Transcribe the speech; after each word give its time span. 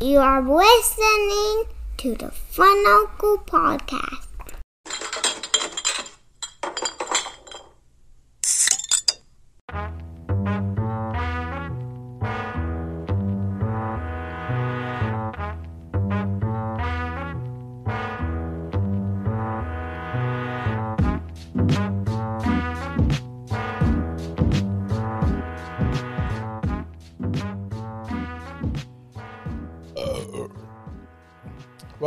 You 0.00 0.18
are 0.20 0.40
listening 0.40 1.64
to 1.96 2.14
the 2.14 2.30
Fun 2.30 2.84
Uncle 2.86 3.38
Podcast. 3.38 4.27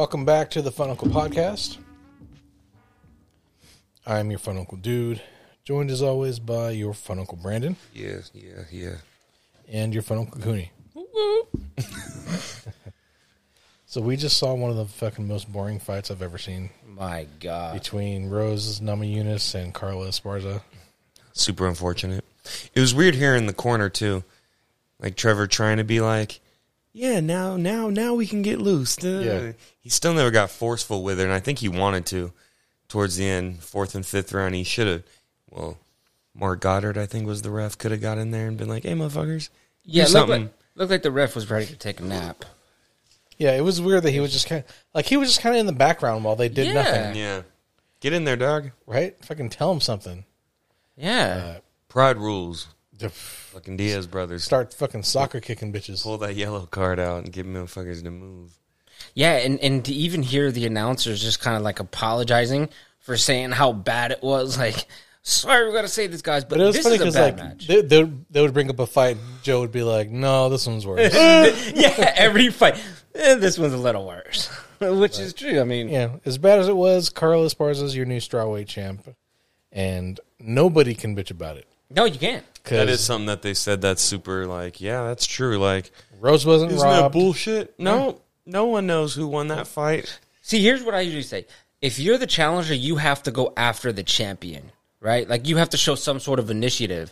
Welcome 0.01 0.25
back 0.25 0.49
to 0.49 0.63
the 0.63 0.71
Fun 0.71 0.89
Uncle 0.89 1.09
Podcast. 1.09 1.77
I'm 4.03 4.31
your 4.31 4.39
Fun 4.39 4.57
Uncle 4.57 4.79
Dude, 4.79 5.21
joined 5.63 5.91
as 5.91 6.01
always 6.01 6.39
by 6.39 6.71
your 6.71 6.95
Fun 6.95 7.19
Uncle 7.19 7.37
Brandon 7.37 7.75
Yeah, 7.93 8.17
yeah, 8.33 8.63
yeah. 8.71 8.95
and 9.71 9.93
your 9.93 10.01
Fun 10.01 10.17
Uncle 10.17 10.41
Cooney. 10.41 10.71
so 13.85 14.01
we 14.01 14.17
just 14.17 14.37
saw 14.37 14.55
one 14.55 14.71
of 14.71 14.77
the 14.77 14.87
fucking 14.87 15.27
most 15.27 15.51
boring 15.51 15.77
fights 15.77 16.09
I've 16.09 16.23
ever 16.23 16.39
seen 16.39 16.71
My 16.83 17.27
God. 17.39 17.75
between 17.75 18.27
Rose 18.31 18.79
Namajunas 18.79 19.53
and 19.53 19.71
Carla 19.71 20.07
Esparza. 20.07 20.63
Super 21.33 21.67
unfortunate. 21.67 22.25
It 22.73 22.79
was 22.79 22.95
weird 22.95 23.13
here 23.13 23.35
in 23.35 23.45
the 23.45 23.53
corner 23.53 23.87
too, 23.87 24.23
like 24.99 25.15
Trevor 25.15 25.45
trying 25.45 25.77
to 25.77 25.83
be 25.83 26.01
like, 26.01 26.39
"Yeah, 26.93 27.19
now, 27.19 27.57
now, 27.57 27.89
now 27.89 28.13
we 28.13 28.25
can 28.27 28.41
get 28.41 28.59
loose." 28.59 28.97
Yeah. 29.01 29.53
he 29.79 29.89
still 29.89 30.13
never 30.13 30.31
got 30.31 30.49
forceful 30.49 31.03
with 31.03 31.19
it, 31.19 31.23
and 31.23 31.33
I 31.33 31.39
think 31.39 31.59
he 31.59 31.69
wanted 31.69 32.05
to. 32.07 32.33
Towards 32.87 33.15
the 33.15 33.25
end, 33.25 33.63
fourth 33.63 33.95
and 33.95 34.05
fifth 34.05 34.33
round, 34.33 34.53
he 34.55 34.63
should 34.65 34.87
have. 34.87 35.03
Well, 35.49 35.77
Marc 36.35 36.59
Goddard, 36.59 36.97
I 36.97 37.05
think, 37.05 37.25
was 37.25 37.41
the 37.41 37.49
ref. 37.49 37.77
Could 37.77 37.91
have 37.91 38.01
got 38.01 38.17
in 38.17 38.31
there 38.31 38.47
and 38.47 38.57
been 38.57 38.67
like, 38.67 38.83
"Hey, 38.83 38.93
motherfuckers, 38.93 39.49
Yeah, 39.85 40.05
do 40.07 40.13
looked 40.13 40.29
like, 40.29 40.53
looked 40.75 40.91
like 40.91 41.01
the 41.03 41.11
ref 41.11 41.33
was 41.35 41.49
ready 41.49 41.65
to 41.67 41.75
take 41.77 41.99
a 42.01 42.03
nap. 42.03 42.43
Yeah, 43.37 43.53
it 43.55 43.61
was 43.61 43.79
weird 43.81 44.03
that 44.03 44.11
he 44.11 44.19
was 44.19 44.31
just 44.33 44.47
kind 44.47 44.63
of 44.63 44.75
like 44.93 45.05
he 45.05 45.15
was 45.17 45.29
just 45.29 45.41
kind 45.41 45.55
of 45.55 45.59
in 45.61 45.65
the 45.67 45.71
background 45.71 46.23
while 46.25 46.35
they 46.35 46.49
did 46.49 46.67
Yeah. 46.67 46.73
nothing, 46.73 47.15
yeah, 47.15 47.41
get 48.01 48.13
in 48.13 48.25
there, 48.25 48.35
dog. 48.35 48.71
right? 48.85 49.15
Fucking 49.25 49.49
tell 49.49 49.71
him 49.71 49.79
something. 49.81 50.25
Yeah. 50.97 51.57
Pride 51.87 52.17
rules. 52.17 52.67
Just 53.01 53.15
Fucking 53.15 53.75
Diaz 53.77 54.07
brothers. 54.07 54.43
Start 54.43 54.73
fucking 54.73 55.03
soccer 55.03 55.41
kicking 55.41 55.73
bitches. 55.73 56.03
Pull 56.03 56.17
that 56.19 56.35
yellow 56.35 56.65
card 56.65 56.99
out 56.99 57.23
and 57.23 57.33
get 57.33 57.45
motherfuckers 57.45 58.01
to 58.03 58.11
move. 58.11 58.53
yeah, 59.13 59.33
and, 59.37 59.59
and 59.59 59.83
to 59.85 59.93
even 59.93 60.23
hear 60.23 60.51
the 60.51 60.65
announcers 60.65 61.21
just 61.21 61.41
kind 61.41 61.57
of 61.57 61.63
like 61.63 61.79
apologizing 61.79 62.69
for 62.99 63.17
saying 63.17 63.51
how 63.51 63.73
bad 63.73 64.11
it 64.11 64.21
was. 64.23 64.57
Like, 64.57 64.85
sorry, 65.23 65.67
we 65.67 65.73
got 65.73 65.81
to 65.81 65.87
say 65.89 66.07
this, 66.07 66.21
guys, 66.21 66.45
but, 66.45 66.51
But 66.57 66.61
it 66.61 66.65
was 66.67 66.75
this 66.77 66.83
funny 66.83 66.95
is 66.95 67.01
a 67.01 67.03
because 67.05 67.15
bad 67.15 67.39
like 67.39 67.49
match. 67.49 67.67
they, 67.67 67.81
they 67.81 68.11
they 68.29 68.41
would 68.41 68.53
bring 68.53 68.69
up 68.69 68.79
a 68.79 68.85
fight, 68.87 69.17
Joe 69.43 69.59
would 69.61 69.71
be 69.71 69.83
like, 69.83 70.09
"No, 70.09 70.47
this 70.49 70.65
one's 70.65 70.85
worse." 70.87 71.13
yeah, 71.13 72.13
every 72.15 72.49
fight. 72.49 72.81
Eh, 73.13 73.35
this 73.35 73.57
one's 73.59 73.73
a 73.73 73.77
little 73.77 74.07
worse, 74.07 74.47
which 74.79 75.19
is 75.19 75.33
true. 75.33 75.59
I 75.59 75.65
mean, 75.65 75.89
yeah, 75.89 76.17
as 76.23 76.37
bad 76.37 76.59
as 76.59 76.69
it 76.69 76.75
was, 76.75 77.09
Carlos 77.09 77.53
Esparza 77.53 77.83
is 77.83 77.95
your 77.95 78.05
new 78.05 78.19
strawweight 78.19 78.67
champ, 78.67 79.13
and 79.73 80.19
nobody 80.39 80.95
can 80.95 81.15
bitch 81.15 81.31
about 81.31 81.57
it 81.57 81.67
no, 81.95 82.05
you 82.05 82.19
can't. 82.19 82.45
That 82.65 82.89
is 82.89 83.01
something 83.03 83.25
that 83.25 83.41
they 83.41 83.53
said 83.55 83.81
that's 83.81 84.01
super 84.01 84.45
like, 84.45 84.79
yeah, 84.81 85.03
that's 85.07 85.25
true. 85.25 85.57
Like, 85.57 85.91
Rose 86.19 86.45
wasn't 86.45 86.71
isn't 86.73 86.87
that 86.87 87.01
robbed. 87.01 87.13
bullshit? 87.13 87.73
No, 87.79 88.21
no 88.45 88.65
one 88.65 88.85
knows 88.85 89.15
who 89.15 89.27
won 89.27 89.47
that 89.47 89.65
fight. 89.67 90.19
See, 90.43 90.61
here's 90.61 90.83
what 90.83 90.93
I 90.93 91.01
usually 91.01 91.23
say. 91.23 91.45
If 91.81 91.97
you're 91.97 92.19
the 92.19 92.27
challenger, 92.27 92.75
you 92.75 92.97
have 92.97 93.23
to 93.23 93.31
go 93.31 93.53
after 93.57 93.91
the 93.91 94.03
champion, 94.03 94.71
right? 94.99 95.27
Like 95.27 95.47
you 95.47 95.57
have 95.57 95.69
to 95.69 95.77
show 95.77 95.95
some 95.95 96.19
sort 96.19 96.37
of 96.37 96.51
initiative. 96.51 97.11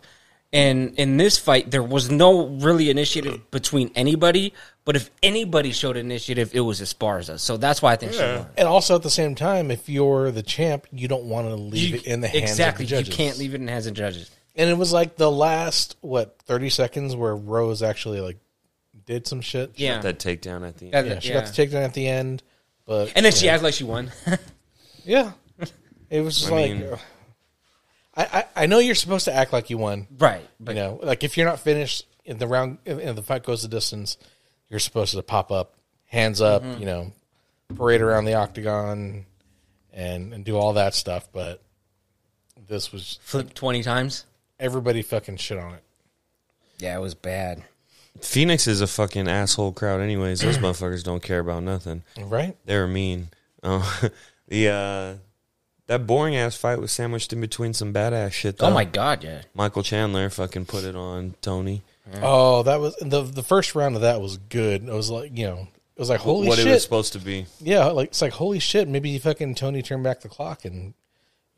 And 0.54 0.96
in 1.00 1.18
this 1.18 1.38
fight, 1.38 1.70
there 1.72 1.84
was 1.84 2.10
no 2.12 2.48
really 2.48 2.90
initiative 2.90 3.50
between 3.52 3.92
anybody. 3.96 4.54
But 4.86 4.96
if 4.96 5.10
anybody 5.22 5.72
showed 5.72 5.96
initiative, 5.98 6.52
it 6.54 6.62
was 6.62 6.82
Esparza. 6.82 7.40
So 7.40 7.58
that's 7.58 7.82
why 7.82 7.94
I 7.94 7.96
think 7.96 8.14
she 8.14 8.20
won. 8.20 8.48
and 8.58 8.68
also 8.68 8.96
at 8.96 9.04
the 9.04 9.10
same 9.12 9.36
time, 9.36 9.70
if 9.72 9.88
you're 9.90 10.32
the 10.32 10.42
champ, 10.44 10.88
you 10.92 11.08
don't 11.08 11.26
want 11.26 11.48
to 11.48 11.56
leave 11.56 11.90
You- 11.90 11.96
it 11.98 12.06
in 12.06 12.22
the 12.22 12.28
hands 12.28 12.52
exactly. 12.52 12.86
of 12.86 12.90
the 12.90 12.96
judges. 12.98 13.10
You 13.10 13.16
can't 13.26 13.38
leave 13.38 13.54
it 13.54 13.60
in 13.60 13.66
the 13.68 13.72
hands 13.72 13.86
of 13.88 13.94
judges. 13.94 14.30
And 14.60 14.70
it 14.70 14.78
was 14.78 14.92
like 14.94 15.16
the 15.16 15.32
last 15.32 15.96
what 16.02 16.38
thirty 16.46 16.70
seconds 16.70 17.16
where 17.16 17.36
Rose 17.36 17.82
actually 17.82 18.20
like 18.22 18.38
did 19.06 19.26
some 19.26 19.42
shit. 19.42 19.72
Yeah. 19.80 20.02
That 20.02 20.20
takedown 20.20 20.68
at 20.68 20.78
the 20.78 20.92
end. 20.94 21.08
Yeah, 21.08 21.14
yeah, 21.14 21.20
she 21.20 21.30
yeah. 21.30 21.42
got 21.42 21.54
the 21.54 21.66
takedown 21.66 21.86
at 21.86 21.94
the 21.94 22.08
end, 22.08 22.44
but 22.86 23.14
And 23.16 23.26
then 23.26 23.32
she 23.34 23.46
yeah. 23.46 23.54
acts 23.54 23.64
like 23.64 23.74
she 23.74 23.86
won. 23.86 24.12
yeah, 25.06 25.32
it 26.10 26.22
was 26.22 26.38
just 26.40 26.52
I 26.52 26.56
like. 26.56 26.72
mean- 26.72 26.84
uh, 26.84 26.98
I, 28.16 28.24
I 28.24 28.46
I 28.64 28.66
know 28.66 28.80
you're 28.80 28.96
supposed 28.96 29.26
to 29.26 29.34
act 29.34 29.54
like 29.54 29.70
you 29.70 29.78
won, 29.78 30.08
right. 30.18 30.46
You 30.68 30.74
know, 30.74 31.00
like 31.02 31.24
if 31.24 31.38
you're 31.38 31.46
not 31.48 31.60
finished 31.60 32.06
in 32.26 32.38
the 32.38 32.48
round, 32.48 32.80
and 32.86 33.18
the 33.18 33.22
fight 33.24 33.44
goes 33.44 33.62
the 33.62 33.68
distance, 33.70 34.18
you're 34.68 34.80
supposed 34.80 35.14
to 35.14 35.22
pop 35.24 35.52
up, 35.52 35.76
hands 36.06 36.42
up, 36.42 36.64
Mm-hmm. 36.64 36.80
you 36.82 36.86
know, 36.86 37.14
parade 37.76 38.02
around 38.02 38.26
the 38.26 38.34
octagon, 38.34 39.26
and 39.94 40.34
and 40.34 40.44
do 40.44 40.58
all 40.58 40.74
that 40.74 40.96
stuff. 40.96 41.30
But 41.32 41.62
this 42.68 42.92
was 42.92 43.20
flip 43.22 43.54
20 43.54 43.84
times. 43.84 44.26
Everybody 44.60 45.02
fucking 45.02 45.38
shit 45.38 45.58
on 45.58 45.76
it. 45.76 45.84
Yeah, 46.80 46.98
it 46.98 47.02
was 47.02 47.16
bad. 47.16 47.64
Phoenix 48.22 48.68
is 48.68 48.82
a 48.82 48.88
fucking 48.88 49.28
asshole 49.28 49.74
crowd, 49.74 50.02
anyways. 50.02 50.42
Those 50.42 50.58
motherfuckers 50.60 51.04
don't 51.04 51.24
care 51.24 51.40
about 51.40 51.64
nothing. 51.64 52.04
Right? 52.20 52.58
They 52.66 52.78
were 52.78 52.88
mean. 52.88 53.30
Oh, 53.64 54.02
the 54.48 54.70
uh, 54.70 55.14
that 55.88 56.06
boring 56.06 56.36
ass 56.36 56.56
fight 56.56 56.80
was 56.80 56.92
sandwiched 56.92 57.34
in 57.34 57.42
between 57.42 57.74
some 57.74 57.94
badass 57.94 58.32
shit. 58.32 58.58
Though. 58.58 58.68
Oh, 58.68 58.72
my 58.72 58.86
God, 58.86 59.24
yeah. 59.24 59.42
Michael 59.54 59.84
Chandler 59.84 60.30
fucking 60.30 60.66
put 60.66 60.84
it 60.84 60.96
on 60.96 61.36
Tony. 61.42 61.82
Oh, 62.22 62.64
that 62.64 62.80
was 62.80 62.96
the 63.02 63.22
the 63.22 63.44
first 63.44 63.76
round 63.76 63.96
of 63.96 64.02
that 64.02 64.22
was 64.22 64.38
good. 64.38 64.88
It 64.88 64.92
was 64.92 65.10
like 65.10 65.38
you 65.38 65.46
know, 65.46 65.68
it 65.96 66.00
was 66.00 66.10
like 66.10 66.20
holy 66.20 66.46
shit. 66.46 66.50
what 66.50 66.58
shit. 66.58 66.68
it 66.68 66.72
was 66.72 66.84
supposed 66.84 67.14
to 67.14 67.20
be. 67.20 67.46
yeah, 67.60 67.86
like 67.86 68.10
it's 68.10 68.22
like 68.22 68.34
holy 68.34 68.60
shit. 68.60 68.88
Maybe 68.88 69.18
fucking 69.20 69.56
Tony 69.56 69.82
turned 69.82 70.04
back 70.04 70.22
the 70.22 70.30
clock 70.30 70.66
and 70.66 70.94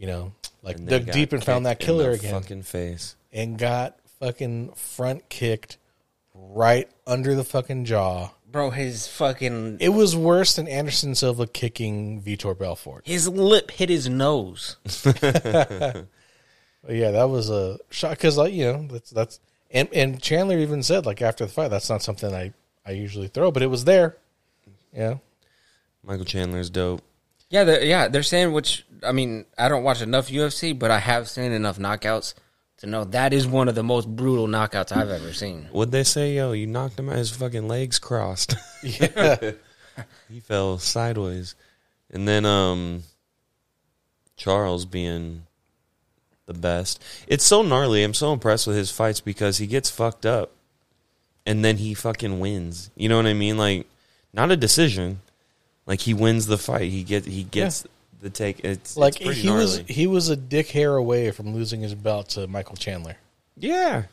you 0.01 0.07
know, 0.07 0.33
like 0.63 0.83
dug 0.83 1.11
deep 1.11 1.31
and 1.31 1.43
found 1.43 1.67
that 1.67 1.79
killer 1.79 2.09
again. 2.09 2.33
Fucking 2.33 2.63
face. 2.63 3.15
and 3.31 3.55
got 3.57 3.97
fucking 4.19 4.71
front 4.73 5.29
kicked 5.29 5.77
right 6.33 6.89
under 7.05 7.35
the 7.35 7.43
fucking 7.43 7.85
jaw. 7.85 8.31
Bro, 8.51 8.71
his 8.71 9.07
fucking. 9.07 9.77
It 9.79 9.89
was 9.89 10.15
worse 10.15 10.55
than 10.55 10.67
Anderson 10.67 11.13
Silva 11.13 11.45
kicking 11.45 12.19
Vitor 12.21 12.57
Belfort. 12.57 13.03
His 13.05 13.27
lip 13.29 13.69
hit 13.69 13.89
his 13.89 14.09
nose. 14.09 14.77
But 16.83 16.95
yeah, 16.95 17.11
that 17.11 17.29
was 17.29 17.51
a 17.51 17.77
shot 17.91 18.09
because, 18.11 18.37
like, 18.39 18.53
you 18.53 18.65
know, 18.65 18.87
that's 18.89 19.11
that's 19.11 19.39
and 19.69 19.87
and 19.93 20.19
Chandler 20.19 20.57
even 20.57 20.81
said 20.81 21.05
like 21.05 21.21
after 21.21 21.45
the 21.45 21.51
fight, 21.51 21.67
that's 21.67 21.91
not 21.91 22.01
something 22.01 22.33
I 22.33 22.53
I 22.83 22.91
usually 22.91 23.27
throw, 23.27 23.51
but 23.51 23.61
it 23.61 23.67
was 23.67 23.85
there. 23.85 24.17
Yeah, 24.91 25.17
Michael 26.03 26.25
Chandler's 26.25 26.71
dope. 26.71 27.03
Yeah, 27.51 27.65
they're, 27.65 27.83
yeah, 27.83 28.07
they're 28.07 28.23
saying 28.23 28.51
which 28.53 28.83
I 29.03 29.11
mean, 29.11 29.45
I 29.57 29.69
don't 29.69 29.83
watch 29.83 30.01
enough 30.01 30.29
UFC, 30.29 30.77
but 30.77 30.91
I 30.91 30.99
have 30.99 31.29
seen 31.29 31.51
enough 31.51 31.77
knockouts 31.77 32.33
to 32.77 32.87
know 32.87 33.03
that 33.05 33.33
is 33.33 33.47
one 33.47 33.67
of 33.67 33.75
the 33.75 33.83
most 33.83 34.07
brutal 34.07 34.47
knockouts 34.47 34.95
I've 34.95 35.09
ever 35.09 35.33
seen. 35.33 35.67
What'd 35.71 35.91
they 35.91 36.03
say? 36.03 36.35
Yo, 36.35 36.51
you 36.51 36.67
knocked 36.67 36.99
him 36.99 37.09
out. 37.09 37.17
His 37.17 37.31
fucking 37.31 37.67
legs 37.67 37.99
crossed. 37.99 38.55
yeah, 38.83 39.51
he 40.29 40.39
fell 40.39 40.79
sideways. 40.79 41.55
And 42.09 42.27
then 42.27 42.45
um 42.45 43.03
Charles 44.35 44.85
being 44.85 45.43
the 46.47 46.53
best. 46.53 47.01
It's 47.27 47.43
so 47.43 47.61
gnarly. 47.61 48.03
I'm 48.03 48.15
so 48.15 48.33
impressed 48.33 48.65
with 48.65 48.75
his 48.75 48.91
fights 48.91 49.21
because 49.21 49.59
he 49.59 49.67
gets 49.67 49.89
fucked 49.89 50.25
up 50.25 50.51
and 51.45 51.63
then 51.63 51.77
he 51.77 51.93
fucking 51.93 52.39
wins. 52.39 52.89
You 52.95 53.09
know 53.09 53.17
what 53.17 53.27
I 53.27 53.33
mean? 53.33 53.57
Like 53.57 53.87
not 54.33 54.51
a 54.51 54.57
decision. 54.57 55.21
Like 55.85 56.01
he 56.01 56.13
wins 56.13 56.47
the 56.47 56.57
fight. 56.57 56.91
He 56.91 57.03
get 57.03 57.25
he 57.25 57.43
gets 57.43 57.85
the 58.21 58.29
take. 58.29 58.61
It's 58.63 58.95
like 58.95 59.15
it's 59.15 59.25
pretty 59.25 59.41
he 59.41 59.49
was 59.49 59.77
he 59.87 60.07
was 60.07 60.29
a 60.29 60.35
dick 60.35 60.69
hair 60.69 60.95
away 60.95 61.31
from 61.31 61.53
losing 61.53 61.81
his 61.81 61.95
belt 61.95 62.29
to 62.29 62.47
Michael 62.47 62.75
Chandler, 62.75 63.17
yeah. 63.57 64.03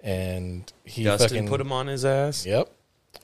and 0.00 0.70
he 0.84 1.04
Dustin 1.04 1.28
fucking 1.28 1.48
put 1.48 1.60
him 1.60 1.72
on 1.72 1.86
his 1.86 2.04
ass. 2.04 2.44
Yep, 2.44 2.70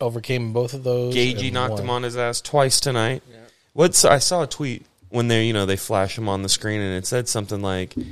overcame 0.01 0.53
both 0.53 0.75
of 0.75 0.85
those. 0.85 1.15
Gaethje 1.15 1.53
knocked 1.53 1.75
won. 1.75 1.83
him 1.83 1.91
on 1.91 2.03
his 2.03 2.17
ass 2.17 2.41
twice 2.41 2.79
tonight. 2.79 3.23
What's 3.73 4.05
I 4.05 4.19
saw 4.19 4.43
a 4.43 4.47
tweet 4.47 4.87
when 5.09 5.29
they 5.29 5.47
you 5.47 5.53
know 5.53 5.67
they 5.67 5.77
flash 5.77 6.17
him 6.17 6.29
on 6.29 6.43
the 6.43 6.49
screen 6.49 6.81
and 6.81 6.97
it 6.97 7.07
said 7.07 7.29
something 7.29 7.61
like 7.61 7.97
a 7.97 8.03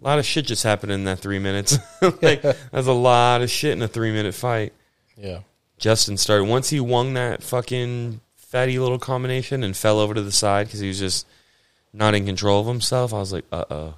lot 0.00 0.18
of 0.18 0.24
shit 0.24 0.46
just 0.46 0.64
happened 0.64 0.92
in 0.92 1.04
that 1.04 1.20
three 1.20 1.38
minutes. 1.38 1.78
like 2.22 2.42
that's 2.42 2.86
a 2.86 2.92
lot 2.92 3.42
of 3.42 3.50
shit 3.50 3.72
in 3.72 3.82
a 3.82 3.88
three 3.88 4.12
minute 4.12 4.34
fight. 4.34 4.72
Yeah, 5.16 5.40
Justin 5.78 6.16
started 6.16 6.44
once 6.44 6.70
he 6.70 6.80
won 6.80 7.14
that 7.14 7.42
fucking 7.42 8.20
fatty 8.52 8.78
little 8.78 8.98
combination 8.98 9.64
and 9.64 9.74
fell 9.74 9.98
over 9.98 10.12
to 10.12 10.20
the 10.20 10.30
side 10.30 10.66
because 10.66 10.80
he 10.80 10.88
was 10.88 10.98
just 10.98 11.26
not 11.94 12.14
in 12.14 12.26
control 12.26 12.60
of 12.60 12.66
himself. 12.66 13.14
I 13.14 13.18
was 13.18 13.32
like, 13.32 13.46
uh 13.50 13.64
oh, 13.70 13.94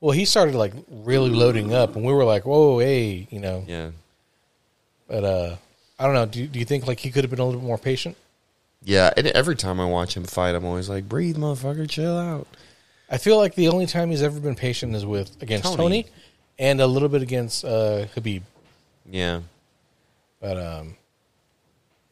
well, 0.00 0.12
he 0.12 0.24
started 0.24 0.54
like 0.54 0.72
really 0.90 1.30
loading 1.30 1.74
up, 1.74 1.94
and 1.94 2.04
we 2.04 2.12
were 2.12 2.24
like, 2.24 2.46
"Whoa, 2.46 2.78
hey," 2.78 3.28
you 3.30 3.40
know. 3.40 3.62
yeah. 3.66 3.90
But 5.06 5.24
uh, 5.24 5.56
I 5.98 6.06
don't 6.06 6.14
know. 6.14 6.24
Do 6.24 6.40
you, 6.40 6.46
do 6.46 6.58
you 6.58 6.64
think 6.64 6.86
like 6.86 6.98
he 6.98 7.10
could 7.10 7.24
have 7.24 7.30
been 7.30 7.40
a 7.40 7.44
little 7.44 7.60
bit 7.60 7.66
more 7.66 7.78
patient? 7.78 8.16
Yeah, 8.82 9.12
and 9.16 9.26
every 9.28 9.56
time 9.56 9.80
I 9.80 9.86
watch 9.86 10.16
him 10.16 10.24
fight, 10.24 10.54
I'm 10.54 10.64
always 10.64 10.88
like, 10.88 11.08
breathe, 11.08 11.36
motherfucker, 11.36 11.88
chill 11.88 12.18
out. 12.18 12.46
I 13.10 13.18
feel 13.18 13.36
like 13.36 13.54
the 13.54 13.68
only 13.68 13.86
time 13.86 14.10
he's 14.10 14.22
ever 14.22 14.40
been 14.40 14.54
patient 14.54 14.94
is 14.94 15.06
with 15.06 15.40
against 15.42 15.64
Tony. 15.64 15.76
Tony, 15.76 16.06
and 16.58 16.80
a 16.80 16.86
little 16.86 17.08
bit 17.08 17.22
against 17.22 17.64
uh, 17.64 18.06
Khabib. 18.14 18.42
Yeah. 19.10 19.40
But 20.40 20.58
um, 20.58 20.96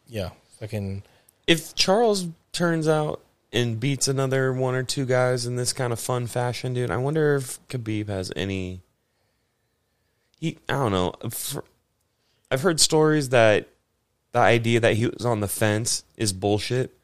yeah, 0.07 0.31
fucking 0.61 1.03
If 1.47 1.75
Charles 1.75 2.29
turns 2.53 2.87
out 2.89 3.21
and 3.53 3.79
beats 3.81 4.09
another 4.09 4.53
one 4.53 4.75
or 4.75 4.83
two 4.83 5.05
guys 5.07 5.47
in 5.47 5.57
this 5.57 5.73
kind 5.73 5.93
of 5.93 6.01
fun 6.01 6.27
fashion, 6.27 6.75
dude, 6.75 6.91
I 6.91 6.97
wonder 6.97 7.37
if 7.37 7.59
Khabib 7.69 8.09
has 8.09 8.33
any. 8.37 8.81
He, 10.39 10.59
I 10.69 10.73
don't 10.75 10.93
know. 10.93 11.13
I've 12.51 12.63
heard 12.63 12.81
stories 12.81 13.31
that 13.31 13.69
the 14.33 14.39
idea 14.41 14.81
that 14.81 14.95
he 14.95 15.07
was 15.07 15.25
on 15.25 15.41
the 15.41 15.49
fence 15.49 16.05
is 16.17 16.33
bullshit. 16.33 16.97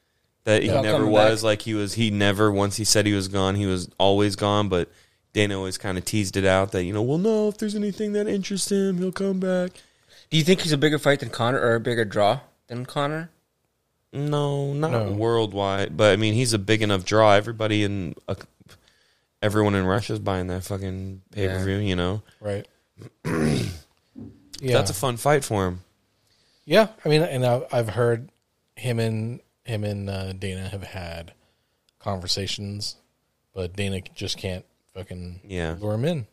That 0.44 0.62
he 0.62 0.68
About 0.70 0.84
never 0.84 1.06
was 1.06 1.40
back. 1.40 1.44
like 1.44 1.62
he 1.62 1.74
was. 1.74 1.94
He 1.94 2.10
never 2.10 2.50
once 2.50 2.76
he 2.76 2.84
said 2.84 3.04
he 3.06 3.12
was 3.12 3.28
gone, 3.28 3.54
he 3.54 3.66
was 3.66 3.90
always 3.98 4.34
gone. 4.34 4.68
But 4.70 4.90
Dana 5.34 5.56
always 5.58 5.76
kind 5.76 5.98
of 5.98 6.04
teased 6.06 6.36
it 6.38 6.46
out 6.46 6.72
that 6.72 6.84
you 6.84 6.92
know, 6.94 7.02
well, 7.02 7.18
no, 7.18 7.48
if 7.48 7.58
there's 7.58 7.74
anything 7.74 8.12
that 8.14 8.26
interests 8.26 8.72
him, 8.72 8.96
he'll 8.96 9.12
come 9.12 9.40
back. 9.40 9.72
Do 10.30 10.38
you 10.38 10.44
think 10.44 10.62
he's 10.62 10.72
a 10.72 10.78
bigger 10.78 10.98
fight 10.98 11.20
than 11.20 11.28
Conor 11.28 11.60
or 11.60 11.74
a 11.74 11.80
bigger 11.80 12.04
draw 12.06 12.40
than 12.68 12.86
Conor? 12.86 13.30
No, 14.12 14.72
not 14.72 14.90
No. 14.90 15.12
worldwide, 15.12 15.96
but 15.96 16.12
I 16.12 16.16
mean, 16.16 16.34
he's 16.34 16.52
a 16.52 16.58
big 16.58 16.82
enough 16.82 17.04
draw. 17.04 17.32
Everybody 17.34 17.84
in, 17.84 18.14
uh, 18.26 18.34
everyone 19.42 19.74
in 19.74 19.84
Russia's 19.84 20.18
buying 20.18 20.46
that 20.48 20.64
fucking 20.64 21.22
pay 21.30 21.46
per 21.48 21.62
view. 21.64 21.76
You 21.76 21.96
know, 21.96 22.22
right. 22.40 22.66
yeah, 23.24 23.62
that's 24.60 24.90
a 24.90 24.94
fun 24.94 25.16
fight 25.16 25.44
for 25.44 25.66
him. 25.66 25.80
yeah. 26.64 26.88
I 27.04 27.08
mean, 27.08 27.22
and 27.22 27.44
I, 27.46 27.62
I've 27.70 27.90
heard 27.90 28.30
him 28.76 28.98
and 28.98 29.40
him 29.64 29.84
and 29.84 30.08
uh, 30.08 30.32
Dana 30.32 30.68
have 30.68 30.82
had 30.82 31.32
conversations, 31.98 32.96
but 33.54 33.76
Dana 33.76 34.00
just 34.14 34.38
can't 34.38 34.64
fucking 34.94 35.40
Yeah. 35.44 35.76
lure 35.78 35.94
him 35.94 36.04
in. 36.04 36.26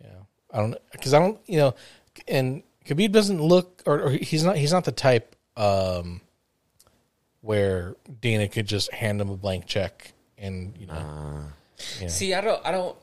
Yeah, 0.00 0.10
I 0.52 0.58
don't 0.58 0.76
because 0.92 1.12
I 1.14 1.18
don't 1.18 1.40
you 1.46 1.58
know, 1.58 1.74
and 2.28 2.62
Khabib 2.86 3.10
doesn't 3.12 3.42
look 3.42 3.82
or, 3.86 4.02
or 4.02 4.10
he's 4.10 4.44
not 4.44 4.56
he's 4.56 4.72
not 4.72 4.84
the 4.84 4.92
type 4.92 5.34
um 5.56 6.20
where 7.44 7.94
Dana 8.20 8.48
could 8.48 8.66
just 8.66 8.92
hand 8.92 9.20
him 9.20 9.28
a 9.30 9.36
blank 9.36 9.66
check 9.66 10.12
and 10.38 10.74
you 10.78 10.86
know 10.86 10.94
ah. 10.96 11.42
Yeah. 12.00 12.08
See, 12.08 12.32
I 12.32 12.40
don't, 12.40 12.64
I 12.64 12.70
don't. 12.70 12.96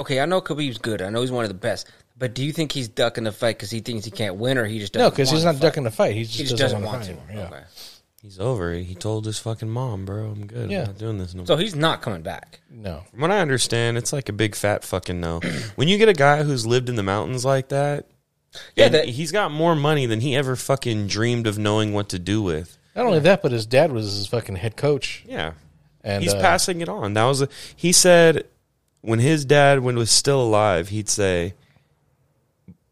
Okay, 0.00 0.18
I 0.20 0.24
know 0.26 0.40
Khabib's 0.40 0.78
good. 0.78 1.02
I 1.02 1.10
know 1.10 1.20
he's 1.20 1.30
one 1.32 1.44
of 1.44 1.50
the 1.50 1.54
best. 1.54 1.90
But 2.16 2.34
do 2.34 2.44
you 2.44 2.52
think 2.52 2.72
he's 2.72 2.88
ducking 2.88 3.24
the 3.24 3.32
fight 3.32 3.56
because 3.56 3.70
he 3.70 3.80
thinks 3.80 4.04
he 4.04 4.10
can't 4.10 4.36
win, 4.36 4.56
or 4.56 4.64
he 4.64 4.78
just 4.78 4.92
doesn't 4.92 5.06
no 5.06 5.10
because 5.10 5.30
he's 5.30 5.44
want 5.44 5.44
not 5.44 5.52
to 5.52 5.58
fight? 5.58 5.68
ducking 5.68 5.82
the 5.84 5.90
fight 5.90 6.14
he 6.14 6.22
just, 6.24 6.36
He 6.38 6.44
just 6.44 6.56
doesn't, 6.56 6.80
doesn't 6.82 6.86
want 6.86 6.98
want 6.98 7.04
to 7.04 7.14
to. 7.14 7.32
anymore. 7.32 7.48
Yeah. 7.50 7.56
Okay. 7.58 7.66
He's 8.22 8.38
over. 8.38 8.74
He 8.74 8.94
told 8.94 9.26
his 9.26 9.38
fucking 9.40 9.68
mom, 9.68 10.04
bro, 10.04 10.26
I'm 10.30 10.46
good. 10.46 10.70
Yeah. 10.70 10.82
I'm 10.82 10.86
not 10.86 10.98
doing 10.98 11.18
this 11.18 11.34
no 11.34 11.38
more. 11.38 11.46
So 11.46 11.56
he's 11.56 11.74
not 11.74 12.00
coming 12.02 12.22
back. 12.22 12.60
No, 12.70 13.02
From 13.10 13.20
what 13.22 13.30
I 13.32 13.40
understand, 13.40 13.98
it's 13.98 14.12
like 14.12 14.28
a 14.28 14.32
big 14.32 14.54
fat 14.54 14.84
fucking 14.84 15.20
no. 15.20 15.40
when 15.74 15.88
you 15.88 15.98
get 15.98 16.08
a 16.08 16.12
guy 16.14 16.42
who's 16.44 16.64
lived 16.66 16.88
in 16.88 16.94
the 16.94 17.02
mountains 17.02 17.44
like 17.44 17.68
that, 17.70 18.06
Yeah, 18.76 18.88
that- 18.90 19.08
he's 19.08 19.32
got 19.32 19.50
more 19.50 19.74
money 19.74 20.06
than 20.06 20.20
he 20.20 20.36
ever 20.36 20.54
fucking 20.54 21.08
dreamed 21.08 21.46
of 21.48 21.58
knowing 21.58 21.92
what 21.92 22.08
to 22.10 22.18
do 22.20 22.40
with. 22.40 22.78
Not 22.96 23.06
only 23.06 23.20
that, 23.20 23.42
but 23.42 23.52
his 23.52 23.66
dad 23.66 23.92
was 23.92 24.12
his 24.14 24.26
fucking 24.26 24.56
head 24.56 24.76
coach, 24.76 25.24
Yeah. 25.26 25.52
and 26.04 26.22
he's 26.22 26.34
uh, 26.34 26.40
passing 26.40 26.80
it 26.80 26.88
on. 26.88 27.14
That 27.14 27.24
was 27.24 27.42
a, 27.42 27.48
he 27.74 27.92
said 27.92 28.46
when 29.00 29.18
his 29.18 29.44
dad 29.44 29.80
when 29.80 29.96
was 29.96 30.10
still 30.10 30.40
alive, 30.42 30.88
he'd 30.90 31.08
say 31.08 31.54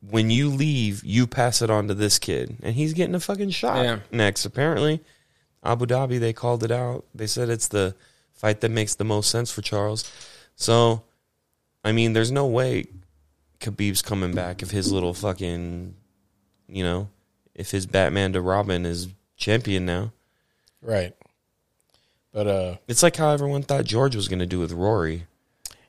when 0.08 0.30
you 0.30 0.48
leave, 0.48 1.04
you 1.04 1.26
pass 1.26 1.60
it 1.62 1.70
on 1.70 1.88
to 1.88 1.94
this 1.94 2.18
kid. 2.18 2.56
And 2.62 2.74
he's 2.74 2.94
getting 2.94 3.14
a 3.14 3.20
fucking 3.20 3.50
shot 3.50 3.84
Yeah. 3.84 3.98
next. 4.10 4.44
Apparently, 4.46 5.00
Abu 5.62 5.86
Dhabi 5.86 6.18
they 6.18 6.32
called 6.32 6.64
it 6.64 6.70
out. 6.70 7.04
They 7.14 7.26
said 7.26 7.48
it's 7.50 7.68
the 7.68 7.94
fight 8.32 8.60
that 8.62 8.70
makes 8.70 8.94
the 8.94 9.04
most 9.04 9.30
sense 9.30 9.50
for 9.50 9.60
Charles. 9.60 10.10
So, 10.56 11.02
I 11.84 11.92
mean, 11.92 12.14
there's 12.14 12.32
no 12.32 12.46
way 12.46 12.86
Khabib's 13.60 14.00
coming 14.02 14.34
back 14.34 14.62
if 14.62 14.70
his 14.70 14.90
little 14.90 15.12
fucking, 15.12 15.94
you 16.68 16.82
know, 16.82 17.08
if 17.54 17.70
his 17.70 17.84
Batman 17.86 18.32
to 18.32 18.40
Robin 18.40 18.86
is 18.86 19.08
champion 19.40 19.84
now. 19.84 20.12
right. 20.80 21.12
But 22.32 22.46
uh, 22.46 22.76
It's 22.86 23.02
like 23.02 23.16
how 23.16 23.30
everyone 23.32 23.62
thought 23.64 23.84
George 23.84 24.14
was 24.14 24.28
going 24.28 24.38
to 24.38 24.46
do 24.46 24.60
with 24.60 24.70
Rory. 24.70 25.26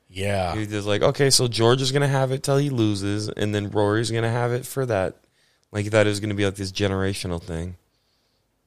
yeah, 0.08 0.56
He 0.56 0.66
was 0.66 0.86
like, 0.86 1.00
okay, 1.02 1.30
so 1.30 1.46
George 1.46 1.80
is 1.80 1.92
gonna 1.92 2.08
have 2.08 2.32
it 2.32 2.42
till 2.42 2.56
he 2.58 2.68
loses, 2.68 3.28
and 3.28 3.54
then 3.54 3.70
Rory's 3.70 4.10
gonna 4.10 4.28
have 4.30 4.50
it 4.52 4.66
for 4.66 4.84
that. 4.86 5.18
Like 5.70 5.86
that 5.90 6.06
is 6.08 6.18
gonna 6.18 6.34
be 6.34 6.44
like 6.44 6.56
this 6.56 6.72
generational 6.72 7.40
thing, 7.40 7.76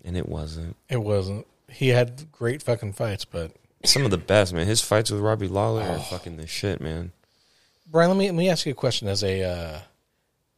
and 0.05 0.15
it 0.15 0.29
wasn't. 0.29 0.77
it 0.89 0.97
wasn't. 1.03 1.45
He 1.69 1.89
had 1.89 2.31
great 2.31 2.63
fucking 2.63 2.93
fights, 2.93 3.25
but 3.25 3.51
Some 3.83 4.05
of 4.05 4.11
the 4.11 4.17
best, 4.17 4.53
man. 4.53 4.65
His 4.65 4.79
fights 4.81 5.11
with 5.11 5.19
Robbie 5.19 5.49
Lawler 5.49 5.83
Oh. 5.83 5.95
are 5.95 5.99
fucking 6.11 6.37
the 6.37 6.47
shit, 6.47 6.79
man. 6.79 7.11
Brian, 7.91 8.09
let 8.09 8.17
me 8.17 8.25
let 8.27 8.35
me 8.35 8.49
ask 8.49 8.65
you 8.65 8.71
a 8.71 8.75
question 8.75 9.09
as 9.09 9.21
a 9.21 9.43
uh, 9.43 9.79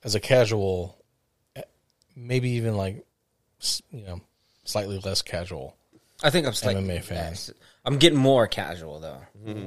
as 0.04 0.14
a 0.14 0.20
casual, 0.20 0.96
eh, 1.56 1.64
maybe 2.16 2.52
even 2.52 2.78
like 2.78 3.04
you 3.92 4.04
know 4.06 4.22
slightly 4.64 5.00
less 5.00 5.22
casual, 5.22 5.76
I 6.24 6.30
think 6.30 6.46
I'm 6.48 6.54
slightly 6.54 6.84
MMA 6.84 7.04
fan. 7.04 7.18
yes. 7.32 7.52
I'm 7.86 7.98
getting 7.98 8.20
more 8.20 8.48
casual 8.48 9.00
though. 9.00 9.20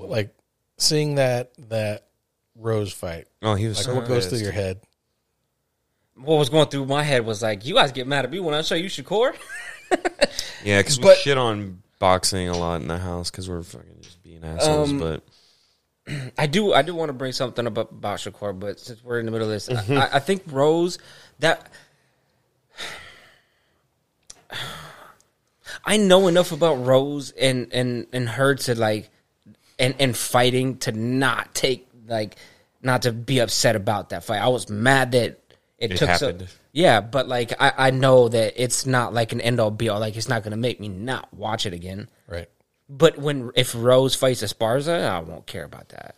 like 0.06 0.34
seeing 0.76 1.16
that 1.16 1.52
that 1.68 2.06
Rose 2.56 2.92
fight. 2.92 3.26
Oh, 3.42 3.54
he 3.54 3.66
was 3.66 3.78
Like 3.78 3.86
so 3.86 3.94
what 3.94 4.06
goes 4.08 4.26
through 4.26 4.38
your 4.38 4.52
head? 4.52 4.80
What 6.16 6.36
was 6.36 6.50
going 6.50 6.68
through 6.68 6.84
my 6.86 7.02
head 7.02 7.24
was 7.24 7.42
like, 7.42 7.64
you 7.64 7.74
guys 7.74 7.92
get 7.92 8.06
mad 8.06 8.26
at 8.26 8.30
me 8.30 8.40
when 8.40 8.54
I 8.54 8.60
show 8.62 8.74
you 8.74 8.88
Shakur. 8.90 9.34
Yeah, 10.62 10.78
because 10.80 10.98
we 10.98 11.04
But- 11.04 11.16
shit 11.16 11.38
on 11.38 11.82
boxing 11.98 12.48
a 12.48 12.56
lot 12.56 12.82
in 12.82 12.88
the 12.88 12.98
house 12.98 13.30
because 13.30 13.48
we're 13.48 13.62
fucking 13.62 14.02
just 14.02 14.22
being 14.22 14.44
assholes. 14.44 14.90
Um, 14.90 14.98
but 14.98 15.22
I 16.38 16.46
do 16.46 16.74
I 16.74 16.82
do 16.82 16.94
want 16.94 17.08
to 17.08 17.12
bring 17.14 17.32
something 17.32 17.66
up 17.66 17.78
about 17.78 18.18
Shakur, 18.18 18.58
but 18.58 18.78
since 18.78 19.02
we're 19.02 19.18
in 19.20 19.24
the 19.26 19.32
middle 19.32 19.50
of 19.50 19.52
this, 19.52 19.70
I, 19.90 20.10
I 20.16 20.18
think 20.18 20.42
Rose 20.48 20.98
that 21.38 21.70
I 25.84 25.96
know 25.96 26.28
enough 26.28 26.52
about 26.52 26.84
Rose 26.86 27.30
and 27.32 27.72
and 27.72 28.06
and 28.12 28.28
her 28.28 28.54
to 28.54 28.74
like 28.78 29.10
and 29.78 29.94
and 29.98 30.16
fighting 30.16 30.78
to 30.78 30.92
not 30.92 31.54
take 31.54 31.88
like 32.06 32.36
not 32.82 33.02
to 33.02 33.12
be 33.12 33.38
upset 33.40 33.76
about 33.76 34.10
that 34.10 34.24
fight. 34.24 34.40
I 34.40 34.48
was 34.48 34.68
mad 34.70 35.12
that 35.12 35.38
it, 35.78 35.92
It 35.92 35.96
took 35.96 36.08
happened. 36.08 36.48
so 36.48 36.56
yeah, 36.72 37.00
but 37.00 37.28
like 37.28 37.52
I, 37.60 37.72
I 37.76 37.90
know 37.90 38.28
that 38.28 38.54
it's 38.56 38.86
not 38.86 39.12
like 39.14 39.32
an 39.32 39.40
end 39.40 39.60
all 39.60 39.70
be 39.70 39.88
all. 39.88 40.00
Like 40.00 40.16
it's 40.16 40.28
not 40.28 40.42
going 40.42 40.52
to 40.52 40.56
make 40.56 40.80
me 40.80 40.88
not 40.88 41.32
watch 41.34 41.66
it 41.66 41.72
again. 41.72 42.08
Right. 42.28 42.48
But 42.88 43.18
when 43.18 43.50
if 43.54 43.74
Rose 43.74 44.14
fights 44.14 44.42
Esparza, 44.42 45.08
I 45.08 45.20
won't 45.20 45.46
care 45.46 45.64
about 45.64 45.88
that. 45.90 46.16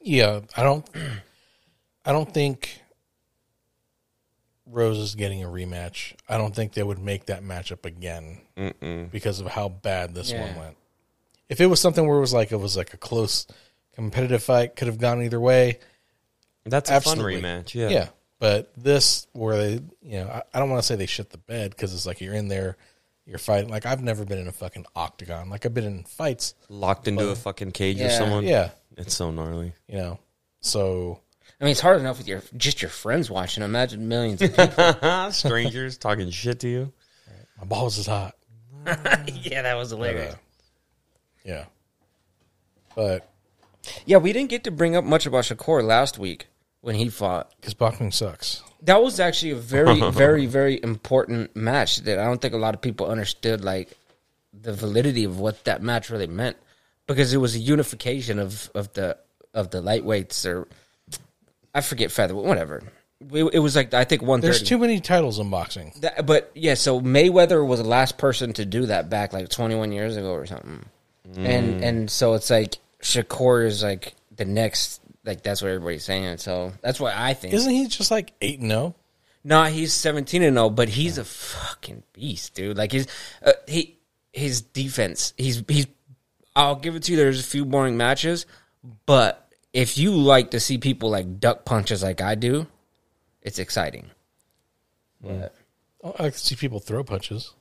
Yeah, 0.00 0.40
I 0.56 0.62
don't. 0.62 0.88
I 2.04 2.12
don't 2.12 2.32
think 2.32 2.80
Rose 4.70 4.98
is 4.98 5.14
getting 5.14 5.42
a 5.42 5.48
rematch. 5.48 6.14
I 6.28 6.38
don't 6.38 6.54
think 6.54 6.72
they 6.74 6.82
would 6.82 6.98
make 6.98 7.26
that 7.26 7.42
matchup 7.42 7.84
again 7.84 8.40
because 9.10 9.40
of 9.40 9.46
how 9.48 9.68
bad 9.68 10.14
this 10.14 10.30
Yeah. 10.30 10.42
one 10.46 10.56
went. 10.56 10.76
If 11.48 11.60
it 11.60 11.66
was 11.66 11.80
something 11.80 12.06
where 12.06 12.16
it 12.16 12.20
was 12.20 12.32
like 12.32 12.52
it 12.52 12.56
was 12.60 12.76
like 12.76 12.94
a 12.94 12.96
close 12.96 13.46
competitive 13.94 14.42
fight, 14.42 14.76
could 14.76 14.86
have 14.86 14.98
gone 14.98 15.22
either 15.22 15.40
way. 15.40 15.78
that's 16.64 16.90
a 16.90 16.94
Absolutely. 16.94 17.40
fun 17.40 17.64
rematch. 17.64 17.74
Yeah. 17.74 17.88
Yeah, 17.88 18.08
but 18.38 18.70
this 18.76 19.26
where 19.32 19.56
they, 19.56 19.72
you 20.02 20.20
know, 20.20 20.28
I, 20.28 20.42
I 20.54 20.58
don't 20.60 20.70
want 20.70 20.80
to 20.82 20.86
say 20.86 20.94
they 20.94 21.06
shit 21.06 21.30
the 21.30 21.38
bed 21.38 21.70
because 21.70 21.92
it's 21.94 22.06
like 22.06 22.20
you're 22.20 22.34
in 22.34 22.46
there, 22.48 22.76
you're 23.26 23.38
fighting. 23.38 23.70
Like 23.70 23.86
I've 23.86 24.02
never 24.02 24.24
been 24.24 24.38
in 24.38 24.46
a 24.46 24.52
fucking 24.52 24.84
octagon. 24.94 25.50
Like 25.50 25.66
I've 25.66 25.74
been 25.74 25.84
in 25.84 26.04
fights. 26.04 26.54
locked 26.68 27.08
into 27.08 27.28
a 27.30 27.34
fucking 27.34 27.72
cage 27.72 27.98
or 28.00 28.04
Yeah. 28.04 28.18
someone. 28.18 28.44
Yeah, 28.44 28.70
it's 28.96 29.14
so 29.14 29.30
gnarly. 29.32 29.72
you 29.88 29.96
know. 29.96 30.18
So 30.60 31.20
I 31.60 31.64
mean, 31.64 31.72
it's 31.72 31.80
hard 31.80 32.00
enough 32.00 32.18
with 32.18 32.26
your 32.28 32.42
just 32.56 32.80
your 32.80 32.90
friends 32.90 33.30
watching. 33.30 33.62
Imagine 33.62 34.08
millions 34.08 34.40
of 34.40 34.56
people. 34.56 35.30
Strangers 35.32 35.98
talking 35.98 36.30
shit 36.30 36.60
to 36.60 36.68
you. 36.68 36.92
my 37.58 37.64
balls 37.64 37.98
is 37.98 38.06
hot. 38.06 38.34
yeah, 38.86 39.62
that 39.62 39.76
was 39.76 39.90
But, 39.90 39.96
hilarious. 39.96 40.34
uh, 40.34 40.38
yeah, 41.44 41.64
but 42.94 43.28
yeah, 44.06 44.16
we 44.16 44.32
didn't 44.32 44.50
get 44.50 44.64
to 44.64 44.70
bring 44.70 44.96
up 44.96 45.04
much 45.04 45.26
about 45.26 45.44
Shakur 45.44 45.84
last 45.84 46.18
week 46.18 46.46
when 46.80 46.94
he 46.94 47.08
fought. 47.08 47.52
because 47.60 47.74
boxing 47.74 48.10
sucks. 48.10 48.62
That 48.82 49.02
was 49.02 49.20
actually 49.20 49.50
a 49.52 49.56
very, 49.56 50.00
very, 50.10 50.46
very 50.46 50.80
important 50.82 51.54
match 51.54 51.98
that 51.98 52.18
I 52.18 52.24
don't 52.24 52.40
think 52.40 52.54
a 52.54 52.58
lot 52.58 52.74
of 52.74 52.80
people 52.80 53.06
understood, 53.10 53.62
like 53.62 53.90
the 54.58 54.72
validity 54.72 55.24
of 55.24 55.38
what 55.38 55.64
that 55.64 55.82
match 55.82 56.08
really 56.08 56.26
meant, 56.26 56.56
because 57.06 57.34
it 57.34 57.38
was 57.38 57.54
a 57.54 57.58
unification 57.60 58.38
of 58.38 58.70
of 58.74 58.92
the 58.94 59.18
of 59.52 59.70
the 59.70 59.82
lightweights 59.82 60.46
or 60.46 60.66
I 61.74 61.80
forget 61.80 62.10
featherweight, 62.10 62.46
whatever. 62.46 62.82
It, 63.32 63.44
it 63.54 63.58
was 63.58 63.76
like 63.76 63.92
I 63.92 64.04
think 64.04 64.22
one 64.22 64.40
There's 64.40 64.62
too 64.62 64.78
many 64.78 65.00
titles 65.00 65.38
in 65.38 65.50
boxing. 65.50 65.92
That, 66.00 66.24
but 66.24 66.50
yeah, 66.54 66.74
so 66.74 67.00
Mayweather 67.00 67.66
was 67.66 67.80
the 67.80 67.88
last 67.88 68.16
person 68.16 68.54
to 68.54 68.64
do 68.64 68.86
that 68.86 69.10
back 69.10 69.32
like 69.32 69.50
21 69.50 69.92
years 69.92 70.16
ago 70.16 70.32
or 70.32 70.46
something, 70.46 70.84
and 71.36 71.84
and 71.84 72.10
so 72.10 72.32
it's 72.34 72.48
like 72.48 72.76
Shakur 73.02 73.66
is 73.66 73.82
like 73.82 74.14
the 74.34 74.46
next, 74.46 75.02
like 75.24 75.42
that's 75.42 75.60
what 75.60 75.68
everybody's 75.68 76.04
saying. 76.04 76.38
So 76.38 76.72
that's 76.80 76.98
what 76.98 77.14
I 77.14 77.34
think. 77.34 77.52
Isn't 77.52 77.72
he 77.72 77.86
just 77.88 78.10
like 78.10 78.32
eight 78.40 78.60
and 78.60 78.72
oh? 78.72 78.74
zero? 78.74 78.94
Nah, 79.44 79.66
he's 79.66 79.92
seventeen 79.92 80.42
and 80.42 80.56
zero, 80.56 80.70
but 80.70 80.88
he's 80.88 81.18
a 81.18 81.24
fucking 81.24 82.02
beast, 82.14 82.54
dude. 82.54 82.78
Like 82.78 82.92
his 82.92 83.06
uh, 83.44 83.52
he 83.68 83.98
his 84.32 84.62
defense. 84.62 85.34
He's 85.36 85.62
he's. 85.68 85.86
I'll 86.56 86.76
give 86.76 86.96
it 86.96 87.04
to 87.04 87.12
you. 87.12 87.18
There's 87.18 87.40
a 87.40 87.44
few 87.44 87.64
boring 87.64 87.96
matches, 87.96 88.46
but 89.04 89.49
if 89.72 89.96
you 89.98 90.12
like 90.12 90.50
to 90.52 90.60
see 90.60 90.78
people 90.78 91.10
like 91.10 91.38
duck 91.40 91.64
punches 91.64 92.02
like 92.02 92.20
I 92.20 92.34
do, 92.34 92.66
it's 93.42 93.58
exciting. 93.58 94.10
Mm. 95.24 95.40
But 95.40 95.54
Oh, 96.02 96.14
I 96.18 96.22
like 96.24 96.32
to 96.32 96.38
see 96.38 96.56
people 96.56 96.80
throw 96.80 97.04
punches. 97.04 97.52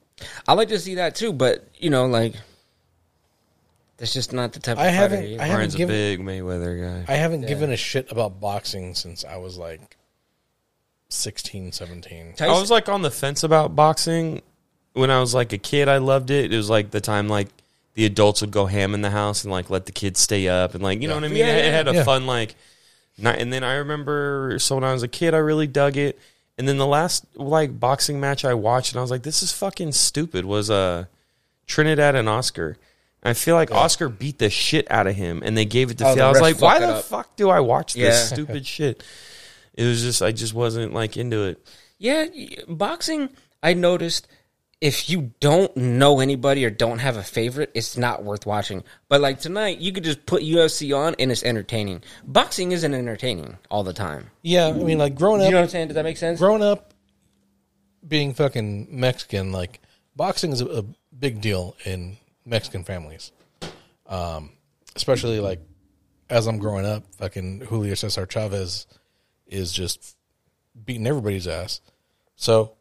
I 0.47 0.53
like 0.53 0.69
to 0.69 0.79
see 0.79 0.95
that 0.95 1.13
too. 1.15 1.33
But 1.33 1.67
you 1.75 1.89
know, 1.89 2.05
like 2.05 2.35
that's 3.97 4.13
just 4.13 4.31
not 4.31 4.53
the 4.53 4.59
type. 4.61 4.77
Of 4.77 4.79
I 4.79 4.85
fighter 4.85 4.95
haven't- 4.95 5.23
he 5.25 5.33
is. 5.35 5.39
I 5.41 5.43
haven't 5.43 5.55
Brian's 5.57 5.75
a 5.75 5.77
given- 5.77 5.95
big 5.95 6.19
Mayweather 6.21 7.05
guy. 7.05 7.13
I 7.13 7.17
haven't 7.17 7.47
given 7.47 7.69
a 7.71 7.75
shit 7.77 8.09
about 8.11 8.39
boxing 8.39 8.95
since 8.95 9.25
I 9.25 9.35
was 9.37 9.57
like 9.57 9.97
16, 11.09 11.71
17. 11.73 12.35
I 12.39 12.47
was 12.47 12.71
like 12.71 12.87
on 12.87 13.01
the 13.01 13.11
fence 13.11 13.43
about 13.43 13.75
boxing 13.75 14.41
when 14.93 15.11
I 15.11 15.19
was 15.19 15.33
like 15.33 15.51
a 15.51 15.57
kid. 15.57 15.89
I 15.89 15.97
loved 15.97 16.29
it. 16.31 16.53
It 16.53 16.55
was 16.57 16.69
like 16.69 16.91
the 16.91 17.01
time 17.01 17.27
like 17.27 17.49
the 17.95 18.05
adults 18.05 18.41
would 18.41 18.51
go 18.51 18.65
ham 18.65 18.93
in 18.93 19.01
the 19.01 19.09
house 19.09 19.43
and 19.43 19.51
like 19.51 19.69
let 19.69 19.85
the 19.85 19.91
kids 19.91 20.19
stay 20.19 20.47
up 20.47 20.73
and 20.73 20.83
like 20.83 21.01
you 21.01 21.07
know 21.07 21.15
what 21.15 21.23
I 21.23 21.27
mean. 21.29 21.37
Yeah, 21.37 21.55
it, 21.57 21.71
had 21.73 21.87
a 21.87 21.93
yeah. 21.95 22.03
fun 22.03 22.25
like 22.27 22.55
night. 23.17 23.39
And 23.39 23.51
then 23.51 23.63
I 23.63 23.75
remember 23.75 24.57
so 24.59 24.75
when 24.75 24.83
I 24.83 24.93
was 24.93 25.03
a 25.03 25.07
kid, 25.07 25.33
I 25.33 25.37
really 25.39 25.67
dug 25.67 25.97
it. 25.97 26.19
And 26.57 26.67
then 26.67 26.77
the 26.77 26.87
last 26.87 27.25
like 27.35 27.79
boxing 27.79 28.19
match 28.19 28.43
I 28.45 28.53
watched 28.53 28.91
and 28.93 28.99
I 28.99 29.01
was 29.01 29.11
like, 29.11 29.23
this 29.23 29.41
is 29.43 29.51
fucking 29.51 29.91
stupid. 29.93 30.45
Was 30.45 30.69
uh 30.69 31.05
Trinidad 31.67 32.15
and 32.15 32.27
Oscar. 32.29 32.77
And 33.21 33.31
I 33.31 33.33
feel 33.33 33.55
like 33.55 33.71
Oscar 33.71 34.07
beat 34.07 34.39
the 34.39 34.49
shit 34.49 34.89
out 34.89 35.05
of 35.05 35.13
him, 35.13 35.41
and 35.43 35.57
they 35.57 35.65
gave 35.65 35.91
it 35.91 35.97
to 35.97 36.07
Oh, 36.07 36.15
Phil. 36.15 36.25
I 36.25 36.29
was 36.29 36.39
like, 36.39 36.61
why 36.61 36.79
the 36.79 36.87
up. 36.87 37.03
fuck 37.03 37.35
do 37.35 37.49
I 37.49 37.59
watch 37.59 37.93
this 37.93 38.01
Yeah. 38.29 38.33
stupid 38.35 38.65
shit? 38.75 39.03
It 39.73 39.83
was 39.83 40.01
just 40.01 40.21
I 40.21 40.31
just 40.31 40.53
wasn't 40.53 40.93
like 40.93 41.17
into 41.17 41.43
it. 41.43 41.65
Yeah, 41.97 42.25
boxing. 42.67 43.29
I 43.61 43.73
noticed 43.73 44.27
if 44.81 45.09
you 45.09 45.33
don't 45.39 45.75
know 45.75 46.19
anybody 46.21 46.63
or 46.65 46.69
don't 46.69 46.99
have 46.99 47.17
a 47.17 47.23
favorite, 47.23 47.69
it's 47.73 47.97
not 47.97 48.23
worth 48.23 48.45
watching. 48.45 48.83
But 49.09 49.19
like 49.19 49.39
tonight, 49.39 49.79
you 49.79 49.91
could 49.91 50.05
just 50.05 50.25
put 50.25 50.41
UFC 50.41 50.97
on 50.97 51.15
and 51.19 51.31
it's 51.31 51.43
entertaining. 51.43 52.01
Boxing 52.25 52.71
isn't 52.71 52.93
entertaining 52.93 53.57
all 53.69 53.83
the 53.83 53.93
time. 53.93 54.29
Yeah, 54.41 54.67
I 54.67 54.71
mean, 54.71 54.97
like 54.97 55.15
growing 55.15 55.41
up, 55.41 55.45
You 55.45 55.51
know 55.51 55.57
what 55.57 55.63
I'm 55.63 55.69
saying? 55.69 55.87
Does 55.89 55.95
that 55.95 56.03
make 56.03 56.17
sense? 56.17 56.39
growing 56.39 56.63
up, 56.63 56.93
being 58.07 58.33
fucking 58.33 58.87
Mexican, 58.89 59.51
like 59.51 59.81
boxing 60.15 60.53
is 60.53 60.61
a, 60.61 60.65
a 60.67 60.83
big 61.17 61.41
deal 61.41 61.75
in 61.85 62.17
Mexican 62.45 62.85
families. 62.85 63.31
Um, 64.07 64.51
especially 64.95 65.41
like 65.41 65.59
as 66.29 66.47
I'm 66.47 66.57
growing 66.57 66.85
up, 66.85 67.03
fucking 67.15 67.61
Julio 67.61 67.95
Cesar 67.95 68.25
Chavez 68.25 68.87
is 69.45 69.73
just 69.73 70.15
beating 70.85 71.05
everybody's 71.05 71.47
ass. 71.47 71.81
So 72.37 72.75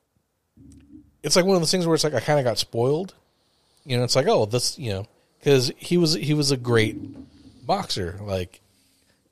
it's 1.22 1.36
like 1.36 1.44
one 1.44 1.56
of 1.56 1.60
those 1.62 1.70
things 1.70 1.86
where 1.86 1.94
it's 1.94 2.04
like 2.04 2.14
I 2.14 2.20
kind 2.20 2.38
of 2.38 2.44
got 2.44 2.58
spoiled. 2.58 3.14
You 3.84 3.96
know, 3.96 4.04
it's 4.04 4.16
like 4.16 4.26
oh, 4.28 4.46
this, 4.46 4.78
you 4.78 4.90
know, 4.92 5.06
because 5.38 5.72
he 5.76 5.96
was 5.96 6.14
he 6.14 6.34
was 6.34 6.50
a 6.50 6.56
great 6.56 6.96
boxer. 7.66 8.18
Like 8.22 8.60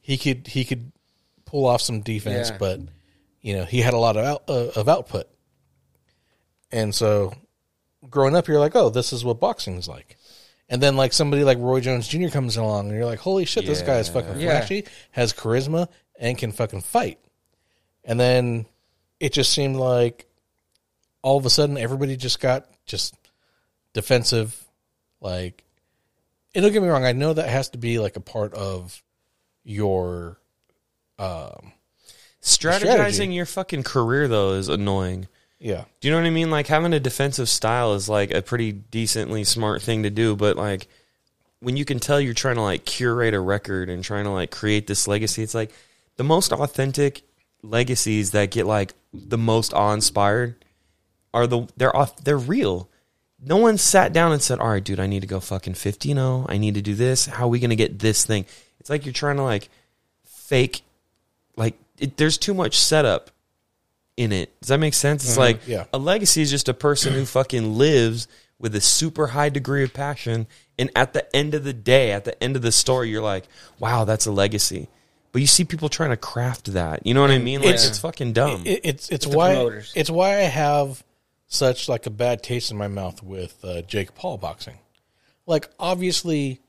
he 0.00 0.16
could 0.16 0.46
he 0.46 0.64
could 0.64 0.92
pull 1.44 1.66
off 1.66 1.80
some 1.80 2.00
defense, 2.00 2.50
Yeah. 2.50 2.58
but 2.58 2.80
you 3.40 3.54
know 3.56 3.64
he 3.64 3.80
had 3.80 3.94
a 3.94 3.98
lot 3.98 4.16
of 4.16 4.24
out, 4.24 4.42
uh, 4.48 4.68
of 4.80 4.88
output. 4.88 5.26
And 6.72 6.94
so, 6.94 7.32
growing 8.10 8.34
up, 8.34 8.48
you're 8.48 8.58
like, 8.58 8.74
oh, 8.74 8.90
this 8.90 9.12
is 9.12 9.24
what 9.24 9.38
boxing 9.40 9.76
is 9.76 9.88
like. 9.88 10.16
And 10.68 10.82
then 10.82 10.96
like 10.96 11.12
somebody 11.12 11.44
like 11.44 11.58
Roy 11.58 11.80
Jones 11.80 12.08
Jr. 12.08 12.28
comes 12.28 12.56
along, 12.56 12.88
and 12.88 12.96
you're 12.96 13.06
like, 13.06 13.20
holy 13.20 13.44
shit, 13.44 13.66
this 13.66 13.82
guy 13.82 13.98
is 13.98 14.08
fucking 14.08 14.40
Yeah. 14.40 14.58
flashy, 14.58 14.84
has 15.12 15.32
charisma, 15.32 15.88
and 16.18 16.36
can 16.36 16.50
fucking 16.50 16.80
fight. 16.80 17.20
And 18.04 18.18
then 18.18 18.66
it 19.20 19.32
just 19.32 19.52
seemed 19.52 19.76
like 19.76 20.25
all 21.22 21.36
of 21.36 21.46
a 21.46 21.50
sudden 21.50 21.76
everybody 21.78 22.16
just 22.16 22.40
got 22.40 22.66
just 22.86 23.14
defensive. 23.92 24.64
Like, 25.20 25.64
and 26.54 26.62
don't 26.62 26.72
get 26.72 26.82
me 26.82 26.88
wrong, 26.88 27.04
I 27.04 27.12
know 27.12 27.32
that 27.32 27.48
has 27.48 27.70
to 27.70 27.78
be 27.78 27.98
like 27.98 28.16
a 28.16 28.20
part 28.20 28.54
of 28.54 29.02
your 29.64 30.38
um 31.18 31.72
Strategizing 32.42 32.82
strategy. 32.82 33.34
your 33.34 33.46
fucking 33.46 33.82
career 33.82 34.28
though 34.28 34.52
is 34.52 34.68
annoying. 34.68 35.26
yeah. 35.58 35.84
Do 36.00 36.06
you 36.06 36.14
know 36.14 36.20
what 36.20 36.26
I 36.26 36.30
mean? 36.30 36.50
Like 36.50 36.68
having 36.68 36.92
a 36.92 37.00
defensive 37.00 37.48
style 37.48 37.94
is 37.94 38.08
like 38.08 38.30
a 38.32 38.40
pretty 38.42 38.70
decently 38.70 39.42
smart 39.42 39.82
thing 39.82 40.04
to 40.04 40.10
do, 40.10 40.36
but 40.36 40.56
like 40.56 40.86
when 41.58 41.76
you 41.76 41.84
can 41.84 41.98
tell 41.98 42.20
you're 42.20 42.34
trying 42.34 42.54
to 42.54 42.62
like 42.62 42.84
curate 42.84 43.34
a 43.34 43.40
record 43.40 43.88
and 43.88 44.04
trying 44.04 44.24
to 44.24 44.30
like 44.30 44.52
create 44.52 44.86
this 44.86 45.08
legacy, 45.08 45.42
it's 45.42 45.54
like 45.54 45.72
the 46.16 46.22
most 46.24 46.52
authentic 46.52 47.22
legacies 47.62 48.30
that 48.30 48.52
get 48.52 48.66
like 48.66 48.94
the 49.12 49.38
most 49.38 49.74
awe 49.74 49.92
inspired 49.92 50.54
are 51.36 51.46
the 51.46 51.68
they're 51.76 51.94
off 51.94 52.16
they're 52.16 52.38
real. 52.38 52.88
No 53.40 53.58
one 53.58 53.76
sat 53.76 54.12
down 54.12 54.32
and 54.32 54.42
said, 54.42 54.58
"All 54.58 54.70
right, 54.70 54.82
dude, 54.82 54.98
I 54.98 55.06
need 55.06 55.20
to 55.20 55.26
go 55.26 55.40
fucking 55.40 55.74
50 55.74 56.14
0. 56.14 56.46
I 56.48 56.56
need 56.56 56.74
to 56.74 56.82
do 56.82 56.94
this. 56.94 57.26
How 57.26 57.44
are 57.44 57.48
we 57.48 57.60
going 57.60 57.70
to 57.70 57.76
get 57.76 57.98
this 57.98 58.24
thing?" 58.24 58.46
It's 58.80 58.90
like 58.90 59.04
you're 59.04 59.12
trying 59.12 59.36
to 59.36 59.42
like 59.42 59.68
fake 60.24 60.82
like 61.56 61.74
it, 61.98 62.16
there's 62.16 62.38
too 62.38 62.54
much 62.54 62.78
setup 62.78 63.30
in 64.16 64.32
it. 64.32 64.58
Does 64.60 64.68
that 64.68 64.78
make 64.78 64.94
sense? 64.94 65.24
It's 65.24 65.32
mm-hmm. 65.32 65.40
like 65.40 65.60
Yeah. 65.66 65.84
a 65.92 65.98
legacy 65.98 66.42
is 66.42 66.50
just 66.50 66.68
a 66.68 66.74
person 66.74 67.12
who 67.12 67.24
fucking 67.24 67.76
lives 67.76 68.28
with 68.58 68.74
a 68.74 68.80
super 68.80 69.28
high 69.28 69.48
degree 69.48 69.84
of 69.84 69.92
passion. 69.92 70.46
And 70.78 70.90
at 70.96 71.12
the 71.12 71.34
end 71.34 71.54
of 71.54 71.64
the 71.64 71.72
day, 71.72 72.12
at 72.12 72.24
the 72.24 72.42
end 72.42 72.56
of 72.56 72.62
the 72.62 72.72
story, 72.72 73.10
you're 73.10 73.22
like, 73.22 73.44
wow, 73.78 74.04
that's 74.04 74.26
a 74.26 74.32
legacy. 74.32 74.88
But 75.32 75.40
you 75.40 75.46
see 75.46 75.64
people 75.64 75.88
trying 75.88 76.10
to 76.10 76.16
craft 76.16 76.72
that. 76.72 77.06
You 77.06 77.12
know 77.12 77.20
what 77.20 77.30
I 77.30 77.38
mean? 77.38 77.60
Like, 77.60 77.70
It's- 77.74 77.88
it's, 77.88 77.98
fucking 77.98 78.32
dumb. 78.32 78.62
It, 78.64 78.80
it's 78.84 79.08
it's 79.10 79.26
why 79.26 79.54
promoters. 79.54 79.92
it's 79.94 80.08
why 80.08 80.38
I 80.38 80.42
have 80.44 81.02
such 81.46 81.88
like 81.88 82.06
a 82.06 82.10
bad 82.10 82.42
taste 82.42 82.70
in 82.70 82.76
my 82.76 82.88
mouth 82.88 83.22
with 83.22 83.56
uh, 83.64 83.82
Jake 83.82 84.14
Paul 84.14 84.38
boxing. 84.38 84.78
Like 85.46 85.68
obviously, 85.78 86.60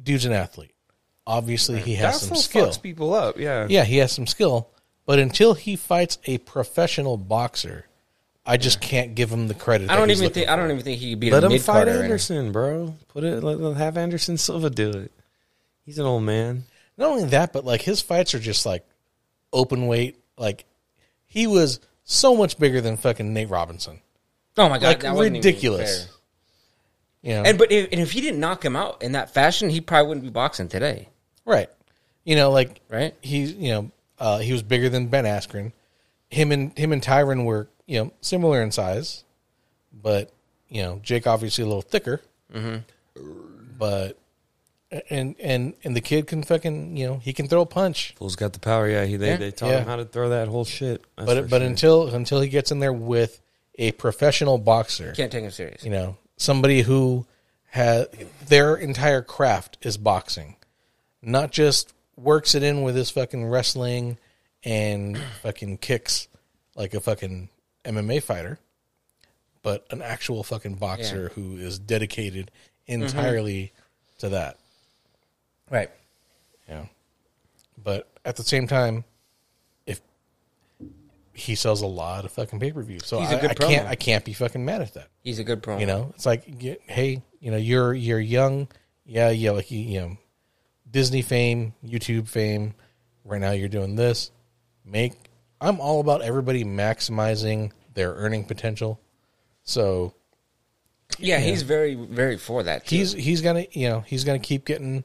dude's 0.00 0.24
an 0.24 0.32
athlete. 0.32 0.74
Obviously, 1.26 1.80
he 1.80 1.94
has 1.96 2.14
That's 2.14 2.20
some 2.22 2.30
what 2.36 2.40
skill. 2.44 2.66
fucks 2.68 2.80
people 2.82 3.12
up. 3.14 3.38
Yeah. 3.38 3.66
Yeah, 3.68 3.84
he 3.84 3.98
has 3.98 4.12
some 4.12 4.26
skill. 4.26 4.70
But 5.04 5.18
until 5.18 5.54
he 5.54 5.76
fights 5.76 6.18
a 6.24 6.38
professional 6.38 7.16
boxer, 7.16 7.86
I 8.46 8.56
just 8.56 8.80
can't 8.80 9.14
give 9.14 9.30
him 9.30 9.46
the 9.48 9.54
credit. 9.54 9.90
I 9.90 9.96
don't 9.96 10.08
he's 10.08 10.18
even 10.18 10.24
looking 10.28 10.34
think. 10.42 10.50
I 10.50 10.56
don't 10.56 10.70
even 10.70 10.82
think 10.82 10.98
he 11.00 11.10
could 11.10 11.20
beat 11.20 11.32
Let 11.32 11.42
a 11.44 11.46
him 11.46 11.52
mid 11.52 11.62
fight 11.62 11.84
carder. 11.86 12.02
Anderson, 12.02 12.52
bro. 12.52 12.94
Put 13.08 13.24
it. 13.24 13.42
Let, 13.42 13.60
let- 13.60 13.76
have 13.76 13.96
Anderson 13.98 14.38
Silva 14.38 14.70
do 14.70 14.90
it. 14.90 15.12
He's 15.84 15.98
an 15.98 16.06
old 16.06 16.22
man. 16.22 16.64
Not 16.96 17.10
only 17.10 17.24
that, 17.26 17.52
but 17.52 17.64
like 17.64 17.82
his 17.82 18.00
fights 18.02 18.34
are 18.34 18.38
just 18.38 18.64
like 18.66 18.84
open 19.52 19.86
weight. 19.86 20.18
Like 20.38 20.64
he 21.26 21.46
was 21.46 21.80
so 22.04 22.34
much 22.34 22.58
bigger 22.58 22.80
than 22.80 22.96
fucking 22.96 23.32
Nate 23.32 23.50
Robinson. 23.50 24.00
Oh 24.58 24.68
my 24.68 24.78
god, 24.78 24.88
Like 24.88 25.00
that 25.00 25.14
ridiculous. 25.16 26.04
fair. 26.04 26.14
You 27.22 27.34
know, 27.34 27.42
And 27.44 27.58
but 27.58 27.72
if, 27.72 27.88
and 27.92 28.00
if 28.00 28.12
he 28.12 28.20
didn't 28.20 28.40
knock 28.40 28.64
him 28.64 28.76
out 28.76 29.02
in 29.02 29.12
that 29.12 29.32
fashion, 29.34 29.68
he 29.70 29.80
probably 29.80 30.08
wouldn't 30.08 30.24
be 30.24 30.30
boxing 30.30 30.68
today, 30.68 31.08
right? 31.44 31.68
You 32.24 32.36
know, 32.36 32.50
like 32.50 32.80
right? 32.88 33.14
he's 33.22 33.52
you 33.54 33.70
know 33.70 33.90
uh, 34.18 34.38
he 34.38 34.52
was 34.52 34.62
bigger 34.62 34.88
than 34.88 35.06
Ben 35.08 35.24
Askren. 35.24 35.72
Him 36.30 36.52
and 36.52 36.76
him 36.78 36.92
and 36.92 37.00
Tyron 37.02 37.44
were 37.44 37.68
you 37.86 37.98
know 38.04 38.12
similar 38.20 38.62
in 38.62 38.70
size, 38.70 39.24
but 39.92 40.30
you 40.68 40.82
know 40.82 41.00
Jake 41.02 41.26
obviously 41.26 41.64
a 41.64 41.66
little 41.66 41.82
thicker. 41.82 42.20
But 43.78 44.18
and 45.10 45.34
and 45.40 45.74
and 45.84 45.94
the 45.96 46.00
kid 46.00 46.26
can 46.26 46.42
fucking 46.42 46.96
you 46.96 47.06
know 47.06 47.18
he 47.18 47.32
can 47.32 47.46
throw 47.48 47.62
a 47.62 47.66
punch. 47.66 48.14
Fool's 48.16 48.36
got 48.36 48.52
the 48.52 48.58
power. 48.58 48.88
Yeah, 48.88 49.04
he, 49.04 49.16
they 49.16 49.28
Yeah. 49.30 49.36
they 49.36 49.50
taught 49.50 49.70
Yeah. 49.70 49.78
him 49.80 49.86
how 49.86 49.96
to 49.96 50.04
throw 50.04 50.30
that 50.30 50.48
whole 50.48 50.64
shit. 50.64 51.04
That's 51.16 51.26
but 51.26 51.50
but 51.50 51.58
sure. 51.58 51.66
until 51.66 52.08
until 52.14 52.40
he 52.40 52.48
gets 52.48 52.70
in 52.70 52.78
there 52.80 52.92
with 52.92 53.40
a 53.78 53.92
professional 53.92 54.58
boxer, 54.58 55.12
Can't 55.12 55.32
take 55.32 55.44
him 55.44 55.50
serious. 55.50 55.84
you 55.84 55.90
know 55.90 56.16
somebody 56.36 56.82
who 56.82 57.26
has 57.70 58.06
their 58.46 58.76
entire 58.76 59.22
craft 59.22 59.78
is 59.82 59.96
boxing, 59.96 60.56
not 61.22 61.52
just 61.52 61.92
works 62.16 62.54
it 62.54 62.62
in 62.62 62.82
with 62.82 62.96
his 62.96 63.10
fucking 63.10 63.46
wrestling 63.46 64.18
and 64.64 65.18
fucking 65.42 65.78
kicks 65.78 66.28
like 66.74 66.94
a 66.94 67.00
fucking 67.00 67.48
MMA 67.84 68.22
fighter, 68.22 68.58
but 69.62 69.86
an 69.90 70.02
actual 70.02 70.42
fucking 70.42 70.74
boxer 70.74 71.30
who 71.34 71.56
is 71.56 71.78
dedicated 71.78 72.50
mm-hmm. 72.88 73.02
entirely 73.02 73.72
to 74.18 74.30
that. 74.30 74.56
Right. 75.70 75.90
Yeah. 76.68 76.86
But 77.82 78.08
at 78.24 78.36
the 78.36 78.42
same 78.42 78.66
time, 78.66 79.04
he 81.38 81.54
sells 81.54 81.82
a 81.82 81.86
lot 81.86 82.24
of 82.24 82.32
fucking 82.32 82.58
pay 82.60 82.72
per 82.72 82.82
view, 82.82 82.98
so 83.00 83.20
He's 83.20 83.30
a 83.30 83.36
I, 83.38 83.40
good 83.40 83.50
I 83.50 83.54
can't. 83.54 83.88
I 83.88 83.94
can't 83.94 84.24
be 84.24 84.32
fucking 84.32 84.64
mad 84.64 84.82
at 84.82 84.94
that. 84.94 85.08
He's 85.22 85.38
a 85.38 85.44
good 85.44 85.62
pro. 85.62 85.78
You 85.78 85.86
know, 85.86 86.12
it's 86.14 86.26
like, 86.26 86.44
y- 86.60 86.78
hey, 86.86 87.22
you 87.40 87.50
know, 87.50 87.56
you're 87.56 87.94
you're 87.94 88.20
young, 88.20 88.68
yeah, 89.06 89.30
yeah, 89.30 89.52
like 89.52 89.70
you, 89.70 89.78
you 89.80 90.00
know, 90.00 90.16
Disney 90.90 91.22
fame, 91.22 91.74
YouTube 91.84 92.28
fame. 92.28 92.74
Right 93.24 93.40
now, 93.40 93.50
you're 93.52 93.68
doing 93.68 93.94
this. 93.96 94.30
Make 94.84 95.12
I'm 95.60 95.80
all 95.80 96.00
about 96.00 96.22
everybody 96.22 96.64
maximizing 96.64 97.72
their 97.94 98.12
earning 98.14 98.44
potential. 98.44 99.00
So 99.64 100.14
yeah, 101.18 101.38
he's 101.38 101.62
very 101.62 101.94
very 101.94 102.38
for 102.38 102.62
that. 102.62 102.86
Too. 102.86 102.96
he's 102.96 103.12
he's 103.12 103.40
gonna 103.42 103.66
you 103.72 103.88
know 103.88 104.00
he's 104.00 104.24
gonna 104.24 104.38
keep 104.38 104.64
getting 104.64 105.04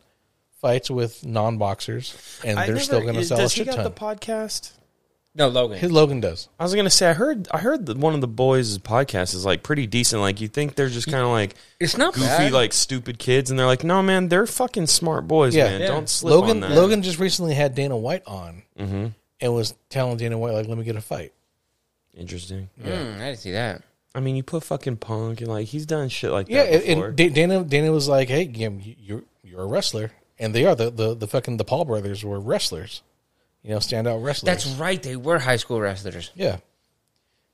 fights 0.62 0.90
with 0.90 1.26
non 1.26 1.58
boxers, 1.58 2.40
and 2.46 2.58
I 2.58 2.66
they're 2.66 2.76
never- 2.76 2.84
still 2.86 3.02
gonna 3.06 3.20
is- 3.20 3.28
sell 3.30 3.40
a 3.40 3.42
Does 3.42 3.54
he 3.54 3.60
shit 3.60 3.68
got 3.68 3.76
ton. 3.76 3.84
the 3.86 3.92
podcast? 3.92 4.72
No, 5.36 5.48
Logan. 5.48 5.80
His 5.80 5.92
Logan 5.92 6.20
does. 6.20 6.48
I 6.60 6.64
was 6.64 6.76
gonna 6.76 6.92
say 6.92 7.10
I 7.10 7.14
heard 7.14 7.48
I 7.52 7.58
heard 7.58 7.88
that 7.88 7.98
one 7.98 8.14
of 8.14 8.22
the 8.22 8.28
boys' 8.28 8.78
podcasts 8.78 9.34
is 9.34 9.46
like 9.46 9.64
pretty 9.64 9.88
decent. 9.88 10.22
Like 10.22 10.40
you 10.42 10.48
think 10.48 10.76
they're 10.76 10.90
just 10.90 11.08
kind 11.10 11.24
of 11.24 11.30
like 11.30 11.56
it's 11.80 11.98
not 11.98 12.14
goofy, 12.14 12.28
bad. 12.28 12.52
like 12.52 12.72
stupid 12.72 13.18
kids, 13.18 13.50
and 13.50 13.58
they're 13.60 13.66
like, 13.66 13.84
no 13.84 14.04
man, 14.04 14.30
they're 14.30 14.46
fucking 14.46 14.86
smart 14.88 15.28
boys, 15.28 15.56
Yeah. 15.56 15.64
man. 15.66 15.82
Yeah. 15.82 15.88
Don't 15.88 16.08
slip 16.08 16.32
Logan 16.36 16.64
on 16.64 16.70
that. 16.70 16.72
Logan 16.80 17.02
just 17.02 17.18
recently 17.18 17.56
had 17.56 17.74
Dana 17.74 17.98
White 17.98 18.22
on 18.28 18.62
and 18.78 19.54
was 19.56 19.74
telling 19.90 20.18
Dana 20.18 20.38
White 20.38 20.54
like, 20.54 20.68
"Let 20.68 20.78
me 20.78 20.84
get 20.84 20.96
a 20.96 21.02
fight." 21.02 21.34
Interesting. 22.16 22.70
Mm, 22.82 23.16
I 23.16 23.26
didn't 23.30 23.40
see 23.40 23.52
that. 23.54 23.82
I 24.16 24.20
mean, 24.20 24.36
you 24.36 24.44
put 24.44 24.64
fucking 24.64 24.98
Punk 24.98 25.42
and 25.42 25.50
like 25.50 25.66
he's 25.68 25.88
done 25.88 26.10
shit 26.10 26.30
like 26.32 26.48
Yeah, 26.48 26.64
that 26.66 26.74
and, 26.74 26.84
before. 26.86 27.08
and 27.08 27.16
Da- 27.18 27.30
Dana 27.30 27.64
Dana 27.64 27.92
was 27.92 28.08
like, 28.08 28.30
"Hey, 28.30 28.44
yeah, 28.54 28.70
you- 28.70 28.96
you're 29.00 29.24
you're 29.44 29.62
a 29.62 29.66
wrestler," 29.66 30.12
and 30.38 30.54
they 30.54 30.64
are 30.66 30.76
the 30.76 30.92
the 30.92 31.16
the 31.16 31.28
fucking 31.28 31.58
the 31.58 31.64
Paul 31.66 31.86
brothers 31.86 32.24
were 32.24 32.40
wrestlers, 32.40 33.02
you 33.64 33.72
know, 33.72 33.78
standout 33.78 34.24
wrestlers. 34.24 34.46
That's 34.66 34.68
right. 34.76 35.02
They 35.02 35.16
were 35.16 35.40
high 35.40 35.56
school 35.58 35.80
wrestlers. 35.80 36.32
yeah. 36.36 36.58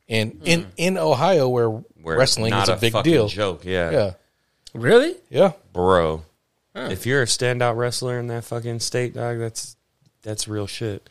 And 0.08 0.42
in 0.44 0.66
in 0.75 0.98
Ohio, 0.98 1.48
where, 1.50 1.70
Where 1.70 2.18
wrestling 2.18 2.50
not 2.50 2.63
is 2.63 2.70
a, 2.70 2.78
big 2.78 2.94
fucking 2.94 3.12
deal, 3.12 3.28
Joke, 3.28 3.63
yeah, 3.63 3.92
yeah, 3.92 4.12
Really? 4.74 5.16
yeah, 5.30 5.51
bro. 5.72 6.24
If 6.75 7.06
you're 7.06 7.22
a 7.22 7.25
standout 7.25 7.75
wrestler 7.78 8.18
in 8.20 8.28
that 8.28 8.44
fucking 8.46 8.80
state, 8.80 9.13
dog, 9.13 9.38
that's 9.38 9.75
that's 10.24 10.48
real 10.48 10.66
shit. 10.66 11.08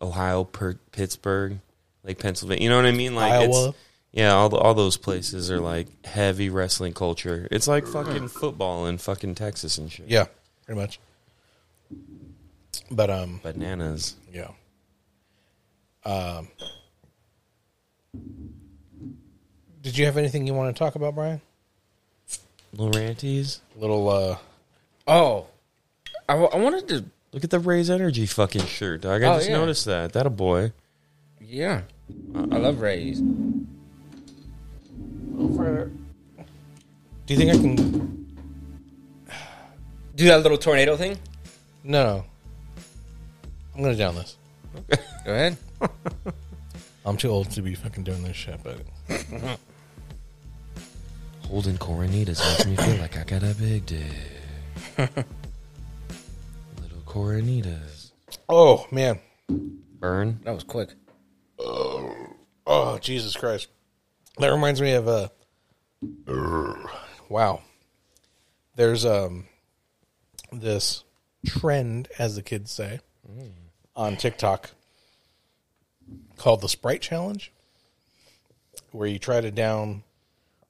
Ohio, 0.00 0.44
per- 0.44 0.78
Pittsburgh, 0.92 1.58
like 2.04 2.18
Pennsylvania. 2.18 2.62
You 2.62 2.70
know 2.70 2.76
what 2.76 2.86
I 2.86 2.92
mean? 2.92 3.14
Like 3.14 3.32
Iowa. 3.32 3.68
It's, 3.70 3.78
yeah, 4.12 4.32
all 4.32 4.48
the, 4.48 4.56
all 4.56 4.72
those 4.74 4.96
places 4.96 5.50
are 5.50 5.60
like 5.60 5.88
heavy 6.06 6.48
wrestling 6.48 6.94
culture. 6.94 7.46
It's 7.50 7.68
like 7.68 7.86
fucking 7.86 8.28
football 8.28 8.86
in 8.86 8.96
fucking 8.98 9.34
Texas 9.34 9.76
and 9.76 9.92
shit. 9.92 10.08
yeah, 10.08 10.26
pretty 10.64 10.80
much. 10.80 10.98
But 12.90 13.10
um, 13.10 13.40
Bananas. 13.42 14.16
yeah. 14.32 14.48
Um, 16.04 16.48
did 19.82 19.96
you 19.98 20.06
have 20.06 20.16
anything 20.16 20.46
you 20.46 20.54
want 20.54 20.74
to 20.74 20.78
talk 20.78 20.94
about, 20.94 21.14
Brian? 21.14 21.40
Little 22.72 22.92
ranties. 22.92 23.60
Little 23.76 24.08
uh, 24.08 24.36
Oh, 25.06 25.46
I, 26.28 26.32
w- 26.34 26.50
I 26.52 26.56
wanted 26.58 26.88
to. 26.88 27.04
Look 27.32 27.44
at 27.44 27.50
the 27.50 27.58
Raze 27.60 27.90
Energy 27.90 28.24
fucking 28.24 28.64
shirt, 28.64 29.02
dog. 29.02 29.22
I 29.22 29.26
Oh, 29.28 29.36
just 29.36 29.50
yeah. 29.50 29.56
noticed 29.56 29.84
that. 29.84 30.12
That 30.14 30.26
a 30.26 30.30
boy. 30.30 30.72
Yeah, 31.40 31.82
I 32.34 32.56
love 32.56 32.80
Raze. 32.80 33.20
Do 33.20 33.34
you 37.26 37.36
think 37.36 37.50
I 37.50 37.54
can? 37.54 38.26
Do 40.16 40.24
that 40.26 40.42
little 40.42 40.56
tornado 40.58 40.96
thing. 40.96 41.18
No. 41.84 42.24
I'm 43.78 43.84
gonna 43.84 43.96
down 43.96 44.16
this. 44.16 44.36
Go 45.24 45.32
ahead. 45.32 45.56
I'm 47.06 47.16
too 47.16 47.28
old 47.28 47.52
to 47.52 47.62
be 47.62 47.76
fucking 47.76 48.02
doing 48.02 48.24
this 48.24 48.34
shit, 48.34 48.58
but 48.64 48.80
Holding 51.46 51.78
Coronitas 51.78 52.40
makes 52.40 52.66
me 52.66 52.74
feel 52.74 52.96
like 52.96 53.16
I 53.16 53.22
got 53.22 53.44
a 53.44 53.54
big 53.54 53.86
dick. 53.86 54.02
Little 54.98 55.14
Coronitas. 57.06 58.10
oh 58.48 58.84
man, 58.90 59.20
Burn. 59.48 60.40
That 60.42 60.54
was 60.54 60.64
quick. 60.64 60.88
oh, 61.60 62.34
oh 62.66 62.98
Jesus 62.98 63.36
Christ, 63.36 63.68
that 64.38 64.48
reminds 64.48 64.80
me 64.80 64.94
of 64.94 65.06
a. 65.06 65.30
wow, 67.28 67.62
there's 68.74 69.06
um 69.06 69.46
this 70.50 71.04
trend, 71.46 72.08
as 72.18 72.34
the 72.34 72.42
kids 72.42 72.72
say, 72.72 72.98
mm. 73.24 73.52
On 73.98 74.16
TikTok 74.16 74.70
called 76.36 76.60
the 76.62 76.68
Sprite 76.68 77.02
Challenge, 77.02 77.52
where 78.92 79.08
you 79.08 79.18
try 79.18 79.40
to 79.40 79.50
down 79.50 80.04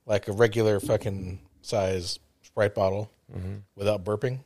like 0.06 0.26
a 0.28 0.32
regular 0.32 0.80
fucking 0.80 1.38
size 1.62 2.18
Sprite 2.42 2.75
bottle 2.75 3.11
without 3.76 4.02
burping. 4.04 4.40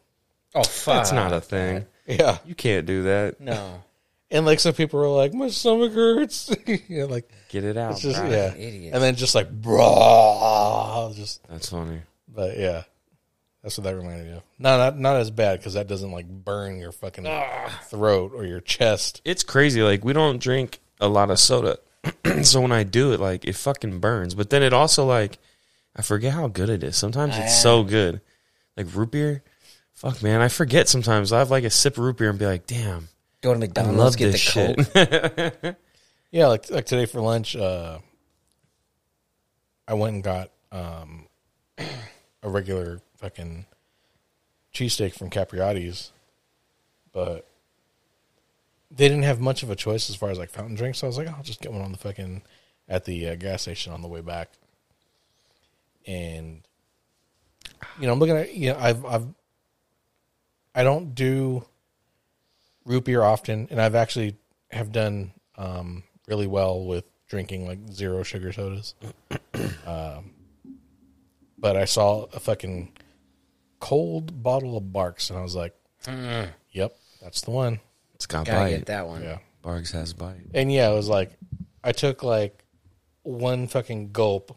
Oh 0.54 0.64
fuck. 0.64 0.96
That's 0.96 1.12
not 1.12 1.32
a 1.32 1.40
thing. 1.40 1.86
Yeah. 2.06 2.38
You 2.44 2.54
can't 2.56 2.84
do 2.84 3.04
that. 3.04 3.40
no. 3.40 3.84
And 4.32 4.46
like 4.46 4.60
some 4.60 4.72
people 4.72 4.98
are 5.00 5.08
like, 5.08 5.34
my 5.34 5.48
stomach 5.48 5.92
hurts. 5.92 6.50
you 6.66 7.00
know, 7.00 7.04
like 7.06 7.30
Get 7.50 7.64
it 7.64 7.76
out. 7.76 7.92
it's 7.92 8.00
just 8.00 8.16
yeah. 8.16 8.54
idiot. 8.54 8.94
And 8.94 9.02
then 9.02 9.14
just 9.14 9.34
like 9.34 9.50
bro, 9.52 11.12
just 11.14 11.46
That's 11.48 11.68
funny. 11.68 12.00
but 12.28 12.58
yeah, 12.58 12.84
that's 13.62 13.78
what 13.78 13.84
that 13.84 13.94
reminded 13.96 14.26
me 14.26 14.32
of. 14.36 14.42
No, 14.58 14.76
not 14.76 14.98
not 14.98 15.16
as 15.16 15.30
bad 15.30 15.58
because 15.58 15.74
that 15.74 15.86
doesn't 15.86 16.10
like 16.12 16.28
burn 16.28 16.78
your 16.78 16.92
fucking 16.92 17.26
throat 17.84 18.32
or 18.34 18.44
your 18.44 18.60
chest. 18.60 19.20
It's 19.24 19.42
crazy. 19.44 19.82
Like 19.82 20.04
we 20.04 20.12
don't 20.12 20.40
drink 20.40 20.80
a 21.00 21.08
lot 21.08 21.30
of 21.30 21.38
soda, 21.38 21.78
so 22.42 22.60
when 22.60 22.72
I 22.72 22.82
do 22.84 23.12
it, 23.12 23.20
like 23.20 23.44
it 23.44 23.54
fucking 23.56 24.00
burns. 24.00 24.34
But 24.34 24.50
then 24.50 24.62
it 24.62 24.72
also 24.72 25.04
like 25.06 25.38
I 25.96 26.02
forget 26.02 26.32
how 26.32 26.48
good 26.48 26.68
it 26.70 26.82
is. 26.82 26.96
Sometimes 26.96 27.36
it's 27.36 27.60
so 27.62 27.82
good. 27.84 28.20
Like 28.76 28.86
root 28.94 29.10
beer. 29.12 29.42
Fuck 29.94 30.22
man, 30.22 30.40
I 30.40 30.48
forget 30.48 30.88
sometimes. 30.88 31.32
I 31.32 31.38
have 31.38 31.50
like 31.50 31.64
a 31.64 31.70
sip 31.70 31.96
of 31.98 32.04
root 32.04 32.16
beer 32.16 32.30
and 32.30 32.38
be 32.38 32.46
like, 32.46 32.66
damn, 32.66 33.08
Go 33.40 33.50
to 33.52 33.56
I 33.56 33.60
McDonald's, 33.60 33.98
love 33.98 34.16
get 34.16 34.32
this 34.32 34.52
the 34.54 34.74
shit. 34.92 35.62
Coke. 35.62 35.76
Yeah, 36.32 36.46
like 36.46 36.70
like 36.70 36.86
today 36.86 37.04
for 37.04 37.20
lunch, 37.20 37.54
uh, 37.54 37.98
I 39.86 39.92
went 39.94 40.14
and 40.14 40.24
got 40.24 40.50
um, 40.72 41.26
a 42.42 42.48
regular 42.48 43.00
fucking 43.22 43.66
cheesesteak 44.74 45.14
from 45.14 45.30
Capriati's, 45.30 46.10
but 47.12 47.46
they 48.90 49.08
didn't 49.08 49.22
have 49.22 49.40
much 49.40 49.62
of 49.62 49.70
a 49.70 49.76
choice 49.76 50.10
as 50.10 50.16
far 50.16 50.30
as 50.30 50.38
like 50.38 50.50
fountain 50.50 50.74
drinks. 50.74 50.98
So 50.98 51.06
I 51.06 51.08
was 51.08 51.16
like, 51.16 51.28
I'll 51.28 51.42
just 51.42 51.60
get 51.60 51.72
one 51.72 51.82
on 51.82 51.92
the 51.92 51.98
fucking 51.98 52.42
at 52.88 53.04
the 53.04 53.28
uh, 53.28 53.34
gas 53.36 53.62
station 53.62 53.92
on 53.92 54.02
the 54.02 54.08
way 54.08 54.20
back. 54.20 54.50
And 56.06 56.62
you 58.00 58.06
know, 58.06 58.12
I'm 58.12 58.18
looking 58.18 58.36
at 58.36 58.54
you 58.54 58.72
know, 58.72 58.78
I've 58.78 59.04
I've 59.04 59.26
I 60.74 60.82
don't 60.82 61.14
do 61.14 61.64
root 62.84 63.04
beer 63.04 63.22
often, 63.22 63.68
and 63.70 63.80
I've 63.80 63.94
actually 63.94 64.36
have 64.72 64.90
done 64.90 65.32
um, 65.56 66.02
really 66.26 66.48
well 66.48 66.84
with 66.84 67.04
drinking 67.28 67.66
like 67.66 67.78
zero 67.92 68.24
sugar 68.24 68.52
sodas. 68.52 68.94
um, 69.86 70.32
but 71.56 71.76
I 71.76 71.84
saw 71.84 72.24
a 72.32 72.40
fucking 72.40 72.92
cold 73.82 74.42
bottle 74.44 74.76
of 74.76 74.84
Barq's, 74.92 75.28
and 75.28 75.38
I 75.38 75.42
was 75.42 75.56
like, 75.56 75.74
"Yep, 76.06 76.96
that's 77.20 77.40
the 77.42 77.50
one." 77.50 77.80
It's 78.14 78.26
got 78.26 78.46
Gotta 78.46 78.58
bite. 78.60 78.70
get 78.70 78.86
that 78.86 79.08
one. 79.08 79.22
Yeah, 79.22 79.38
Barq's 79.62 79.90
has 79.90 80.12
bite. 80.12 80.36
and 80.54 80.72
yeah, 80.72 80.88
it 80.90 80.94
was 80.94 81.08
like 81.08 81.32
I 81.82 81.90
took 81.92 82.22
like 82.22 82.64
one 83.24 83.66
fucking 83.66 84.12
gulp, 84.12 84.56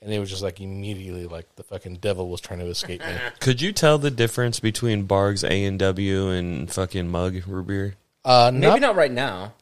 and 0.00 0.10
it 0.12 0.18
was 0.18 0.30
just 0.30 0.42
like 0.42 0.60
immediately 0.60 1.26
like 1.26 1.54
the 1.56 1.62
fucking 1.62 1.96
devil 1.96 2.30
was 2.30 2.40
trying 2.40 2.60
to 2.60 2.66
escape 2.66 3.00
me. 3.02 3.14
Could 3.40 3.60
you 3.60 3.70
tell 3.72 3.98
the 3.98 4.10
difference 4.10 4.60
between 4.60 5.06
Barq's 5.06 5.44
A 5.44 5.64
and 5.66 5.78
W 5.78 6.30
and 6.30 6.72
fucking 6.72 7.08
Mug 7.10 7.36
root 7.46 7.66
beer? 7.66 7.94
Uh, 8.24 8.50
Maybe 8.54 8.66
not, 8.66 8.80
not 8.80 8.96
right 8.96 9.12
now. 9.12 9.52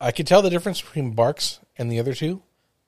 I 0.00 0.12
could 0.12 0.26
tell 0.26 0.40
the 0.40 0.48
difference 0.48 0.80
between 0.80 1.14
Barq's 1.14 1.60
and 1.76 1.92
the 1.92 1.98
other 2.00 2.14
two, 2.14 2.40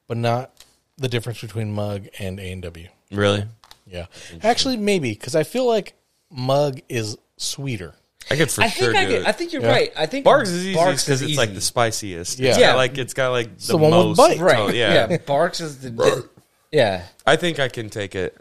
but 0.06 0.16
not 0.16 0.50
the 0.96 1.08
difference 1.08 1.42
between 1.42 1.72
Mug 1.74 2.06
and 2.18 2.40
A 2.40 2.50
and 2.52 2.62
W. 2.62 2.88
Really? 3.10 3.44
Yeah, 3.92 4.06
actually, 4.42 4.76
maybe 4.78 5.10
because 5.12 5.36
I 5.36 5.42
feel 5.44 5.66
like 5.66 5.94
Mug 6.30 6.80
is 6.88 7.18
sweeter. 7.36 7.94
I 8.30 8.36
could 8.36 8.50
for 8.50 8.62
I 8.62 8.68
sure 8.68 8.92
think 8.92 8.96
I, 8.96 9.04
do 9.04 9.10
get, 9.10 9.20
it. 9.22 9.26
I 9.26 9.32
think 9.32 9.52
you're 9.52 9.62
Yeah. 9.62 9.70
right. 9.70 9.92
I 9.96 10.06
think 10.06 10.24
Barq's 10.24 10.48
is 10.48 10.64
easy 10.66 10.76
Barq's 10.76 11.04
because 11.04 11.22
is 11.22 11.28
it's 11.30 11.38
like 11.38 11.48
easy. 11.48 11.54
the 11.56 11.60
spiciest. 11.60 12.38
Yeah. 12.38 12.50
It's 12.50 12.58
Yeah. 12.58 12.66
got 12.68 12.76
like 12.76 12.96
it's 12.98 13.14
got 13.14 13.30
like 13.30 13.58
the, 13.58 13.66
the 13.72 13.76
one 13.76 13.90
with 13.90 14.06
most 14.06 14.16
bite. 14.16 14.38
right. 14.38 14.58
oh, 14.58 14.68
yeah. 14.68 15.08
yeah. 15.10 15.16
Barq's 15.18 15.60
is 15.60 15.80
the 15.80 16.28
yeah. 16.70 17.04
I 17.26 17.36
think 17.36 17.58
I 17.58 17.68
can 17.68 17.90
take 17.90 18.14
it 18.14 18.36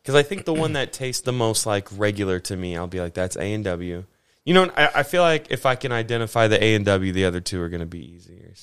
because 0.00 0.14
I 0.14 0.22
think 0.22 0.44
the 0.44 0.54
one 0.54 0.72
that 0.74 0.92
tastes 0.92 1.22
the 1.22 1.32
most 1.32 1.66
like 1.66 1.88
regular 1.96 2.38
to 2.40 2.56
me, 2.56 2.76
I'll 2.76 2.86
be 2.86 3.00
like, 3.00 3.14
that's 3.14 3.36
A 3.36 3.52
and 3.52 3.64
W. 3.64 4.04
You 4.44 4.54
know, 4.54 4.70
I, 4.76 4.90
I 4.96 5.02
feel 5.02 5.22
like 5.22 5.50
if 5.50 5.66
I 5.66 5.74
can 5.74 5.92
identify 5.92 6.48
the 6.48 6.62
A 6.62 6.74
and 6.74 6.84
W, 6.84 7.12
the 7.12 7.24
other 7.24 7.40
two 7.40 7.60
are 7.60 7.68
going 7.68 7.80
to 7.80 7.86
be 7.86 8.14
easier. 8.14 8.54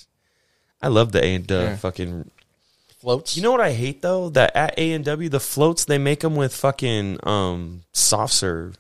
I 0.82 0.88
love 0.88 1.12
the 1.12 1.24
A 1.24 1.36
and 1.36 1.52
uh, 1.52 1.60
W 1.62 1.78
fucking. 1.78 2.32
Floats. 3.00 3.38
You 3.38 3.44
know 3.44 3.52
what 3.52 3.62
I 3.62 3.72
hate 3.72 4.02
though? 4.02 4.30
That 4.30 4.56
at 4.56 4.78
A 4.78 4.92
and 4.92 5.06
W, 5.06 5.30
the 5.30 5.40
floats 5.40 5.86
they 5.86 5.98
make 5.98 6.20
them 6.20 6.36
with 6.36 6.54
fucking 6.56 7.20
um 7.24 7.84
soft 7.94 8.34
serve. 8.34 8.78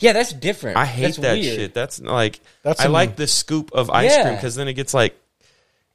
Yeah, 0.00 0.12
that's 0.14 0.32
different. 0.32 0.76
I 0.78 0.86
hate 0.86 1.02
That's 1.02 1.16
that 1.18 1.32
weird. 1.38 1.56
shit. 1.56 1.74
That's 1.74 2.00
like 2.00 2.40
That's 2.62 2.80
I 2.80 2.86
like 2.86 3.16
the 3.16 3.26
scoop 3.26 3.70
of 3.72 3.90
ice 3.90 4.12
Yeah. 4.12 4.22
cream 4.22 4.34
because 4.36 4.54
then 4.54 4.68
it 4.68 4.74
gets 4.74 4.94
like 4.94 5.14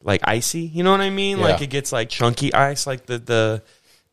like 0.04 0.22
icy. 0.26 0.62
You 0.62 0.84
know 0.84 0.92
what 0.92 1.02
I 1.02 1.10
mean? 1.10 1.38
Yeah. 1.40 1.46
Like 1.46 1.62
it 1.62 1.68
gets 1.72 1.92
like 1.92 2.10
chunky 2.10 2.54
ice. 2.54 2.86
Like 2.86 3.06
the 3.06 3.18
the 3.20 3.64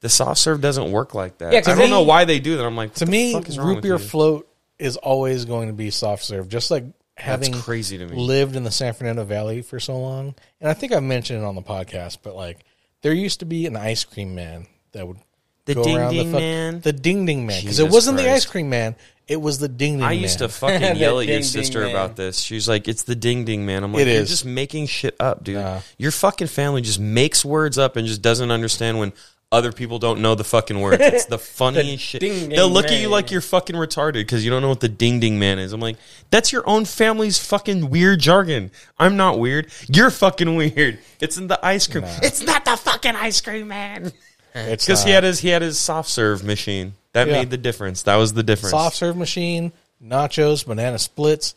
the 0.00 0.08
soft 0.08 0.38
serve 0.40 0.60
doesn't 0.60 0.92
work 0.92 1.14
like 1.14 1.38
that. 1.38 1.52
Yeah, 1.52 1.60
'cause 1.60 1.68
I 1.68 1.72
don't 1.72 1.86
they- 1.86 1.90
know 1.90 2.02
why 2.02 2.24
they 2.24 2.38
do 2.38 2.56
that. 2.56 2.64
I'm 2.64 2.76
like, 2.76 2.94
to 2.94 3.04
the 3.04 3.10
me, 3.10 3.32
fuck 3.32 3.48
is 3.48 3.58
root 3.58 3.82
beer 3.82 3.98
float 3.98 4.48
is 4.78 4.96
always 4.96 5.44
going 5.46 5.68
to 5.68 5.74
be 5.74 5.90
soft 5.90 6.22
serve. 6.24 6.48
Just 6.48 6.70
like 6.70 6.84
having 7.16 7.52
crazy 7.52 7.96
to 7.98 8.06
me. 8.06 8.14
lived 8.16 8.56
in 8.56 8.62
the 8.64 8.70
San 8.70 8.92
Fernando 8.92 9.24
Valley 9.24 9.62
for 9.62 9.80
so 9.80 9.98
long, 9.98 10.34
and 10.60 10.68
I 10.70 10.74
think 10.74 10.92
I've 10.92 11.02
mentioned 11.02 11.42
it 11.42 11.46
on 11.46 11.54
the 11.54 11.62
podcast, 11.62 12.18
but 12.22 12.36
like 12.36 12.58
there 13.02 13.12
used 13.12 13.40
to 13.40 13.46
be 13.46 13.66
an 13.66 13.76
ice 13.76 14.04
cream 14.04 14.34
man 14.34 14.66
that 14.92 15.06
would 15.06 15.18
The 15.66 15.74
go 15.74 15.84
Ding 15.84 15.96
around 15.96 16.12
Ding 16.14 16.26
the 16.28 16.32
fuck- 16.32 16.40
Man? 16.40 16.80
the 16.80 16.92
ding 16.92 17.26
ding 17.26 17.46
man, 17.46 17.60
because 17.60 17.76
Jesus 17.76 17.86
it 17.86 17.90
wasn't 17.92 18.16
the 18.18 18.22
Christ. 18.24 18.46
ice 18.46 18.50
cream 18.50 18.68
man; 18.70 18.94
It 19.26 19.40
was 19.40 19.58
the 19.58 19.68
ding 19.68 19.94
ding. 19.94 20.00
Man. 20.00 20.08
I 20.08 20.12
used 20.12 20.38
to 20.38 20.48
fucking 20.48 20.80
The 20.94 20.96
yell 20.96 21.18
at 21.20 21.26
your 21.26 21.36
ding 21.36 21.42
ding 21.42 21.42
sister 21.42 21.80
man. 21.80 21.90
about 21.90 22.14
this. 22.16 22.38
She's 22.40 22.68
like, 22.68 22.86
"It's 22.88 23.02
the 23.02 23.16
ding 23.16 23.44
ding 23.44 23.66
man." 23.66 23.82
I'm 23.82 23.92
like, 23.92 24.02
It 24.02 24.08
"You're 24.12 24.22
is. 24.22 24.28
just 24.30 24.44
making 24.44 24.86
shit 24.86 25.16
up, 25.18 25.42
dude. 25.42 25.56
Nah. 25.56 25.80
Your 25.98 26.12
fucking 26.12 26.46
family 26.46 26.82
just 26.82 27.00
makes 27.00 27.44
words 27.44 27.78
up 27.78 27.96
and 27.96 28.06
just 28.06 28.22
doesn't 28.22 28.50
understand 28.52 28.98
when 29.00 29.12
other 29.56 29.72
people 29.72 29.98
don't 29.98 30.20
know 30.20 30.34
the 30.34 30.44
fucking 30.44 30.80
words. 30.80 30.98
It's 31.00 31.24
the 31.24 31.38
funniest 31.58 32.02
shit. 32.04 32.20
ding 32.20 32.48
They'll 32.50 32.66
ding 32.66 32.74
look 32.74 32.86
at 32.86 33.00
you 33.00 33.08
like 33.08 33.30
you're 33.30 33.40
fucking 33.40 33.74
retarded 33.76 34.14
because 34.14 34.44
you 34.44 34.50
don't 34.50 34.62
know 34.62 34.68
what 34.68 34.80
the 34.80 34.88
ding 34.88 35.18
ding 35.20 35.38
man 35.38 35.58
is. 35.58 35.72
I'm 35.72 35.80
like, 35.80 35.96
that's 36.30 36.52
your 36.52 36.68
own 36.68 36.84
family's 36.84 37.38
fucking 37.38 37.90
weird 37.90 38.20
jargon. 38.20 38.70
I'm 38.98 39.16
not 39.16 39.38
weird. 39.38 39.68
You're 39.88 40.10
fucking 40.10 40.54
weird. 40.54 40.98
It's 41.20 41.36
in 41.36 41.46
the 41.46 41.58
ice 41.64 41.86
cream. 41.86 42.04
It's 42.22 42.42
not 42.42 42.64
the 42.64 42.76
fucking 42.76 43.16
ice 43.16 43.40
cream 43.40 43.68
man. 43.68 44.12
It's 44.58 44.86
Because 44.86 45.04
he 45.04 45.10
had 45.10 45.22
his 45.22 45.40
he 45.40 45.48
had 45.50 45.60
his 45.60 45.78
soft 45.78 46.08
serve 46.08 46.42
machine. 46.42 46.94
That 47.12 47.26
Yeah. 47.28 47.34
made 47.34 47.50
the 47.50 47.58
difference. 47.58 48.02
That 48.04 48.16
was 48.16 48.32
the 48.32 48.42
difference. 48.42 48.70
soft 48.70 48.96
serve 48.96 49.14
machine, 49.14 49.70
nachos, 50.02 50.64
banana 50.66 50.98
splits, 50.98 51.54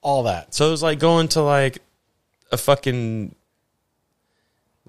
all 0.00 0.22
that. 0.22 0.54
So 0.54 0.68
it 0.68 0.70
was 0.70 0.80
like 0.82 1.00
going 1.00 1.26
to 1.28 1.42
like 1.42 1.78
a 2.52 2.56
fucking 2.56 3.34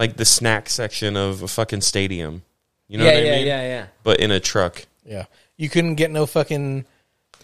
like 0.01 0.17
the 0.17 0.25
snack 0.25 0.67
section 0.69 1.15
of 1.15 1.43
a 1.43 1.47
fucking 1.47 1.81
stadium. 1.81 2.41
You 2.87 2.97
know 2.97 3.05
yeah, 3.05 3.11
what 3.13 3.19
I 3.19 3.25
yeah, 3.25 3.35
mean? 3.37 3.47
yeah, 3.47 3.61
yeah. 3.61 3.85
But 4.03 4.19
in 4.19 4.31
a 4.31 4.39
truck. 4.39 4.85
Yeah, 5.05 5.25
you 5.57 5.69
couldn't 5.69 5.95
get 5.95 6.09
no 6.11 6.25
fucking 6.25 6.85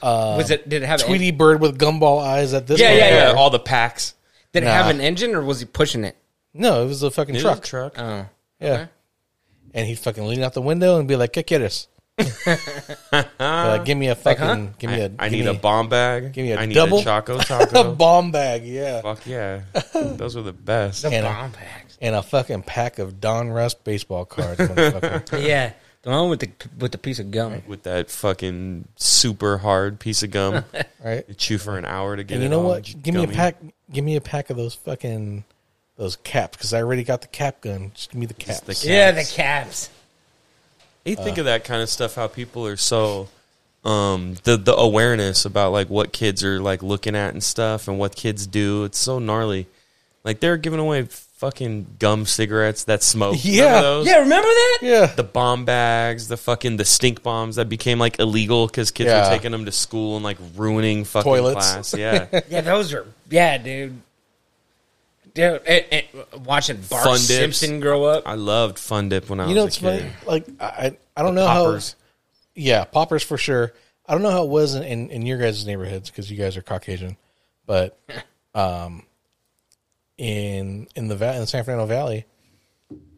uh, 0.01 0.35
was 0.37 0.49
it? 0.51 0.67
Did 0.67 0.81
it 0.83 0.87
have? 0.87 1.01
Tweety 1.03 1.31
bird 1.31 1.61
with 1.61 1.77
gumball 1.79 2.21
eyes 2.21 2.53
at 2.53 2.65
this. 2.67 2.79
Yeah, 2.79 2.89
point. 2.89 2.99
yeah, 2.99 3.29
yeah. 3.29 3.33
all 3.37 3.49
the 3.51 3.59
packs. 3.59 4.13
Did 4.53 4.63
it 4.63 4.67
have 4.67 4.87
an 4.87 5.01
engine 5.01 5.35
or 5.35 5.41
was 5.43 5.59
he 5.59 5.65
pushing 5.67 6.03
it? 6.03 6.17
No, 6.53 6.83
it 6.83 6.87
was 6.87 7.03
a 7.03 7.11
fucking 7.11 7.35
It 7.35 7.43
was 7.43 7.43
truck. 7.43 7.57
a 7.57 7.61
truck. 7.61 7.93
Oh, 7.99 8.25
Yeah, 8.59 8.73
Okay. 8.73 8.87
and 9.75 9.85
he'd 9.87 9.99
fucking 9.99 10.25
lean 10.25 10.41
out 10.41 10.53
the 10.53 10.61
window 10.61 10.97
and 10.97 11.07
be 11.07 11.15
like, 11.15 11.31
"¿Qué 11.33 11.43
quieres?" 11.45 11.85
Be 12.17 12.23
like, 13.39 13.85
give 13.85 13.97
me 13.97 14.07
a 14.07 14.15
fucking, 14.15 14.43
huh? 14.43 14.67
give 14.79 14.89
me 14.89 15.01
a, 15.01 15.11
I 15.19 15.29
need 15.29 15.45
me 15.45 15.51
a 15.51 15.53
bomb 15.53 15.87
bag. 15.89 16.33
give 16.33 16.45
me 16.45 16.51
a 16.53 16.59
I 16.59 16.65
need 16.65 16.73
double- 16.73 16.99
a 16.99 17.03
choco 17.03 17.37
a 17.75 17.93
bomb 17.93 18.31
bag, 18.31 18.63
yeah, 18.65 19.01
Fuck 19.01 19.25
yeah. 19.27 19.61
Those 19.93 20.35
were 20.35 20.41
the 20.41 20.53
best. 20.53 21.03
The 21.03 21.09
And 21.09 21.25
a- 21.25 21.29
bomb 21.29 21.51
bags. 21.51 21.86
And 21.99 22.15
a 22.15 22.21
fucking 22.21 22.63
pack 22.63 22.99
of 22.99 23.15
Donruss 23.15 23.75
baseball 23.83 24.25
cards. 24.25 24.59
motherfucker. 24.61 25.45
Yeah, 25.45 25.73
the 26.03 26.11
one 26.11 26.29
with 26.29 26.39
the 26.39 26.51
with 26.77 26.91
the 26.91 26.97
piece 26.97 27.19
of 27.19 27.31
gum. 27.31 27.63
With 27.67 27.83
that 27.83 28.09
fucking 28.09 28.87
super 28.95 29.57
hard 29.57 29.99
piece 29.99 30.23
of 30.23 30.31
gum. 30.31 30.63
right? 31.03 31.25
You 31.27 31.33
chew 31.33 31.57
for 31.57 31.77
an 31.77 31.85
hour 31.85 32.15
to 32.15 32.23
get 32.23 32.35
And 32.35 32.43
it 32.43 32.45
you 32.45 32.49
know 32.49 32.61
all 32.61 32.69
what? 32.69 32.83
Give 32.83 33.13
me 33.15 33.23
a 33.23 33.25
gummy. 33.25 33.35
pack. 33.35 33.57
Give 33.91 34.05
me 34.05 34.15
a 34.15 34.21
pack 34.21 34.49
of 34.49 34.57
those 34.57 34.75
fucking 34.75 35.43
those 35.97 36.15
caps 36.17 36.55
because 36.55 36.73
I 36.73 36.81
already 36.81 37.03
got 37.03 37.21
the 37.21 37.27
cap 37.27 37.61
gun. 37.61 37.91
Just 37.93 38.11
give 38.11 38.19
me 38.19 38.25
the 38.25 38.35
caps. 38.35 38.61
the 38.61 38.73
cap. 38.75 38.83
Yeah, 38.85 39.11
the 39.11 39.23
caps. 39.23 39.89
You 41.03 41.15
think 41.15 41.37
of 41.37 41.45
that 41.45 41.63
kind 41.63 41.81
of 41.81 41.89
stuff, 41.89 42.15
how 42.15 42.27
people 42.27 42.67
are 42.67 42.77
so 42.77 43.29
um 43.83 44.35
the 44.43 44.57
the 44.57 44.75
awareness 44.75 45.45
about 45.45 45.71
like 45.71 45.89
what 45.89 46.11
kids 46.11 46.43
are 46.43 46.59
like 46.59 46.83
looking 46.83 47.15
at 47.15 47.33
and 47.33 47.43
stuff 47.43 47.87
and 47.87 47.97
what 47.97 48.15
kids 48.15 48.45
do. 48.45 48.83
It's 48.83 48.97
so 48.97 49.19
gnarly. 49.19 49.67
Like 50.23 50.39
they're 50.39 50.57
giving 50.57 50.79
away 50.79 51.07
fucking 51.37 51.95
gum 51.99 52.25
cigarettes 52.25 52.83
that 52.85 53.01
smoke. 53.03 53.37
Yeah. 53.43 53.65
Remember 53.65 53.81
those? 53.81 54.07
Yeah, 54.07 54.17
remember 54.19 54.47
that? 54.47 54.77
yeah, 54.81 55.05
The 55.07 55.23
bomb 55.23 55.65
bags, 55.65 56.27
the 56.27 56.37
fucking 56.37 56.77
the 56.77 56.85
stink 56.85 57.23
bombs 57.23 57.55
that 57.57 57.69
became 57.69 57.99
like 57.99 58.19
illegal 58.19 58.67
because 58.67 58.91
kids 58.91 59.07
Yeah. 59.09 59.23
were 59.29 59.35
taking 59.35 59.51
them 59.51 59.65
to 59.65 59.71
school 59.71 60.15
and 60.15 60.23
like 60.23 60.37
ruining 60.55 61.03
fucking 61.05 61.29
Toilets. 61.31 61.53
class. 61.55 61.93
Yeah, 61.97 62.27
Yeah, 62.49 62.61
those 62.61 62.93
are 62.93 63.05
yeah, 63.29 63.57
dude. 63.57 64.01
Dude, 65.33 65.61
and, 65.67 65.85
and 65.91 66.45
watching 66.45 66.77
Bart 66.89 67.03
Fun 67.03 67.13
dips. 67.17 67.27
Simpson 67.27 67.79
grow 67.79 68.05
up. 68.05 68.23
I 68.27 68.33
loved 68.33 68.79
Fun 68.79 69.09
Dip 69.09 69.29
when 69.29 69.39
I 69.39 69.43
was. 69.43 69.49
you 69.51 69.55
know 69.55 69.65
was 69.65 69.77
it's 69.77 69.83
a 69.83 69.99
kid. 70.01 70.11
funny. 70.25 70.31
Like 70.31 70.47
I, 70.59 70.97
I 71.15 71.21
don't 71.21 71.35
know 71.35 71.45
Poppers. 71.45 71.91
how. 71.91 71.97
Yeah, 72.55 72.83
poppers 72.85 73.21
for 73.21 73.37
sure. 73.37 73.71
I 74.07 74.13
don't 74.13 74.23
know 74.23 74.31
how 74.31 74.43
it 74.45 74.49
was 74.49 74.73
in, 74.73 74.81
in, 74.83 75.09
in 75.11 75.25
your 75.27 75.37
guys' 75.37 75.63
neighborhoods 75.67 76.09
because 76.09 76.31
you 76.31 76.37
guys 76.37 76.57
are 76.57 76.63
Caucasian, 76.63 77.17
but 77.67 77.99
um, 78.55 79.03
in 80.17 80.87
in 80.95 81.07
the 81.07 81.13
in 81.15 81.41
the 81.41 81.47
San 81.47 81.63
Fernando 81.63 81.85
Valley, 81.85 82.25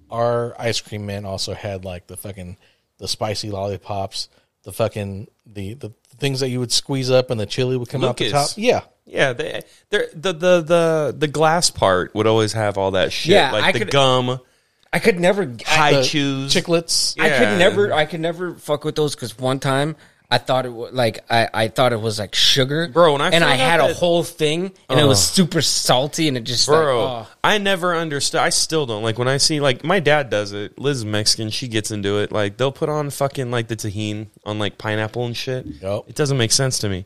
our 0.09 0.55
ice 0.59 0.81
cream 0.81 1.05
man 1.05 1.25
also 1.25 1.53
had 1.53 1.85
like 1.85 2.07
the 2.07 2.17
fucking 2.17 2.57
the 2.97 3.07
spicy 3.07 3.49
lollipops, 3.51 4.29
the 4.63 4.71
fucking 4.73 5.27
the 5.45 5.73
the 5.75 5.91
things 6.17 6.41
that 6.41 6.49
you 6.49 6.59
would 6.59 6.71
squeeze 6.71 7.09
up 7.09 7.29
and 7.31 7.39
the 7.39 7.45
chili 7.45 7.77
would 7.77 7.89
come 7.89 8.03
out 8.03 8.17
the 8.17 8.29
top. 8.31 8.49
Yeah, 8.57 8.81
Yeah, 9.05 9.33
they, 9.33 9.61
the 9.89 10.09
the 10.13 10.33
the 10.61 11.15
the 11.17 11.27
glass 11.27 11.69
part 11.69 12.13
would 12.13 12.27
always 12.27 12.53
have 12.53 12.77
all 12.77 12.91
that 12.91 13.13
shit, 13.13 13.33
Yeah, 13.33 13.51
like 13.51 13.63
I 13.63 13.71
the 13.71 13.79
could- 13.79 13.91
gum, 13.91 14.39
I 14.91 14.99
could 14.99 15.19
never. 15.19 15.43
I, 15.43 15.63
high 15.71 15.93
the 15.93 16.03
chews, 16.03 16.53
chiclets. 16.53 17.15
I 17.19 17.29
could 17.29 17.59
never. 17.59 17.93
I 17.93 18.05
could 18.05 18.19
never 18.19 18.55
fuck 18.55 18.83
with 18.83 18.95
those 18.95 19.15
because 19.15 19.37
one 19.37 19.59
time 19.59 19.95
I 20.31 20.37
thought 20.37 20.67
it 20.67 20.73
was 20.73 20.93
like 20.93 21.25
I, 21.29 21.49
I 21.53 21.67
thought 21.69 21.91
it 21.91 21.99
was 21.99 22.19
like 22.19 22.35
sugar, 22.35 22.87
Bro, 22.87 23.13
when 23.13 23.21
I 23.21 23.29
and 23.31 23.43
I 23.43 23.57
found 23.57 23.61
out 23.61 23.81
had 23.81 23.91
a 23.91 23.93
whole 23.95 24.23
thing 24.23 24.71
and 24.87 24.99
it 24.99 25.05
was 25.05 25.23
super 25.23 25.61
salty 25.61 26.27
and 26.27 26.37
it 26.37 26.41
just 26.41 26.67
like, 26.67 26.77
bro. 26.77 27.01
oh. 27.01 27.27
I 27.43 27.57
never 27.57 27.95
understood. 27.95 28.39
I 28.39 28.49
still 28.49 28.85
don't 28.85 29.01
like 29.01 29.17
when 29.17 29.27
I 29.27 29.37
see 29.37 29.59
like 29.59 29.83
my 29.83 29.99
dad 29.99 30.29
does 30.29 30.53
it. 30.53 30.77
Liz 30.77 30.97
is 30.97 31.05
Mexican, 31.05 31.49
she 31.49 31.67
gets 31.67 31.89
into 31.89 32.19
it. 32.19 32.31
Like 32.31 32.57
they'll 32.57 32.71
put 32.71 32.89
on 32.89 33.09
fucking 33.09 33.49
like 33.49 33.69
the 33.69 33.75
Tajín 33.75 34.27
on 34.45 34.59
like 34.59 34.77
pineapple 34.77 35.25
and 35.25 35.35
shit. 35.35 35.65
Yup. 35.65 36.07
It 36.07 36.15
doesn't 36.15 36.37
make 36.37 36.51
sense 36.51 36.77
to 36.79 36.89
me. 36.89 37.05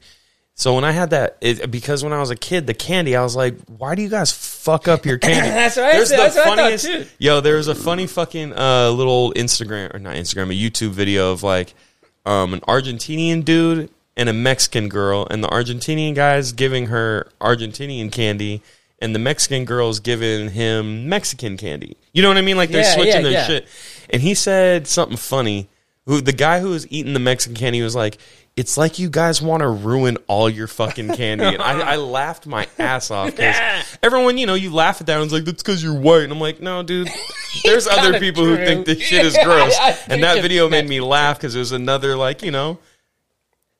So 0.55 0.75
when 0.75 0.83
I 0.83 0.91
had 0.91 1.11
that, 1.11 1.37
it, 1.41 1.71
because 1.71 2.03
when 2.03 2.13
I 2.13 2.19
was 2.19 2.29
a 2.29 2.35
kid, 2.35 2.67
the 2.67 2.75
candy, 2.75 3.15
I 3.15 3.23
was 3.23 3.35
like, 3.35 3.57
"Why 3.65 3.95
do 3.95 4.03
you 4.03 4.09
guys 4.09 4.31
fuck 4.31 4.87
up 4.87 5.03
your 5.03 5.17
candy?" 5.17 5.49
That's 5.49 5.77
what 5.77 5.85
I 5.85 6.03
said. 6.03 6.19
That's 6.19 6.35
what 6.35 6.59
I 6.59 6.77
thought, 6.77 6.79
too. 6.79 7.05
Yo, 7.17 7.41
there 7.41 7.55
was 7.55 7.69
a 7.69 7.73
funny 7.73 8.05
fucking 8.05 8.53
uh, 8.53 8.91
little 8.91 9.33
Instagram 9.33 9.95
or 9.95 9.97
not 9.99 10.15
Instagram, 10.15 10.51
a 10.51 10.69
YouTube 10.69 10.91
video 10.91 11.31
of 11.31 11.41
like 11.41 11.73
um, 12.25 12.53
an 12.53 12.61
Argentinian 12.61 13.43
dude 13.43 13.89
and 14.15 14.29
a 14.29 14.33
Mexican 14.33 14.89
girl, 14.89 15.27
and 15.29 15.43
the 15.43 15.47
Argentinian 15.47 16.15
guy's 16.15 16.51
giving 16.51 16.87
her 16.87 17.29
Argentinian 17.41 18.11
candy, 18.11 18.61
and 18.99 19.13
the 19.15 19.19
Mexican 19.19 19.65
girl's 19.65 19.99
giving 19.99 20.51
him 20.51 21.09
Mexican 21.09 21.57
candy. 21.57 21.97
You 22.13 22.21
know 22.21 22.27
what 22.29 22.37
I 22.37 22.41
mean? 22.41 22.57
Like 22.57 22.69
they're 22.69 22.83
Yeah, 22.83 22.93
switching 22.93 23.15
yeah, 23.15 23.21
their 23.21 23.31
yeah. 23.31 23.47
shit. 23.47 23.67
And 24.09 24.21
he 24.21 24.33
said 24.35 24.87
something 24.87 25.17
funny. 25.17 25.67
Who 26.05 26.19
the 26.21 26.33
guy 26.33 26.59
who 26.59 26.69
was 26.69 26.85
eating 26.91 27.13
the 27.13 27.19
Mexican 27.19 27.55
candy 27.55 27.81
was 27.81 27.95
like, 27.95 28.17
"It's 28.55 28.77
like 28.77 28.99
you 28.99 29.09
guys 29.09 29.41
want 29.41 29.61
to 29.61 29.67
ruin 29.67 30.17
all 30.27 30.49
your 30.49 30.67
fucking 30.67 31.15
candy." 31.15 31.45
And 31.45 31.61
I, 31.61 31.93
I 31.93 31.95
laughed 31.97 32.45
my 32.47 32.67
ass 32.79 33.11
off 33.11 33.31
because 33.31 33.55
everyone, 34.01 34.37
you 34.37 34.45
know, 34.45 34.53
you 34.55 34.73
laugh 34.73 35.01
at 35.01 35.07
that 35.07 35.15
and 35.15 35.23
it's 35.23 35.33
like, 35.33 35.45
"That's 35.45 35.63
because 35.63 35.83
you're 35.83 35.93
white." 35.99 36.23
And 36.23 36.31
I'm 36.31 36.39
like, 36.39 36.61
"No, 36.61 36.83
dude, 36.83 37.09
there's 37.63 37.87
other 37.87 38.19
people 38.19 38.45
who 38.45 38.55
think 38.57 38.85
this 38.85 38.99
shit 39.01 39.25
is 39.25 39.37
gross." 39.43 39.77
I 39.79 39.91
think 39.93 40.11
and 40.13 40.23
that 40.23 40.41
video 40.41 40.69
made 40.69 40.87
me 40.87 41.01
laugh 41.01 41.37
because 41.37 41.55
it 41.55 41.59
was 41.59 41.71
another 41.71 42.15
like, 42.15 42.41
you 42.43 42.51
know. 42.51 42.79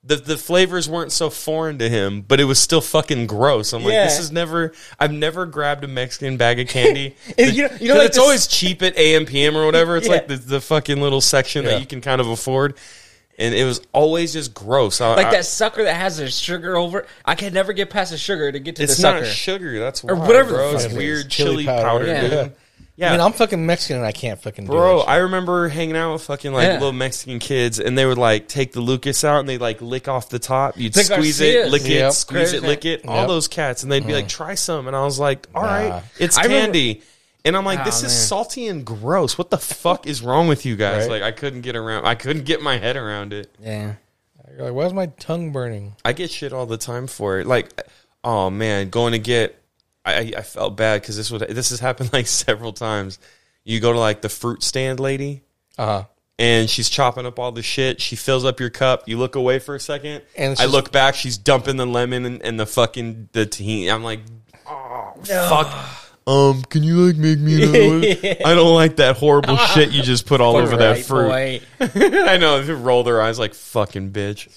The, 0.06 0.18
the 0.18 0.38
flavors 0.38 0.90
weren't 0.90 1.14
so 1.14 1.30
foreign 1.30 1.78
to 1.78 1.88
him, 1.88 2.24
but 2.24 2.42
it 2.42 2.44
was 2.44 2.60
still 2.60 2.82
fucking 2.82 3.26
gross. 3.26 3.72
I'm 3.72 3.86
like, 3.86 3.94
Yeah. 3.94 4.04
this 4.04 4.20
is 4.20 4.34
never. 4.34 4.74
I've 5.00 5.14
never 5.14 5.46
grabbed 5.46 5.86
a 5.86 5.88
Mexican 5.88 6.36
bag 6.36 6.60
of 6.60 6.68
candy. 6.68 7.16
And 7.38 7.54
you 7.56 7.70
know- 7.70 7.76
you 7.80 7.88
know, 7.88 7.96
like 7.96 8.08
it's 8.08 8.18
this- 8.18 8.22
always 8.22 8.46
cheap 8.48 8.82
at 8.82 8.98
AMPM 8.98 9.56
or 9.56 9.66
whatever. 9.66 9.96
It's 9.96 10.08
Yeah. 10.08 10.14
like 10.16 10.28
the, 10.28 10.36
the 10.36 10.60
fucking 10.60 11.00
little 11.00 11.22
section 11.22 11.64
Yeah. 11.64 11.70
that 11.72 11.80
you 11.80 11.86
can 11.88 12.02
kind 12.02 12.20
of 12.20 12.28
afford, 12.28 12.74
and 13.38 13.54
it 13.56 13.66
was 13.66 13.82
always 13.94 14.34
just 14.34 14.54
gross. 14.54 15.02
I, 15.02 15.16
like 15.16 15.28
I- 15.28 15.32
that 15.32 15.46
sucker 15.46 15.84
that 15.84 15.96
has 15.96 16.18
the 16.18 16.30
sugar 16.30 16.76
over. 16.78 17.00
it. 17.00 17.08
I 17.26 17.36
can 17.36 17.54
never 17.54 17.74
get 17.74 17.90
past 17.90 18.12
the 18.12 18.18
sugar 18.18 18.52
to 18.52 18.60
get 18.60 18.76
to 18.78 18.84
It's 18.84 18.96
the 18.96 19.02
sucker. 19.02 19.18
It's 19.20 19.28
not 19.30 19.36
sugar. 19.36 19.80
That's 19.80 20.04
why, 20.04 20.14
Or 20.14 20.16
whatever 20.16 20.52
the 20.52 20.58
bro. 20.58 20.74
fuck 20.78 20.86
It's 20.86 20.94
weird 20.94 21.30
Chili 21.30 21.50
chili, 21.64 21.66
powder. 21.66 21.84
powder, 21.84 22.06
Yeah. 22.08 22.22
dude. 22.44 22.54
Yeah, 22.96 23.08
I 23.10 23.12
mean, 23.14 23.22
I'm 23.22 23.34
fucking 23.34 23.66
Mexican 23.66 23.98
and 23.98 24.06
I 24.06 24.12
can't 24.12 24.40
fucking 24.40 24.68
Bro, 24.68 25.00
that 25.00 25.10
I 25.10 25.16
remember 25.18 25.68
hanging 25.68 25.98
out 25.98 26.14
with 26.14 26.22
fucking 26.26 26.54
like 26.54 26.68
Yeah. 26.68 26.74
little 26.74 26.92
Mexican 26.92 27.40
kids, 27.40 27.80
and 27.80 27.98
they 27.98 28.06
would 28.06 28.20
like 28.20 28.48
take 28.48 28.72
the 28.72 28.82
Lucas 28.82 29.24
out 29.24 29.40
and 29.40 29.50
they 29.50 29.58
like 29.58 29.82
lick 29.82 30.08
off 30.08 30.30
the 30.30 30.38
top. 30.38 30.78
You'd 30.78 30.94
The 30.94 31.04
squeeze 31.04 31.42
it, 31.42 31.70
lick 31.72 31.88
Yep. 31.88 32.12
it, 32.12 32.14
squeeze 32.14 32.54
it, 32.54 32.62
lick 32.62 32.86
it. 32.86 33.08
All 33.08 33.16
Yep. 33.22 33.28
those 33.30 33.48
cats, 33.48 33.82
and 33.82 33.92
they'd 33.92 34.06
be 34.06 34.14
like, 34.14 34.26
mm. 34.26 34.30
"Try 34.30 34.54
some," 34.54 34.86
and 34.86 34.96
I 34.96 35.04
was 35.04 35.18
like, 35.18 35.48
"All 35.56 35.64
right, 35.64 35.90
Nah. 35.90 36.00
it's 36.20 36.38
I 36.38 36.44
remember- 36.44 36.66
candy." 36.66 37.02
And 37.46 37.58
I'm 37.58 37.66
like, 37.66 37.80
Oh, 37.82 37.84
"This 37.86 38.04
is 38.04 38.28
salty 38.28 38.68
and 38.68 38.86
gross. 38.86 39.38
What 39.38 39.50
the 39.50 39.58
fuck 39.58 40.08
is 40.08 40.22
wrong 40.22 40.48
with 40.48 40.66
you 40.66 40.76
guys?" 40.76 41.02
Right. 41.08 41.22
Like, 41.22 41.24
I 41.24 41.32
couldn't 41.32 41.62
get 41.62 41.76
around. 41.76 42.06
I 42.06 42.16
couldn't 42.16 42.46
get 42.46 42.62
my 42.62 42.78
head 42.78 42.96
around 42.96 43.34
it. 43.34 43.54
yeah. 43.60 43.96
You're 44.56 44.66
like, 44.68 44.74
why's 44.74 44.94
my 44.94 45.08
tongue 45.08 45.52
burning? 45.52 45.96
I 46.06 46.14
get 46.14 46.30
shit 46.30 46.54
all 46.54 46.68
the 46.68 46.78
time 46.78 47.08
for 47.08 47.40
it. 47.40 47.48
Like, 47.48 47.82
oh 48.24 48.50
man, 48.52 48.90
going 48.92 49.14
to 49.14 49.20
get. 49.20 49.60
I 50.06 50.34
I 50.38 50.42
felt 50.42 50.78
bad 50.78 51.02
because 51.02 51.18
this 51.18 51.32
would 51.32 51.42
this 51.42 51.72
has 51.72 51.80
happened 51.80 52.14
like 52.14 52.28
several 52.28 52.72
times. 52.72 53.18
You 53.64 53.80
go 53.80 53.92
to 53.94 54.00
like 54.00 54.22
the 54.22 54.30
fruit 54.30 54.62
stand 54.62 55.00
lady, 55.00 55.42
Uh 55.78 55.86
huh. 55.86 56.04
and 56.38 56.70
she's 56.70 56.88
chopping 56.90 57.26
up 57.26 57.40
all 57.40 57.52
the 57.52 57.64
shit. 57.64 58.00
She 58.00 58.16
fills 58.16 58.46
up 58.46 58.60
your 58.60 58.70
cup. 58.70 59.08
You 59.08 59.18
look 59.18 59.36
away 59.36 59.58
for 59.60 59.74
a 59.76 59.80
second, 59.80 60.22
And 60.38 60.60
I 60.60 60.66
look 60.66 60.92
back. 60.92 61.16
She's 61.16 61.38
dumping 61.38 61.78
the 61.78 61.88
lemon 61.88 62.24
and, 62.26 62.42
and 62.44 62.60
the 62.60 62.66
fucking 62.68 63.30
the 63.32 63.46
Tajín. 63.48 63.92
I'm 63.92 64.04
like, 64.04 64.20
oh 64.68 65.14
fuck. 65.24 66.03
Um, 66.26 66.62
can 66.64 66.84
you 66.84 66.98
like 67.08 67.18
make 67.18 67.40
me 67.40 67.56
another 67.64 67.88
one? 67.88 68.04
I 68.46 68.54
don't 68.56 68.74
like 68.74 68.96
that 68.98 69.18
horrible 69.18 69.58
shit 69.74 69.92
you 69.92 70.02
just 70.02 70.26
put 70.26 70.40
all 70.42 70.56
over 70.58 70.78
that 70.78 71.00
fruit. 71.00 71.32
I 71.80 72.38
know. 72.38 72.62
They 72.62 72.74
roll 72.74 73.04
their 73.04 73.22
eyes 73.22 73.38
like 73.40 73.54
fucking 73.54 74.12
bitch. 74.12 74.48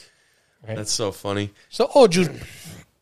Right. 0.66 0.76
That's 0.76 0.92
so 0.92 1.12
funny. 1.12 1.52
So, 1.68 1.88
oh, 1.94 2.06
juice. 2.08 2.28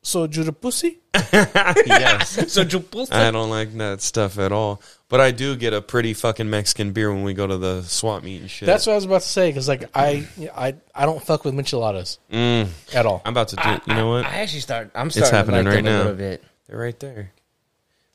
soju 0.02 0.44
de 0.44 0.52
pussy. 0.52 0.98
yes. 1.14 2.52
So 2.52 2.64
Jupul- 2.64 3.10
I 3.12 3.30
don't 3.30 3.50
like 3.50 3.72
that 3.78 4.00
stuff 4.02 4.38
at 4.38 4.52
all. 4.52 4.82
But 5.08 5.20
I 5.20 5.30
do 5.30 5.54
get 5.56 5.72
a 5.72 5.80
pretty 5.80 6.12
fucking 6.12 6.48
Mexican 6.50 6.92
beer 6.92 7.12
when 7.12 7.22
we 7.22 7.34
go 7.34 7.46
to 7.46 7.56
the 7.56 7.82
swap 7.82 8.22
meet 8.24 8.40
and 8.40 8.50
shit. 8.50 8.66
That's 8.66 8.86
what 8.86 8.92
I 8.94 8.96
was 8.96 9.04
about 9.04 9.22
to 9.22 9.28
say 9.28 9.48
because 9.50 9.68
like 9.68 9.88
I 9.94 10.26
I 10.56 10.74
I 10.94 11.06
don't 11.06 11.22
fuck 11.22 11.44
with 11.44 11.54
micheladas 11.54 12.18
Mm, 12.32 12.68
at 12.94 13.06
all. 13.06 13.22
I'm 13.24 13.32
about 13.32 13.48
to 13.48 13.56
do. 13.56 13.80
you 13.86 13.94
know 13.96 14.08
what? 14.10 14.24
I 14.24 14.38
actually 14.40 14.60
start. 14.60 14.90
I'm 14.94 15.10
starting 15.10 15.32
happening 15.34 15.64
to 15.64 15.70
like 15.70 15.76
right 15.76 15.84
them 15.84 15.94
a 15.94 15.96
now. 15.98 16.02
little 16.02 16.16
bit. 16.16 16.44
They're 16.66 16.78
right 16.78 16.98
there. 16.98 17.32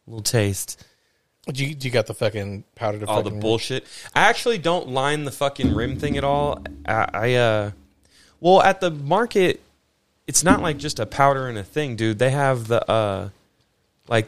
Little 0.10 0.24
taste. 0.24 0.84
Do 1.48 1.66
you, 1.66 1.74
do 1.74 1.88
you 1.88 1.92
got 1.92 2.06
the 2.08 2.14
fucking 2.14 2.64
powder? 2.76 3.00
To 3.00 3.06
all 3.08 3.24
the 3.24 3.30
fucking- 3.30 3.40
bullshit. 3.40 3.86
I 4.14 4.22
actually 4.30 4.58
don't 4.58 4.90
line 4.90 5.24
the 5.24 5.32
fucking 5.32 5.74
rim 5.74 5.98
thing 5.98 6.18
at 6.18 6.24
all. 6.24 6.64
I, 6.86 7.10
I 7.14 7.34
uh, 7.36 7.72
well, 8.40 8.62
at 8.62 8.82
the 8.82 8.92
market, 8.92 9.62
it's 10.28 10.44
not 10.44 10.62
like 10.62 10.78
just 10.78 11.00
a 11.00 11.06
powder 11.06 11.48
and 11.48 11.58
a 11.58 11.64
thing, 11.64 11.96
dude. 11.96 12.20
They 12.20 12.30
have 12.30 12.68
the 12.68 12.88
uh, 12.92 13.30
like, 14.08 14.28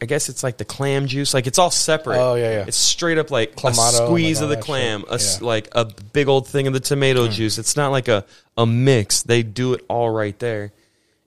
I 0.00 0.06
guess 0.06 0.28
it's 0.28 0.42
like 0.42 0.56
the 0.56 0.64
clam 0.64 1.06
juice. 1.08 1.34
Like 1.34 1.46
it's 1.46 1.58
all 1.58 1.70
separate. 1.70 2.18
Oh, 2.18 2.36
yeah, 2.36 2.50
yeah. 2.52 2.64
It's 2.68 2.76
straight 2.76 3.18
up 3.18 3.30
like 3.30 3.56
Clamato 3.56 4.04
a 4.04 4.06
squeeze 4.06 4.40
and 4.40 4.50
of 4.50 4.56
the 4.56 4.62
clam, 4.64 5.00
shit. 5.00 5.10
a 5.10 5.14
s- 5.14 5.38
Yeah. 5.40 5.46
like 5.46 5.68
a 5.72 5.84
big 5.84 6.28
old 6.28 6.46
thing 6.46 6.66
of 6.68 6.72
the 6.72 6.80
tomato 6.80 7.28
juice. 7.28 7.58
It's 7.58 7.76
not 7.76 7.90
like 7.90 8.08
a 8.08 8.24
a 8.56 8.64
mix. 8.64 9.22
They 9.22 9.42
do 9.42 9.74
it 9.74 9.84
all 9.88 10.08
right 10.10 10.38
there. 10.38 10.72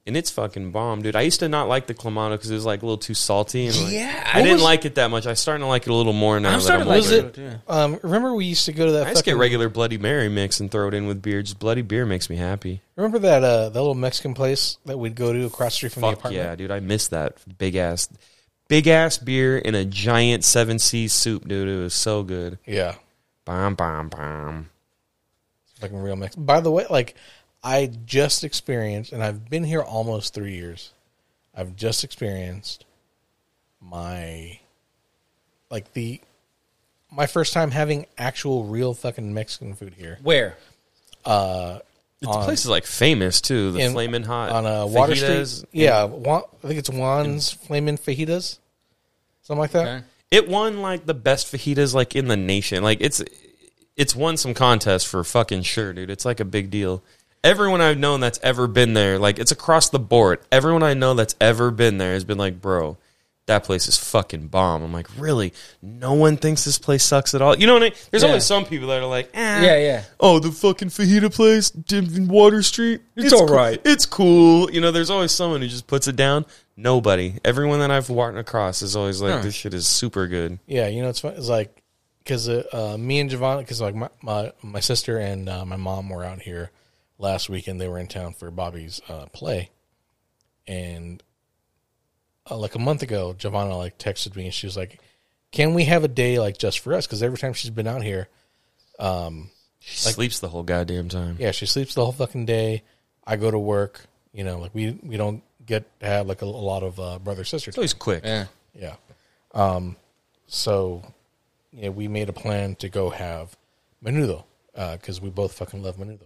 And 0.05 0.17
it's 0.17 0.29
fucking 0.31 0.71
bomb, 0.73 1.01
dude. 1.01 1.15
I 1.15 1.21
used 1.21 1.39
to 1.39 1.47
not 1.47 1.69
like 1.69 1.87
the 1.87 1.93
clamato 1.93 2.31
because 2.31 2.51
it 2.51 2.55
was 2.55 2.65
like 2.65 2.81
a 2.81 2.85
little 2.85 2.97
too 2.97 3.13
salty. 3.13 3.67
And 3.67 3.81
like, 3.83 3.93
Yeah, 3.93 4.31
I 4.33 4.39
what 4.39 4.43
didn't 4.43 4.53
was- 4.55 4.63
like 4.63 4.83
it 4.83 4.95
that 4.95 5.09
much. 5.09 5.25
I'm 5.25 5.35
starting 5.35 5.61
to 5.61 5.67
like 5.67 5.83
it 5.83 5.89
a 5.91 5.93
little 5.93 6.11
more 6.11 6.37
now. 6.41 6.49
I'm 6.49 6.55
that 6.55 6.61
starting 6.61 6.85
to 6.87 6.89
like 6.89 7.03
older. 7.05 7.27
it? 7.29 7.37
Yeah. 7.37 7.57
Um, 7.69 7.99
remember 8.03 8.33
we 8.33 8.43
used 8.43 8.65
to 8.65 8.73
go 8.73 8.85
to 8.87 8.91
that. 8.91 9.07
I 9.07 9.11
just 9.11 9.23
get 9.23 9.31
fucking- 9.31 9.39
regular 9.39 9.69
Bloody 9.69 9.97
Mary 9.97 10.27
mix 10.27 10.59
and 10.59 10.69
throw 10.69 10.89
it 10.89 10.93
in 10.93 11.07
with 11.07 11.21
beer. 11.21 11.41
Just 11.41 11.57
Bloody 11.57 11.83
beer 11.83 12.05
makes 12.05 12.29
me 12.29 12.35
happy. 12.35 12.81
Remember 12.97 13.17
that 13.19 13.45
uh, 13.45 13.69
that 13.69 13.79
little 13.79 13.95
Mexican 13.95 14.33
place 14.33 14.77
that 14.85 14.99
we'd 14.99 15.15
go 15.15 15.31
to 15.31 15.45
across 15.45 15.71
the 15.71 15.75
street 15.77 15.93
from 15.93 16.01
the 16.01 16.07
Fuck 16.09 16.19
apartment? 16.19 16.43
yeah, 16.47 16.55
dude! 16.57 16.71
I 16.71 16.81
miss 16.81 17.07
that 17.07 17.37
big 17.57 17.77
ass, 17.77 18.09
big 18.67 18.87
ass 18.87 19.17
beer 19.17 19.57
in 19.57 19.73
a 19.73 19.85
giant 19.85 20.43
seven 20.43 20.79
C 20.79 21.07
soup, 21.07 21.47
dude. 21.47 21.69
It 21.69 21.81
was 21.81 21.93
so 21.93 22.23
good. 22.23 22.59
Yeah, 22.67 22.95
Bam, 23.45 23.75
bam, 23.75 24.09
bam. 24.09 24.69
fucking 25.79 25.97
real 25.97 26.15
Mex. 26.17 26.35
By 26.35 26.59
the 26.59 26.71
way, 26.71 26.85
like 26.89 27.15
I 27.63 27.91
just 28.05 28.43
experienced, 28.43 29.13
and 29.13 29.23
I've 29.23 29.49
been 29.49 29.63
here 29.63 29.81
almost 29.81 30.33
three 30.33 30.55
years. 30.55 30.91
I've 31.55 31.75
just 31.75 32.03
experienced 32.03 32.85
my 33.81 34.59
like 35.69 35.93
the 35.93 36.19
my 37.11 37.27
first 37.27 37.53
time 37.53 37.71
having 37.71 38.05
actual 38.17 38.65
real 38.65 38.93
fucking 38.93 39.33
Mexican 39.33 39.75
food 39.75 39.93
here. 39.93 40.17
Where? 40.23 40.57
Uh, 41.23 41.79
The 42.21 42.27
on- 42.27 42.43
place 42.45 42.61
is 42.61 42.69
like 42.69 42.85
famous 42.85 43.39
too. 43.39 43.71
The 43.71 43.79
in- 43.79 43.91
flaming 43.93 44.23
hot 44.23 44.49
on 44.51 44.65
uh, 44.65 44.85
Water 44.85 45.13
fajitas. 45.13 45.57
Street. 45.57 45.69
Yeah, 45.73 46.05
Juan, 46.05 46.43
I 46.63 46.67
think 46.67 46.79
it's 46.79 46.89
Juan's 46.89 47.51
Flamin' 47.51 47.97
Fajitas, 47.97 48.57
something 49.43 49.59
like 49.59 49.71
that. 49.71 49.87
Okay. 49.87 50.05
It 50.31 50.47
won 50.49 50.81
like 50.81 51.05
the 51.05 51.13
best 51.13 51.47
fajitas 51.53 51.93
like 51.93 52.15
in 52.15 52.27
the 52.27 52.37
nation. 52.37 52.83
Like 52.83 52.97
it's 53.01 53.23
it's 53.95 54.15
won 54.15 54.37
some 54.37 54.53
contest 54.55 55.07
for 55.07 55.23
fucking 55.23 55.61
sure, 55.61 55.93
dude. 55.93 56.09
It's 56.09 56.25
like 56.25 56.39
a 56.39 56.45
big 56.45 56.71
deal. 56.71 57.03
Everyone 57.43 57.81
I've 57.81 57.97
known 57.97 58.19
that's 58.21 58.39
ever 58.41 58.67
been 58.67 58.93
there, 58.93 59.19
like 59.19 59.37
it's 59.39 59.51
across 59.51 59.89
the 59.89 59.99
board. 59.99 60.39
Everyone 60.51 60.81
I 60.83 60.93
know 60.93 61.13
that's 61.13 61.35
ever 61.41 61.71
been 61.71 61.97
there 61.97 62.13
has 62.13 62.23
been 62.23 62.37
like, 62.37 62.61
bro, 62.61 62.97
that 63.47 63.65
place 63.65 63.87
is 63.89 63.97
fucking 63.97 64.47
bomb. 64.47 64.81
I'm 64.81 64.93
like, 64.93 65.07
really? 65.17 65.51
No 65.81 66.13
one 66.13 66.37
thinks 66.37 66.63
this 66.63 66.77
place 66.79 67.03
sucks 67.03 67.35
at 67.35 67.41
all. 67.41 67.57
You 67.57 67.67
know 67.67 67.73
what 67.73 67.81
I 67.83 67.85
mean? 67.87 67.93
There's 68.11 68.23
Yeah. 68.23 68.29
always 68.29 68.45
some 68.45 68.63
people 68.63 68.87
that 68.87 69.01
are 69.01 69.05
like, 69.05 69.29
eh, 69.33 69.61
Yeah, 69.65 69.77
yeah. 69.77 70.03
Oh, 70.21 70.39
the 70.39 70.53
fucking 70.53 70.87
fajita 70.87 71.33
place 71.33 71.73
in 71.91 72.29
Water 72.29 72.63
Street. 72.63 73.01
It's 73.17 73.33
all 73.33 73.45
cool. 73.47 73.55
right. 73.57 73.81
It's 73.83 74.05
cool. 74.05 74.71
You 74.71 74.79
know, 74.79 74.91
there's 74.91 75.09
always 75.09 75.33
someone 75.33 75.61
who 75.61 75.67
just 75.67 75.85
puts 75.87 76.07
it 76.07 76.15
down. 76.15 76.45
Nobody. 76.77 77.35
Everyone 77.43 77.79
that 77.79 77.91
I've 77.91 78.09
walked 78.09 78.37
across 78.37 78.81
is 78.81 78.95
always 78.95 79.21
like, 79.21 79.33
Huh. 79.33 79.41
this 79.41 79.53
shit 79.53 79.73
is 79.73 79.85
super 79.85 80.27
good. 80.27 80.59
Yeah, 80.65 80.87
you 80.87 81.01
know 81.01 81.09
it's. 81.09 81.21
It's 81.25 81.49
like 81.49 81.83
because 82.23 82.47
uh, 82.47 82.63
uh, 82.71 82.97
me 82.97 83.19
and 83.19 83.29
Giovanna, 83.29 83.59
because 83.59 83.81
like 83.81 83.95
my, 83.95 84.07
my 84.21 84.53
my 84.61 84.79
sister 84.79 85.17
and 85.17 85.49
uh, 85.49 85.65
my 85.65 85.75
mom 85.75 86.07
were 86.09 86.23
out 86.23 86.41
here 86.41 86.71
last 87.17 87.49
weekend. 87.49 87.79
They 87.79 87.87
were 87.87 87.99
in 87.99 88.07
town 88.07 88.33
for 88.33 88.49
Bobby's 88.51 89.01
uh, 89.09 89.25
play, 89.27 89.69
and 90.67 91.21
uh, 92.49 92.57
like 92.57 92.75
a 92.75 92.79
month 92.79 93.01
ago, 93.03 93.33
Giovanna 93.37 93.77
like 93.77 93.97
texted 93.97 94.35
me 94.35 94.45
and 94.45 94.53
she 94.53 94.67
was 94.67 94.75
like, 94.77 94.99
"Can 95.51 95.73
we 95.73 95.85
have 95.85 96.03
a 96.03 96.07
day 96.09 96.39
like 96.39 96.57
just 96.57 96.79
for 96.79 96.93
us?" 96.93 97.05
Because 97.07 97.23
every 97.23 97.37
time 97.37 97.53
she's 97.53 97.71
been 97.71 97.87
out 97.87 98.03
here, 98.03 98.27
She 99.79 99.97
sleeps 99.97 100.39
the 100.39 100.49
whole 100.49 100.63
goddamn 100.63 101.09
time. 101.09 101.37
yeah, 101.39 101.51
she 101.51 101.65
sleeps 101.65 101.93
the 101.93 102.03
whole 102.03 102.13
fucking 102.13 102.45
day. 102.45 102.83
I 103.25 103.35
go 103.35 103.51
to 103.51 103.59
work. 103.59 104.01
You 104.33 104.43
know, 104.43 104.59
like 104.59 104.73
we 104.73 104.91
we 105.03 105.17
don't 105.17 105.43
get 105.65 105.83
to 105.99 106.05
have 106.05 106.27
like 106.27 106.41
a, 106.41 106.45
a 106.45 106.47
lot 106.47 106.83
of 106.83 106.99
uh, 106.99 107.19
brother 107.19 107.43
sister. 107.43 107.69
It's 107.69 107.77
always 107.77 107.93
quick. 107.93 108.23
Yeah. 108.25 108.45
Yeah. 108.73 108.95
Um, 109.53 109.95
so, 110.47 111.03
yeah, 111.71 111.89
we 111.89 112.07
made 112.07 112.27
a 112.29 112.33
plan 112.33 112.75
to 112.77 112.89
go 112.89 113.11
have 113.11 113.55
menudo 114.03 114.43
because 114.73 115.21
we 115.21 115.29
both 115.29 115.53
fucking 115.53 115.83
love 115.83 115.97
menudo. 115.97 116.25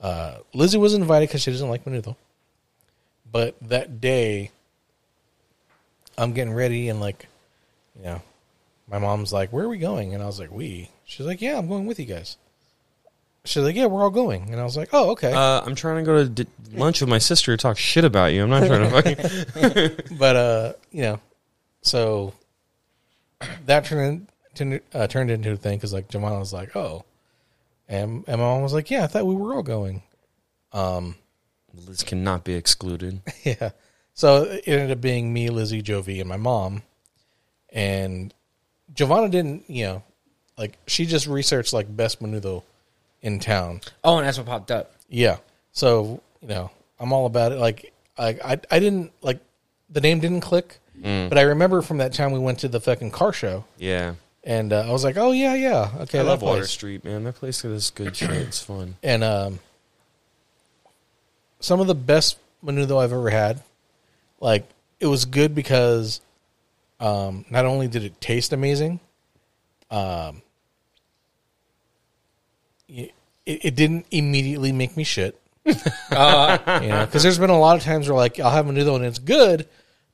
Uh, 0.00 0.38
Lizzie 0.54 0.78
was 0.78 0.94
invited 0.94 1.28
because 1.28 1.42
she 1.42 1.50
doesn't 1.50 1.68
like 1.68 1.84
menudo. 1.84 2.16
But 3.30 3.56
that 3.62 4.00
day, 4.00 4.50
I'm 6.16 6.32
getting 6.32 6.54
ready 6.54 6.88
and 6.88 7.00
like, 7.00 7.26
you 7.96 8.04
know, 8.04 8.22
my 8.88 8.98
mom's 8.98 9.32
like, 9.32 9.52
"Where 9.52 9.64
are 9.64 9.68
we 9.68 9.78
going?" 9.78 10.14
And 10.14 10.22
I 10.22 10.26
was 10.26 10.40
like, 10.40 10.50
"We." 10.50 10.90
She's 11.04 11.26
like, 11.26 11.42
"Yeah, 11.42 11.58
I'm 11.58 11.68
going 11.68 11.86
with 11.86 11.98
you 11.98 12.06
guys." 12.06 12.36
She's 13.44 13.62
like, 13.62 13.76
"Yeah, 13.76 13.86
we're 13.86 14.02
all 14.02 14.10
going." 14.10 14.50
And 14.50 14.60
I 14.60 14.64
was 14.64 14.76
like, 14.76 14.90
"Oh, 14.92 15.10
okay." 15.10 15.32
Uh, 15.32 15.60
I'm 15.64 15.74
trying 15.74 15.96
to 15.96 16.02
go 16.04 16.24
to 16.24 16.28
d- 16.28 16.46
lunch 16.72 17.00
with 17.00 17.10
my 17.10 17.18
sister 17.18 17.56
to 17.56 17.60
talk 17.60 17.76
shit 17.76 18.04
about 18.04 18.32
you. 18.32 18.42
I'm 18.42 18.50
not 18.50 18.66
trying 18.66 18.90
to 18.90 19.02
fucking. 19.02 19.96
but 20.18 20.36
uh, 20.36 20.72
you 20.90 21.02
know, 21.02 21.20
so 21.82 22.34
that 23.66 23.84
turned 23.84 24.28
into, 24.56 24.80
uh, 24.94 25.06
turned 25.06 25.30
into 25.30 25.52
a 25.52 25.56
thing 25.56 25.76
because 25.76 25.92
like 25.92 26.08
Giovanna 26.08 26.38
was 26.38 26.52
like, 26.52 26.74
"Oh," 26.74 27.04
and 27.88 28.24
and 28.26 28.40
my 28.40 28.46
mom 28.46 28.62
was 28.62 28.72
like, 28.74 28.90
"Yeah, 28.90 29.04
I 29.04 29.06
thought 29.06 29.26
we 29.26 29.34
were 29.34 29.54
all 29.54 29.62
going." 29.62 30.02
Um, 30.72 31.16
Liz 31.86 32.02
cannot 32.02 32.44
be 32.44 32.54
excluded. 32.54 33.20
yeah, 33.44 33.70
so 34.14 34.42
it 34.42 34.62
ended 34.66 34.90
up 34.90 35.00
being 35.00 35.32
me, 35.32 35.48
Lizzie, 35.48 35.82
Jovi, 35.82 36.20
and 36.20 36.28
my 36.28 36.36
mom, 36.36 36.82
and 37.72 38.32
Giovanna 38.94 39.28
didn't, 39.28 39.68
you 39.68 39.84
know, 39.86 40.02
like 40.56 40.76
she 40.86 41.06
just 41.06 41.26
researched 41.26 41.72
like 41.72 41.94
best 41.94 42.22
menudo 42.22 42.62
in 43.22 43.38
town. 43.40 43.80
Oh, 44.04 44.18
and 44.18 44.26
that's 44.26 44.38
what 44.38 44.46
popped 44.46 44.70
up. 44.70 44.92
Yeah, 45.08 45.38
so 45.72 46.20
you 46.42 46.48
know, 46.48 46.70
I'm 47.00 47.12
all 47.12 47.26
about 47.26 47.52
it. 47.52 47.58
Like 47.58 47.92
I 48.18 48.28
I, 48.44 48.60
I 48.70 48.78
didn't 48.78 49.12
like 49.22 49.40
the 49.88 50.00
name 50.00 50.20
didn't 50.20 50.40
click. 50.40 50.78
But 51.00 51.38
I 51.38 51.42
remember 51.42 51.80
from 51.80 51.98
that 51.98 52.12
time 52.12 52.32
we 52.32 52.40
went 52.40 52.58
to 52.58 52.68
the 52.68 52.80
fucking 52.80 53.12
car 53.12 53.32
show, 53.32 53.64
Yeah. 53.78 54.14
And 54.44 54.72
uh, 54.72 54.86
I 54.88 54.90
was 54.92 55.04
like, 55.04 55.16
oh 55.16 55.32
yeah, 55.32 55.54
yeah, 55.54 55.90
okay. 56.02 56.20
I 56.20 56.22
that 56.22 56.28
love 56.28 56.42
Water. 56.42 56.64
Street, 56.66 57.04
man. 57.04 57.24
That 57.24 57.34
place 57.34 57.64
is 57.64 57.90
good 57.90 58.16
shit. 58.16 58.30
It's 58.30 58.60
fun. 58.64 58.96
And 59.02 59.22
um, 59.24 59.58
some 61.60 61.80
of 61.80 61.86
the 61.86 61.94
best 61.94 62.38
menudo 62.64 63.02
I've 63.02 63.12
ever 63.12 63.30
had. 63.30 63.62
Like 64.40 64.68
it 65.00 65.06
was 65.06 65.24
good 65.24 65.54
because 65.54 66.20
um, 67.00 67.44
not 67.50 67.64
only 67.66 67.88
did 67.88 68.04
it 68.04 68.20
taste 68.20 68.52
amazing, 68.52 69.00
um, 69.90 70.42
it, 72.88 73.12
it 73.44 73.74
didn't 73.74 74.06
immediately 74.10 74.72
make 74.72 74.96
me 74.96 75.04
shit. 75.04 75.38
Uh, 76.10 76.80
You 76.82 76.88
know, 76.88 77.04
because 77.04 77.22
there's 77.22 77.38
been 77.38 77.50
a 77.50 77.58
lot 77.58 77.76
of 77.76 77.82
times 77.82 78.08
where 78.08 78.16
like 78.16 78.40
I'll 78.40 78.50
have 78.50 78.64
menudo 78.64 78.96
and 78.96 79.04
it's 79.04 79.18
good, 79.18 79.68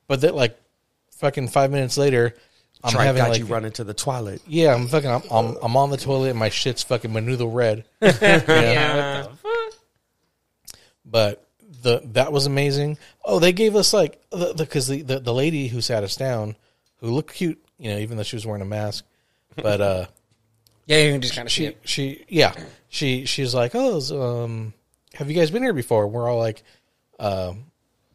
but 0.07 0.21
that 0.21 0.35
like 0.35 0.59
fucking 1.11 1.47
five 1.47 1.71
minutes 1.71 1.97
later, 1.97 2.35
I'm 2.85 2.91
Try 2.91 3.05
having 3.05 3.23
got 3.23 3.29
like 3.29 3.39
you 3.39 3.45
run 3.45 3.65
into 3.65 3.83
the 3.83 3.93
toilet. 3.93 4.41
yeah, 4.47 4.73
I'm 4.73 4.87
fucking 4.87 5.09
I'm, 5.09 5.23
I'm 5.31 5.57
I'm 5.61 5.75
on 5.75 5.89
the 5.89 5.97
toilet 5.97 6.29
and 6.29 6.39
my 6.39 6.49
shit's 6.49 6.83
fucking 6.83 7.11
menudo 7.11 7.51
red. 7.51 7.83
yeah, 8.01 9.23
the 9.23 9.29
fuck? 9.29 10.79
but 11.03 11.47
the 11.81 12.01
that 12.13 12.31
was 12.31 12.45
amazing. 12.45 12.97
Oh, 13.23 13.39
they 13.39 13.53
gave 13.53 13.75
us 13.75 13.93
like 13.93 14.21
the 14.29 14.53
because 14.57 14.87
the, 14.87 15.01
the 15.01 15.19
the 15.19 15.33
lady 15.33 15.67
who 15.67 15.81
sat 15.81 16.03
us 16.03 16.15
down, 16.15 16.55
who 16.99 17.09
looked 17.09 17.33
cute, 17.33 17.63
you 17.79 17.89
know, 17.91 17.97
even 17.97 18.17
though 18.17 18.23
she 18.23 18.35
was 18.35 18.45
wearing 18.45 18.61
a 18.61 18.65
mask, 18.65 19.03
but 19.55 19.81
uh, 19.81 20.05
Yeah, 20.85 21.03
you 21.03 21.11
can 21.13 21.21
just 21.21 21.35
kind 21.35 21.47
of 21.47 21.51
she 21.51 21.75
she 21.83 22.25
yeah 22.27 22.53
she 22.89 23.25
she's 23.25 23.55
like, 23.55 23.71
oh, 23.73 23.97
is, 23.97 24.11
um, 24.11 24.73
have 25.15 25.29
you 25.29 25.35
guys 25.35 25.49
been 25.49 25.63
here 25.63 25.73
before? 25.73 26.07
We're 26.07 26.29
all 26.29 26.37
like, 26.37 26.61
um, 27.19 27.65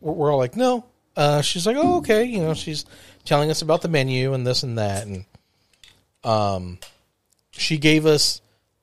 we're, 0.00 0.12
we're 0.12 0.32
all 0.32 0.38
like, 0.38 0.56
no. 0.56 0.84
Uh, 1.16 1.42
she's 1.42 1.66
like, 1.66 1.76
oh, 1.76 1.96
okay, 1.98 2.24
you 2.24 2.38
know, 2.38 2.54
she's 2.54 2.84
telling 3.24 3.50
us 3.50 3.62
about 3.62 3.82
the 3.82 3.88
menu 3.88 4.34
and 4.34 4.46
this 4.46 4.62
and 4.62 4.78
that, 4.78 5.06
and 5.06 5.24
um, 6.24 6.78
she 7.50 7.78
gave 7.78 8.06
us 8.06 8.40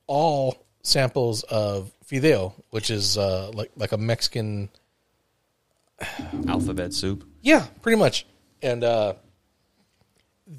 all 0.08 0.58
samples 0.84 1.44
of 1.44 1.92
fideo, 2.10 2.54
which 2.70 2.90
is 2.90 3.18
uh 3.18 3.52
like 3.54 3.72
like 3.76 3.92
a 3.92 3.98
Mexican 3.98 4.70
Alphabet 6.48 6.94
soup. 6.94 7.28
Yeah, 7.42 7.66
pretty 7.82 7.98
much. 7.98 8.26
And 8.62 8.84
uh 8.84 9.14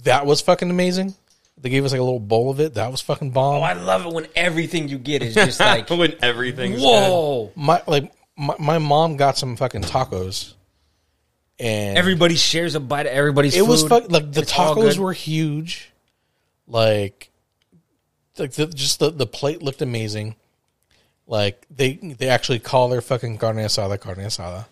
that 0.04 0.26
was 0.26 0.40
fucking 0.40 0.70
amazing. 0.70 1.14
They 1.60 1.70
gave 1.70 1.84
us 1.84 1.92
like 1.92 2.00
a 2.00 2.04
little 2.04 2.20
bowl 2.20 2.50
of 2.50 2.60
it. 2.60 2.74
That 2.74 2.90
was 2.90 3.00
fucking 3.00 3.30
bomb. 3.30 3.56
Oh, 3.56 3.62
I 3.62 3.72
love 3.72 4.06
it 4.06 4.12
when 4.12 4.28
everything 4.36 4.88
you 4.88 4.98
get 4.98 5.22
is 5.22 5.34
just 5.34 5.58
like, 5.58 5.90
when 5.90 6.14
everything's 6.22 6.80
whoa. 6.80 7.52
my 7.56 7.82
like 7.86 8.12
my, 8.36 8.54
my 8.58 8.78
mom 8.78 9.16
got 9.16 9.36
some 9.36 9.56
fucking 9.56 9.82
tacos, 9.82 10.54
and 11.59 11.99
Everybody 11.99 12.37
shares 12.37 12.75
a 12.75 12.81
bite 12.81 13.07
of 13.07 13.12
everybody's 13.12 13.55
it 13.57 13.61
food. 13.61 13.68
was 13.68 13.87
fuck, 13.87 14.11
like 14.11 14.33
the 14.33 14.42
It's 14.42 14.53
tacos 14.53 14.99
were 14.99 15.12
huge, 15.12 15.90
like 16.66 17.31
like 18.38 18.53
the, 18.53 18.66
just 18.66 18.99
the 19.01 19.11
the 19.11 19.27
plate 19.27 19.62
looked 19.62 19.83
amazing. 19.83 20.37
Like 21.27 21.66
they 21.71 21.94
they 21.94 22.29
actually 22.29 22.59
call 22.61 22.88
their 22.88 23.01
fucking 23.01 23.38
carne 23.38 23.57
asada 23.57 23.99
carne 24.01 24.18
asada, 24.18 24.66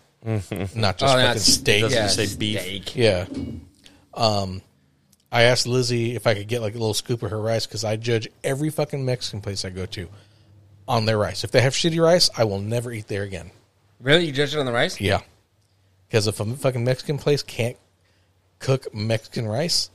not 0.75 0.97
just 0.97 1.03
Oh, 1.03 1.17
fucking 1.17 1.17
that's- 1.17 1.45
steak. 1.45 1.81
doesn't 1.81 1.97
yeah, 1.97 2.07
say 2.07 2.35
beef. 2.35 2.59
steak. 2.61 2.95
Yeah. 2.95 3.25
Um, 4.13 4.61
I 5.31 5.43
asked 5.43 5.67
Lizzie 5.67 6.15
if 6.15 6.25
I 6.25 6.33
could 6.33 6.47
get 6.47 6.61
like 6.61 6.73
a 6.73 6.77
little 6.77 6.93
scoop 6.93 7.21
of 7.21 7.31
her 7.31 7.39
rice 7.41 7.65
because 7.67 7.83
I 7.83 7.97
judge 7.97 8.27
every 8.43 8.69
fucking 8.69 9.03
Mexican 9.05 9.41
place 9.41 9.65
I 9.65 9.69
go 9.69 9.85
to 9.87 10.07
on 10.87 11.05
their 11.05 11.17
rice. 11.17 11.43
If 11.43 11.51
they 11.51 11.61
have 11.61 11.73
shitty 11.73 12.01
rice, 12.01 12.29
I 12.37 12.45
will 12.45 12.59
never 12.61 12.91
eat 12.93 13.07
there 13.07 13.23
again. 13.23 13.51
Really, 13.99 14.25
you 14.25 14.31
judge 14.31 14.55
it 14.55 14.59
on 14.59 14.65
the 14.65 14.71
rice? 14.71 14.99
Yeah. 15.01 15.19
Because 16.07 16.27
if 16.27 16.39
a 16.39 16.45
fucking 16.45 16.83
Mexican 16.83 17.17
place 17.17 17.43
can't 17.43 17.77
cook 18.59 18.93
Mexican 18.93 19.47
rice, 19.47 19.89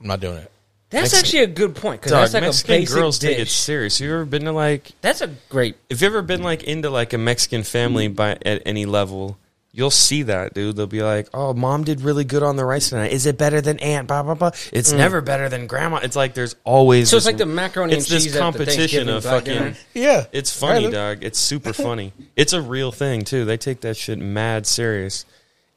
I'm 0.00 0.06
not 0.06 0.20
doing 0.20 0.38
it. 0.38 0.50
That's 0.90 1.12
Mexican- 1.12 1.18
actually 1.18 1.40
a 1.40 1.46
good 1.54 1.76
point 1.76 2.00
because 2.00 2.12
that's 2.12 2.34
like 2.34 2.42
Mexican 2.44 2.74
a 2.74 2.78
basic 2.78 2.94
girls 2.94 3.18
dish. 3.18 3.30
take 3.30 3.38
it 3.40 3.48
serious. 3.48 4.00
You 4.00 4.12
ever 4.12 4.24
been 4.24 4.44
to 4.44 4.52
like? 4.52 4.92
That's 5.02 5.20
a 5.20 5.26
great. 5.50 5.76
If 5.90 6.00
you 6.00 6.06
ever 6.06 6.22
been 6.22 6.42
like 6.42 6.62
into 6.62 6.88
like 6.88 7.12
a 7.12 7.18
Mexican 7.18 7.62
family 7.62 8.08
by 8.08 8.38
at 8.44 8.62
any 8.64 8.86
level, 8.86 9.38
you'll 9.78 9.90
see 9.90 10.24
that 10.24 10.52
dude. 10.52 10.76
They'll 10.76 10.86
be 10.86 11.02
like, 11.02 11.28
"Oh, 11.32 11.54
mom 11.54 11.84
did 11.84 12.00
really 12.02 12.24
good 12.24 12.42
on 12.42 12.56
the 12.56 12.64
rice 12.66 12.90
tonight. 12.90 13.12
Is 13.12 13.24
it 13.24 13.38
better 13.38 13.60
than 13.62 13.78
aunt?" 13.78 14.08
Blah 14.08 14.24
blah 14.24 14.34
blah. 14.34 14.50
It's 14.72 14.92
never 14.92 15.20
better 15.22 15.48
than 15.48 15.66
grandma. 15.66 15.98
It's 16.02 16.16
like 16.16 16.34
there's 16.34 16.56
always. 16.64 17.06
Mm. 17.06 17.10
So 17.12 17.16
it's 17.16 17.24
this- 17.26 17.32
like 17.32 17.38
the 17.38 17.46
macaroni 17.46 17.94
It's 17.94 18.10
and 18.10 18.16
this 18.16 18.24
cheese 18.24 18.34
at 18.34 18.38
the 18.38 18.42
competition 18.44 18.76
Thanksgiving 19.06 19.14
of 19.14 19.22
black 19.22 19.34
fucking. 19.46 19.52
dinner. 19.54 19.76
Yeah. 19.94 20.26
It's 20.32 20.54
funny, 20.54 20.84
Right. 20.86 20.92
dog. 20.92 21.18
It's 21.24 21.38
super 21.38 21.72
funny. 21.86 22.12
It's 22.36 22.52
a 22.52 22.60
real 22.60 22.92
thing 22.92 23.22
too. 23.22 23.44
They 23.46 23.56
take 23.56 23.80
that 23.82 23.96
shit 23.96 24.18
mad 24.18 24.66
serious. 24.66 25.24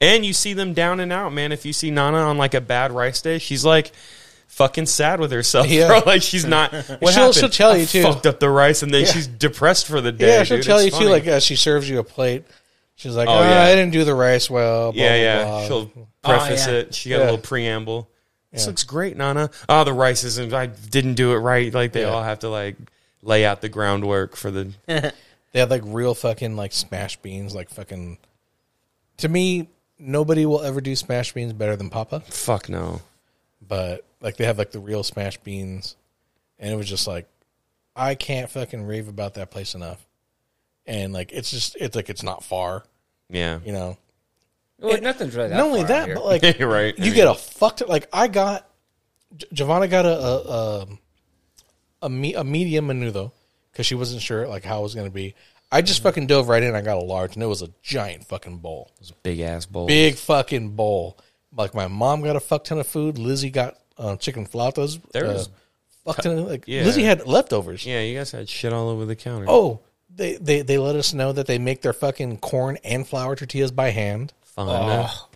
And 0.02 0.26
you 0.26 0.34
see 0.34 0.54
them 0.54 0.74
down 0.74 1.00
and 1.00 1.14
out, 1.14 1.32
man. 1.32 1.52
If 1.52 1.64
you 1.64 1.74
see 1.74 1.92
Nana 1.92 2.18
on 2.18 2.38
like 2.40 2.56
a 2.56 2.62
bad 2.62 2.92
rice 2.92 3.22
day, 3.22 3.38
she's 3.38 3.64
like 3.64 3.92
fucking 4.48 4.88
sad 4.88 5.20
with 5.20 5.32
herself, 5.32 5.68
Yeah. 5.70 5.88
bro. 5.88 6.02
Like 6.08 6.24
she's 6.24 6.44
not. 6.46 6.74
What 6.74 6.88
She'll- 6.88 7.10
happened? 7.12 7.36
she'll 7.36 7.50
tell 7.50 7.78
you, 7.78 7.84
I 7.84 7.86
too. 7.86 8.02
Fucked 8.04 8.26
up 8.26 8.40
the 8.40 8.50
rice, 8.50 8.82
and 8.82 8.92
then 8.92 9.02
Yeah. 9.06 9.12
she's 9.12 9.28
depressed 9.28 9.86
for 9.86 10.02
the 10.02 10.12
day. 10.12 10.28
Yeah, 10.38 10.44
she'll 10.44 10.58
dude. 10.58 10.66
tell 10.66 10.78
It's 10.80 10.86
you 10.88 10.92
funny. 10.92 11.06
too, 11.06 11.12
like 11.12 11.28
as 11.28 11.44
she 11.44 11.56
serves 11.56 11.88
you 11.88 12.00
a 12.00 12.04
plate, 12.04 12.44
she's 13.02 13.16
like, 13.16 13.28
Oh, 13.28 13.34
oh, 13.40 13.42
yeah. 13.42 13.64
I 13.64 13.76
didn't 13.76 13.92
do 13.92 14.04
the 14.04 14.14
rice 14.16 14.50
well. 14.50 14.92
Blah, 14.92 15.04
yeah, 15.04 15.16
yeah. 15.16 15.44
blah. 15.44 15.66
She'll 15.68 15.92
preface 16.24 16.68
yeah. 16.68 16.74
it. 16.74 16.96
She 16.96 17.10
got 17.10 17.16
Yeah. 17.18 17.22
a 17.24 17.26
little 17.26 17.38
preamble. 17.40 18.08
This 18.52 18.62
Yeah. 18.64 18.68
looks 18.68 18.84
great, 18.84 19.18
Nana. 19.18 19.50
Oh, 19.68 19.84
the 19.84 19.94
rice 19.94 20.24
isn't. 20.24 20.54
I 20.54 20.68
didn't 20.68 21.16
do 21.16 21.34
it 21.34 21.38
right. 21.38 21.74
Like 21.74 21.94
they 21.94 22.02
Yeah. 22.02 22.10
all 22.10 22.24
have 22.24 22.40
to 22.40 22.50
like 22.50 22.76
lay 23.24 23.46
out 23.46 23.62
the 23.62 23.70
groundwork 23.70 24.36
for 24.36 24.52
the. 24.52 24.72
They 25.54 25.60
have 25.60 25.70
like 25.70 25.82
real 25.86 26.16
fucking 26.16 26.56
like 26.56 26.72
smashed 26.72 27.22
beans, 27.22 27.54
like 27.54 27.70
fucking. 27.70 28.18
To 29.18 29.28
me, 29.28 29.68
nobody 30.00 30.46
will 30.46 30.62
ever 30.62 30.80
do 30.80 30.96
smashed 30.96 31.34
beans 31.36 31.52
better 31.52 31.76
than 31.76 31.90
Papa. 31.90 32.22
Fuck 32.22 32.70
no. 32.70 33.02
but 33.68 34.06
like 34.22 34.38
they 34.38 34.46
have 34.46 34.58
like 34.58 34.72
the 34.72 34.80
real 34.80 35.04
smashed 35.04 35.44
beans, 35.44 35.98
and 36.58 36.72
it 36.72 36.78
was 36.78 36.88
just 36.88 37.06
like 37.06 37.28
I 37.98 38.16
can't 38.16 38.50
fucking 38.50 38.84
rave 38.88 39.10
about 39.10 39.34
that 39.34 39.52
place 39.52 39.76
enough. 39.76 40.06
And 40.88 41.12
like 41.12 41.34
it's 41.34 41.52
just 41.52 41.76
it's 41.82 41.98
like 41.98 42.10
it's 42.10 42.24
not 42.24 42.46
far, 42.46 42.84
Yeah. 43.32 43.60
you 43.66 43.72
know. 43.72 43.98
Well, 44.80 45.00
nothing's 45.02 45.36
really 45.36 45.50
that. 45.50 45.58
Not 45.58 45.66
only 45.68 45.80
far 45.82 45.88
that, 45.90 46.16
but 46.16 46.26
like 46.26 46.42
You're. 46.60 46.76
I 46.76 46.94
mean- 46.98 47.14
get 47.14 47.28
a 47.28 47.36
fucked 47.36 47.88
like 47.88 48.08
I 48.12 48.28
got 48.28 48.68
J- 49.38 49.48
Giovanna 49.54 49.88
got 49.88 50.06
a 50.06 50.10
a 50.20 50.36
a, 50.82 50.88
a, 52.04 52.10
me, 52.10 52.34
a 52.34 52.44
medium 52.44 52.88
menudo 52.88 53.32
because 53.72 53.86
she 53.86 53.96
wasn't 53.96 54.22
sure 54.22 54.48
like 54.48 54.64
how 54.64 54.80
it 54.80 54.84
was 54.84 54.96
gonna 54.96 55.10
be. 55.10 55.36
I 55.72 55.82
just 55.82 56.04
fucking 56.04 56.28
dove 56.28 56.50
right 56.50 56.62
in. 56.62 56.76
I 56.76 56.82
got 56.82 56.98
a 56.98 57.02
large, 57.04 57.36
and 57.36 57.44
it 57.44 57.48
was 57.48 57.62
a 57.62 57.70
giant 57.82 58.26
fucking 58.28 58.58
bowl, 58.58 58.92
It 58.96 59.00
was 59.02 59.10
a 59.12 59.16
big 59.24 59.40
ass 59.40 59.66
bowl. 59.66 59.88
big 59.88 60.16
fucking 60.16 60.72
bowl. 60.72 61.18
Like 61.56 61.74
my 61.74 61.88
mom 61.88 62.22
got 62.24 62.36
a 62.36 62.40
fuck 62.42 62.66
ton 62.66 62.80
of 62.80 62.88
food. 62.88 63.18
Lizzie 63.18 63.50
got 63.52 63.78
uh, 63.98 64.16
chicken 64.18 64.46
flautas. 64.46 65.00
There 65.14 65.26
uh, 65.28 65.34
was- 65.34 65.50
fuck 66.04 66.18
ton 66.18 66.38
of, 66.40 66.48
like 66.48 66.64
Yeah. 66.68 66.84
Lizzie 66.84 67.04
had 67.04 67.26
leftovers. 67.28 67.86
Yeah, 67.86 68.02
you 68.02 68.18
guys 68.18 68.32
had 68.32 68.50
shit 68.50 68.74
all 68.74 68.90
over 68.90 69.06
the 69.06 69.16
counter. 69.16 69.46
Oh, 69.48 69.80
they, 70.16 70.36
they 70.38 70.62
they 70.62 70.78
let 70.78 70.96
us 70.96 71.14
know 71.14 71.32
that 71.32 71.48
they 71.48 71.58
make 71.58 71.82
their 71.82 71.94
fucking 71.94 72.38
corn 72.40 72.78
and 72.84 73.08
flour 73.08 73.36
tortillas 73.36 73.72
by 73.72 73.90
hand. 73.90 74.34
fun. 74.44 74.68
Oh, 74.70 75.30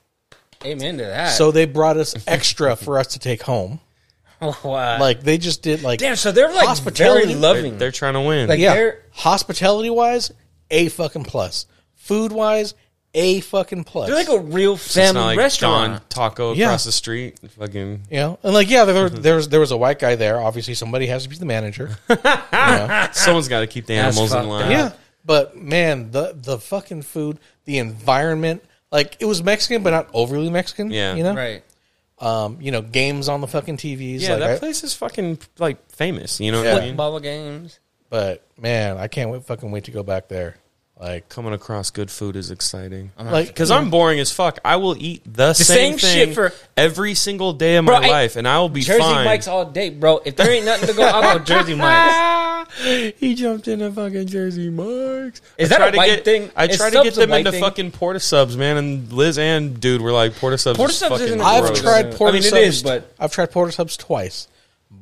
amen 0.66 0.98
to 0.98 1.04
that. 1.06 1.30
So 1.30 1.52
they 1.52 1.66
brought 1.66 1.98
us 1.98 2.16
extra 2.28 2.76
for 2.76 3.00
us 3.00 3.08
to 3.08 3.20
take 3.20 3.42
home. 3.44 3.80
oh, 4.42 4.60
wow. 4.64 5.00
Like 5.00 5.22
they 5.22 5.38
just 5.38 5.62
did 5.64 5.82
like 5.82 6.00
damn. 6.00 6.16
So 6.16 6.32
they're 6.32 6.52
like 6.54 6.68
hospitality- 6.68 7.22
very 7.22 7.34
They're, 7.34 7.42
loving. 7.42 7.78
they're 7.78 7.92
trying 7.92 8.14
to 8.16 8.22
win. 8.22 8.50
Like- 8.50 8.60
yeah, 8.60 8.74
they're- 8.74 9.04
hospitality 9.12 9.90
wise, 9.90 10.32
a 10.70 10.90
fucking 10.90 11.24
plus. 11.24 11.66
Food 11.96 12.32
wise, 12.32 12.76
a 13.16 13.40
fucking 13.40 13.86
plus. 13.86 14.08
They're 14.08 14.16
like 14.16 14.30
a 14.30 14.38
real 14.40 14.74
it's 14.74 14.94
family 14.94 15.14
not 15.22 15.26
like 15.28 15.38
restaurant. 15.40 15.94
Don 15.94 16.02
Taco 16.10 16.54
Yeah. 16.54 16.66
across 16.68 16.84
the 16.84 16.92
street. 16.92 17.40
Fucking 17.58 18.02
you 18.12 18.18
know, 18.18 18.38
and 18.44 18.54
like 18.54 18.70
yeah, 18.70 18.86
there, 18.86 19.10
there 19.10 19.36
was 19.38 19.50
there 19.50 19.60
was 19.60 19.72
a 19.72 19.78
white 19.78 19.98
guy 20.00 20.16
there. 20.16 20.40
Obviously, 20.40 20.74
somebody 20.76 21.08
has 21.08 21.24
to 21.24 21.30
be 21.30 21.36
the 21.38 21.46
manager. 21.46 21.98
someone's 23.14 23.48
got 23.48 23.62
to 23.62 23.68
keep 23.68 23.86
the 23.86 23.94
animals 23.96 24.32
in 24.32 24.38
fucked 24.40 24.48
line. 24.50 24.72
Yeah, 24.72 24.92
but 25.26 25.58
man, 25.58 26.12
the 26.12 26.34
the 26.36 26.60
fucking 26.60 27.02
food, 27.04 27.40
the 27.66 27.78
environment, 27.80 28.64
like 28.92 29.18
it 29.20 29.26
was 29.26 29.42
Mexican, 29.44 29.82
but 29.84 29.92
not 29.92 30.10
overly 30.14 30.50
Mexican. 30.50 30.92
Yeah. 30.92 31.16
you 31.16 31.24
know, 31.24 31.34
Right. 31.36 31.64
um, 32.20 32.58
you 32.62 32.72
know, 32.72 32.82
games 32.82 33.30
on 33.30 33.42
the 33.42 33.48
fucking 33.48 33.78
TVs. 33.78 34.22
Yeah, 34.22 34.32
like, 34.32 34.40
that 34.40 34.50
I- 34.52 34.58
place 34.60 34.84
is 34.84 34.94
fucking 34.94 35.40
like 35.58 35.90
famous. 35.92 36.40
You 36.40 36.52
know 36.52 36.64
what 36.64 36.82
I 36.84 36.86
mean? 36.86 36.96
Bubble 36.96 37.20
games. 37.20 37.80
But 38.10 38.44
man, 38.58 38.98
I 38.98 39.08
can't 39.08 39.30
wait, 39.32 39.44
fucking 39.46 39.72
wait 39.72 39.86
to 39.86 39.92
go 39.92 40.04
back 40.04 40.28
there. 40.28 40.58
Like, 40.98 41.28
Coming 41.28 41.52
across 41.52 41.92
good 41.92 42.10
food 42.10 42.38
is 42.38 42.52
exciting. 42.52 43.12
like 43.20 43.48
Because 43.48 43.70
I'm 43.70 43.90
boring 43.90 44.18
as 44.22 44.32
fuck. 44.32 44.60
I 44.64 44.78
will 44.78 44.96
eat 44.98 45.22
the, 45.26 45.54
same 45.54 45.98
same, 45.98 45.98
shit 45.98 46.26
thing 46.30 46.34
for- 46.34 46.54
every 46.78 47.16
single 47.16 47.52
day 47.52 47.76
of 47.76 47.84
Bro, 47.86 48.00
my 48.00 48.08
I- 48.08 48.10
life, 48.12 48.36
and 48.38 48.48
I 48.48 48.60
will 48.60 48.70
be 48.70 48.80
Jersey 48.80 49.02
fine. 49.02 49.26
Mike's 49.26 49.50
all 49.50 49.66
day, 49.66 49.90
bro. 49.90 50.22
If 50.24 50.38
there 50.38 50.50
ain't 50.50 50.66
nothing 50.66 50.88
to 50.88 50.94
go, 50.94 51.04
I'll 51.04 51.38
go 51.38 51.44
Jersey 51.44 51.76
Mike's. 51.76 53.20
he 53.20 53.36
jumped 53.36 53.68
in 53.68 53.82
into 53.82 53.92
fucking 53.94 54.28
Jersey 54.28 54.70
Mike's. 54.70 55.42
Is 55.58 55.70
I 55.74 55.80
that 55.80 55.94
a 55.94 55.98
white 55.98 56.08
get- 56.08 56.26
thing? 56.26 56.50
I 56.56 56.66
Is 56.68 56.78
tried 56.78 56.92
to 56.92 56.96
subs 56.96 57.04
get 57.10 57.18
a 57.18 57.20
them 57.20 57.30
white 57.30 57.38
into 57.40 57.52
thing? 57.52 57.62
fucking 57.62 57.92
Port 57.92 58.16
of 58.16 58.24
Subs, 58.24 58.56
man, 58.56 58.78
and 58.78 59.12
Liz 59.12 59.38
and 59.38 59.78
dude 59.82 60.00
were 60.00 60.14
like 60.14 60.38
Port 60.38 60.54
of 60.54 60.62
Subs. 60.62 60.78
Porta 60.78 60.92
is 60.92 60.98
subs 60.98 61.12
fucking 61.12 61.26
isn't 61.28 61.42
I've 61.42 61.66
gross. 61.66 61.82
tried 61.82 62.06
I 62.22 62.26
mean, 62.32 62.36
it 62.36 62.44
subs. 62.44 62.56
is, 62.62 62.84
but- 62.84 63.12
I've 63.20 63.34
tried 63.34 63.52
Port 63.52 63.68
of 63.68 63.76
Subs 63.76 63.98
twice. 63.98 64.48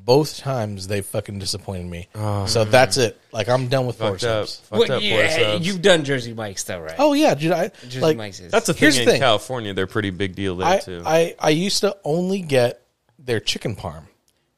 Both 0.06 0.38
times 0.38 0.88
they 0.88 1.02
fucking 1.02 1.40
disappointed 1.40 1.86
me. 1.88 2.10
Oh, 2.16 2.46
so 2.46 2.66
that's 2.66 2.98
it. 2.98 3.20
Like 3.32 3.48
I'm 3.48 3.68
done 3.68 3.86
with 3.86 3.98
porter 4.00 4.14
fucked 4.20 4.24
up. 4.26 4.48
subs. 4.48 4.60
Fucked 4.68 4.72
Well, 4.72 4.82
up 4.84 4.90
porta 4.90 5.06
yeah, 5.06 5.38
subs. 5.54 5.68
you've 5.68 5.82
done 5.82 6.04
Jersey 6.04 6.34
Mike's 6.34 6.64
though, 6.64 6.80
right? 6.82 6.96
Oh 7.00 7.14
yeah, 7.14 7.34
dude. 7.36 7.52
I 7.54 7.70
Jersey 7.84 8.00
like 8.02 8.18
Mike's 8.18 8.40
is. 8.42 8.52
That's 8.52 8.68
the 8.68 8.74
thing 8.74 8.80
Here's 8.82 8.96
the 8.96 9.04
in 9.04 9.08
thing. 9.08 9.22
California. 9.22 9.74
They're 9.74 9.88
pretty 9.88 10.10
big 10.10 10.36
deal 10.36 10.58
there 10.58 10.68
I, 10.68 10.80
too. 10.80 11.04
I 11.06 11.36
I 11.40 11.50
used 11.52 11.82
to 11.82 11.96
only 12.04 12.42
get 12.42 12.82
their 13.18 13.40
chicken 13.40 13.76
parm, 13.76 14.04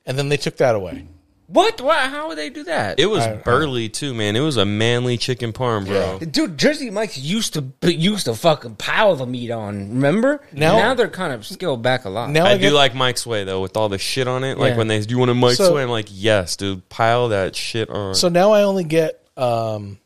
and 0.06 0.18
then 0.18 0.30
they 0.30 0.38
took 0.38 0.58
that 0.58 0.74
away. 0.76 1.08
What? 1.48 1.80
What? 1.82 1.98
How 1.98 2.28
would 2.30 2.38
they 2.38 2.50
do 2.50 2.64
that? 2.64 3.00
it 3.00 3.06
was 3.06 3.24
I- 3.24 3.34
I- 3.34 3.36
burly 3.36 3.90
too, 3.90 4.14
man. 4.14 4.36
It 4.36 4.40
was 4.42 4.58
a 4.58 4.66
manly 4.66 5.18
chicken 5.18 5.54
parm, 5.54 5.86
bro. 5.86 6.20
Dude, 6.20 6.58
Jersey 6.58 6.90
Mike's 6.90 7.18
used 7.18 7.54
to 7.54 7.66
used 7.84 8.26
to 8.26 8.34
fucking 8.36 8.76
pile 8.78 9.16
the 9.16 9.26
meat 9.26 9.52
on. 9.52 9.90
Remember? 9.90 10.42
Now- 10.52 10.78
now 10.78 10.94
they're 10.94 11.08
kind 11.08 11.34
of 11.34 11.46
scaled 11.46 11.82
back 11.82 12.06
a 12.06 12.10
lot. 12.10 12.30
Now 12.30 12.46
I, 12.46 12.52
I, 12.52 12.54
do 12.56 12.62
get, 12.62 12.74
like 12.74 12.96
Mike's 12.96 13.26
way 13.26 13.44
though, 13.44 13.62
with 13.62 13.78
all 13.78 13.90
the 13.90 13.98
shit 14.00 14.28
on 14.28 14.44
it. 14.44 14.58
Like 14.58 14.72
Yeah. 14.72 14.78
when 14.78 14.88
they 14.88 15.00
do 15.02 15.12
you 15.12 15.20
want 15.20 15.32
a 15.32 15.34
Mike's 15.36 15.58
So- 15.58 15.74
way, 15.76 15.84
I'm 15.84 15.90
like, 15.90 16.08
yes, 16.10 16.56
dude, 16.56 16.88
pile 16.90 17.30
that 17.30 17.56
shit 17.56 17.90
on. 17.90 18.16
so 18.16 18.28
now 18.30 18.52
I 18.52 18.64
only 18.64 18.84
get 18.84 19.22
um, 19.38 20.00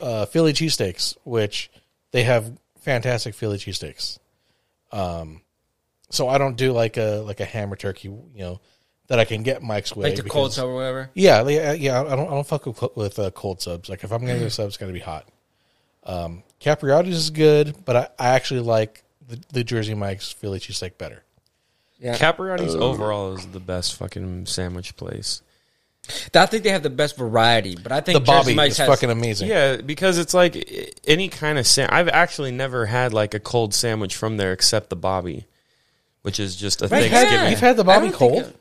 uh, 0.00 0.26
Philly 0.26 0.52
cheesesteaks, 0.52 1.16
which 1.24 1.70
they 2.12 2.24
have 2.24 2.50
fantastic 2.80 3.34
Philly 3.34 3.58
cheesesteaks. 3.58 4.18
Um, 4.92 5.40
so 6.10 6.28
I 6.28 6.38
don't 6.38 6.56
do 6.56 6.72
like 6.72 6.96
a 6.96 7.22
like 7.26 7.40
a 7.40 7.44
hammer 7.44 7.76
turkey, 7.76 8.08
you 8.08 8.22
know, 8.36 8.60
that 9.08 9.18
I 9.18 9.24
can 9.24 9.42
get 9.42 9.62
Mike's 9.62 9.94
way. 9.94 10.08
like 10.10 10.16
the 10.16 10.22
cold 10.28 10.46
because- 10.46 10.56
sub 10.56 10.68
or 10.68 10.74
whatever. 10.74 11.10
Yeah, 11.14 11.46
yeah, 11.48 11.72
yeah. 11.72 12.00
I 12.02 12.16
don't, 12.16 12.26
I 12.28 12.30
don't 12.30 12.46
fuck 12.46 12.66
with, 12.66 12.82
with 12.96 13.18
uh, 13.18 13.30
cold 13.30 13.60
subs. 13.62 13.88
Like 13.88 14.02
if 14.04 14.12
I'm 14.12 14.20
gonna 14.26 14.38
do 14.38 14.46
a 14.46 14.50
sub, 14.50 14.66
it's 14.68 14.76
gotta 14.76 14.92
be 14.92 14.98
hot. 15.00 15.26
Um, 16.04 16.42
Capriotti's 16.60 17.16
is 17.16 17.30
good, 17.30 17.74
but 17.84 17.96
I, 17.96 18.08
I 18.18 18.28
actually 18.30 18.60
like 18.60 19.02
the, 19.28 19.40
the 19.52 19.64
Jersey 19.64 19.94
Mike's 19.94 20.30
Philly 20.32 20.58
cheesesteak 20.60 20.98
better. 20.98 21.22
Yeah, 21.98 22.16
Capriotti's 22.16 22.74
overall 22.74 23.34
is 23.34 23.46
the 23.46 23.60
best 23.60 23.96
fucking 23.96 24.46
sandwich 24.46 24.96
place. 24.96 25.42
I 26.34 26.46
think 26.46 26.62
they 26.62 26.70
have 26.70 26.84
the 26.84 26.90
best 26.90 27.16
variety, 27.16 27.74
but 27.74 27.90
I 27.90 28.00
think 28.00 28.18
The 28.20 28.24
Jersey 28.24 28.38
Bobby 28.52 28.54
Mike's 28.54 28.74
is 28.74 28.78
has, 28.78 28.88
fucking 28.88 29.10
amazing. 29.10 29.48
Yeah, 29.48 29.78
because 29.78 30.18
it's 30.18 30.34
like 30.34 30.96
any 31.06 31.28
kind 31.28 31.58
of 31.58 31.66
sandwich. 31.66 31.92
I've 31.92 32.08
actually 32.08 32.52
never 32.52 32.86
had 32.86 33.12
like 33.12 33.34
a 33.34 33.40
cold 33.40 33.74
sandwich 33.74 34.14
from 34.14 34.36
there 34.36 34.52
except 34.52 34.88
the 34.90 34.94
Bobby, 34.96 35.46
which 36.22 36.38
is 36.38 36.54
just 36.54 36.80
a 36.82 36.86
Right, 36.86 37.10
Thanksgiving. 37.10 37.32
yeah. 37.44 37.48
You've 37.48 37.58
had 37.60 37.76
the 37.76 37.82
Bobby 37.82 38.10
don't 38.10 38.18
think 38.18 38.18
cold? 38.44 38.54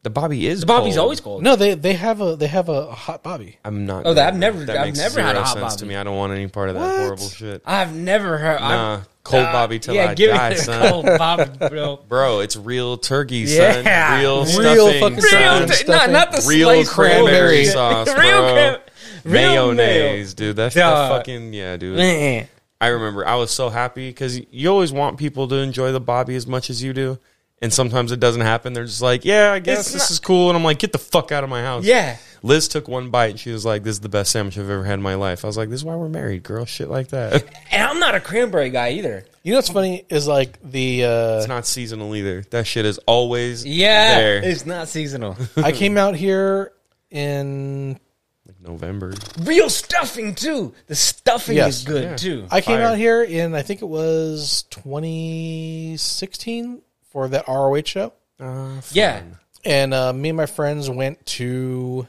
It- 0.00 0.04
The 0.04 0.10
Bobby 0.10 0.46
is 0.46 0.60
The 0.60 0.66
Bobby's 0.66 0.94
cold. 0.94 1.02
always 1.04 1.20
cold. 1.20 1.42
No, 1.42 1.56
they 1.56 1.74
they 1.74 1.94
have 1.94 2.20
a 2.20 2.36
they 2.36 2.46
have 2.46 2.68
a 2.68 2.92
hot 2.92 3.22
Bobby. 3.22 3.58
I'm 3.64 3.84
not. 3.86 4.06
Oh, 4.06 4.14
that- 4.14 4.28
I've 4.28 4.38
never- 4.38 4.64
That 4.64 4.78
I've 4.78 4.86
makes 4.86 4.98
never 4.98 5.20
had 5.20 5.36
a 5.36 5.42
hot 5.42 5.58
sense 5.58 5.76
to 5.76 5.86
me. 5.86 5.96
I 5.96 6.04
don't 6.04 6.16
want 6.16 6.32
any 6.32 6.46
part 6.48 6.68
of 6.70 6.74
that 6.76 6.80
What? 6.80 6.96
horrible 6.98 7.28
shit. 7.28 7.62
I've 7.66 7.94
never 7.94 8.38
heard. 8.38 8.60
Nah, 8.60 8.94
I've, 8.98 9.08
cold 9.24 9.42
uh, 9.44 9.52
Bobby 9.52 9.78
till 9.78 9.94
yeah, 9.94 10.10
I 10.10 10.14
give 10.14 10.30
die, 10.30 10.50
me 10.50 10.54
the 10.56 10.62
son. 10.62 10.88
cold 10.90 11.04
Bobby, 11.06 11.44
bro. 11.68 11.96
Bro, 12.08 12.40
it's 12.40 12.56
real 12.56 12.96
turkey, 12.96 13.38
Yeah. 13.38 13.72
son. 13.82 14.20
Real 14.20 14.44
Real 14.44 14.86
stuffing, 14.86 15.00
fucking 15.00 15.20
son. 15.20 15.40
Real, 15.62 15.68
Stuffing. 15.68 15.86
t- 15.86 15.92
not 15.92 16.10
not 16.10 16.32
the 16.32 16.44
Real 16.48 16.68
sliced 16.68 16.90
cranberry 16.92 17.56
bullshit. 17.56 17.72
sauce, 17.72 18.08
Real 18.08 18.16
bro. 18.40 18.52
cran- 18.52 18.78
Real 19.24 19.74
mayonnaise, 19.74 20.32
dude. 20.34 20.56
That's 20.56 20.74
the 20.74 20.80
Dog. 20.80 21.10
fucking 21.18 21.52
yeah, 21.52 21.76
dude. 21.76 21.96
Man. 21.98 22.46
I 22.80 22.86
remember 22.88 23.26
I 23.26 23.34
was 23.34 23.50
so 23.50 23.68
happy 23.68 24.08
because 24.08 24.40
you 24.52 24.70
always 24.70 24.92
want 24.92 25.18
people 25.18 25.48
to 25.48 25.56
enjoy 25.56 25.90
the 25.90 26.00
Bobby 26.00 26.36
as 26.36 26.46
much 26.46 26.70
as 26.70 26.80
you 26.82 26.92
do, 26.92 27.18
and 27.62 27.72
sometimes 27.72 28.12
it 28.12 28.20
doesn't 28.20 28.42
happen. 28.42 28.72
They're 28.72 28.84
just 28.84 29.02
like, 29.02 29.24
"Yeah, 29.24 29.52
I 29.52 29.58
guess 29.58 29.80
It's 29.80 29.92
this 29.92 30.02
not- 30.02 30.10
is 30.10 30.20
cool," 30.20 30.48
and 30.50 30.56
I'm 30.56 30.64
like, 30.64 30.78
"Get 30.78 30.92
the 30.92 30.98
fuck 30.98 31.32
out 31.32 31.44
of 31.44 31.50
my 31.50 31.62
house." 31.62 31.84
Yeah. 31.84 32.16
Liz 32.44 32.68
took 32.68 32.86
one 32.86 33.10
bite 33.10 33.30
and 33.30 33.40
she 33.40 33.50
was 33.50 33.64
like, 33.64 33.82
"This 33.82 33.94
is 33.96 34.00
the 34.00 34.08
best 34.08 34.30
sandwich 34.30 34.56
I've 34.56 34.70
ever 34.70 34.84
had 34.84 34.94
in 34.94 35.02
my 35.02 35.16
life." 35.16 35.44
I 35.44 35.48
was 35.48 35.56
like, 35.56 35.70
"This 35.70 35.80
is 35.80 35.84
why 35.84 35.96
we're 35.96 36.08
married, 36.08 36.44
girl." 36.44 36.64
Shit 36.64 36.88
like 36.88 37.08
that. 37.08 37.44
And 37.72 37.82
I'm 37.82 37.98
not 38.00 38.14
a 38.14 38.20
cranberry 38.20 38.70
guy 38.70 38.90
either. 38.92 39.24
You 39.42 39.52
know 39.52 39.58
what's 39.58 39.70
funny 39.70 40.04
is 40.08 40.26
like 40.28 40.58
the 40.62 41.04
uh, 41.04 41.38
it's 41.38 41.48
not 41.48 41.66
seasonal 41.66 42.14
either. 42.14 42.42
That 42.50 42.66
shit 42.66 42.86
is 42.86 42.98
always 43.06 43.64
Yeah. 43.66 44.18
there. 44.18 44.42
It's 44.42 44.64
not 44.66 44.88
seasonal. 44.88 45.36
I 45.56 45.72
came 45.72 45.96
out 45.98 46.14
here 46.16 46.72
in 47.10 47.98
Like 48.46 48.60
November. 48.60 49.14
Real 49.40 49.68
stuffing 49.70 50.34
too. 50.34 50.74
The 50.86 50.94
stuffing 50.94 51.56
Yes. 51.56 51.78
is 51.80 51.84
good 51.84 52.02
Yeah. 52.04 52.16
too. 52.16 52.46
I 52.50 52.60
came 52.60 52.78
Fire. 52.78 52.86
out 52.88 52.98
here 52.98 53.22
in 53.22 53.54
I 53.54 53.62
think 53.62 53.80
it 53.82 53.88
was 53.88 54.64
2016 54.70 56.82
for 57.18 57.26
that 57.26 57.48
ROH 57.48 57.82
show, 57.84 58.12
Uh, 58.38 58.80
yeah. 58.92 59.22
and 59.64 59.92
uh, 59.92 60.12
me 60.12 60.28
and 60.28 60.36
my 60.36 60.46
friends 60.46 60.88
went 60.88 61.26
to 61.26 62.06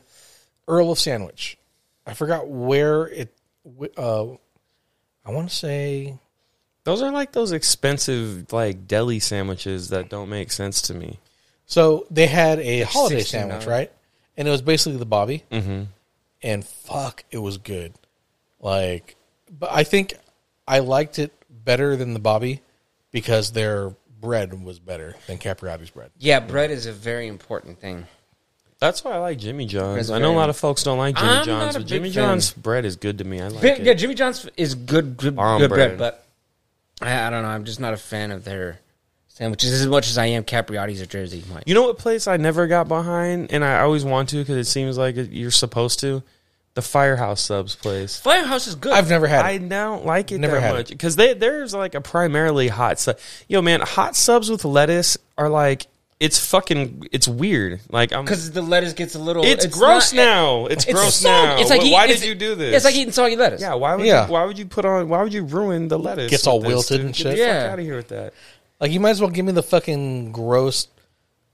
Earl 0.67 0.91
of 0.91 0.99
Sandwich. 0.99 1.57
I 2.05 2.13
forgot 2.13 2.47
where 2.47 3.07
it. 3.07 3.33
Uh, 3.97 4.33
I 5.25 5.31
want 5.31 5.49
to 5.49 5.55
say 5.55 6.19
Those 6.83 7.01
are 7.01 7.11
like 7.11 7.31
those 7.31 7.51
expensive 7.51 8.53
like 8.53 8.87
deli 8.87 9.19
sandwiches 9.19 9.89
that 9.89 10.09
don't 10.09 10.29
make 10.29 10.51
sense 10.51 10.83
to 10.83 10.93
me. 10.93 11.17
so. 11.65 12.05
They 12.11 12.27
had 12.27 12.59
a 12.59 12.81
holiday 12.81 13.21
$16. 13.21 13.25
sandwich, 13.25 13.65
right? 13.65 13.91
And 14.37 14.47
it 14.47 14.51
was 14.51 14.61
basically 14.61 14.97
the 14.99 15.05
Bobby, 15.07 15.43
mm-hmm. 15.51 15.83
and 16.43 16.63
fuck, 16.63 17.23
it 17.31 17.39
was 17.39 17.57
good. 17.57 17.93
Like, 18.59 19.15
but 19.51 19.71
I 19.71 19.83
think 19.83 20.13
I 20.67 20.79
liked 20.79 21.17
it 21.17 21.33
better 21.49 21.95
than 21.95 22.13
the 22.13 22.19
Bobby 22.19 22.61
because 23.11 23.51
their 23.53 23.91
bread 24.19 24.63
was 24.63 24.79
better 24.79 25.15
than 25.27 25.37
Capriotti's 25.37 25.89
bread. 25.91 26.11
Yeah, 26.17 26.39
bread 26.39 26.71
is 26.71 26.85
a 26.85 26.91
very 26.93 27.27
important 27.27 27.79
thing. 27.79 28.05
That's 28.79 29.03
why 29.03 29.11
I 29.11 29.17
like 29.17 29.37
Jimmy 29.39 29.65
John's. 29.65 29.95
Bread's 29.95 30.11
I 30.11 30.19
know 30.19 30.33
a 30.33 30.37
lot 30.37 30.49
of 30.49 30.55
folks 30.55 30.83
don't 30.83 30.97
like 30.97 31.15
Jimmy 31.17 31.27
I'm 31.29 31.45
John's, 31.45 31.73
but 31.75 31.79
big 31.79 31.87
Jimmy 31.87 32.09
fan. 32.11 32.13
John's 32.29 32.53
bread 32.53 32.85
is 32.85 32.95
good 32.95 33.17
to 33.17 33.23
me. 33.25 33.41
I 33.41 33.49
like 33.49 33.61
Bit- 33.61 33.79
it. 33.79 33.85
yeah, 33.85 33.93
Jimmy 33.93 34.13
John's 34.15 34.47
is 34.55 34.75
good, 34.75 35.17
good, 35.17 35.35
Farm 35.35 35.59
good 35.59 35.69
bread, 35.69 35.97
bread. 35.97 36.15
but 36.99 37.05
I, 37.05 37.27
I 37.27 37.29
don't 37.29 37.43
know. 37.43 37.49
I'm 37.49 37.65
just 37.65 37.79
not 37.81 37.93
a 37.93 37.97
fan 37.97 38.31
of 38.31 38.45
their 38.45 38.79
sandwiches 39.27 39.73
as 39.73 39.85
much 39.87 40.09
as 40.09 40.17
I 40.17 40.27
am 40.27 40.43
Capriotti's 40.45 41.01
or 41.01 41.05
Jersey. 41.05 41.43
Mike. 41.53 41.63
You 41.65 41.73
know 41.73 41.83
what 41.83 41.97
place 41.97 42.25
I 42.27 42.37
never 42.37 42.67
got 42.67 42.87
behind, 42.87 43.51
and 43.51 43.65
I 43.65 43.81
always 43.81 44.05
want 44.05 44.29
to 44.29 44.37
because 44.37 44.55
it 44.55 44.65
seems 44.69 44.97
like 44.97 45.15
you're 45.29 45.51
supposed 45.51 45.99
to. 46.01 46.23
The 46.75 46.81
Firehouse 46.81 47.41
Subs 47.41 47.75
place. 47.75 48.17
Firehouse 48.19 48.67
is 48.67 48.75
good. 48.75 48.93
I've 48.93 49.09
never 49.09 49.27
had 49.27 49.43
I 49.43 49.51
it. 49.51 49.67
don't 49.67 50.05
like 50.05 50.31
it 50.31 50.37
Never 50.39 50.55
that 50.55 50.61
had 50.61 50.73
much 50.75 50.91
it. 50.91 50.95
because 50.95 51.15
there's 51.15 51.73
like 51.73 51.95
a 51.95 52.01
primarily 52.01 52.67
hot 52.69 52.99
sub. 52.99 53.17
Yo, 53.47 53.61
man, 53.61 53.81
hot 53.81 54.15
subs 54.15 54.49
with 54.49 54.63
lettuce 54.63 55.17
are 55.37 55.49
like 55.49 55.87
it's 56.19 56.37
fucking 56.39 57.07
it's 57.11 57.27
weird. 57.27 57.79
Like 57.89 58.13
I'm. 58.13 58.23
because 58.23 58.51
the 58.51 58.61
lettuce 58.61 58.93
gets 58.93 59.15
a 59.15 59.19
little. 59.19 59.43
It's, 59.43 59.65
gross 59.65 60.13
not- 60.13 60.21
now. 60.23 60.65
It's, 60.67 60.85
It's 60.85 60.93
gross 60.93 61.15
soggy. 61.15 61.47
now. 61.55 61.59
It's 61.61 61.69
like 61.69 61.81
Wh- 61.81 61.85
eat- 61.85 61.91
why 61.93 62.03
it's- 62.05 62.19
did 62.19 62.27
you 62.29 62.35
do 62.35 62.55
this? 62.55 62.75
It's 62.75 62.85
like 62.85 62.95
eating 62.95 63.11
soggy 63.13 63.35
lettuce. 63.35 63.61
Yeah, 63.61 63.73
why 63.73 63.95
would 63.95 64.05
Yeah. 64.05 64.27
you 64.27 64.31
why 64.33 64.45
would 64.45 64.57
you 64.59 64.65
put 64.65 64.85
on 64.85 65.09
why 65.09 65.23
would 65.23 65.33
you 65.33 65.43
ruin 65.43 65.87
the 65.87 65.97
lettuce? 65.99 66.29
Gets 66.29 66.45
all 66.47 66.59
this, 66.59 66.67
wilted 66.67 66.97
dude? 66.97 67.05
and 67.07 67.15
Get 67.15 67.23
shit. 67.23 67.37
the 67.37 67.43
Yeah. 67.43 67.69
out 67.71 67.79
of 67.79 67.85
here 67.85 67.95
with 67.95 68.09
that. 68.09 68.33
Like 68.79 68.91
you 68.91 68.99
might 68.99 69.11
as 69.11 69.21
well 69.21 69.29
give 69.29 69.45
me 69.45 69.51
the 69.53 69.63
fucking 69.63 70.31
gross, 70.33 70.87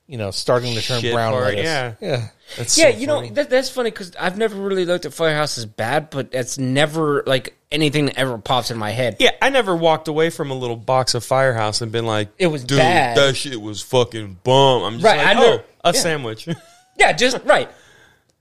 you 0.07 0.17
know, 0.17 0.31
starting 0.31 0.73
to 0.75 0.81
turn 0.81 0.99
Shit 1.01 1.13
brown 1.13 1.31
part, 1.33 1.45
lettuce. 1.45 1.63
yeah. 1.63 1.93
yeah. 2.01 2.27
That's 2.57 2.77
Yeah, 2.77 2.91
so 2.91 2.97
you 2.97 3.07
know 3.07 3.25
that, 3.27 3.49
that's 3.49 3.69
funny 3.69 3.89
because 3.91 4.15
I've 4.19 4.37
never 4.37 4.55
really 4.55 4.85
looked 4.85 5.05
at 5.05 5.13
Firehouse 5.13 5.57
as 5.57 5.65
bad, 5.65 6.09
but 6.09 6.31
that's 6.31 6.57
never 6.57 7.23
like 7.25 7.57
anything 7.71 8.05
that 8.05 8.17
ever 8.17 8.37
pops 8.37 8.71
in 8.71 8.77
my 8.77 8.91
head. 8.91 9.17
Yeah, 9.19 9.31
I 9.41 9.49
never 9.49 9.75
walked 9.75 10.07
away 10.07 10.29
from 10.29 10.51
a 10.51 10.53
little 10.53 10.75
box 10.75 11.15
of 11.15 11.23
Firehouse 11.23 11.81
and 11.81 11.91
been 11.91 12.05
like, 12.05 12.29
It 12.37 12.47
was 12.47 12.63
dude, 12.63 12.77
bad." 12.77 13.17
that 13.17 13.35
shit 13.35 13.59
was 13.59 13.81
fucking 13.81 14.39
bum." 14.43 14.83
I'm 14.83 14.93
just 14.93 15.05
Right, 15.05 15.17
like, 15.17 15.37
I 15.37 15.43
oh, 15.43 15.63
a 15.83 15.93
yeah. 15.93 15.99
sandwich. 15.99 16.47
Yeah, 16.97 17.11
just 17.11 17.37
right. 17.43 17.69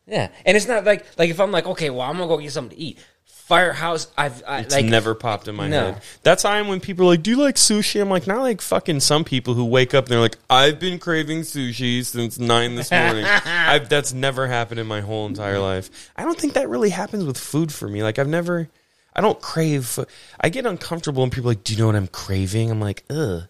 Yeah, 0.06 0.28
and 0.46 0.56
it's 0.56 0.68
not 0.68 0.84
like 0.84 1.04
like 1.18 1.30
if 1.30 1.40
I'm 1.40 1.50
like, 1.50 1.66
okay, 1.66 1.90
well, 1.90 2.02
I'm 2.02 2.16
gonna 2.18 2.28
go 2.28 2.38
get 2.38 2.52
something 2.52 2.76
to 2.76 2.82
eat. 2.82 2.98
Firehouse, 3.46 4.06
I've 4.16 4.42
I, 4.48 4.60
It's 4.60 4.74
like 4.74 4.86
never 4.86 5.14
popped 5.14 5.48
in 5.48 5.54
my 5.54 5.68
No. 5.68 5.92
head. 5.92 6.02
That's 6.22 6.44
how 6.44 6.50
I'm 6.52 6.66
when 6.66 6.80
people 6.80 7.04
are 7.04 7.08
like, 7.10 7.22
"Do 7.22 7.30
you 7.30 7.36
like 7.36 7.56
sushi?" 7.56 8.00
I'm 8.00 8.08
like, 8.08 8.26
not 8.26 8.40
like 8.40 8.62
fucking 8.62 9.00
some 9.00 9.22
people 9.22 9.52
who 9.52 9.66
wake 9.66 9.92
up 9.92 10.04
and 10.06 10.12
they're 10.12 10.20
like, 10.20 10.38
"I've 10.48 10.80
been 10.80 10.98
craving 10.98 11.42
sushi 11.42 12.02
since 12.06 12.38
nine 12.38 12.74
this 12.74 12.90
morning." 12.90 13.24
I've, 13.44 13.90
that's 13.90 14.14
never 14.14 14.46
happened 14.46 14.80
in 14.80 14.86
my 14.86 15.02
whole 15.02 15.26
entire 15.26 15.58
life. 15.58 16.10
I 16.16 16.22
don't 16.24 16.38
think 16.38 16.54
that 16.54 16.70
really 16.70 16.88
happens 16.88 17.24
with 17.24 17.36
food 17.36 17.70
for 17.70 17.86
me. 17.86 18.02
Like 18.02 18.18
I've 18.18 18.28
never, 18.28 18.70
I 19.14 19.20
don't 19.20 19.38
crave. 19.42 19.98
I 20.40 20.48
get 20.48 20.64
uncomfortable 20.64 21.20
when 21.22 21.28
people 21.30 21.50
are 21.50 21.54
like, 21.54 21.64
"Do 21.64 21.74
you 21.74 21.78
know 21.80 21.86
what 21.86 21.96
I'm 21.96 22.06
craving?" 22.08 22.70
I'm 22.70 22.80
like, 22.80 23.04
"Ugh." 23.10 23.42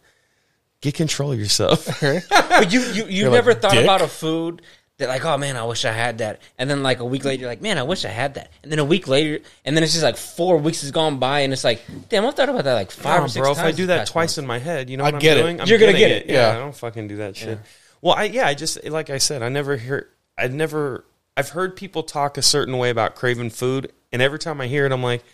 Get 0.80 0.94
control 0.94 1.32
of 1.32 1.38
yourself. 1.38 1.86
But 2.02 2.72
you 2.72 2.80
you 2.80 3.04
you 3.04 3.04
You're 3.08 3.30
never 3.30 3.52
like, 3.52 3.62
thought 3.62 3.70
"Dick?" 3.72 3.84
about 3.84 4.02
a 4.02 4.08
food 4.08 4.60
that 4.98 5.08
like, 5.08 5.24
oh 5.24 5.36
man, 5.36 5.56
I 5.56 5.64
wish 5.64 5.84
I 5.84 5.92
had 5.92 6.18
that. 6.18 6.40
And 6.58 6.70
then 6.70 6.82
like 6.82 7.00
a 7.00 7.04
week 7.04 7.24
later, 7.24 7.40
you're 7.42 7.50
like, 7.50 7.60
man, 7.62 7.78
I 7.78 7.82
wish 7.82 8.04
I 8.04 8.08
had 8.10 8.34
that. 8.34 8.52
And 8.62 8.70
then 8.70 8.78
a 8.78 8.84
week 8.84 9.08
later, 9.08 9.42
and 9.64 9.76
then 9.76 9.82
it's 9.82 9.92
just 9.92 10.04
like 10.04 10.16
four 10.16 10.58
weeks 10.58 10.82
has 10.82 10.90
gone 10.92 11.18
by, 11.18 11.40
and 11.40 11.52
it's 11.52 11.64
like, 11.64 11.82
damn, 12.08 12.24
I've 12.24 12.34
thought 12.34 12.48
about 12.48 12.64
that 12.64 12.74
like 12.74 12.90
five 12.90 13.20
Nah, 13.20 13.24
or 13.24 13.28
six 13.28 13.42
bro, 13.42 13.52
if. 13.52 13.58
I 13.58 13.72
do 13.72 13.86
that 13.86 14.06
twice 14.06 14.36
month. 14.36 14.44
in 14.44 14.46
my 14.48 14.58
head, 14.58 14.88
you 14.90 14.96
know 14.96 15.04
I 15.04 15.10
what 15.10 15.20
get 15.20 15.32
I'm 15.32 15.38
it. 15.38 15.42
doing? 15.42 15.60
I'm 15.60 15.66
You're 15.68 15.78
gonna 15.78 15.92
get 15.94 16.10
it. 16.12 16.26
Yeah, 16.26 16.50
Yeah. 16.50 16.56
I 16.56 16.58
don't 16.60 16.76
fucking 16.76 17.08
do 17.08 17.16
that 17.16 17.36
shit. 17.36 17.58
Well, 18.00 18.14
I 18.14 18.24
yeah, 18.24 18.46
I 18.46 18.54
just 18.54 18.84
like 18.84 19.10
I 19.10 19.18
said, 19.18 19.42
I 19.42 19.48
never 19.48 19.76
hear. 19.76 20.08
I 20.38 20.48
never. 20.48 21.04
I've 21.36 21.48
heard 21.48 21.74
people 21.74 22.04
talk 22.04 22.38
a 22.38 22.42
certain 22.42 22.78
way 22.78 22.90
about 22.90 23.16
craving 23.16 23.50
food, 23.50 23.90
and 24.12 24.22
every 24.22 24.38
time 24.38 24.60
I 24.60 24.68
hear 24.68 24.86
it, 24.86 24.92
I'm 24.92 25.02
like, 25.02 25.24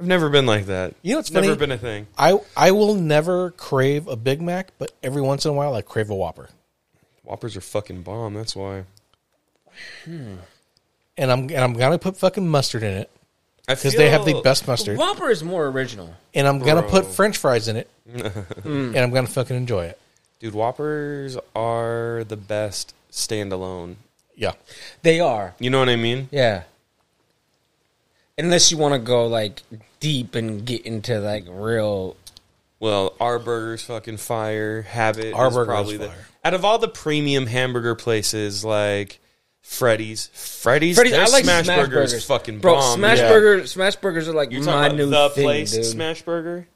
I've 0.00 0.06
never 0.06 0.30
been 0.30 0.46
like 0.46 0.64
that. 0.66 0.94
You 1.02 1.12
know 1.14 1.18
it's 1.18 1.30
never 1.30 1.48
funny? 1.48 1.58
been 1.58 1.72
a 1.72 1.76
thing. 1.78 2.06
I 2.16 2.38
I 2.56 2.70
will 2.70 2.94
never 2.94 3.50
crave 3.50 4.06
a 4.08 4.16
Big 4.16 4.40
Mac, 4.40 4.70
but 4.78 4.92
every 5.02 5.20
once 5.20 5.44
in 5.44 5.50
a 5.50 5.54
while 5.54 5.74
I 5.74 5.82
crave 5.82 6.08
a 6.08 6.14
Whopper, 6.14 6.48
Whoppers 7.24 7.56
are 7.56 7.60
fucking 7.60 8.02
bomb. 8.02 8.32
That's 8.34 8.56
why. 8.56 8.84
Hmm. 10.04 10.34
and 11.16 11.30
I'm 11.30 11.40
and 11.40 11.58
I'm 11.58 11.74
gonna 11.74 11.98
put 11.98 12.16
fucking 12.16 12.46
mustard 12.48 12.82
in 12.82 12.94
it 12.94 13.10
because 13.66 13.94
they 13.94 14.10
have 14.10 14.24
the 14.24 14.40
best 14.42 14.66
mustard, 14.66 14.98
Whopper 14.98 15.30
is 15.30 15.42
more 15.44 15.66
original. 15.68 16.14
and 16.34 16.46
I'm 16.48 16.58
gonna 16.58 16.82
Bro. 16.82 16.90
put 16.90 17.06
French 17.06 17.36
fries 17.36 17.68
in 17.68 17.76
it, 17.76 17.88
hmm. 18.10 18.68
and 18.94 18.98
I'm 18.98 19.10
gonna 19.10 19.26
fucking 19.26 19.56
enjoy 19.56 19.86
it. 19.86 19.98
Dude, 20.40 20.54
Whoppers 20.54 21.36
are 21.54 22.24
the 22.26 22.36
best 22.36 22.94
standalone. 23.12 23.94
Yeah, 24.34 24.52
They 25.02 25.20
are, 25.20 25.54
You 25.60 25.70
know 25.70 25.78
what 25.78 25.88
I 25.90 25.96
mean? 25.96 26.28
yeah. 26.32 26.62
Unless 28.38 28.72
you 28.72 28.78
want 28.78 28.94
to 28.94 28.98
go 28.98 29.26
like 29.26 29.62
deep 30.00 30.34
and 30.34 30.64
get 30.64 30.84
into 30.86 31.20
like 31.20 31.44
real. 31.48 32.16
Well, 32.80 33.14
our 33.20 33.38
burger's 33.38 33.82
fucking 33.82 34.16
fire. 34.16 34.82
Habit 34.82 35.34
Our 35.34 35.48
is 35.48 35.54
burger 35.54 35.70
is 35.72 35.74
probably 35.76 35.96
the 35.98 36.08
fire. 36.08 36.26
out 36.44 36.54
of 36.54 36.64
all 36.64 36.78
the 36.78 36.88
premium 36.88 37.46
hamburger 37.46 37.94
places 37.94 38.64
like 38.64 39.20
Freddy's, 39.62 40.26
Freddy's, 40.34 40.96
Freddy's, 40.96 41.12
their 41.12 41.22
I 41.22 41.26
like 41.26 41.44
smash, 41.44 41.64
smash 41.64 41.78
burger 41.78 41.94
burgers. 42.02 42.24
fucking 42.26 42.58
Bro, 42.58 42.74
bomb. 42.74 42.98
smash 42.98 43.18
yeah. 43.18 43.28
burger, 43.28 43.66
smash 43.66 43.96
burgers 43.96 44.28
are 44.28 44.32
like 44.34 44.50
You're 44.50 44.62
my 44.64 44.88
new 44.88 45.06
the 45.06 45.30
thing, 45.30 45.44
place 45.44 45.72
dude. 45.72 45.84
smash 45.84 46.22
burger, 46.22 46.66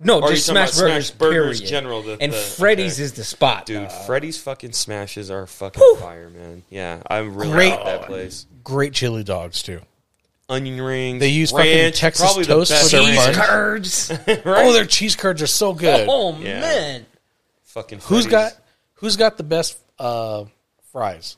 no, 0.00 0.20
Or 0.20 0.30
just 0.30 0.46
smash 0.46 0.76
burgers. 0.76 1.06
Smash 1.08 1.10
Burgers 1.18 1.58
period. 1.60 1.70
general, 1.70 2.02
the- 2.02 2.16
and 2.20 2.32
the- 2.32 2.36
Freddy's 2.36 2.94
okay. 2.96 3.02
is 3.04 3.12
the 3.12 3.24
spot, 3.24 3.66
dude. 3.66 3.88
dog. 3.88 4.06
Freddy's 4.06 4.38
fucking 4.40 4.72
smashes 4.72 5.30
are 5.30 5.46
fucking 5.46 5.82
fire, 6.00 6.30
man. 6.30 6.62
Yeah, 6.70 7.02
I 7.06 7.18
really 7.18 7.52
Great. 7.52 7.70
like 7.70 7.84
that 7.84 8.02
place. 8.06 8.46
great 8.64 8.92
chili 8.94 9.24
dogs 9.24 9.62
too. 9.62 9.80
Onion 10.48 10.80
rings. 10.80 11.20
They 11.20 11.28
use 11.28 11.50
fucking 11.50 11.92
Texas 11.92 12.34
the 12.34 12.44
toast 12.44 12.72
for 12.72 12.88
their 12.88 13.02
ranch. 13.02 13.36
fun. 13.36 13.46
curds. 13.46 14.10
Oh, 14.44 14.72
their 14.72 14.86
cheese 14.86 15.16
curds 15.16 15.40
are 15.42 15.46
so 15.46 15.72
good. 15.72 16.06
oh 16.10 16.36
Yeah. 16.38 16.60
man, 16.60 17.06
Fucking 17.64 17.98
Who's 18.00 18.26
Freddy's. 18.26 18.30
got 18.30 18.52
Who's 18.94 19.16
got 19.16 19.36
the 19.36 19.42
best 19.44 19.78
uh, 19.98 20.44
fries? 20.92 21.36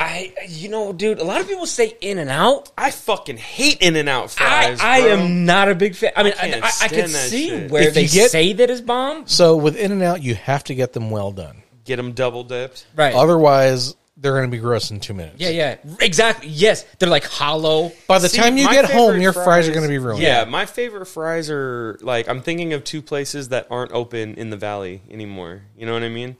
I 0.00 0.32
you 0.48 0.68
know, 0.70 0.92
dude. 0.94 1.18
A 1.18 1.24
lot 1.24 1.40
of 1.42 1.46
people 1.48 1.66
say 1.66 1.94
In 2.00 2.18
and 2.18 2.30
Out. 2.30 2.70
I 2.78 2.90
fucking 2.90 3.36
hate 3.36 3.78
In 3.82 3.94
and 3.96 4.08
Out 4.08 4.30
fries. 4.30 4.80
I 4.80 5.02
bro. 5.02 5.10
am 5.10 5.44
not 5.44 5.68
a 5.68 5.74
big 5.74 5.94
fan. 5.94 6.12
I 6.16 6.22
mean, 6.22 6.32
I, 6.40 6.48
can't 6.50 6.64
I, 6.64 6.66
I, 6.66 6.70
stand 6.70 6.92
can 6.92 7.12
that 7.12 7.28
see 7.28 7.48
shit. 7.50 7.70
where 7.70 7.82
If 7.88 7.94
they 7.94 8.02
you 8.04 8.08
get- 8.08 8.30
say 8.30 8.52
that 8.54 8.70
is 8.70 8.80
bomb. 8.80 9.26
So 9.26 9.56
with 9.56 9.76
In 9.76 9.92
and 9.92 10.02
Out, 10.02 10.22
you 10.22 10.34
have 10.34 10.64
to 10.64 10.74
get 10.74 10.94
them 10.94 11.10
well 11.10 11.32
done. 11.32 11.62
get 11.84 11.96
them 11.96 12.12
double 12.12 12.44
dipped. 12.44 12.86
Right. 12.96 13.14
Otherwise, 13.14 13.94
they're 14.16 14.32
going 14.32 14.50
to 14.50 14.54
be 14.56 14.60
gross 14.60 14.90
in 14.90 15.00
two 15.00 15.14
minutes. 15.14 15.36
yeah, 15.38 15.48
yeah. 15.50 15.76
Exactly. 16.00 16.48
Yes, 16.48 16.84
they're 16.98 17.08
like 17.08 17.24
hollow. 17.24 17.92
By 18.06 18.18
the 18.20 18.28
See, 18.30 18.38
time 18.38 18.56
you 18.56 18.64
my 18.66 18.72
get 18.72 18.84
home, 18.86 19.08
favorite 19.12 19.22
your 19.22 19.32
fries, 19.34 19.68
are 19.68 19.72
going 19.72 19.82
to 19.84 19.88
be 19.88 19.98
ruined. 19.98 20.22
Yeah, 20.22 20.44
my 20.46 20.64
favorite 20.66 21.06
fries 21.06 21.50
are 21.50 21.98
like 22.02 22.26
I'm 22.28 22.40
thinking 22.42 22.72
of 22.72 22.84
two 22.84 23.00
places 23.02 23.48
that 23.50 23.66
aren't 23.70 23.92
open 23.92 24.34
in 24.36 24.48
the 24.50 24.56
valley 24.58 25.02
anymore. 25.10 25.62
You 25.76 25.84
know 25.86 25.92
what 25.94 26.02
I 26.02 26.08
mean? 26.10 26.36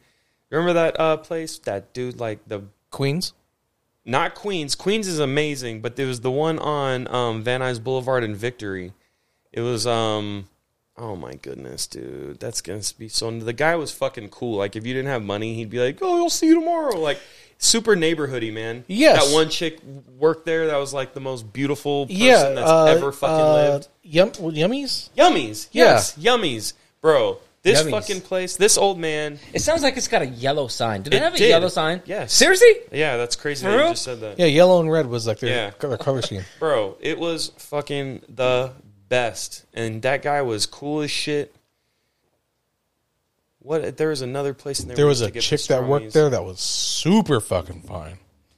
Remember 0.50 0.72
that 0.74 0.98
uh, 1.00 1.16
place? 1.18 1.58
That 1.60 1.92
dude, 1.94 2.18
like 2.20 2.40
the 2.46 2.64
Queens. 2.90 3.32
Not 4.04 4.34
Queens. 4.34 4.74
Queens 4.74 5.06
is 5.06 5.18
amazing, 5.18 5.80
but 5.80 5.96
there 5.96 6.06
was 6.06 6.20
the 6.20 6.30
one 6.30 6.58
on 6.58 7.06
um, 7.14 7.42
Van 7.42 7.60
Nuys 7.60 7.82
Boulevard 7.82 8.24
in 8.24 8.34
Victory. 8.34 8.92
It 9.52 9.60
was 9.60 9.86
um, 9.86 10.48
oh 10.96 11.16
my 11.16 11.34
goodness, 11.34 11.86
dude, 11.86 12.38
that's 12.38 12.60
gonna 12.60 12.82
be 12.98 13.08
so. 13.08 13.30
The 13.30 13.52
guy 13.52 13.76
was 13.76 13.90
fucking 13.90 14.28
cool. 14.28 14.58
Like 14.58 14.76
if 14.76 14.86
you 14.86 14.94
didn't 14.94 15.08
have 15.08 15.22
money, 15.22 15.54
he'd 15.54 15.70
be 15.70 15.80
like, 15.80 15.98
"Oh, 16.02 16.22
I'll 16.22 16.30
see 16.30 16.46
you 16.46 16.54
tomorrow." 16.54 16.98
Like 16.98 17.20
super 17.58 17.96
neighborhoody, 17.96 18.52
man. 18.52 18.84
Yes. 18.86 19.26
that 19.26 19.34
one 19.34 19.48
chick 19.48 19.80
worked 20.18 20.46
there. 20.46 20.68
That 20.68 20.76
was 20.76 20.94
like 20.94 21.14
the 21.14 21.20
most 21.20 21.52
beautiful 21.52 22.06
person 22.06 22.20
yeah, 22.20 22.50
that's 22.50 22.70
uh, 22.70 22.84
ever 22.84 23.12
fucking 23.12 23.34
uh, 23.34 23.52
lived. 23.52 23.88
Yum, 24.02 24.30
yummies. 24.30 25.10
Yummies, 25.16 25.68
yes, 25.72 26.16
yummies, 26.16 26.74
bro. 27.00 27.38
This 27.62 27.82
Yummies. 27.82 27.90
fucking 27.90 28.20
place, 28.22 28.56
this 28.56 28.78
old 28.78 28.98
man. 28.98 29.38
It 29.52 29.60
sounds 29.60 29.82
like 29.82 29.96
it's 29.98 30.08
got 30.08 30.22
a 30.22 30.26
yellow 30.26 30.66
sign. 30.68 31.02
Did 31.02 31.12
it, 31.12 31.16
It 31.18 31.22
have 31.22 31.34
a 31.34 31.36
did. 31.38 31.48
yellow 31.50 31.68
sign? 31.68 32.00
Yes. 32.06 32.32
Seriously? 32.32 32.72
Yeah, 32.90 33.18
that's 33.18 33.36
crazy. 33.36 33.64
For 33.64 33.70
That 33.70 33.76
you 33.76 33.80
real? 33.82 33.90
just 33.90 34.02
said 34.02 34.20
that. 34.20 34.38
Yeah, 34.38 34.46
yellow 34.46 34.80
and 34.80 34.90
red 34.90 35.06
was 35.06 35.26
like 35.26 35.40
their, 35.40 35.50
Yeah. 35.50 35.70
their 35.88 35.98
color 35.98 36.22
scheme. 36.22 36.42
Bro, 36.58 36.96
it 37.00 37.18
was 37.18 37.52
fucking 37.58 38.22
the 38.30 38.72
best. 39.10 39.66
And 39.74 40.00
that 40.02 40.22
guy 40.22 40.40
was 40.40 40.64
cool 40.64 41.02
as 41.02 41.10
shit. 41.10 41.54
What 43.58 43.98
there 43.98 44.08
was 44.08 44.22
another 44.22 44.54
place 44.54 44.80
in 44.80 44.88
there. 44.88 44.96
There 44.96 45.04
we 45.04 45.10
was 45.10 45.20
used 45.20 45.28
a 45.28 45.32
to 45.32 45.34
get 45.34 45.42
chick 45.42 45.60
that 45.64 45.84
worked 45.84 46.06
pastrami's. 46.06 46.12
there 46.14 46.30
that 46.30 46.44
was 46.44 46.60
super 46.60 47.40
fucking 47.40 47.82
fine. 47.82 48.16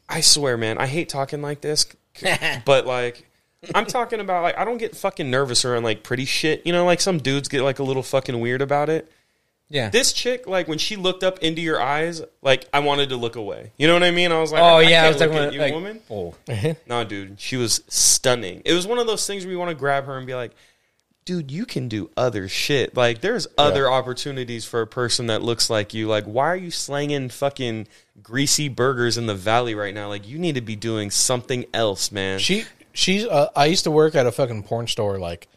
I 0.09 0.21
swear, 0.21 0.57
man, 0.57 0.79
I 0.79 0.87
hate 0.87 1.09
talking 1.09 1.43
like 1.43 1.61
this, 1.61 1.87
but 2.65 2.87
like 2.87 3.27
I'm 3.75 3.87
talking 3.87 4.21
about 4.21 4.43
like 4.43 4.59
I 4.59 4.65
don't 4.65 4.79
get 4.79 4.97
fucking 4.97 5.31
nervous 5.31 5.65
around 5.65 5.85
like 5.85 6.03
pretty 6.03 6.25
shit. 6.25 6.67
You 6.67 6.73
know, 6.73 6.85
like 6.85 7.01
some 7.01 7.19
dudes 7.19 7.49
get 7.49 7.63
like 7.63 7.79
a 7.79 7.83
little 7.83 8.03
fucking 8.03 8.39
weird 8.41 8.63
about 8.63 8.89
it. 8.89 9.11
Yeah. 9.69 9.89
This 9.89 10.13
chick, 10.13 10.47
like 10.47 10.69
when 10.69 10.79
she 10.79 10.97
looked 10.97 11.25
up 11.25 11.39
into 11.39 11.63
your 11.63 11.81
eyes, 11.81 12.23
like 12.43 12.69
I 12.75 12.81
wanted 12.81 13.09
to 13.09 13.17
look 13.17 13.37
away. 13.37 13.73
You 13.79 13.87
know 13.87 13.95
what 13.95 14.03
I 14.03 14.11
mean? 14.11 14.31
I 14.31 14.39
was 14.39 14.53
like, 14.53 14.63
oh 14.63 14.77
I, 14.77 14.83
yeah, 14.83 14.87
I, 14.87 14.91
can't 14.91 15.15
was 15.15 15.21
look 15.21 15.31
talking 15.31 15.45
at 15.47 15.53
you, 15.55 15.61
like, 15.61 15.73
woman. 15.73 16.01
Oh. 16.11 16.35
Uh-huh. 16.49 16.75
No, 16.87 17.05
dude, 17.05 17.41
she 17.41 17.57
was 17.57 17.83
stunning. 17.89 18.61
It 18.67 18.75
was 18.75 18.87
one 18.87 18.99
of 18.99 19.07
those 19.07 19.27
things 19.27 19.45
where 19.45 19.53
you 19.53 19.59
want 19.59 19.71
to 19.71 19.75
grab 19.75 20.05
her 20.05 20.19
and 20.19 20.27
be 20.27 20.35
like, 20.35 20.53
dude, 21.25 21.51
you 21.51 21.65
can 21.65 21.89
do 21.89 22.11
other 22.17 22.49
shit. 22.49 22.97
Like, 22.97 23.21
there's 23.21 23.47
other 23.57 23.91
opportunities 23.91 24.65
for 24.65 24.83
a 24.83 24.87
person 24.87 25.29
that 25.29 25.41
looks 25.41 25.71
like 25.71 25.95
you. 25.95 26.09
Like, 26.09 26.25
why 26.25 26.49
are 26.49 26.57
you 26.57 26.71
slanging 26.71 27.29
fucking 27.29 27.87
greasy 28.23 28.69
burgers 28.69 29.17
in 29.17 29.27
the 29.27 29.35
valley 29.35 29.75
right 29.75 29.95
now? 29.95 30.09
Like, 30.09 30.29
you 30.29 30.39
need 30.39 30.57
to 30.57 30.61
be 30.61 30.77
doing 30.77 31.11
something 31.11 31.65
else, 31.73 32.13
man. 32.13 32.41
She 32.41 32.65
she's 32.93 33.25
uh, 33.25 33.49
I 33.57 33.67
used 33.67 33.85
to 33.85 33.91
work 33.91 34.15
at 34.15 34.27
a 34.27 34.33
fucking 34.33 34.63
porn 34.65 34.87
store 34.87 35.19
like 35.19 35.49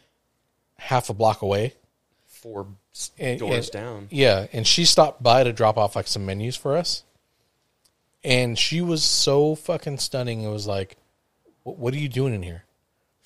half 0.78 1.08
a 1.10 1.14
block 1.14 1.42
away. 1.42 1.74
Four 2.26 2.66
And- 3.18 3.38
doors 3.38 3.68
and- 3.68 3.72
down. 3.72 4.08
Yeah, 4.10 4.46
and 4.52 4.66
she 4.66 4.84
stopped 4.84 5.22
by 5.22 5.44
to 5.44 5.52
drop 5.52 5.76
off 5.76 5.96
like 5.96 6.06
some 6.06 6.26
menus 6.26 6.56
for 6.56 6.76
us. 6.76 7.02
And 8.24 8.58
she 8.58 8.80
was 8.80 9.04
so 9.04 9.54
fucking 9.54 9.98
stunning. 9.98 10.42
It 10.42 10.48
was 10.50 10.66
like, 10.66 10.96
what, 11.62 11.78
what 11.78 11.94
are 11.94 11.98
you 11.98 12.08
doing 12.08 12.34
in 12.34 12.42
here? 12.42 12.64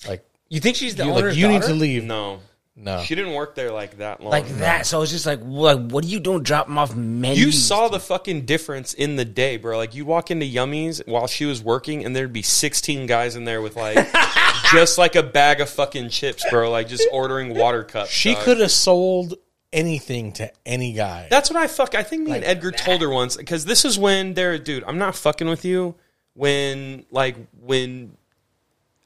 Like, 0.07 0.23
You 0.47 0.59
think 0.59 0.75
she's 0.75 0.95
the 0.95 1.05
you, 1.05 1.11
owner's 1.11 1.33
like, 1.33 1.37
you 1.37 1.47
need 1.47 1.63
to 1.63 1.73
leave. 1.73 2.03
No, 2.03 2.39
No. 2.83 3.03
she 3.03 3.13
didn't 3.13 3.33
work 3.33 3.53
there 3.53 3.71
like 3.71 3.97
that 3.99 4.21
long. 4.21 4.31
like 4.31 4.47
that. 4.57 4.87
So 4.87 4.97
I 4.97 4.99
was 5.01 5.11
just 5.11 5.25
like, 5.27 5.39
what? 5.41 5.79
What 5.81 6.03
are 6.03 6.07
you 6.07 6.19
doing? 6.19 6.41
Dropping 6.41 6.77
off 6.77 6.95
menus? 6.95 7.39
You 7.39 7.51
saw 7.51 7.87
the 7.89 7.99
fucking 7.99 8.45
difference 8.45 8.93
in 8.95 9.17
the 9.17 9.25
day, 9.25 9.57
bro. 9.57 9.77
Like 9.77 9.93
you 9.93 10.03
walk 10.03 10.31
into 10.31 10.45
Yummies 10.47 11.05
while 11.07 11.27
she 11.27 11.45
was 11.45 11.61
working, 11.63 12.03
and 12.03 12.15
there'd 12.15 12.33
be 12.33 12.41
sixteen 12.41 13.05
guys 13.05 13.35
in 13.35 13.45
there 13.45 13.61
with 13.61 13.75
like 13.75 14.07
just 14.71 14.97
like 14.97 15.15
a 15.15 15.21
bag 15.23 15.61
of 15.61 15.69
fucking 15.69 16.09
chips, 16.09 16.43
bro. 16.49 16.71
Like 16.71 16.87
just 16.87 17.07
ordering 17.11 17.53
water 17.55 17.83
cups. 17.83 18.09
She 18.09 18.33
dog. 18.33 18.43
could 18.43 18.59
have 18.59 18.71
sold 18.71 19.35
anything 19.71 20.31
to 20.33 20.51
any 20.65 20.93
guy. 20.93 21.27
That's 21.29 21.49
what 21.49 21.57
I 21.61 21.67
fuck. 21.67 21.93
I 21.95 22.03
think 22.03 22.23
me 22.27 22.33
and 22.33 22.43
Edgar 22.43 22.71
told 22.71 23.01
her 23.01 23.09
once 23.09 23.37
because 23.37 23.63
this 23.63 23.85
is 23.85 23.97
when 23.99 24.33
they're, 24.33 24.57
dude. 24.57 24.83
I'm 24.85 24.97
not 24.97 25.15
fucking 25.15 25.47
with 25.47 25.63
you. 25.65 25.95
When 26.33 27.05
like 27.11 27.35
when 27.61 28.15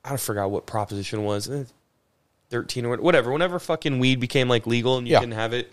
I 0.04 0.18
forgot 0.18 0.50
what 0.52 0.66
proposition 0.66 1.24
was. 1.24 1.50
eh, 1.50 1.64
Thirteen 2.56 2.86
or 2.86 2.96
whatever. 2.98 3.32
Whenever 3.34 3.60
fucking 3.60 4.00
weed 4.00 4.20
became 4.22 4.48
like 4.48 4.66
legal 4.66 4.98
and 4.98 5.06
you 5.08 5.12
Yeah. 5.14 5.20
can 5.20 5.32
have 5.32 5.52
it. 5.52 5.70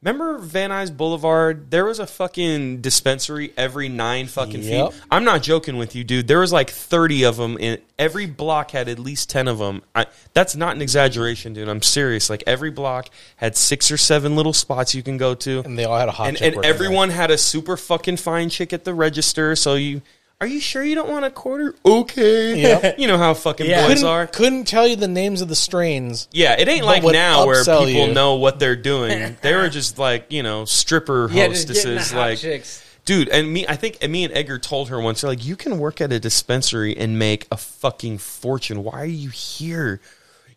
Remember 0.00 0.38
Van 0.38 0.70
Nuys 0.70 0.96
Boulevard? 0.96 1.72
There 1.72 1.84
was 1.84 1.98
a 1.98 2.06
fucking 2.06 2.82
dispensary 2.82 3.52
every 3.56 3.88
nine 3.88 4.28
fucking 4.28 4.62
Yep. 4.62 4.92
feet. 4.92 5.00
I'm 5.10 5.24
not 5.24 5.42
joking 5.42 5.76
with 5.76 5.96
you, 5.96 6.04
dude. 6.04 6.28
There 6.28 6.38
was 6.38 6.52
like 6.52 6.70
30 6.70 7.24
of 7.24 7.36
them, 7.36 7.58
and 7.60 7.80
every 7.98 8.26
block 8.26 8.70
had 8.70 8.88
at 8.88 9.00
least 9.00 9.28
10 9.28 9.48
of 9.48 9.58
them. 9.58 9.82
I, 9.96 10.06
that's 10.34 10.54
not 10.54 10.76
an 10.76 10.82
exaggeration, 10.82 11.52
dude. 11.52 11.68
I'm 11.68 11.82
serious. 11.82 12.30
Like 12.30 12.44
every 12.46 12.70
block 12.70 13.08
had 13.38 13.56
six 13.56 13.90
or 13.90 13.96
seven 13.96 14.36
little 14.36 14.52
spots 14.52 14.94
you 14.94 15.02
can 15.02 15.16
go 15.16 15.34
to, 15.34 15.62
and 15.64 15.76
they 15.76 15.84
all 15.84 15.98
had 15.98 16.08
a 16.08 16.12
hot 16.12 16.28
and, 16.28 16.40
and 16.40 16.54
there. 16.54 16.64
everyone 16.64 17.10
had 17.10 17.32
a 17.32 17.36
super 17.38 17.76
fucking 17.76 18.18
fine 18.18 18.50
chick 18.50 18.72
at 18.72 18.84
the 18.84 18.94
register. 18.94 19.56
So 19.56 19.74
you, 19.74 20.02
are 20.40 20.46
you 20.46 20.60
sure 20.60 20.84
you 20.84 20.94
don't 20.94 21.08
want 21.08 21.24
a 21.24 21.30
quarter? 21.30 21.74
Okay, 21.84 22.60
Yep. 22.60 22.98
you 22.98 23.08
know 23.08 23.18
how 23.18 23.34
fucking 23.34 23.66
Yeah. 23.66 23.86
boys 23.86 23.96
couldn't, 23.98 24.08
are. 24.08 24.26
couldn't 24.26 24.64
tell 24.66 24.86
you 24.86 24.94
the 24.96 25.08
names 25.08 25.40
of 25.40 25.48
the 25.48 25.56
strains. 25.56 26.28
Yeah, 26.30 26.54
it 26.58 26.68
ain't 26.68 26.84
like 26.86 27.02
now 27.02 27.44
where 27.46 27.64
people 27.64 27.86
you. 27.88 28.12
know 28.12 28.36
what 28.36 28.58
they're 28.60 28.76
doing. 28.76 29.36
they 29.42 29.54
were 29.54 29.68
just 29.68 29.98
like, 29.98 30.26
you 30.30 30.42
know, 30.42 30.64
stripper 30.64 31.28
yeah, 31.32 31.48
just 31.48 31.66
getting 31.68 31.82
the 31.94 31.98
hostesses. 31.98 32.14
Like, 32.16 32.38
chicks. 32.38 32.84
dude, 33.04 33.28
and 33.30 33.52
me, 33.52 33.66
I 33.66 33.74
think 33.76 33.98
and 34.00 34.12
me 34.12 34.24
and 34.24 34.32
Edgar 34.32 34.58
told 34.60 34.90
her 34.90 35.00
once, 35.00 35.22
they're 35.22 35.30
like, 35.30 35.44
you 35.44 35.56
can 35.56 35.78
work 35.78 36.00
at 36.00 36.12
a 36.12 36.20
dispensary 36.20 36.96
and 36.96 37.18
make 37.18 37.46
a 37.50 37.56
fucking 37.56 38.18
fortune. 38.18 38.84
Why 38.84 39.00
are 39.00 39.04
you 39.06 39.30
here? 39.30 40.00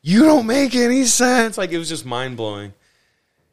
You 0.04 0.24
don't 0.26 0.46
make 0.48 0.76
any 0.76 1.06
sense. 1.06 1.58
Like, 1.58 1.72
it 1.72 1.78
was 1.80 1.90
just 1.90 2.06
mind 2.06 2.38
blowing. 2.38 2.74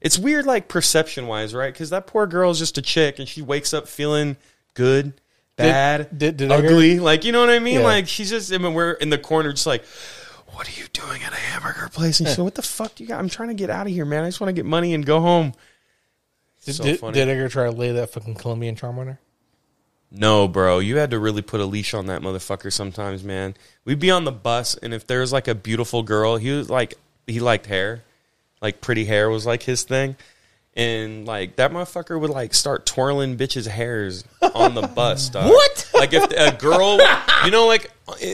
It's 0.00 0.18
weird, 0.18 0.44
like 0.46 0.68
perception 0.68 1.26
wise, 1.26 1.54
right? 1.54 1.72
Because 1.72 1.90
that 1.90 2.06
poor 2.06 2.26
girl 2.26 2.50
is 2.50 2.58
just 2.58 2.78
a 2.78 2.82
chick, 2.82 3.18
and 3.18 3.26
she 3.28 3.42
wakes 3.42 3.72
up 3.74 3.88
feeling 3.88 4.36
good, 4.74 5.14
bad, 5.58 6.18
did- 6.18 6.36
did 6.36 6.50
Edgar- 6.52 6.68
ugly. 6.68 6.98
Like, 7.00 7.24
you 7.24 7.32
know 7.32 7.40
what 7.40 7.50
I 7.50 7.58
mean? 7.58 7.80
Yeah. 7.80 7.84
Like, 7.86 8.08
she's 8.08 8.30
just. 8.30 8.52
I 8.52 8.58
mean, 8.58 8.74
we're 8.74 8.92
in 8.92 9.10
the 9.10 9.18
corner, 9.18 9.50
just 9.52 9.66
like, 9.66 9.84
what 10.52 10.68
are 10.68 10.80
you 10.80 10.86
doing 10.92 11.22
at 11.22 11.32
a 11.32 11.36
hamburger 11.36 11.88
place? 11.92 12.20
And 12.20 12.28
she's 12.28 12.38
like, 12.38 12.44
what 12.44 12.54
the 12.54 12.62
fuck 12.62 12.94
do 12.96 13.04
you 13.04 13.08
got? 13.08 13.18
I'm 13.20 13.28
trying 13.28 13.48
to 13.48 13.54
get 13.54 13.70
out 13.70 13.86
of 13.86 13.92
here, 13.92 14.04
man. 14.04 14.24
I 14.24 14.28
just 14.28 14.40
want 14.40 14.48
to 14.48 14.52
get 14.54 14.64
money 14.64 14.94
and 14.94 15.04
go 15.06 15.20
home. 15.20 15.52
Did, 16.64 16.74
So 16.74 16.84
did, 16.84 17.00
did 17.12 17.28
Edgar 17.28 17.48
try 17.48 17.64
to 17.64 17.70
lay 17.70 17.92
that 17.92 18.10
fucking 18.10 18.34
Colombian 18.34 18.74
charm 18.76 18.98
on 18.98 19.06
her? 19.06 19.18
No, 20.10 20.48
bro, 20.48 20.78
you 20.78 20.96
had 20.96 21.10
to 21.10 21.18
really 21.18 21.42
put 21.42 21.60
a 21.60 21.66
leash 21.66 21.92
on 21.92 22.06
that 22.06 22.22
motherfucker 22.22 22.72
sometimes, 22.72 23.22
man. 23.22 23.54
We'd 23.84 23.98
be 24.00 24.10
on 24.10 24.24
the 24.24 24.32
bus, 24.32 24.74
and 24.74 24.94
if 24.94 25.06
there 25.06 25.20
was 25.20 25.32
like 25.34 25.46
a 25.48 25.54
beautiful 25.54 26.02
girl, 26.02 26.36
he 26.38 26.50
was 26.50 26.70
like, 26.70 26.94
he 27.26 27.40
liked 27.40 27.66
hair, 27.66 28.02
like 28.62 28.80
pretty 28.80 29.04
hair 29.04 29.28
was 29.28 29.44
like 29.44 29.62
his 29.64 29.82
thing, 29.82 30.16
and 30.78 31.26
like 31.26 31.56
that 31.56 31.72
motherfucker 31.72 32.18
would 32.18 32.30
like 32.30 32.54
start 32.54 32.86
twirling 32.86 33.36
bitches' 33.36 33.66
hairs 33.66 34.24
on 34.54 34.74
the 34.74 34.82
bus. 34.82 35.28
Dog. 35.30 35.50
What? 35.50 35.90
Like 35.92 36.12
if 36.14 36.30
a 36.30 36.56
girl, 36.56 36.98
you 37.44 37.50
know, 37.50 37.66
like 37.66 37.90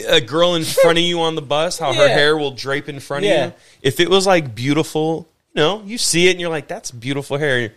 a 0.07 0.21
girl 0.21 0.55
in 0.55 0.63
front 0.63 0.97
of 0.99 1.03
you 1.03 1.19
on 1.21 1.35
the 1.35 1.41
bus, 1.41 1.79
how 1.79 1.91
her 1.93 2.07
Yeah. 2.07 2.13
hair 2.13 2.37
will 2.37 2.51
drape 2.51 2.87
in 2.87 2.99
front 2.99 3.25
Yeah. 3.25 3.45
of 3.45 3.51
you. 3.51 3.57
If 3.81 3.99
it 3.99 4.09
was 4.09 4.25
like 4.27 4.53
beautiful, 4.55 5.27
you 5.53 5.61
know, 5.61 5.81
you 5.85 5.97
see 5.97 6.27
it 6.27 6.31
and 6.31 6.39
you're 6.39 6.49
like, 6.51 6.67
that's 6.67 6.91
beautiful 6.91 7.37
hair. 7.37 7.73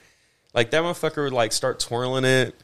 Like 0.55 0.71
that 0.73 0.83
motherfucker 0.83 1.25
would 1.25 1.33
like 1.33 1.53
start 1.53 1.81
twirling 1.81 2.25
it 2.27 2.55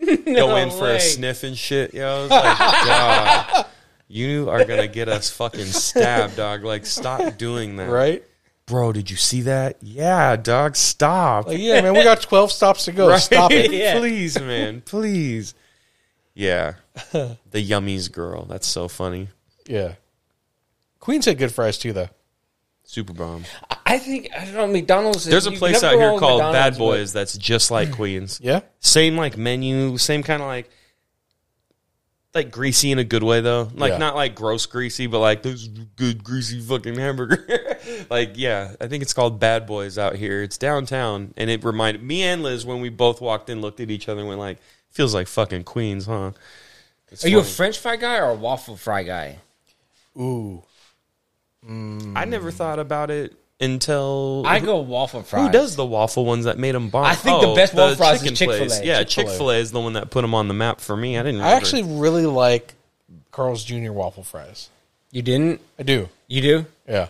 go 0.26 0.56
in 0.56 0.70
for 0.70 0.82
way. 0.82 0.96
a 0.96 1.00
sniff 1.00 1.44
and 1.44 1.56
shit. 1.56 1.94
Yo, 1.94 2.04
I 2.08 2.20
was 2.22 2.30
like, 2.30 2.58
God, 2.58 3.66
you 4.08 4.50
are 4.50 4.64
gonna 4.64 4.88
get 4.88 5.08
us 5.08 5.30
fucking 5.30 5.66
stabbed, 5.66 6.36
dog. 6.36 6.64
Like, 6.64 6.84
stop 6.86 7.38
doing 7.38 7.76
that, 7.76 7.88
Right? 7.88 8.24
Bro? 8.66 8.92
Did 8.92 9.10
you 9.10 9.16
see 9.16 9.42
that? 9.42 9.76
Yeah, 9.82 10.36
dog, 10.36 10.76
stop. 10.76 11.46
Like, 11.48 11.58
yeah, 11.58 11.80
man, 11.80 11.94
we 11.94 12.02
got 12.02 12.20
12 12.22 12.50
stops 12.52 12.84
to 12.86 12.92
go. 12.92 13.08
Right? 13.12 13.20
Stop 13.20 13.50
it. 13.52 13.72
Yeah. 13.72 13.98
please, 13.98 14.40
man, 14.40 14.80
please. 14.84 15.54
Yeah, 16.34 16.74
the 17.12 17.36
yummies 17.52 18.10
girl. 18.10 18.44
That's 18.46 18.66
so 18.66 18.88
funny. 18.88 19.28
Yeah. 19.66 19.94
Queens 20.98 21.26
had 21.26 21.36
good 21.38 21.52
fries 21.52 21.78
too, 21.78 21.92
though. 21.92 22.08
Super 22.84 23.12
bomb. 23.12 23.44
I 23.86 23.98
think 23.98 24.28
I 24.36 24.44
don't 24.46 24.54
know. 24.54 24.66
McDonald's. 24.66 25.24
There's 25.24 25.46
a 25.46 25.52
place 25.52 25.82
out 25.82 25.92
here 25.92 26.00
wrong 26.00 26.14
with 26.14 26.20
called 26.20 26.40
Bad 26.40 26.52
McDonald's, 26.52 26.78
but- 26.78 26.84
Boys 26.84 27.12
that's 27.12 27.36
just 27.38 27.70
like 27.70 27.92
Queens. 27.92 28.40
Yeah? 28.42 28.60
Same 28.80 29.16
like 29.16 29.36
menu, 29.36 29.98
same 29.98 30.22
kind 30.22 30.40
of 30.42 30.48
like 30.48 30.70
like 32.34 32.50
greasy 32.50 32.90
in 32.92 32.98
a 32.98 33.04
good 33.04 33.22
way 33.22 33.40
though. 33.40 33.68
Like 33.74 33.92
Yeah. 33.92 33.98
not 33.98 34.14
like 34.16 34.34
gross 34.34 34.66
greasy, 34.66 35.06
but 35.06 35.18
like 35.20 35.42
those 35.42 35.68
good 35.68 36.24
greasy 36.24 36.60
fucking 36.60 36.96
hamburger. 36.96 37.78
like 38.10 38.32
yeah, 38.36 38.74
I 38.80 38.86
think 38.86 39.02
it's 39.02 39.12
called 39.12 39.38
Bad 39.38 39.66
Boys 39.66 39.98
out 39.98 40.16
here. 40.16 40.42
It's 40.42 40.56
downtown, 40.58 41.34
and 41.36 41.50
it 41.50 41.62
reminded 41.64 42.02
me 42.02 42.22
and 42.22 42.42
Liz 42.42 42.64
when 42.64 42.80
we 42.80 42.88
both 42.88 43.20
walked 43.20 43.50
in, 43.50 43.60
looked 43.60 43.80
at 43.80 43.90
each 43.90 44.08
other, 44.08 44.20
and 44.20 44.28
went 44.28 44.40
like, 44.40 44.58
"Feels 44.90 45.14
like 45.14 45.26
fucking 45.28 45.64
Queens, 45.64 46.06
huh?" 46.06 46.32
It's 47.10 47.24
Are 47.24 47.28
you 47.28 47.40
a. 47.40 47.44
French 47.44 47.78
fry 47.78 47.96
guy 47.96 48.16
or 48.16 48.30
a 48.30 48.34
waffle 48.34 48.76
fry 48.76 49.02
guy? 49.02 49.38
Ooh. 50.18 50.62
Mm. 51.68 52.14
I 52.16 52.24
never 52.24 52.50
thought 52.50 52.78
about 52.78 53.10
it 53.10 53.34
until 53.62 54.44
I 54.46 54.60
go 54.60 54.80
waffle 54.80 55.22
fries. 55.22 55.46
Who 55.46 55.52
does 55.52 55.76
the 55.76 55.86
waffle 55.86 56.24
ones 56.24 56.44
that 56.44 56.58
made 56.58 56.74
them 56.74 56.90
bomb? 56.90 57.04
I 57.04 57.14
think 57.14 57.40
the 57.40 57.48
oh, 57.48 57.54
best 57.54 57.74
waffle 57.74 57.96
fries 57.96 58.22
is 58.22 58.38
chicken 58.38 58.58
Chick-fil-A. 58.58 58.84
Yeah, 58.84 59.02
Chick-fil-A. 59.04 59.26
Chick 59.28 59.38
Fil 59.38 59.50
A 59.50 59.56
is 59.56 59.72
the 59.72 59.80
one 59.80 59.92
that 59.94 60.10
put 60.10 60.22
them 60.22 60.34
on 60.34 60.48
the 60.48 60.54
map 60.54 60.80
for 60.80 60.96
me. 60.96 61.16
I 61.18 61.22
didn't. 61.22 61.40
I 61.40 61.52
ever- 61.52 61.56
actually 61.56 61.84
really 61.84 62.26
like 62.26 62.74
Carl's 63.30 63.64
Jr. 63.64 63.92
waffle 63.92 64.24
fries. 64.24 64.68
You 65.10 65.22
didn't? 65.22 65.60
I 65.78 65.82
do. 65.82 66.08
You 66.26 66.42
do? 66.42 66.66
Yeah. 66.88 67.08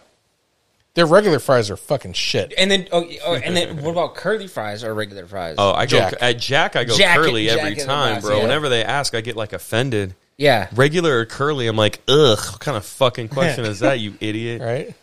Their 0.94 1.06
regular 1.06 1.38
fries 1.38 1.70
are 1.70 1.76
fucking 1.76 2.12
shit. 2.12 2.52
And 2.58 2.70
then, 2.70 2.86
oh, 2.92 3.08
oh, 3.24 3.34
and 3.34 3.56
then, 3.56 3.82
what 3.82 3.92
about 3.92 4.14
curly 4.14 4.46
fries 4.46 4.84
or 4.84 4.92
regular 4.92 5.26
fries? 5.26 5.54
Oh, 5.56 5.72
I 5.72 5.86
go 5.86 5.98
Jack. 5.98 6.14
at 6.20 6.38
Jack. 6.38 6.76
I 6.76 6.84
go 6.84 6.94
Jack- 6.94 7.16
curly 7.16 7.46
Jack 7.46 7.58
every 7.58 7.72
is 7.72 7.78
the 7.78 7.84
time, 7.86 8.16
best, 8.16 8.26
bro. 8.26 8.36
yeah. 8.36 8.42
Whenever 8.42 8.68
they 8.68 8.84
ask, 8.84 9.14
I 9.14 9.22
get 9.22 9.34
like 9.34 9.54
offended. 9.54 10.14
yeah. 10.36 10.68
Regular 10.74 11.20
or 11.20 11.24
curly, 11.24 11.66
I'm 11.66 11.76
like, 11.76 12.00
ugh. 12.08 12.38
What 12.38 12.60
kind 12.60 12.76
of 12.76 12.84
fucking 12.84 13.28
question 13.28 13.64
is 13.64 13.78
that, 13.80 14.00
you 14.00 14.14
idiot? 14.20 14.60
Right? 14.62 14.94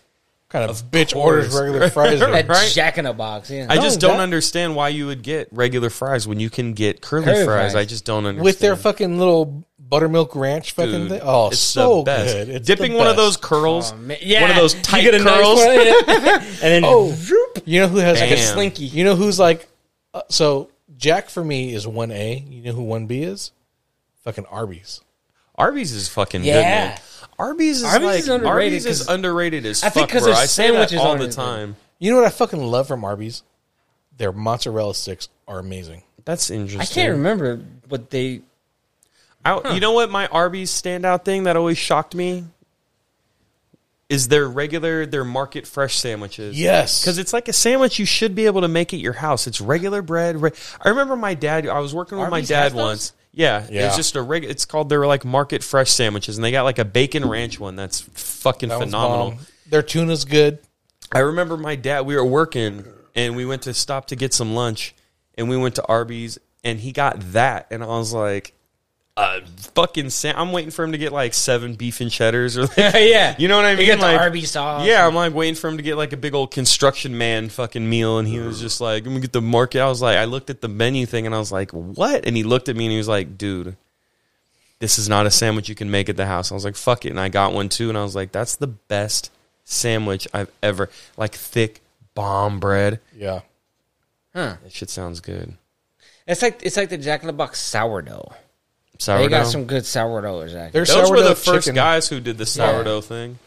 Kind 0.49 0.69
of, 0.69 0.91
bitch 0.91 1.15
orders 1.15 1.53
regular 1.55 1.89
fries? 1.91 2.19
That 2.19 2.47
Right? 2.47 2.71
Jack 2.71 2.97
in 2.97 3.05
a 3.05 3.13
Box. 3.13 3.49
Yeah. 3.49 3.67
I 3.69 3.75
No, 3.75 3.81
just 3.81 3.99
don't 3.99 4.17
that- 4.17 4.23
understand 4.23 4.75
why 4.75 4.89
you 4.89 5.05
would 5.07 5.21
get 5.21 5.47
regular 5.51 5.89
fries 5.89 6.27
when 6.27 6.39
you 6.39 6.49
can 6.49 6.73
get 6.73 7.01
curly, 7.01 7.25
Curly 7.25 7.45
fries. 7.45 7.71
fries. 7.71 7.75
I 7.75 7.85
just 7.85 8.05
don't 8.05 8.25
understand. 8.25 8.43
with 8.43 8.59
their 8.59 8.75
fucking 8.75 9.17
little 9.19 9.63
buttermilk 9.79 10.35
ranch 10.35 10.73
fucking 10.73 10.91
Dude, 10.91 11.09
thing. 11.09 11.21
Oh, 11.23 11.47
it's 11.47 11.59
so 11.59 11.97
the 11.99 12.03
best. 12.03 12.33
good! 12.35 12.49
It's 12.49 12.67
Dipping 12.67 12.91
the 12.91 12.97
one 12.99 13.07
of 13.07 13.15
those 13.15 13.37
curls, 13.37 13.91
Oh. 13.91 14.15
Yeah, 14.21 14.41
one 14.41 14.51
of 14.51 14.55
those 14.57 14.75
You 14.75 14.81
tight 14.81 15.01
get 15.01 15.15
a 15.15 15.19
nice 15.23 15.37
curls. 15.37 15.59
one, 15.59 15.69
and 16.41 16.57
then 16.61 16.83
Oh, 16.85 17.11
zoop, 17.13 17.59
you 17.65 17.79
know 17.81 17.87
who 17.87 17.97
has 17.97 18.19
like 18.19 18.29
a 18.31 18.37
slinky. 18.37 18.85
You 18.85 19.03
know 19.03 19.15
who's 19.15 19.39
like, 19.39 19.67
uh, 20.13 20.21
so 20.29 20.69
Jack 20.97 21.29
for 21.29 21.43
me 21.43 21.73
is 21.73 21.87
one 21.87 22.11
A. 22.11 22.37
You 22.47 22.61
know 22.63 22.73
who 22.73 22.83
one 22.83 23.07
B 23.07 23.23
is? 23.23 23.51
Fucking 24.25 24.45
Arby's. 24.47 25.01
Arby's 25.55 25.91
is 25.91 26.07
fucking 26.07 26.41
good, 26.41 26.47
Yeah. 26.47 26.61
man. 26.61 26.99
Arby's 27.39 27.77
is 27.77 27.83
Arby's 27.85 28.05
like 28.05 28.19
is 28.19 28.27
underrated 28.27 28.51
Arby's 28.73 28.85
is 28.85 28.97
'cause- 28.99 29.07
underrated 29.15 29.65
as 29.65 29.81
I 29.83 29.87
fuck. 29.87 29.93
think 29.93 30.09
'cause 30.11 30.23
bro. 30.23 30.33
their 30.33 30.41
I 30.41 30.45
say 30.45 30.63
that 30.67 30.73
sandwiches 30.73 30.99
all 30.99 31.07
aren't 31.07 31.21
the 31.21 31.27
as 31.29 31.35
good. 31.35 31.41
time. 31.41 31.75
You 31.97 32.11
know 32.11 32.17
what 32.17 32.25
I 32.25 32.29
fucking 32.29 32.61
love 32.61 32.87
from 32.87 33.03
Arby's? 33.03 33.43
Their 34.17 34.31
mozzarella 34.31 34.93
sticks 34.93 35.29
are 35.47 35.59
amazing. 35.59 36.03
That's 36.25 36.49
interesting. 36.49 36.81
I 36.81 36.85
can't 36.85 37.11
remember 37.17 37.61
what 37.87 38.09
they. 38.09 38.41
I, 39.45 39.73
You 39.73 39.79
know 39.79 39.93
what? 39.93 40.11
My 40.11 40.27
Arby's 40.27 40.69
standout 40.69 41.23
thing 41.23 41.45
that 41.45 41.55
always 41.55 41.77
shocked 41.77 42.13
me 42.13 42.43
is 44.09 44.27
their 44.27 44.47
regular, 44.47 45.05
their 45.05 45.23
market 45.23 45.67
fresh 45.67 45.95
sandwiches. 45.95 46.59
Yes, 46.59 47.01
Because 47.01 47.17
it's 47.19 47.31
like 47.31 47.47
a 47.47 47.53
sandwich 47.53 47.99
you 47.99 48.05
should 48.05 48.33
be 48.35 48.47
able 48.47 48.61
to 48.61 48.67
make 48.67 48.93
at 48.93 48.99
your 48.99 49.13
house. 49.13 49.45
It's 49.47 49.61
regular 49.61 50.01
bread. 50.01 50.41
Re- 50.41 50.51
I 50.81 50.89
remember 50.89 51.15
my 51.15 51.35
dad. 51.35 51.67
I 51.67 51.79
was 51.79 51.93
working 51.93 52.17
with 52.17 52.25
Arby's 52.25 52.31
my 52.31 52.39
has 52.39 52.47
dad 52.49 52.71
those? 52.73 52.81
once. 52.81 53.13
Yeah, 53.39 53.65
Yeah. 53.69 53.87
it's 53.87 53.95
just 53.95 54.17
a 54.17 54.21
reg. 54.21 54.43
It's 54.43 54.65
called 54.65 54.89
their 54.89 55.07
like 55.07 55.23
market 55.23 55.63
fresh 55.63 55.89
sandwiches, 55.91 56.37
and 56.37 56.43
they 56.43 56.51
got 56.51 56.63
like 56.63 56.77
a 56.77 56.83
bacon 56.83 57.23
ranch 57.27 57.57
one 57.57 57.77
that's 57.77 58.01
fucking 58.01 58.67
That 58.67 58.79
phenomenal. 58.79 59.39
Their 59.65 59.81
tuna's 59.81 60.25
good. 60.25 60.59
I 61.09 61.19
remember 61.19 61.55
my 61.55 61.77
dad. 61.77 62.05
We 62.05 62.17
were 62.17 62.25
working, 62.25 62.83
and 63.15 63.37
we 63.37 63.45
went 63.45 63.61
to 63.61 63.73
stop 63.73 64.07
to 64.07 64.17
get 64.17 64.33
some 64.33 64.55
lunch, 64.55 64.93
and 65.37 65.47
we 65.49 65.55
went 65.55 65.75
to 65.75 65.85
Arby's, 65.85 66.37
and 66.65 66.81
he 66.81 66.91
got 66.91 67.31
that, 67.31 67.67
and 67.71 67.81
I 67.81 67.87
was 67.87 68.11
like, 68.13 68.53
uh, 69.19 69.41
"Fucking 69.75 70.09
Sam!" 70.09 70.35
I'm 70.37 70.51
waiting 70.51 70.71
for 70.71 70.83
him 70.83 70.93
to 70.93 70.97
get 70.97 71.11
like 71.11 71.33
seven 71.33 71.75
beef 71.75 71.99
and 72.01 72.09
cheddars, 72.09 72.57
or 72.57 72.61
like, 72.77 72.77
yeah, 72.77 73.35
you 73.37 73.47
know 73.47 73.57
what 73.57 73.65
I 73.65 73.71
You 73.71 73.77
mean? 73.77 73.85
get 73.87 73.99
the 73.99 74.05
Like, 74.05 74.19
Arby's 74.19 74.51
sauce. 74.51 74.85
Yeah, 74.85 75.05
I'm 75.05 75.13
like 75.15 75.33
waiting 75.33 75.55
for 75.55 75.67
him 75.69 75.77
to 75.77 75.83
get 75.83 75.97
like 75.97 76.13
a 76.13 76.17
big 76.17 76.33
old 76.33 76.51
construction 76.51 77.17
man 77.17 77.49
fucking 77.49 77.87
meal, 77.89 78.17
and 78.19 78.27
he 78.27 78.39
was 78.39 78.59
just 78.59 78.79
like, 78.81 79.05
"Let 79.05 79.13
me 79.13 79.19
get 79.21 79.33
the 79.33 79.41
market." 79.41 79.81
I 79.81 79.87
was 79.89 80.01
like, 80.01 80.17
I 80.17 80.25
looked 80.25 80.49
at 80.49 80.61
the 80.61 80.67
menu 80.69 81.05
thing, 81.05 81.25
and 81.25 81.35
I 81.35 81.39
was 81.39 81.51
like, 81.51 81.71
"What?" 81.71 82.25
And 82.25 82.35
he 82.37 82.43
looked 82.43 82.69
at 82.69 82.75
me, 82.75 82.85
and 82.85 82.91
he 82.91 82.97
was 82.97 83.07
like, 83.09 83.37
"Dude." 83.37 83.75
This 84.79 84.97
is 84.97 85.09
not 85.09 85.25
a 85.25 85.31
sandwich 85.31 85.67
you 85.67 85.75
can 85.75 85.91
make 85.91 86.07
at 86.07 86.15
the 86.15 86.25
house. 86.25 86.53
I 86.53 86.55
was 86.55 86.63
like, 86.63 86.77
fuck 86.77 87.03
it. 87.05 87.09
And 87.09 87.19
I 87.19 87.27
got 87.27 87.51
one 87.51 87.67
too. 87.67 87.89
And 87.89 87.97
I 87.97 88.01
was 88.01 88.15
like, 88.15 88.31
that's 88.31 88.55
the 88.55 88.67
best 88.67 89.29
sandwich 89.65 90.25
I've 90.33 90.49
ever 90.63 90.89
like 91.17 91.35
thick 91.35 91.81
bomb 92.15 92.61
bread. 92.61 93.01
Yeah, 93.13 93.41
Huh. 94.33 94.55
That 94.63 94.71
shit 94.71 94.89
sounds 94.89 95.19
good. 95.19 95.55
It's 96.25 96.41
like 96.41 96.61
it's 96.63 96.77
like 96.77 96.87
the 96.87 96.97
Jack 96.97 97.19
in 97.23 97.27
the 97.27 97.33
Box 97.33 97.59
sourdough. 97.59 98.31
Sourdough. 98.99 99.23
They 99.23 99.29
got 99.29 99.47
some 99.47 99.65
good 99.65 99.85
sourdough, 99.85 100.41
exactly. 100.41 100.71
their 100.71 100.85
Those 100.85 101.09
were 101.09 101.17
the 101.21 101.33
sourdough 101.35 101.53
first 101.53 101.65
chicken- 101.65 101.75
guys 101.75 102.07
who 102.09 102.19
did 102.19 102.37
the 102.37 102.45
sourdough 102.45 103.01
thing. 103.01 103.39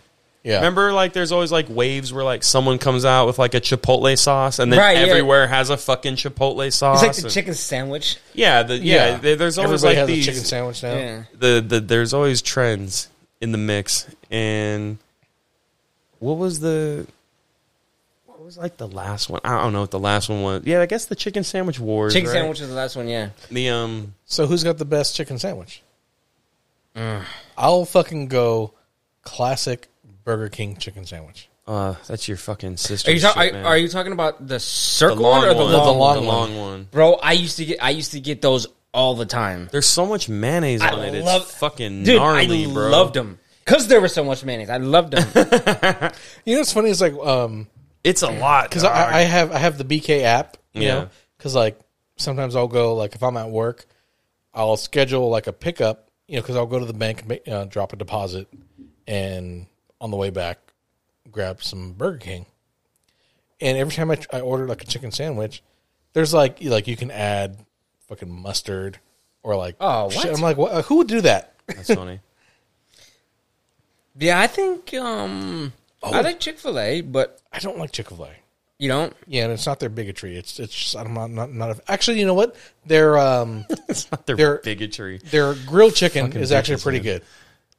Yeah, 0.44 0.56
Remember, 0.56 0.92
like, 0.92 1.12
there's 1.12 1.30
always 1.30 1.52
like 1.52 1.66
waves 1.68 2.12
where 2.12 2.24
like 2.24 2.42
someone 2.42 2.78
comes 2.78 3.04
out 3.04 3.26
with 3.26 3.38
like 3.38 3.54
a 3.54 3.60
chipotle 3.60 4.18
sauce, 4.18 4.58
and 4.58 4.72
then 4.72 4.80
Right, 4.80 4.96
yeah. 4.96 5.04
everywhere 5.04 5.46
has 5.46 5.70
a 5.70 5.76
fucking 5.76 6.16
chipotle 6.16 6.72
sauce. 6.72 7.00
It's 7.00 7.06
like 7.06 7.16
the 7.16 7.22
and- 7.26 7.32
chicken 7.32 7.54
sandwich. 7.54 8.16
Yeah, 8.34 8.64
the, 8.64 8.76
yeah. 8.78 9.20
Yeah. 9.22 9.34
There's 9.36 9.56
always 9.58 9.84
Everybody 9.84 9.84
like 9.84 9.96
has 9.98 10.06
these. 10.08 10.26
a 10.26 10.30
chicken 10.32 10.44
sandwich 10.44 10.82
now. 10.82 10.94
Yeah. 10.96 11.22
the, 11.38 11.64
the 11.64 11.80
there's 11.80 12.12
always 12.12 12.42
trends 12.42 13.08
in 13.40 13.52
the 13.52 13.58
mix, 13.58 14.06
and 14.32 14.98
what 16.18 16.38
was 16.38 16.58
the 16.58 17.06
what 17.06 17.08
was 18.56 18.62
like 18.62 18.76
the 18.76 18.88
last 18.88 19.30
one? 19.30 19.40
I 19.44 19.60
don't 19.62 19.72
know 19.72 19.80
what 19.80 19.90
the 19.90 19.98
last 19.98 20.28
one 20.28 20.42
was. 20.42 20.62
Yeah, 20.64 20.80
I 20.80 20.86
guess 20.86 21.06
the 21.06 21.16
chicken 21.16 21.42
sandwich 21.44 21.80
wars. 21.80 22.12
Chicken 22.12 22.28
right? 22.28 22.34
sandwich 22.34 22.60
was 22.60 22.68
the 22.68 22.74
last 22.74 22.96
one. 22.96 23.08
Yeah. 23.08 23.30
The 23.50 23.68
um, 23.70 24.14
So 24.26 24.46
who's 24.46 24.62
got 24.64 24.78
the 24.78 24.84
best 24.84 25.16
chicken 25.16 25.38
sandwich? 25.38 25.82
I'll 27.56 27.84
fucking 27.84 28.28
go 28.28 28.74
classic 29.22 29.88
Burger 30.24 30.48
King 30.48 30.76
chicken 30.76 31.06
sandwich. 31.06 31.48
uh, 31.66 31.94
that's 32.06 32.28
your 32.28 32.36
fucking 32.36 32.76
sister. 32.76 33.10
Are 33.10 33.14
you, 33.14 33.20
talk, 33.20 33.34
shit, 33.36 33.54
are, 33.54 33.64
are 33.64 33.78
you 33.78 33.88
talking 33.88 34.12
about 34.12 34.40
the 34.40 34.54
the 34.54 34.60
circle 34.60 35.22
long 35.22 35.40
one 35.42 35.48
or 35.48 35.54
the 35.54 35.60
one? 35.62 35.72
long, 35.72 35.84
The 35.86 35.92
one? 35.92 35.98
long 35.98 36.20
the 36.20 36.26
long 36.26 36.56
one. 36.58 36.88
Bro, 36.90 37.14
I 37.14 37.32
used 37.32 37.56
to 37.58 37.64
get 37.64 37.82
I 37.82 37.90
used 37.90 38.12
to 38.12 38.20
get 38.20 38.42
those 38.42 38.66
all 38.92 39.14
the 39.14 39.24
time. 39.26 39.68
There's 39.72 39.86
so 39.86 40.04
much 40.04 40.28
mayonnaise 40.28 40.82
I 40.82 40.90
on 40.90 41.00
it. 41.02 41.14
It's 41.14 41.24
love- 41.26 41.46
fucking 41.50 42.04
Dude, 42.04 42.16
gnarly, 42.16 42.66
I 42.66 42.72
bro. 42.72 42.90
loved 42.90 43.14
them 43.14 43.38
because 43.64 43.88
there 43.88 44.00
was 44.02 44.12
so 44.12 44.22
much 44.24 44.44
mayonnaise. 44.44 44.68
I 44.70 44.76
loved 44.76 45.12
them. 45.14 46.12
You 46.44 46.54
know 46.54 46.60
what's 46.60 46.72
funny 46.72 46.90
is 46.90 47.00
like 47.00 47.14
um 47.14 47.68
It's 48.04 48.22
a 48.22 48.30
lot 48.30 48.68
because 48.68 48.84
I, 48.84 49.18
I 49.18 49.20
have 49.22 49.52
I 49.52 49.58
have 49.58 49.78
the 49.78 49.84
BK 49.84 50.22
app, 50.22 50.56
you 50.72 50.82
Yeah. 50.82 50.88
know, 50.94 51.08
because 51.38 51.54
like 51.54 51.78
sometimes 52.16 52.56
I'll 52.56 52.68
go 52.68 52.94
like 52.96 53.14
if 53.14 53.22
I'm 53.22 53.36
at 53.36 53.50
work, 53.50 53.86
I'll 54.54 54.76
schedule 54.76 55.28
like 55.30 55.46
a 55.46 55.52
pickup, 55.52 56.10
you 56.26 56.36
know, 56.36 56.42
because 56.42 56.56
I'll 56.56 56.66
go 56.66 56.78
to 56.78 56.84
the 56.84 56.92
bank 56.92 57.20
and 57.20 57.28
make, 57.28 57.46
uh, 57.48 57.64
drop 57.64 57.92
a 57.92 57.96
deposit, 57.96 58.48
and 59.06 59.66
on 60.00 60.10
the 60.10 60.16
way 60.16 60.30
back, 60.30 60.58
grab 61.30 61.62
some 61.62 61.92
Burger 61.92 62.18
King. 62.18 62.46
And 63.60 63.78
every 63.78 63.92
time 63.94 64.10
I, 64.10 64.18
I 64.32 64.40
order 64.40 64.66
like 64.66 64.82
a 64.82 64.86
chicken 64.86 65.12
sandwich, 65.12 65.62
there's 66.12 66.34
like 66.34 66.58
like 66.62 66.88
you 66.88 66.96
can 66.96 67.10
add 67.12 67.56
fucking 68.08 68.30
mustard 68.30 68.98
or 69.44 69.54
like 69.56 69.76
Oh, 69.80 70.10
shit. 70.10 70.34
I'm 70.34 70.40
like, 70.42 70.56
what, 70.56 70.84
who 70.86 70.96
would 70.96 71.06
do 71.08 71.20
that? 71.20 71.54
That's 71.68 71.94
funny. 71.94 72.18
yeah, 74.18 74.40
I 74.40 74.46
think 74.48 74.92
um 74.94 75.72
I 76.02 76.20
like 76.20 76.40
Chick 76.40 76.58
Fil 76.58 76.78
A, 76.78 77.00
but 77.00 77.40
I 77.52 77.58
don't 77.58 77.78
like 77.78 77.92
Chick 77.92 78.08
Fil 78.08 78.24
A. 78.24 78.30
you 78.78 78.88
don't. 78.88 79.14
Yeah, 79.26 79.44
and 79.44 79.52
it's 79.52 79.66
not 79.66 79.78
their 79.80 79.88
bigotry. 79.88 80.36
It's 80.36 80.58
it's 80.58 80.74
just 80.74 80.96
I'm 80.96 81.12
not 81.14 81.30
not, 81.30 81.52
not 81.52 81.70
a, 81.78 81.90
actually. 81.90 82.20
You 82.20 82.26
know 82.26 82.34
what? 82.34 82.56
Their 82.86 83.18
um 83.18 83.64
It's 83.88 84.10
not 84.10 84.26
their 84.26 84.36
They're- 84.36 84.60
bigotry. 84.64 85.18
their 85.18 85.54
grilled 85.54 85.94
chicken 85.94 86.26
Fucking 86.26 86.40
is 86.40 86.52
actually 86.52 86.76
bitches, 86.76 86.82
pretty 86.82 86.98
man. 86.98 87.04
good. 87.04 87.22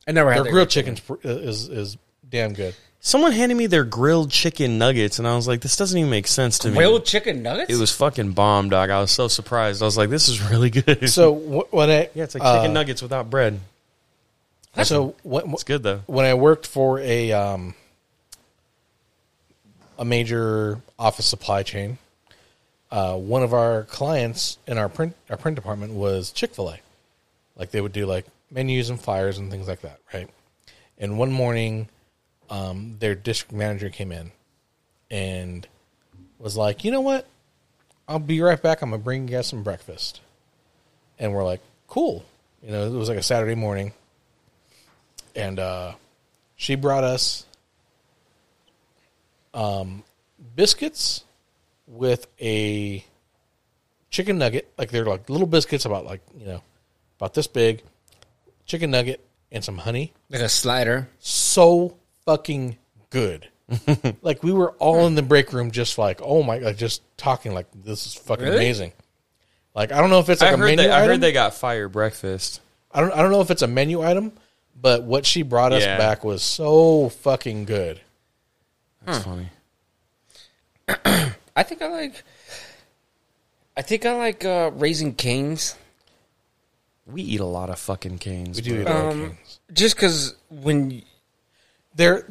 I 0.08 0.12
never 0.12 0.30
had 0.32 0.38
Their 0.40 0.44
their 0.46 0.52
grilled 0.54 0.70
chicken 0.70 0.98
is 1.24 1.68
is 1.70 1.98
damn 2.30 2.54
good. 2.54 2.76
Someone 3.06 3.34
handed 3.34 3.56
me 3.56 3.66
their 3.68 3.84
grilled 3.84 4.32
chicken 4.32 4.78
nuggets, 4.78 5.20
and 5.20 5.28
I 5.28 5.36
was 5.36 5.46
like, 5.46 5.60
"This 5.60 5.76
doesn't 5.76 5.98
even 5.98 6.10
make 6.10 6.26
sense 6.28 6.60
to 6.60 6.70
me." 6.70 6.76
grilled 6.76 7.04
chicken 7.06 7.44
nuggets. 7.44 7.70
It 7.74 7.76
was 7.78 7.92
fucking 7.92 8.32
bomb, 8.32 8.70
dog. 8.70 8.90
I 8.92 9.02
was 9.02 9.12
so 9.12 9.28
surprised. 9.28 9.82
I 9.82 9.86
was 9.86 9.98
like, 9.98 10.10
"This 10.10 10.30
is 10.30 10.42
really 10.50 10.70
good." 10.70 11.10
So 11.10 11.34
wh- 11.70 11.74
when 11.74 11.90
I 11.90 12.10
yeah, 12.14 12.24
it's 12.24 12.34
like 12.36 12.44
uh, 12.44 12.60
chicken 12.60 12.74
nuggets 12.74 13.02
without 13.02 13.30
bread. 13.30 13.60
So 14.84 15.16
when, 15.24 15.52
It's 15.54 15.64
good 15.64 15.84
though. 15.84 16.02
when 16.08 16.26
I 16.26 16.34
worked 16.34 16.66
for 16.66 17.00
a 17.00 17.32
um 17.34 17.76
a 19.98 20.06
major 20.06 20.80
office 20.98 21.26
supply 21.26 21.64
chain, 21.64 21.98
uh, 22.91 23.16
one 23.16 23.44
of 23.44 23.54
our 23.54 23.84
clients 23.84 24.58
in 24.68 24.78
our 24.78 24.89
print 24.89 25.16
our 25.30 25.38
print 25.38 25.56
department 25.56 25.94
was 25.94 26.32
Chick 26.32 26.54
Fil 26.54 26.70
A. 26.70 26.80
Like 27.56 27.72
they 27.72 27.82
would 27.82 27.94
do 27.94 28.06
like 28.06 28.26
menus 28.52 28.89
and 28.89 29.00
flyers 29.00 29.38
and 29.38 29.50
things 29.50 29.68
like 29.68 29.82
that, 29.82 30.00
right? 30.14 30.30
And 30.98 31.18
one 31.18 31.32
morning, 31.32 31.88
um, 32.50 32.98
their 33.00 33.16
district 33.16 33.52
manager 33.52 33.89
came 33.89 34.12
in 34.12 34.32
and 35.10 35.68
was 36.38 36.56
like, 36.56 36.84
"You 36.84 36.91
know 36.91 37.02
what? 37.02 37.28
I'll 38.08 38.20
be 38.20 38.41
right 38.41 38.62
back. 38.62 38.82
I'm 38.82 38.91
gonna 38.91 39.02
bring 39.02 39.28
you 39.28 39.36
guys 39.36 39.48
some 39.48 39.64
breakfast." 39.64 40.22
And 41.18 41.34
we're 41.34 41.44
like, 41.44 41.62
"Cool." 41.88 42.24
You 42.62 42.72
know, 42.72 42.88
it 42.88 42.98
was 42.98 43.10
like 43.10 43.18
a 43.18 43.24
Saturday 43.24 43.56
morning, 43.56 43.94
and 45.36 45.60
uh, 45.60 45.94
she 46.56 46.76
brought 46.76 47.04
us 47.04 47.46
um, 49.54 50.04
biscuits 50.56 51.24
with 51.88 52.28
a 52.41 53.04
chicken 54.10 54.38
nugget. 54.38 54.72
Like 54.78 54.91
they're 54.91 55.06
like 55.06 55.30
little 55.30 55.47
biscuits, 55.47 55.86
about 55.86 56.06
like 56.06 56.22
you 56.38 56.45
know, 56.45 56.62
about 57.20 57.34
this 57.34 57.47
big, 57.47 57.82
chicken 58.66 58.91
nugget 58.91 59.24
and 59.51 59.64
some 59.64 59.78
honey 59.78 60.14
like 60.30 60.41
a 60.41 60.49
slider. 60.49 61.08
so 61.20 61.97
fucking 62.26 62.78
good. 63.10 63.47
like 64.22 64.43
we 64.43 64.51
were 64.51 64.72
all 64.74 65.08
in 65.08 65.16
the 65.16 65.22
break 65.22 65.54
room, 65.54 65.72
just 65.72 65.97
like, 65.97 66.20
oh 66.22 66.43
my 66.43 66.60
god, 66.60 66.78
just 66.78 67.01
talking 67.18 67.54
like 67.54 67.68
this 67.84 68.06
is 68.08 68.14
fucking 68.16 68.43
Really? 68.45 68.58
amazing. 68.58 68.91
Like 69.76 69.91
I 69.91 69.99
don't 70.01 70.10
know 70.10 70.20
if 70.20 70.30
it's 70.30 70.41
like 70.41 70.51
I 70.51 70.54
a 70.54 70.58
heard 70.58 70.66
menu 70.66 70.78
they, 70.84 70.91
I 70.91 70.97
item. 70.99 71.10
heard 71.10 71.22
they 71.22 71.32
got 71.32 71.54
fire 71.56 71.88
breakfast. 71.89 72.62
I 72.91 73.01
don't 73.01 73.12
I 73.14 73.22
don't 73.22 73.32
know 73.32 73.41
if 73.41 73.49
it's 73.51 73.62
a 73.64 73.68
menu 73.68 74.01
item, 74.04 74.34
but 74.80 75.04
what 75.04 75.26
she 75.26 75.41
brought 75.41 75.74
us 75.74 75.82
Yeah. 75.84 75.97
back 75.97 76.24
was 76.24 76.43
so 76.43 77.10
fucking 77.10 77.66
good. 77.66 77.99
That's 79.06 79.24
funny. 79.24 79.49
I 81.56 81.64
think 81.64 81.82
I 81.82 81.88
like. 81.88 82.24
I 83.76 83.82
think 83.82 84.06
I 84.06 84.16
like 84.18 84.45
uh, 84.45 84.72
Raising 84.74 85.14
Cane's. 85.16 85.76
We 87.06 87.22
eat 87.22 87.39
a 87.39 87.45
lot 87.45 87.70
of 87.70 87.80
fucking 87.80 88.20
canes. 88.20 88.58
We 88.58 88.62
do 88.64 88.82
eat 88.82 88.88
a 88.88 88.93
lot 88.93 89.06
of 89.06 89.12
Um, 89.12 89.22
canes. 89.32 89.60
just 89.74 89.95
because 89.95 90.36
when 90.49 91.04
They're 91.95 92.26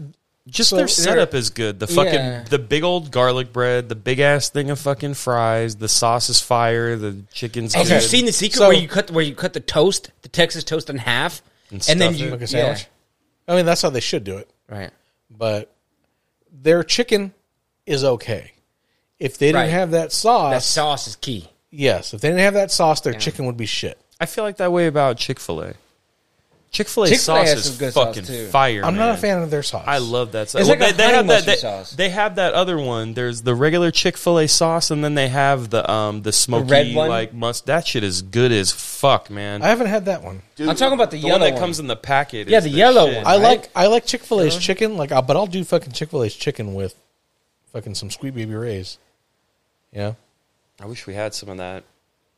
Just 0.48 0.70
So 0.70 0.76
their 0.76 0.88
setup 0.88 1.34
is 1.34 1.50
good. 1.50 1.78
The 1.78 1.86
fucking 1.86 2.12
Yeah. 2.14 2.44
the 2.48 2.58
big 2.58 2.82
old 2.82 3.10
garlic 3.10 3.52
bread, 3.52 3.88
the 3.88 3.94
big 3.94 4.18
ass 4.18 4.48
thing 4.48 4.70
of 4.70 4.78
fucking 4.80 5.14
fries, 5.14 5.76
the 5.76 5.88
sauce 5.88 6.28
is 6.30 6.40
fire, 6.40 6.96
the 6.96 7.22
chicken's 7.32 7.74
have 7.74 7.86
good. 7.86 7.94
you 8.02 8.08
seen 8.08 8.24
the 8.24 8.32
secret 8.32 8.58
So- 8.58 8.68
where 8.68 8.76
you 8.76 8.88
cut 8.88 9.10
where 9.10 9.24
you 9.24 9.34
cut 9.34 9.52
the 9.52 9.60
toast, 9.60 10.10
the 10.22 10.28
Texas 10.28 10.64
toast 10.64 10.88
in 10.90 10.98
half, 10.98 11.42
And 11.70 11.84
and, 11.88 12.00
then 12.00 12.12
stuff 12.14 12.20
you 12.20 12.28
it. 12.28 12.30
like 12.32 12.40
a 12.40 12.42
yeah. 12.44 12.46
sandwich. 12.46 12.86
I 13.48 13.56
mean, 13.56 13.66
that's 13.66 13.82
how 13.82 13.90
they 13.90 14.00
should 14.00 14.24
do 14.24 14.36
it. 14.38 14.48
right. 14.68 14.90
But 15.30 15.71
their 16.52 16.82
chicken 16.82 17.32
is 17.86 18.04
okay. 18.04 18.52
If 19.18 19.38
they 19.38 19.46
didn't 19.48 19.62
Right. 19.62 19.70
have 19.70 19.90
that 19.92 20.12
sauce, 20.12 20.52
That 20.52 20.62
sauce 20.62 21.06
is 21.08 21.16
key. 21.16 21.48
yes, 21.70 22.12
if 22.12 22.20
they 22.20 22.28
didn't 22.28 22.42
have 22.42 22.54
that 22.54 22.70
sauce, 22.70 23.00
their 23.00 23.14
chicken 23.14 23.46
would 23.46 23.56
be 23.56 23.66
shit. 23.66 23.98
I 24.20 24.26
feel 24.26 24.44
like 24.44 24.58
that 24.58 24.70
way 24.72 24.86
about 24.86 25.16
Chick 25.16 25.40
Fil 25.40 25.62
A. 25.62 25.74
Chick 26.72 26.88
Fil 26.88 27.04
A 27.04 27.08
Chick-fil-A 27.10 27.18
sauce 27.44 27.48
has 27.50 27.58
is 27.58 27.64
some 27.66 27.76
good 27.78 27.92
sauce, 27.92 28.06
fucking 28.06 28.24
too. 28.24 28.46
fire. 28.48 28.82
I'm 28.82 28.96
not 28.96 29.08
man. 29.08 29.14
a 29.14 29.18
fan 29.18 29.42
of 29.42 29.50
their 29.50 29.62
sauce. 29.62 29.84
I 29.86 29.98
love 29.98 30.32
that 30.32 30.48
sauce. 30.48 30.62
It's 30.62 30.70
Well, 30.70 30.78
like 30.78 30.88
a 30.88 30.92
they, 30.92 30.96
they 30.96 31.04
honey 31.04 31.16
have 31.16 31.26
that. 31.26 31.32
mustard 31.34 31.52
They, 31.54 31.56
sauce. 31.58 31.90
they 31.92 32.08
have 32.08 32.34
that 32.36 32.54
other 32.54 32.78
one. 32.78 33.12
There's 33.12 33.42
the 33.42 33.54
regular 33.54 33.90
Chick 33.90 34.16
Fil 34.16 34.38
A 34.38 34.48
sauce, 34.48 34.90
and 34.90 35.04
then 35.04 35.14
they 35.14 35.28
have 35.28 35.68
the 35.68 35.88
um 35.90 36.22
the 36.22 36.32
smoky 36.32 36.70
red 36.70 36.94
one? 36.94 37.10
like 37.10 37.34
must. 37.34 37.66
That 37.66 37.86
shit 37.86 38.02
is 38.02 38.22
good 38.22 38.52
as 38.52 38.72
fuck, 38.72 39.28
man. 39.28 39.60
I 39.62 39.66
haven't 39.68 39.88
had 39.88 40.06
that 40.06 40.22
one. 40.22 40.40
I'm 40.58 40.74
talking 40.74 40.94
about 40.94 41.10
the, 41.10 41.18
the 41.18 41.26
yellow 41.26 41.40
one 41.40 41.40
that 41.42 41.52
one. 41.52 41.60
comes 41.60 41.78
in 41.78 41.88
the 41.88 41.96
packet. 41.96 42.48
Yeah, 42.48 42.58
is 42.58 42.64
the 42.64 42.70
yellow 42.70 43.04
one. 43.16 43.26
I 43.26 43.36
like 43.36 43.68
I 43.76 43.88
like 43.88 44.06
Chick 44.06 44.22
Fil 44.22 44.40
A's 44.40 44.56
chicken, 44.56 44.96
like, 44.96 45.10
but 45.10 45.36
I'll 45.36 45.46
do 45.46 45.62
fucking 45.64 45.92
Chick 45.92 46.08
Fil 46.08 46.22
A's 46.24 46.34
chicken 46.34 46.72
with 46.72 46.94
fucking 47.74 47.94
some 47.96 48.10
Sweet 48.10 48.34
Baby 48.34 48.54
Ray's. 48.54 48.96
Yeah, 49.92 50.14
I 50.80 50.86
wish 50.86 51.06
we 51.06 51.12
had 51.12 51.34
some 51.34 51.50
of 51.50 51.58
that. 51.58 51.84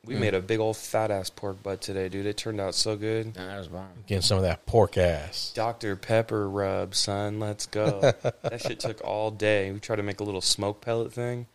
We 0.06 0.14
hmm. 0.14 0.20
made 0.20 0.34
a 0.34 0.40
big 0.40 0.60
old 0.60 0.76
fat 0.76 1.10
ass 1.10 1.30
pork 1.30 1.62
butt 1.62 1.80
today, 1.80 2.08
dude. 2.08 2.26
It 2.26 2.36
turned 2.36 2.60
out 2.60 2.74
so 2.74 2.96
good. 2.96 3.34
Nah, 3.36 3.46
that 3.46 3.58
was 3.58 3.68
bomb. 3.68 3.88
getting 4.06 4.22
some 4.22 4.36
of 4.36 4.44
that 4.44 4.66
pork 4.66 4.98
ass. 4.98 5.52
Dr. 5.54 5.96
Pepper 5.96 6.48
rub, 6.48 6.94
son. 6.94 7.40
Let's 7.40 7.66
go. 7.66 8.00
that 8.42 8.60
shit 8.60 8.80
took 8.80 9.02
all 9.02 9.30
day. 9.30 9.72
We 9.72 9.80
tried 9.80 9.96
to 9.96 10.02
make 10.02 10.20
a 10.20 10.24
little 10.24 10.40
smoke 10.40 10.80
pellet 10.80 11.12
thing. 11.12 11.46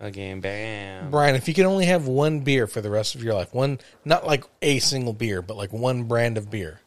Again, 0.00 0.40
bam. 0.40 1.10
Brian, 1.10 1.34
if 1.34 1.48
you 1.48 1.54
could 1.54 1.64
only 1.64 1.86
have 1.86 2.06
one 2.06 2.40
beer 2.40 2.68
for 2.68 2.80
the 2.80 2.90
rest 2.90 3.16
of 3.16 3.24
your 3.24 3.34
life, 3.34 3.52
one 3.52 3.80
not 4.04 4.24
like 4.24 4.44
a 4.62 4.78
single 4.78 5.12
beer, 5.12 5.42
but 5.42 5.56
like 5.56 5.72
one 5.72 6.04
brand 6.04 6.38
of 6.38 6.50
beer 6.50 6.80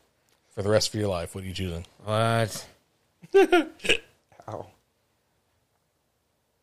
for 0.49 0.61
the 0.61 0.69
rest 0.69 0.93
of 0.93 0.99
your 0.99 1.09
life, 1.09 1.35
what 1.35 1.43
are 1.43 1.47
you 1.47 1.53
choosing? 1.53 1.85
What? 2.05 2.67
Ow. 3.35 4.67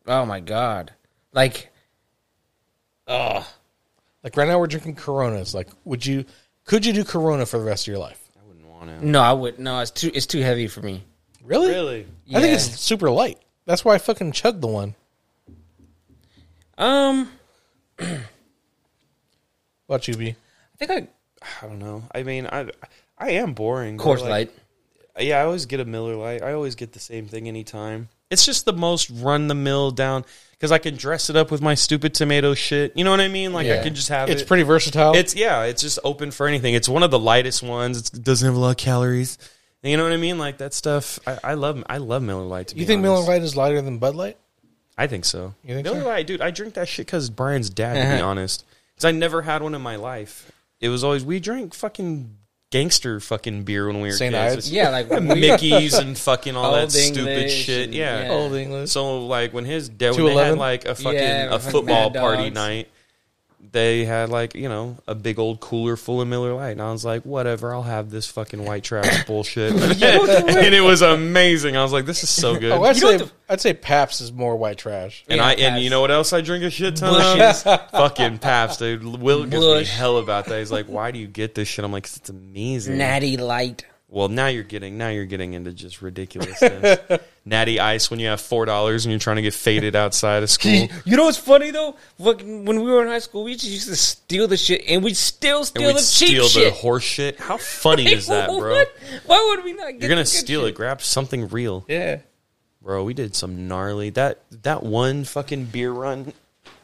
Oh 0.07 0.25
my 0.25 0.39
god! 0.39 0.93
Like, 1.33 1.71
oh, 3.07 3.47
Like 4.23 4.35
right 4.37 4.47
now, 4.47 4.59
we're 4.59 4.67
drinking 4.67 4.95
Coronas. 4.95 5.53
Like, 5.53 5.69
would 5.85 6.05
you? 6.05 6.25
Could 6.65 6.85
you 6.85 6.93
do 6.93 7.03
Corona 7.03 7.45
for 7.45 7.57
the 7.57 7.63
rest 7.65 7.83
of 7.83 7.91
your 7.91 7.99
life? 7.99 8.21
I 8.39 8.45
wouldn't 8.47 8.67
want 8.67 8.89
to. 8.89 9.05
no, 9.05 9.21
I 9.21 9.33
would. 9.33 9.59
No, 9.59 9.79
it's 9.79 9.91
too. 9.91 10.11
It's 10.13 10.25
too 10.25 10.41
heavy 10.41 10.67
for 10.67 10.81
me. 10.81 11.03
Really? 11.43 11.69
Really? 11.69 11.99
I 12.29 12.33
think 12.41 12.47
Yeah. 12.47 12.53
it's 12.53 12.79
super 12.79 13.09
light. 13.09 13.39
That's 13.65 13.83
why 13.85 13.95
I 13.95 13.97
fucking 13.97 14.33
chugged 14.33 14.61
the 14.61 14.67
one. 14.67 14.95
Um, 16.77 17.31
What 19.87 19.95
about 19.95 20.07
you, 20.07 20.15
B? 20.15 20.29
I 20.29 20.77
think 20.85 20.91
I 20.91 21.07
I 21.63 21.67
don't 21.67 21.79
know. 21.79 22.03
I 22.13 22.23
mean, 22.23 22.45
I 22.47 22.69
I 23.17 23.31
am 23.31 23.53
boring. 23.53 23.95
I 23.95 23.97
but, 23.97 24.03
Course 24.03 24.21
like, 24.21 24.29
Light. 24.29 24.51
Yeah, 25.25 25.39
I 25.39 25.45
always 25.45 25.65
get 25.65 25.79
a 25.79 25.85
Miller 25.85 26.15
Lite. 26.15 26.43
I 26.43 26.53
always 26.53 26.75
get 26.75 26.93
the 26.93 26.99
same 26.99 27.27
thing 27.27 27.47
anytime. 27.47 28.09
It's 28.29 28.45
just 28.45 28.65
the 28.65 28.73
most 28.73 29.09
run 29.09 29.47
the 29.47 29.55
mill 29.55 29.91
down 29.91 30.23
because 30.51 30.71
I 30.71 30.77
can 30.77 30.95
dress 30.95 31.29
it 31.29 31.35
up 31.35 31.49
with 31.51 31.61
my 31.61 31.73
stupid 31.73 32.13
tomato 32.13 32.53
shit. 32.53 32.95
You 32.95 33.03
know 33.03 33.11
what 33.11 33.21
I 33.21 33.27
mean? 33.27 33.53
Like 33.53 33.67
I 33.67 33.81
can 33.81 33.95
just 33.95 34.09
have 34.09 34.29
It's 34.29 34.41
it. 34.43 34.47
pretty 34.47 34.63
versatile. 34.63 35.15
It's 35.15 35.35
yeah, 35.35 35.63
it's 35.63 35.81
just 35.81 35.99
open 36.03 36.31
for 36.31 36.47
anything. 36.47 36.73
It's 36.75 36.87
one 36.89 37.01
of 37.03 37.11
the 37.11 37.19
lightest 37.19 37.63
ones. 37.63 38.09
It 38.13 38.23
doesn't 38.23 38.45
have 38.45 38.55
a 38.55 38.59
lot 38.59 38.71
of 38.71 38.77
calories. 38.77 39.37
You 39.81 39.95
know 39.95 40.03
what 40.03 40.11
I 40.11 40.17
mean? 40.17 40.37
Like 40.37 40.57
that 40.57 40.73
stuff. 40.73 41.19
I, 41.25 41.39
I 41.43 41.53
love. 41.53 41.83
I 41.89 41.97
love 41.97 42.21
Miller 42.21 42.43
Lite. 42.43 42.67
To 42.69 42.75
you 42.77 42.85
think 42.85 43.01
Miller 43.01 43.15
honest. 43.15 43.27
Miller 43.29 43.37
Lite 43.39 43.45
is 43.45 43.55
lighter 43.55 43.81
than 43.81 43.97
Bud 43.97 44.13
Light? 44.15 44.37
I 44.97 45.07
think 45.07 45.23
so. 45.23 45.55
You 45.63 45.73
think 45.75 45.85
Miller 45.85 46.01
so? 46.01 46.07
Lite, 46.07 46.27
dude. 46.27 46.41
I 46.41 46.51
drink 46.51 46.73
that 46.73 46.89
shit 46.89 47.05
because 47.07 47.29
Brian's 47.29 47.69
dad. 47.69 47.93
To 47.93 48.17
be 48.17 48.21
honest, 48.23 48.65
because 48.93 49.05
I 49.05 49.11
never 49.11 49.41
had 49.43 49.63
one 49.63 49.73
in 49.73 49.81
my 49.81 49.95
life. 49.95 50.51
It 50.81 50.89
was 50.89 51.03
always 51.05 51.23
we 51.23 51.39
drank 51.39 51.73
fucking 51.73 52.35
gangster 52.71 53.19
fucking 53.19 53.63
beer 53.63 53.87
when 53.87 54.01
we 54.01 54.09
were 54.09 54.13
St. 54.13 54.33
kids. 54.33 54.57
Ides? 54.57 54.71
Yeah, 54.71 54.89
like 54.89 55.09
we- 55.09 55.19
Mickey's 55.39 55.93
and 55.93 56.17
fucking 56.27 56.55
all 56.55 56.73
that 56.73 56.81
Old 56.81 56.91
stupid 56.91 57.27
English 57.27 57.53
shit. 57.65 57.85
and- 57.85 57.93
Yeah. 57.95 58.23
yeah. 58.23 58.31
Old 58.31 58.53
English. 58.53 58.91
So 58.91 59.25
like 59.25 59.53
when 59.53 59.65
his 59.65 59.89
dad 59.89 60.11
when 60.11 60.25
they 60.25 60.31
211? 60.33 60.49
had 60.53 60.59
like 60.59 60.85
a 60.85 60.95
fucking 60.95 61.13
Yeah, 61.19 61.45
a 61.55 61.59
fucking 61.59 61.71
football 61.71 62.11
party 62.11 62.43
Dogs. 62.43 62.55
night, 62.55 62.87
they 63.71 64.03
had 64.05 64.29
like 64.29 64.55
you 64.55 64.67
know 64.69 64.97
a 65.07 65.13
big 65.13 65.37
old 65.37 65.59
cooler 65.59 65.95
full 65.95 66.21
of 66.21 66.27
Miller 66.27 66.53
Lite, 66.53 66.71
and 66.71 66.81
I 66.81 66.91
was 66.91 67.05
like, 67.05 67.23
whatever, 67.23 67.73
I'll 67.73 67.83
have 67.83 68.09
this 68.09 68.25
fucking 68.27 68.63
white 68.65 68.83
trash 68.83 69.25
bullshit, 69.27 69.73
and 69.73 70.73
it 70.75 70.81
was 70.83 71.01
amazing. 71.01 71.77
I 71.77 71.83
was 71.83 71.91
like, 71.93 72.05
this 72.05 72.23
is 72.23 72.29
so 72.29 72.57
good. 72.59 72.71
Oh, 72.71 72.83
I'd 72.83 72.95
You 72.95 73.01
know 73.03 73.17
say 73.17 73.23
what 73.23 73.31
I'd 73.49 73.61
say 73.61 73.73
Pabst 73.73 74.21
is 74.21 74.31
more 74.31 74.55
white 74.55 74.77
trash. 74.77 75.23
and 75.27 75.37
Yeah, 75.37 75.45
I 75.45 75.51
and 75.51 75.59
Pabst. 75.73 75.83
you 75.83 75.89
know 75.89 76.01
what 76.01 76.11
else 76.11 76.33
I 76.33 76.41
drink 76.41 76.63
a 76.63 76.69
shit 76.69 76.95
ton 76.95 77.13
Bushes. 77.13 77.63
of? 77.65 77.89
fucking 77.91 78.39
Pabst, 78.39 78.79
dude. 78.79 79.03
Will 79.03 79.43
gives 79.43 79.53
me 79.53 79.59
Busch. 79.59 79.89
hell 79.89 80.17
about 80.17 80.45
that. 80.45 80.59
He's 80.59 80.71
like, 80.71 80.85
why 80.87 81.11
do 81.11 81.19
you 81.19 81.27
get 81.27 81.53
this 81.55 81.67
shit? 81.67 81.83
I'm 81.85 81.91
like, 81.91 82.03
'Cause 82.03 82.17
it's 82.17 82.29
amazing. 82.29 82.97
Natty 82.97 83.37
Light. 83.37 83.85
Well, 84.11 84.27
now 84.27 84.47
you're 84.47 84.63
getting 84.63 84.97
now 84.97 85.09
you're 85.09 85.25
getting 85.25 85.53
into 85.53 85.71
just 85.71 86.01
ridiculousness. 86.01 86.99
Natty 87.45 87.79
Ice 87.79 88.09
when 88.09 88.19
you 88.19 88.27
have 88.27 88.41
four 88.41 88.65
dollars 88.65 89.05
and 89.05 89.11
you're 89.11 89.19
trying 89.19 89.35
to 89.35 89.43
get 89.43 89.53
faded 89.53 89.95
outside 89.95 90.41
of 90.41 90.49
school. 90.49 90.87
You 91.05 91.15
know 91.15 91.25
what's 91.25 91.37
funny 91.37 91.69
though? 91.69 91.95
Fucking 92.21 92.65
when 92.65 92.81
we 92.83 92.91
were 92.91 93.03
in 93.03 93.07
high 93.07 93.19
school, 93.19 93.43
we 93.43 93.53
just 93.53 93.65
used 93.67 93.87
to 93.87 93.95
steal 93.95 94.47
the 94.47 94.57
shit, 94.57 94.83
and 94.87 95.03
we'd 95.03 95.15
still 95.15 95.59
and 95.59 95.67
steal 95.67 95.87
we'd 95.87 95.95
the 95.97 95.99
cheap 95.99 96.27
steal 96.29 96.43
the 96.43 96.49
shit. 96.49 96.73
horse 96.73 97.03
shit. 97.03 97.39
How 97.39 97.57
funny 97.57 98.07
is 98.11 98.25
that, 98.27 98.47
bro? 98.49 98.71
What? 98.73 98.95
Why 99.27 99.53
would 99.55 99.63
we 99.63 99.73
not? 99.73 99.91
Get 99.91 100.01
You're 100.01 100.09
gonna 100.09 100.21
the 100.21 100.25
steal 100.27 100.61
shit? 100.61 100.69
it. 100.69 100.75
Grab 100.75 101.01
something 101.03 101.47
real, 101.49 101.85
Yeah. 101.87 102.19
bro. 102.81 103.03
We 103.03 103.13
did 103.13 103.35
some 103.35 103.67
gnarly. 103.67 104.09
That 104.09 104.39
that 104.63 104.81
one 104.81 105.23
fucking 105.23 105.65
beer 105.65 105.91
run 105.91 106.33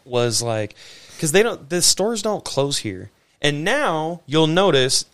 was 0.04 0.44
like 0.44 0.76
because 1.16 1.32
they 1.32 1.42
don't 1.42 1.70
the 1.72 1.82
stores 1.82 2.22
don't 2.22 2.46
close 2.46 2.78
here, 2.78 3.10
and 3.42 3.64
now 3.64 4.22
you'll 4.28 4.46
notice 4.48 5.06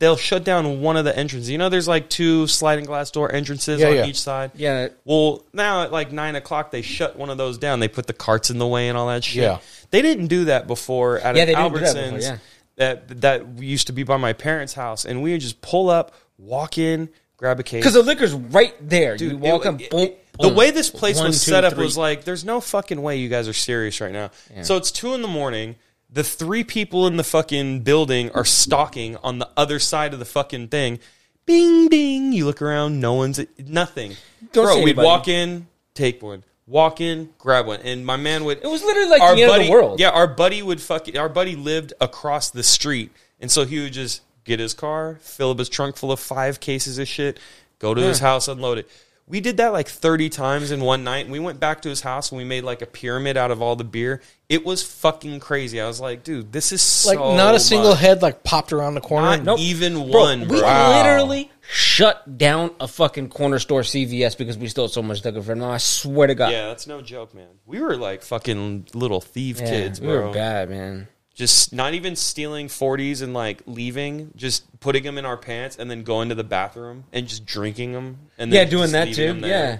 they'll 0.00 0.16
shut 0.16 0.42
down 0.42 0.80
one 0.80 0.96
of 0.96 1.04
the 1.04 1.16
entrances. 1.16 1.48
You 1.48 1.58
know, 1.58 1.68
there's 1.68 1.86
like 1.86 2.08
two 2.10 2.48
sliding 2.48 2.84
glass 2.86 3.12
door 3.12 3.30
entrances 3.32 3.80
Yeah, 3.80 3.88
on 3.88 3.94
yeah. 3.94 4.06
each 4.06 4.20
side. 4.20 4.50
Yeah. 4.56 4.88
Well, 5.04 5.44
now 5.52 5.82
at 5.84 5.92
like 5.92 6.10
nine 6.10 6.34
o'clock, 6.34 6.72
they 6.72 6.82
shut 6.82 7.16
one 7.16 7.30
of 7.30 7.38
those 7.38 7.56
down. 7.58 7.78
They 7.78 7.86
put 7.88 8.08
the 8.08 8.12
carts 8.12 8.50
in 8.50 8.58
the 8.58 8.66
way 8.66 8.88
and 8.88 8.98
all 8.98 9.06
that 9.06 9.22
shit. 9.22 9.42
Yeah. 9.44 9.58
They 9.90 10.02
didn't 10.02 10.26
do 10.26 10.46
that 10.46 10.66
before 10.66 11.18
at 11.18 11.36
Yeah, 11.36 11.42
an 11.42 11.46
they 11.48 11.54
didn't 11.54 11.72
do 11.72 11.78
that 11.80 11.86
Albertsons 11.96 12.12
before, 12.16 12.18
yeah. 12.20 12.38
that 12.76 13.20
that 13.20 13.58
used 13.58 13.86
to 13.86 13.92
be 13.92 14.02
by 14.02 14.16
my 14.16 14.32
parents' 14.32 14.74
house, 14.74 15.04
and 15.04 15.22
we 15.22 15.32
would 15.32 15.40
just 15.40 15.60
pull 15.60 15.88
up, 15.90 16.12
walk 16.38 16.78
in, 16.78 17.08
grab 17.36 17.60
a 17.60 17.62
case. 17.62 17.80
Because 17.80 17.94
the 17.94 18.02
liquor's 18.02 18.32
right 18.32 18.74
there. 18.80 19.12
you 19.12 19.30
Dude, 19.30 19.40
walk 19.40 19.66
it- 19.66 19.68
up, 19.68 19.80
it- 19.80 19.90
boom, 19.90 20.08
the 20.40 20.48
boom. 20.48 20.54
way 20.56 20.70
this 20.70 20.88
place 20.88 21.18
One, 21.18 21.26
was 21.26 21.44
two, 21.44 21.50
set 21.50 21.64
up 21.64 21.74
three. 21.74 21.84
was 21.84 21.98
like, 21.98 22.24
there's 22.24 22.44
no 22.44 22.60
fucking 22.62 23.02
way 23.02 23.16
you 23.18 23.28
guys 23.28 23.48
are 23.48 23.52
serious 23.52 24.00
right 24.00 24.12
now. 24.12 24.30
So 24.62 24.76
it's 24.76 24.90
two 24.90 25.12
in 25.14 25.20
the 25.22 25.28
morning. 25.28 25.76
The 26.12 26.24
three 26.24 26.64
people 26.64 27.06
in 27.06 27.16
the 27.16 27.24
fucking 27.24 27.80
building 27.80 28.30
are 28.32 28.44
stalking 28.44 29.16
on 29.18 29.38
the 29.38 29.48
other 29.56 29.78
side 29.78 30.12
of 30.12 30.18
the 30.18 30.24
fucking 30.24 30.68
thing. 30.68 30.98
Bing, 31.46 31.88
ding. 31.88 32.32
You 32.32 32.46
look 32.46 32.60
around, 32.60 33.00
no 33.00 33.14
one's 33.14 33.40
nothing. 33.58 34.16
Don't 34.52 34.64
Bro, 34.64 34.76
we'd 34.76 34.82
anybody. 34.82 35.06
walk 35.06 35.28
in, 35.28 35.68
take 35.94 36.22
one. 36.22 36.44
Walk 36.66 37.00
in, 37.00 37.30
grab 37.38 37.66
one, 37.66 37.80
and 37.80 38.06
my 38.06 38.16
man 38.16 38.44
would. 38.44 38.58
It 38.58 38.66
was 38.66 38.82
literally 38.82 39.08
like 39.08 39.22
our 39.22 39.34
the 39.34 39.42
end 39.42 39.50
buddy, 39.50 39.62
of 39.64 39.66
the 39.66 39.72
world. 39.72 40.00
Yeah, 40.00 40.10
our 40.10 40.28
buddy 40.28 40.62
would 40.62 40.80
fucking. 40.80 41.16
Our 41.16 41.28
buddy 41.28 41.56
lived 41.56 41.92
across 42.00 42.50
the 42.50 42.62
street, 42.62 43.10
and 43.40 43.50
so 43.50 43.64
he 43.64 43.80
would 43.80 43.92
just 43.92 44.22
get 44.44 44.60
his 44.60 44.74
car, 44.74 45.18
fill 45.20 45.50
up 45.50 45.58
his 45.58 45.68
trunk 45.68 45.96
full 45.96 46.12
of 46.12 46.20
five 46.20 46.60
cases 46.60 46.98
of 46.98 47.08
shit, 47.08 47.40
go 47.80 47.92
to 47.92 48.00
his 48.00 48.20
house, 48.20 48.46
unload 48.46 48.78
it. 48.78 48.90
We 49.30 49.40
did 49.40 49.58
that 49.58 49.72
like 49.72 49.88
thirty 49.88 50.28
times 50.28 50.70
in 50.72 50.80
one 50.80 51.04
night, 51.04 51.20
and 51.24 51.30
we 51.32 51.38
went 51.38 51.60
back 51.60 51.82
to 51.82 51.88
his 51.88 52.00
house 52.00 52.30
and 52.32 52.36
we 52.38 52.44
made 52.44 52.64
like 52.64 52.82
a 52.82 52.86
pyramid 52.86 53.36
out 53.36 53.50
of 53.50 53.62
all 53.62 53.76
the 53.76 53.84
beer. 53.84 54.20
It 54.48 54.64
was 54.64 54.82
fucking 54.82 55.38
crazy. 55.40 55.80
I 55.80 55.86
was 55.86 56.00
like, 56.00 56.24
dude, 56.24 56.50
this 56.52 56.72
is 56.72 57.06
Like 57.06 57.18
not 57.18 57.54
a 57.54 57.60
single 57.60 57.90
much. 57.90 58.00
head 58.00 58.20
like 58.22 58.42
popped 58.42 58.72
around 58.72 58.94
the 58.96 59.00
corner. 59.00 59.28
Not 59.36 59.44
Nope. 59.44 59.60
even 59.60 59.94
Bro, 59.94 60.20
one, 60.20 60.40
we 60.40 60.46
bro. 60.60 60.90
literally 60.90 61.50
shut 61.72 62.36
down 62.36 62.72
a 62.80 62.88
fucking 62.88 63.28
corner 63.28 63.60
store 63.60 63.82
CVS 63.82 64.36
because 64.36 64.58
we 64.58 64.66
stole 64.66 64.88
so 64.88 65.02
much 65.02 65.24
liquor 65.24 65.40
from 65.40 65.60
them. 65.60 65.70
I 65.70 65.78
swear 65.78 66.26
to 66.26 66.34
God. 66.34 66.50
Yeah, 66.50 66.66
that's 66.66 66.88
no 66.88 67.00
joke, 67.00 67.32
man. 67.32 67.46
We 67.64 67.80
were 67.80 67.96
like 67.96 68.22
fucking 68.22 68.88
little 68.94 69.20
thief 69.20 69.60
Yeah, 69.60 69.66
kids, 69.70 70.00
we 70.00 70.08
were 70.08 70.32
bad, 70.32 70.68
man. 70.70 71.06
Just 71.34 71.72
not 71.72 71.94
even 71.94 72.16
stealing 72.16 72.68
40s 72.68 73.22
and 73.22 73.32
like 73.32 73.62
leaving, 73.66 74.32
just 74.36 74.64
putting 74.80 75.02
them 75.04 75.16
in 75.16 75.24
our 75.24 75.36
pants 75.36 75.76
and 75.78 75.90
then 75.90 76.02
going 76.02 76.28
to 76.28 76.34
the 76.34 76.44
bathroom 76.44 77.04
and 77.12 77.26
just 77.26 77.46
drinking 77.46 77.92
them. 77.92 78.18
And 78.38 78.52
Yeah, 78.52 78.64
doing 78.64 78.92
that 78.92 79.12
too. 79.14 79.38
Yeah. 79.42 79.78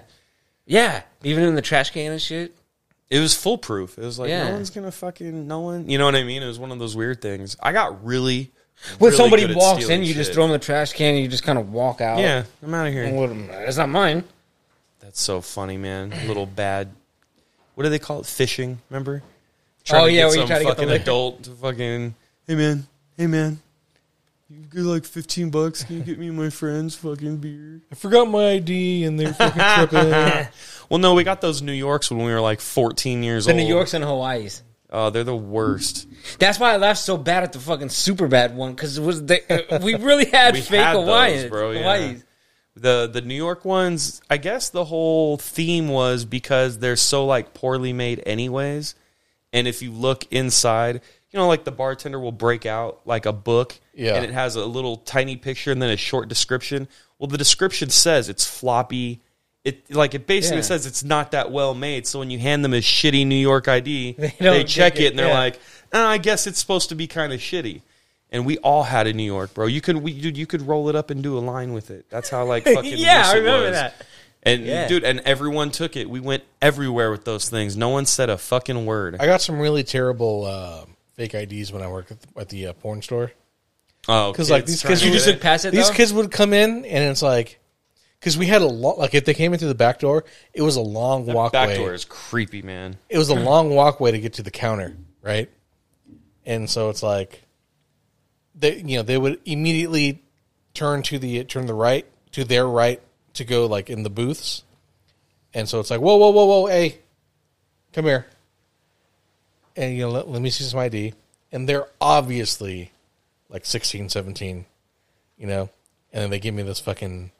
Yeah. 0.66 1.03
Even 1.22 1.44
in 1.44 1.55
the 1.55 1.62
trash 1.62 1.90
can 1.90 2.12
and 2.12 2.22
shit. 2.22 2.57
It 3.11 3.18
was 3.18 3.34
foolproof. 3.34 3.98
It 3.98 4.05
was 4.05 4.18
like, 4.18 4.28
Yeah. 4.30 4.48
no 4.48 4.53
one's 4.55 4.70
going 4.70 4.84
to 4.84 4.92
fucking, 4.92 5.48
no 5.48 5.61
one, 5.61 5.90
you 5.90 5.98
know 5.98 6.05
what 6.05 6.14
I 6.14 6.22
mean? 6.22 6.42
It 6.42 6.46
was 6.46 6.59
one 6.61 6.70
of 6.70 6.78
those 6.78 6.94
weird 6.96 7.20
things. 7.20 7.57
I 7.61 7.72
got 7.72 8.05
really, 8.05 8.53
When 8.98 9.11
really 9.11 9.16
somebody 9.16 9.55
walks 9.55 9.88
in, 9.88 10.05
you 10.05 10.14
just 10.14 10.32
throw 10.32 10.44
them 10.44 10.55
in 10.55 10.61
the 10.61 10.64
trash 10.64 10.92
can 10.92 11.14
and 11.14 11.22
you 11.22 11.28
just 11.28 11.42
kind 11.42 11.59
of 11.59 11.72
walk 11.72 12.01
out. 12.01 12.20
Yeah, 12.20 12.44
I'm 12.62 12.72
out 12.72 12.86
of 12.86 12.92
here. 12.92 13.05
It's 13.66 13.76
not 13.76 13.88
mine. 13.88 14.24
That's 15.01 15.20
so 15.20 15.40
funny, 15.40 15.76
man. 15.76 16.11
Little 16.28 16.46
bad, 16.46 16.92
what 17.74 17.82
do 17.84 17.90
they 17.90 17.98
call 17.98 18.20
it? 18.20 18.26
Fishing, 18.26 18.78
remember? 18.88 19.24
Oh, 19.93 20.07
to 20.07 20.12
yeah, 20.12 20.20
get 20.22 20.26
where 20.26 20.35
you 20.35 20.41
some 20.43 20.47
try 20.49 20.59
to 20.59 20.64
get 20.64 20.70
the 20.70 20.74
fucking 20.76 20.89
liquor. 20.89 21.03
adult 21.03 21.43
to 21.45 21.51
fucking, 21.51 22.14
hey 22.47 22.55
man, 22.55 22.87
hey 23.16 23.26
man. 23.26 23.59
You 24.49 24.64
get 24.64 24.81
like 24.81 25.05
15 25.05 25.51
bucks. 25.51 25.85
Can 25.85 25.99
you 25.99 26.03
get 26.03 26.18
me 26.18 26.26
and 26.28 26.37
my 26.37 26.51
friends 26.51 26.97
fucking 26.97 27.37
beer? 27.37 27.83
I 27.93 27.95
forgot 27.95 28.24
my 28.28 28.53
ID 28.55 29.05
and 29.05 29.18
they're 29.18 29.33
fucking 29.33 29.89
tripping. 29.91 30.47
Well, 30.91 30.99
no, 30.99 31.14
we 31.14 31.22
got 31.22 31.41
those 31.41 31.62
New 31.62 31.70
Yorks 31.72 32.11
when 32.11 32.24
we 32.24 32.33
were 32.33 32.41
like 32.41 32.61
14 32.61 33.22
years 33.22 33.45
The 33.45 33.53
old. 33.53 33.61
The 33.61 33.62
New 33.62 33.68
Yorks 33.72 33.95
and 33.95 34.03
Hawaii's. 34.03 34.64
Oh, 34.91 35.11
they're 35.11 35.22
the 35.22 35.37
worst. 35.37 36.09
That's 36.41 36.59
why 36.59 36.72
I 36.72 36.78
laughed 36.78 36.99
so 36.99 37.16
bad 37.16 37.45
at 37.45 37.53
the 37.53 37.61
fucking 37.61 37.91
super 37.91 38.26
bad 38.26 38.57
one 38.57 38.72
because 38.72 38.99
it 38.99 39.03
was 39.05 39.24
the, 39.24 39.72
uh, 39.72 39.78
we 39.81 39.95
really 39.95 40.24
had 40.24 40.55
We 40.55 40.62
fake 40.62 40.81
had 40.81 40.97
those, 40.97 41.49
bro, 41.49 41.70
yeah. 41.70 41.78
Hawaii's. 41.83 42.24
The 42.74 43.09
the 43.12 43.20
New 43.20 43.37
York 43.37 43.64
ones, 43.64 44.20
I 44.28 44.37
guess 44.37 44.70
the 44.70 44.85
whole 44.85 45.37
theme 45.37 45.87
was 45.89 46.24
because 46.24 46.78
they're 46.81 46.97
so 46.97 47.24
like 47.24 47.55
poorly 47.55 47.93
made 47.93 48.20
anyways. 48.26 48.97
And 49.53 49.66
if 49.66 49.82
you 49.82 49.90
look 49.92 50.24
inside, 50.32 51.01
you 51.30 51.38
know, 51.38 51.48
like 51.48 51.64
the 51.64 51.72
bartender 51.72 52.18
will 52.20 52.32
break 52.32 52.66
out 52.66 53.01
like 53.05 53.26
a 53.26 53.32
book 53.32 53.78
Yeah. 53.94 54.14
and 54.16 54.24
it 54.24 54.32
has 54.32 54.57
a 54.57 54.64
little 54.66 54.96
tiny 54.98 55.36
picture 55.36 55.72
and 55.72 55.80
then 55.80 55.90
a 55.90 55.96
short 55.96 56.28
description. 56.28 56.88
Well, 57.18 57.28
the 57.28 57.38
description 57.38 57.90
says 57.90 58.28
it's 58.28 58.46
floppy. 58.46 59.20
It 59.64 59.92
like 59.94 60.14
it 60.14 60.26
basically 60.26 60.59
Yeah. 60.59 60.62
says 60.62 60.86
it's 60.86 61.05
not 61.05 61.32
that 61.32 61.51
well 61.51 61.74
made. 61.74 62.07
So 62.07 62.18
when 62.18 62.30
you 62.30 62.38
hand 62.38 62.64
them 62.64 62.72
a 62.74 62.78
shitty 62.78 63.26
New 63.26 63.34
York 63.34 63.68
ID, 63.68 64.12
they, 64.18 64.34
don't 64.40 64.66
check 64.66 64.96
it, 64.96 65.03
it, 65.03 65.07
and 65.11 65.18
they're 65.18 65.26
yeah. 65.28 65.38
like, 65.38 65.57
"Uh, 65.92 65.98
I 65.98 66.18
guess 66.18 66.46
it's 66.46 66.59
supposed 66.59 66.88
to 66.88 66.94
be 66.94 67.07
kind 67.07 67.32
of 67.32 67.40
shitty. 67.40 67.82
And 68.32 68.46
we 68.46 68.59
all 68.59 68.84
had 68.84 69.09
a 69.09 69.12
New 69.12 69.24
York, 69.24 69.55
bro. 69.55 69.66
You 69.66 69.80
could, 69.80 69.96
we, 69.96 70.18
dude, 70.18 70.36
you 70.36 70.46
could 70.46 70.62
roll 70.62 70.88
it 70.88 70.94
up 70.94 71.11
and 71.11 71.20
do 71.20 71.36
a 71.36 71.40
line 71.40 71.72
with 71.72 71.90
it. 71.90 72.07
That's 72.11 72.30
how 72.30 72.44
like 72.44 72.62
fucking 72.74 72.96
Yeah, 72.96 73.24
I 73.26 73.34
remember 73.38 73.72
that. 73.72 74.07
And 74.43 74.64
Yeah. 74.64 74.88
dude, 74.88 75.05
and 75.05 75.20
everyone 75.20 75.70
took 75.70 75.97
it. 75.97 76.09
We 76.09 76.20
went 76.20 76.45
everywhere 76.62 77.11
with 77.11 77.24
those 77.24 77.49
things. 77.51 77.76
No 77.76 77.91
one 77.91 78.07
said 78.07 78.30
a 78.30 78.38
fucking 78.38 78.86
word. 78.86 79.16
I 79.20 79.26
got 79.26 79.43
some 79.43 79.59
really 79.59 79.84
terrible 79.84 80.47
uh, 80.47 80.84
fake 81.14 81.34
IDs 81.34 81.72
when 81.72 81.82
I 81.82 81.88
worked 81.88 82.11
at 82.12 82.20
the, 82.22 82.41
at 82.41 82.49
the 82.49 82.66
uh, 82.68 82.72
porn 82.72 83.03
store. 83.03 83.32
oh, 84.09 84.32
Because 84.32 84.51
like 84.51 84.64
these 84.66 84.80
trying 84.80 84.93
kids, 84.93 85.05
You 85.05 85.11
would- 85.11 85.16
just 85.16 85.26
look 85.26 85.41
past 85.41 85.64
it, 85.66 85.72
These 85.72 85.88
though? 85.88 85.95
kids 85.95 86.12
would 86.14 86.30
come 86.30 86.53
in, 86.55 86.84
and 86.86 87.05
it's 87.11 87.20
like, 87.22 87.59
because 88.18 88.38
we 88.38 88.47
had 88.47 88.62
a 88.62 88.66
lot. 88.66 88.99
Like 88.99 89.14
if 89.14 89.24
they 89.26 89.34
came 89.34 89.53
in 89.53 89.59
through 89.59 89.68
the 89.68 89.74
back 89.74 89.99
door, 89.99 90.24
it 90.55 90.62
was 90.62 90.76
a 90.76 90.80
long 90.82 91.26
walkway. 91.26 91.66
back 91.66 91.76
door 91.76 91.93
is 91.95 92.05
creepy, 92.07 92.62
man. 92.62 92.97
It 93.11 93.18
was 93.18 93.28
a 93.28 93.34
long 93.51 93.70
walkway 93.70 94.11
to 94.12 94.18
get 94.18 94.34
to 94.34 94.43
the 94.43 94.51
counter, 94.51 94.97
right? 95.22 95.51
And 96.47 96.68
so 96.68 96.88
it's 96.91 97.03
like, 97.03 97.43
they 98.55 98.76
you 98.78 98.97
know 98.97 99.03
they 99.03 99.16
would 99.18 99.38
immediately 99.45 100.22
turn 100.74 101.03
to 101.05 101.18
the 101.18 101.45
turn 101.45 101.66
the 101.66 101.74
right 101.74 102.05
to 102.32 102.45
their 102.45 102.66
right 102.66 103.01
to 103.35 103.45
go 103.45 103.66
like 103.66 103.91
in 103.91 104.03
the 104.03 104.11
booths, 104.11 104.64
and 105.55 105.68
so 105.68 105.81
it's 105.81 105.91
like 105.91 106.01
whoa 106.01 106.16
whoa 106.16 106.31
whoa 106.31 106.45
whoa 106.45 106.66
hey, 106.66 106.99
come 107.93 108.05
here, 108.05 108.26
and 109.76 109.95
you 109.95 110.03
know 110.03 110.11
let, 110.11 110.28
let 110.28 110.43
me 110.43 110.51
see 110.51 110.64
some 110.64 110.81
ID, 110.81 111.14
and 111.53 111.68
they're 111.68 111.87
obviously 112.01 112.93
like 113.49 113.66
16, 113.66 114.09
17, 114.09 114.64
you 115.37 115.47
know, 115.47 115.68
and 116.12 116.22
then 116.22 116.31
they 116.31 116.39
give 116.39 116.55
me 116.55 116.62
this 116.62 116.78
fucking 116.78 117.33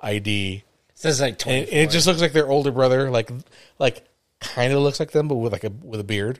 ID 0.00 0.64
Says 1.02 1.20
like 1.20 1.36
twenty. 1.36 1.62
it, 1.62 1.90
just 1.90 2.06
looks 2.06 2.20
like 2.20 2.32
their 2.32 2.46
older 2.46 2.70
brother, 2.70 3.10
like 3.10 3.28
like 3.80 4.04
kind 4.38 4.72
of 4.72 4.80
looks 4.82 5.00
like 5.00 5.10
them, 5.10 5.26
but 5.26 5.34
with 5.34 5.52
like 5.52 5.64
a 5.64 5.70
with 5.82 5.98
a 5.98 6.04
beard. 6.04 6.38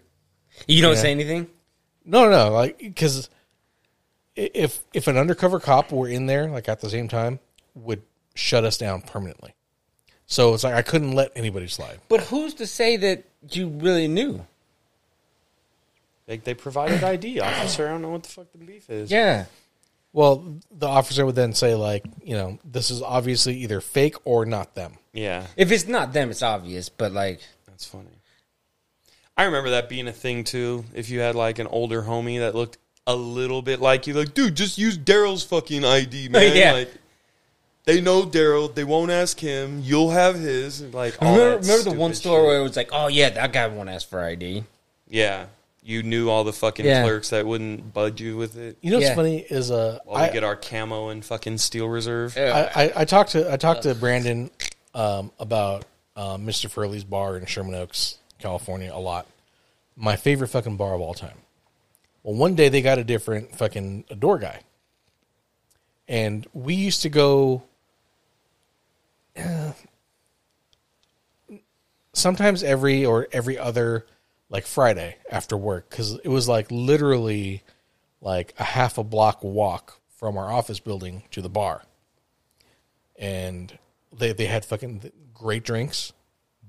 you 0.68 0.80
don't 0.82 0.94
yeah. 0.94 1.00
say 1.00 1.10
anything. 1.10 1.48
No, 2.04 2.26
no, 2.26 2.30
no, 2.30 2.50
like 2.52 2.78
because 2.78 3.28
if 4.36 4.80
if 4.94 5.08
an 5.08 5.16
undercover 5.16 5.58
cop 5.58 5.90
were 5.90 6.06
in 6.06 6.26
there, 6.26 6.48
like 6.48 6.68
at 6.68 6.80
the 6.80 6.88
same 6.88 7.08
time, 7.08 7.40
would 7.74 8.02
shut 8.34 8.64
us 8.64 8.78
down 8.78 9.02
permanently. 9.02 9.54
So 10.26 10.54
it's 10.54 10.64
like 10.64 10.74
I 10.74 10.82
couldn't 10.82 11.12
let 11.12 11.32
anybody 11.36 11.68
slide. 11.68 12.00
But 12.08 12.20
who's 12.20 12.54
to 12.54 12.66
say 12.66 12.96
that 12.98 13.24
you 13.50 13.68
really 13.68 14.08
knew? 14.08 14.44
Like 16.28 16.44
they 16.44 16.54
provided 16.54 17.02
ID, 17.04 17.40
officer. 17.40 17.86
I 17.86 17.90
don't 17.90 18.02
know 18.02 18.10
what 18.10 18.22
the 18.22 18.28
fuck 18.28 18.52
the 18.52 18.58
beef 18.58 18.88
is. 18.88 19.10
Yeah. 19.10 19.46
Well, 20.14 20.56
the 20.70 20.86
officer 20.88 21.24
would 21.24 21.34
then 21.34 21.54
say 21.54 21.74
like, 21.74 22.04
you 22.22 22.34
know, 22.34 22.58
this 22.64 22.90
is 22.90 23.02
obviously 23.02 23.56
either 23.58 23.80
fake 23.80 24.16
or 24.24 24.44
not 24.44 24.74
them. 24.74 24.98
yeah, 25.12 25.46
If 25.56 25.72
it's 25.72 25.86
not 25.86 26.12
them, 26.12 26.30
it's 26.30 26.42
obvious. 26.42 26.88
But 26.90 27.12
like, 27.12 27.40
that's 27.66 27.86
funny. 27.86 28.08
I 29.36 29.44
remember 29.44 29.70
that 29.70 29.88
being 29.88 30.08
a 30.08 30.12
thing 30.12 30.44
too. 30.44 30.84
If 30.94 31.08
you 31.08 31.20
had 31.20 31.34
like 31.34 31.58
an 31.58 31.66
older 31.66 32.02
homie 32.02 32.40
that 32.40 32.54
looked 32.54 32.76
a 33.06 33.16
little 33.16 33.62
bit 33.62 33.80
like 33.80 34.06
you, 34.06 34.12
like, 34.14 34.34
dude, 34.34 34.54
just 34.54 34.76
use 34.78 34.98
Daryl's 34.98 35.44
fucking 35.44 35.84
ID, 35.84 36.28
man. 36.30 36.54
Yeah. 36.56 36.72
Like, 36.72 36.90
they 37.84 38.00
know 38.00 38.22
Daryl. 38.24 38.72
They 38.74 38.84
won't 38.84 39.10
ask 39.10 39.38
him. 39.40 39.80
You'll 39.82 40.10
have 40.10 40.36
his. 40.36 40.80
Like, 40.82 41.20
all 41.20 41.32
remember, 41.36 41.58
that 41.64 41.70
remember 41.72 41.90
the 41.90 41.96
one 41.98 42.14
stupid 42.14 42.22
store 42.22 42.38
shit. 42.38 42.46
where 42.46 42.58
it 42.60 42.62
was 42.62 42.76
like, 42.76 42.88
oh 42.92 43.08
yeah, 43.08 43.30
that 43.30 43.52
guy 43.52 43.66
won't 43.68 43.88
ask 43.88 44.08
for 44.08 44.20
ID. 44.22 44.64
Yeah, 45.08 45.46
you 45.82 46.02
knew 46.02 46.28
all 46.30 46.44
the 46.44 46.52
fucking 46.52 46.86
Yeah. 46.86 47.02
clerks 47.02 47.30
that 47.30 47.44
wouldn't 47.44 47.92
budge 47.92 48.20
you 48.20 48.36
with 48.36 48.56
it. 48.56 48.78
You 48.80 48.90
know 48.92 48.98
what's 48.98 49.08
Yeah. 49.08 49.14
funny 49.16 49.38
is 49.40 49.70
uh, 49.70 49.98
While 50.04 50.22
I, 50.22 50.26
we 50.28 50.32
get 50.32 50.44
our 50.44 50.56
camo 50.56 51.08
and 51.08 51.24
fucking 51.24 51.58
steel 51.58 51.88
reserve. 51.88 52.36
I, 52.38 52.70
I, 52.74 52.92
I 52.96 53.04
talked 53.04 53.32
to 53.32 53.52
I 53.52 53.56
talked 53.56 53.82
to 53.82 53.94
Brandon 53.94 54.50
um, 54.94 55.32
about 55.40 55.84
um, 56.16 56.46
Mr. 56.46 56.70
Furley's 56.70 57.04
bar 57.04 57.36
in 57.36 57.46
Sherman 57.46 57.74
Oaks, 57.74 58.18
California, 58.38 58.90
a 58.94 59.00
lot. 59.00 59.26
My 59.96 60.16
favorite 60.16 60.48
fucking 60.48 60.76
bar 60.76 60.94
of 60.94 61.00
all 61.00 61.14
time. 61.14 61.36
Well, 62.22 62.36
one 62.36 62.54
day 62.54 62.68
they 62.68 62.80
got 62.82 62.98
a 62.98 63.04
different 63.04 63.56
fucking 63.56 64.04
door 64.18 64.38
guy, 64.38 64.60
and 66.08 66.46
we 66.52 66.74
used 66.74 67.02
to 67.02 67.08
go. 67.08 67.62
Sometimes 72.12 72.62
every 72.62 73.04
or 73.04 73.28
every 73.32 73.58
other 73.58 74.06
like 74.50 74.66
Friday 74.66 75.16
after 75.30 75.56
work 75.56 75.88
because 75.88 76.18
it 76.24 76.28
was 76.28 76.48
like 76.48 76.70
literally 76.70 77.62
like 78.20 78.54
a 78.58 78.64
half 78.64 78.98
a 78.98 79.04
block 79.04 79.42
walk 79.42 79.98
from 80.16 80.36
our 80.36 80.52
office 80.52 80.78
building 80.78 81.22
to 81.30 81.40
the 81.40 81.48
bar 81.48 81.82
and 83.18 83.78
they 84.12 84.32
they 84.32 84.46
had 84.46 84.64
fucking 84.64 85.10
great 85.32 85.64
drinks, 85.64 86.12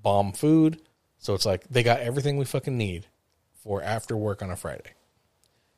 bomb 0.02 0.32
food. 0.32 0.80
So 1.18 1.34
it's 1.34 1.46
like 1.46 1.68
they 1.70 1.84
got 1.84 2.00
everything 2.00 2.38
we 2.38 2.46
fucking 2.46 2.78
need 2.78 3.08
for 3.56 3.82
after 3.82 4.16
work 4.16 4.42
on 4.42 4.52
a 4.52 4.56
Friday. 4.56 4.94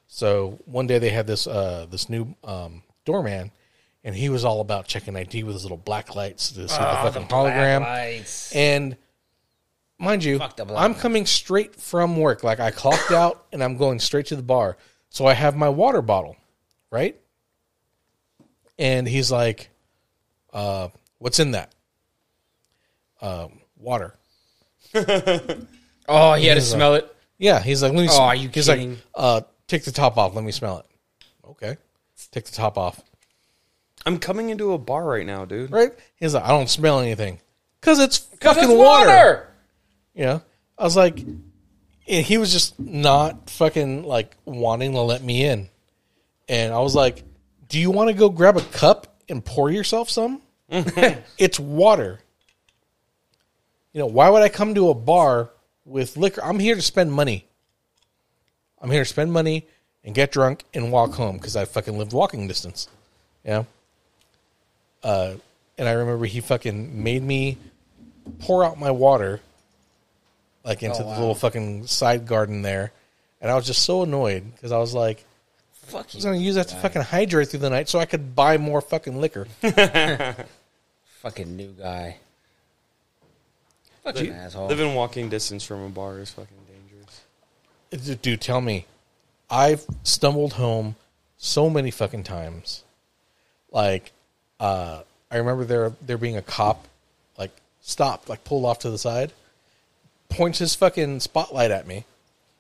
So 0.07 0.59
one 0.65 0.87
day 0.87 0.99
they 0.99 1.09
had 1.09 1.27
this 1.27 1.47
uh 1.47 1.87
this 1.89 2.09
new 2.09 2.35
um 2.43 2.83
doorman 3.05 3.51
and 4.05 4.15
he 4.15 4.29
was 4.29 4.45
all 4.45 4.61
about 4.61 4.85
checking 4.87 5.17
ID 5.17 5.43
with 5.43 5.55
his 5.55 5.63
little 5.63 5.77
black 5.77 6.15
lights 6.15 6.51
to 6.51 6.69
see 6.69 6.77
the 6.77 6.83
fucking 6.83 7.27
hologram. 7.27 8.55
And 8.55 8.95
mind 9.97 10.23
you, 10.23 10.37
the 10.37 10.61
I'm 10.61 10.91
lights. 10.91 11.01
coming 11.01 11.25
straight 11.25 11.75
from 11.75 12.15
work. 12.15 12.43
Like 12.43 12.59
I 12.59 12.69
clocked 12.69 13.11
out 13.11 13.47
and 13.51 13.63
I'm 13.63 13.77
going 13.77 13.99
straight 13.99 14.27
to 14.27 14.35
the 14.35 14.43
bar. 14.43 14.77
So 15.09 15.25
I 15.25 15.33
have 15.33 15.55
my 15.55 15.69
water 15.69 16.03
bottle, 16.03 16.37
right? 16.91 17.19
And 18.77 19.07
he's 19.07 19.31
like, 19.31 19.69
uh, 20.53 20.89
what's 21.17 21.39
in 21.39 21.51
that? 21.51 21.73
Um, 23.21 23.59
water. 23.75 24.13
Oh, 26.07 26.33
he 26.33 26.45
had 26.45 26.53
to 26.53 26.61
smell 26.61 26.93
it. 26.93 27.15
Yeah, 27.39 27.59
he's 27.59 27.81
like, 27.81 27.91
let 27.91 28.01
me. 28.03 28.07
Oh, 28.11 28.21
are 28.21 28.35
you 28.35 28.49
he's 28.53 28.67
kidding? 28.67 28.91
like, 28.91 28.99
uh, 29.15 29.41
take 29.67 29.83
the 29.85 29.91
top 29.91 30.19
off. 30.19 30.35
Let 30.35 30.43
me 30.43 30.51
smell 30.51 30.77
it. 30.77 30.85
Okay, 31.49 31.77
take 32.31 32.45
the 32.45 32.51
top 32.51 32.77
off. 32.77 33.01
I'm 34.05 34.19
coming 34.19 34.49
into 34.49 34.73
a 34.73 34.77
bar 34.77 35.03
right 35.05 35.25
now, 35.25 35.45
dude. 35.45 35.71
Right? 35.71 35.91
He's 36.15 36.33
like, 36.33 36.43
I 36.43 36.49
don't 36.49 36.69
smell 36.69 36.99
anything 36.99 37.39
because 37.81 37.99
it's 37.99 38.17
fucking 38.17 38.63
it's 38.63 38.73
water. 38.73 39.47
You 40.13 40.25
know, 40.25 40.41
I 40.77 40.83
was 40.83 40.95
like, 40.95 41.19
and 41.19 42.25
he 42.25 42.37
was 42.37 42.51
just 42.51 42.79
not 42.79 43.49
fucking 43.49 44.03
like 44.03 44.35
wanting 44.45 44.93
to 44.93 45.01
let 45.01 45.23
me 45.23 45.43
in, 45.43 45.69
and 46.47 46.73
I 46.73 46.79
was 46.79 46.95
like, 46.95 47.23
do 47.67 47.79
you 47.79 47.91
want 47.91 48.09
to 48.09 48.13
go 48.13 48.29
grab 48.29 48.57
a 48.57 48.61
cup 48.61 49.15
and 49.27 49.43
pour 49.43 49.71
yourself 49.71 50.09
some? 50.09 50.41
it's 50.69 51.59
water. 51.59 52.19
You 53.93 53.99
know, 53.99 54.07
why 54.07 54.29
would 54.29 54.41
I 54.41 54.49
come 54.49 54.75
to 54.75 54.89
a 54.89 54.93
bar 54.93 55.51
with 55.85 56.17
liquor? 56.17 56.43
I'm 56.43 56.59
here 56.59 56.75
to 56.75 56.81
spend 56.81 57.11
money. 57.11 57.47
I'm 58.81 58.91
here 58.91 59.03
to 59.03 59.09
spend 59.09 59.31
money 59.31 59.67
and 60.03 60.13
get 60.13 60.31
drunk 60.31 60.63
and 60.73 60.91
walk 60.91 61.13
home 61.13 61.37
because 61.37 61.55
I 61.55 61.65
fucking 61.65 61.97
lived 61.97 62.13
walking 62.13 62.47
distance. 62.47 62.87
Yeah. 63.43 63.63
Uh, 65.03 65.35
and 65.77 65.87
I 65.87 65.93
remember 65.93 66.25
he 66.25 66.41
fucking 66.41 67.03
made 67.03 67.23
me 67.23 67.57
pour 68.39 68.63
out 68.63 68.79
my 68.79 68.91
water 68.91 69.41
like 70.63 70.81
into 70.81 71.03
the 71.03 71.09
little 71.09 71.35
fucking 71.35 71.85
side 71.87 72.25
garden 72.25 72.61
there. 72.61 72.91
And 73.41 73.51
I 73.51 73.55
was 73.55 73.67
just 73.67 73.83
so 73.83 74.01
annoyed 74.03 74.51
because 74.55 74.71
I 74.71 74.79
was 74.79 74.93
like, 74.93 75.23
Fuck 75.73 76.07
I 76.13 76.17
was 76.17 76.25
going 76.25 76.39
to 76.39 76.43
use 76.43 76.55
that 76.55 76.69
to 76.69 76.75
fucking 76.77 77.03
hydrate 77.03 77.49
through 77.49 77.59
the 77.59 77.69
night 77.69 77.87
so 77.87 77.99
I 77.99 78.05
could 78.05 78.35
buy 78.35 78.57
more 78.57 78.81
fucking 78.81 79.21
liquor. 79.21 79.45
Fucking 81.21 81.55
new 81.55 81.71
guy. 81.71 82.17
Fucking 84.03 84.31
asshole. 84.31 84.67
Living 84.67 84.93
walking 84.93 85.29
distance 85.29 85.63
from 85.63 85.81
a 85.81 85.89
bar 85.89 86.19
is 86.19 86.29
fucking 86.29 86.57
dangerous. 86.67 88.05
Dude, 88.07 88.21
dude, 88.21 88.41
tell 88.41 88.61
me. 88.61 88.85
I've 89.49 89.85
stumbled 90.03 90.53
home 90.53 90.95
so 91.37 91.67
many 91.69 91.89
fucking 91.89 92.23
times. 92.23 92.83
Like, 93.71 94.11
uh, 94.59 95.01
I 95.31 95.37
remember 95.37 95.65
there 95.65 95.93
there 96.01 96.17
being 96.17 96.37
a 96.37 96.41
cop, 96.41 96.87
like 97.37 97.51
stopped, 97.81 98.29
like 98.29 98.43
pulled 98.43 98.65
off 98.65 98.79
to 98.79 98.89
the 98.89 98.97
side, 98.97 99.33
points 100.29 100.59
his 100.59 100.75
fucking 100.75 101.19
spotlight 101.19 101.71
at 101.71 101.87
me, 101.87 102.05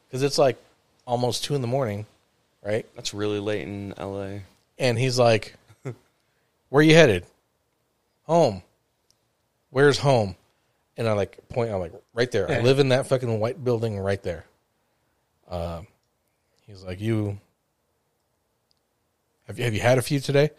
because 0.07 0.23
it's 0.23 0.37
like 0.37 0.57
almost 1.05 1.43
two 1.43 1.55
in 1.55 1.61
the 1.61 1.67
morning, 1.67 2.05
right? 2.63 2.85
That's 2.95 3.13
really 3.13 3.39
late 3.39 3.61
in 3.61 3.93
LA. 3.97 4.39
And 4.77 4.97
he's 4.97 5.17
like, 5.17 5.55
"Where 6.69 6.83
you 6.83 6.95
headed? 6.95 7.25
Home. 8.23 8.61
Where's 9.69 9.99
home?" 9.99 10.35
And 10.97 11.07
I 11.07 11.13
like 11.13 11.37
point. 11.49 11.71
I'm 11.71 11.79
like, 11.79 11.93
"Right 12.13 12.31
there. 12.31 12.49
I 12.51 12.59
live 12.61 12.79
in 12.79 12.89
that 12.89 13.07
fucking 13.07 13.39
white 13.39 13.63
building 13.63 13.97
right 13.99 14.21
there." 14.21 14.45
Uh, 15.49 15.81
he's 16.67 16.83
like, 16.83 16.99
"You 16.99 17.37
have 19.47 19.57
you 19.57 19.63
have 19.63 19.73
you 19.73 19.81
had 19.81 19.97
a 19.97 20.01
few 20.01 20.19
today?" 20.19 20.49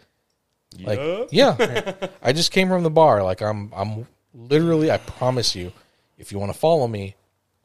Like, 0.79 0.99
Yup. 1.31 1.57
yeah, 1.59 1.93
I 2.21 2.33
just 2.33 2.51
came 2.51 2.67
from 2.67 2.83
the 2.83 2.89
bar. 2.89 3.23
Like, 3.23 3.41
I'm, 3.41 3.71
I'm 3.75 4.07
literally, 4.33 4.91
I 4.91 4.97
promise 4.97 5.55
you, 5.55 5.71
if 6.17 6.31
you 6.31 6.39
want 6.39 6.51
to 6.53 6.57
follow 6.57 6.87
me, 6.87 7.15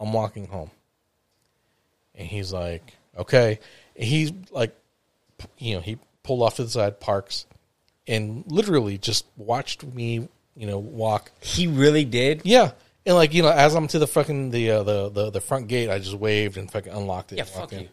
I'm 0.01 0.13
walking 0.13 0.47
home. 0.47 0.71
And 2.15 2.27
he's 2.29 2.53
like, 2.53 2.95
okay. 3.17 3.59
And 3.97 4.05
he's 4.05 4.33
like, 4.51 4.77
you 5.59 5.75
know, 5.75 5.81
he 5.81 5.99
pulled 6.23 6.43
off 6.43 6.57
to 6.57 6.65
the 6.65 6.71
side, 6.71 7.01
parks, 7.01 7.47
and 8.07 8.45
literally 8.47 8.99
just 8.99 9.27
watched 9.37 9.85
me, 9.85 10.29
you 10.57 10.67
know, 10.67 10.79
walk. 10.79 11.31
He 11.41 11.67
really 11.67 12.05
did. 12.05 12.43
Yeah. 12.45 12.73
And 13.07 13.17
like, 13.17 13.35
you 13.35 13.43
know, 13.43 13.51
as 13.51 13.75
I'm 13.75 13.89
to 13.89 13.99
the 13.99 14.07
fucking, 14.07 14.51
the, 14.51 14.71
uh, 14.71 14.83
the, 14.83 15.09
the, 15.09 15.31
the 15.31 15.41
front 15.41 15.69
gate, 15.69 15.91
I 15.91 15.99
just 15.99 16.15
waved 16.15 16.57
and 16.57 16.71
fucking 16.71 16.93
unlocked 16.93 17.33
it. 17.33 17.39
Yeah, 17.39 17.45
and 17.45 17.55
walked 17.55 17.71
fuck 17.71 17.79
in. 17.79 17.85
you. 17.85 17.89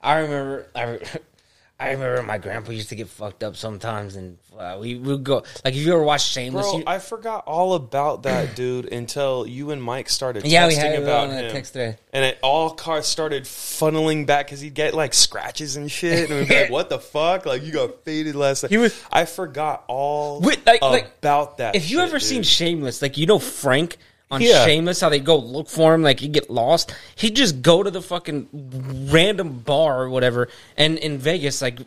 I 0.00 0.14
remember. 0.18 0.66
I, 0.74 0.82
re- 0.84 1.00
I 1.78 1.90
remember 1.90 2.22
my 2.22 2.38
grandpa 2.38 2.72
used 2.72 2.88
to 2.88 2.94
get 2.96 3.06
fucked 3.08 3.44
up 3.44 3.54
sometimes, 3.54 4.16
and 4.16 4.38
uh, 4.58 4.78
we 4.80 4.94
would 4.94 5.22
go. 5.24 5.42
Like, 5.62 5.74
if 5.74 5.76
you 5.76 5.92
ever 5.92 6.02
watched 6.02 6.30
Shameless, 6.32 6.64
Bro, 6.70 6.78
you, 6.78 6.84
I 6.86 6.98
forgot 6.98 7.44
all 7.46 7.74
about 7.74 8.22
that 8.22 8.56
dude 8.56 8.90
until 8.90 9.46
you 9.46 9.70
and 9.72 9.82
Mike 9.82 10.08
started 10.08 10.42
texting 10.44 10.50
yeah, 10.52 10.68
we 10.68 10.74
had 10.74 10.94
it 10.94 11.02
about 11.02 11.28
on 11.28 11.34
him. 11.34 11.52
text 11.52 11.74
thread. 11.74 11.98
And 12.14 12.24
it 12.24 12.38
all 12.42 12.70
car 12.70 13.02
started 13.02 13.44
funneling 13.44 14.24
back 14.24 14.46
because 14.46 14.62
he'd 14.62 14.72
get 14.72 14.94
like 14.94 15.12
scratches 15.12 15.76
and 15.76 15.92
shit, 15.92 16.30
and 16.30 16.40
we'd 16.40 16.48
be 16.48 16.60
like, 16.62 16.70
"What 16.70 16.88
the 16.88 16.98
fuck? 16.98 17.44
Like 17.44 17.62
you 17.62 17.72
got 17.72 18.04
faded 18.04 18.36
last 18.36 18.62
night." 18.62 18.70
He 18.70 18.78
was- 18.78 18.98
I 19.12 19.26
forgot 19.26 19.84
all 19.86 20.40
Wait, 20.40 20.64
like- 20.64 20.80
like, 20.80 21.12
about 21.18 21.58
that. 21.58 21.76
If 21.76 21.90
you 21.90 21.98
shit, 21.98 22.08
ever 22.08 22.20
seen. 22.20 22.42
Shameless, 22.42 23.02
like 23.02 23.18
you 23.18 23.26
know 23.26 23.38
Frank 23.38 23.98
on 24.30 24.40
Yeah. 24.40 24.64
Shameless, 24.64 25.00
how 25.00 25.08
they 25.08 25.20
go 25.20 25.36
look 25.36 25.68
for 25.68 25.94
him, 25.94 26.02
like 26.02 26.20
he 26.20 26.28
get 26.28 26.50
lost. 26.50 26.94
He'd 27.14 27.36
just 27.36 27.62
go 27.62 27.82
to 27.82 27.90
the 27.90 28.02
fucking 28.02 29.08
random 29.10 29.60
bar 29.60 30.02
or 30.02 30.10
whatever. 30.10 30.48
And 30.76 30.98
in 30.98 31.18
Vegas, 31.18 31.62
like 31.62 31.78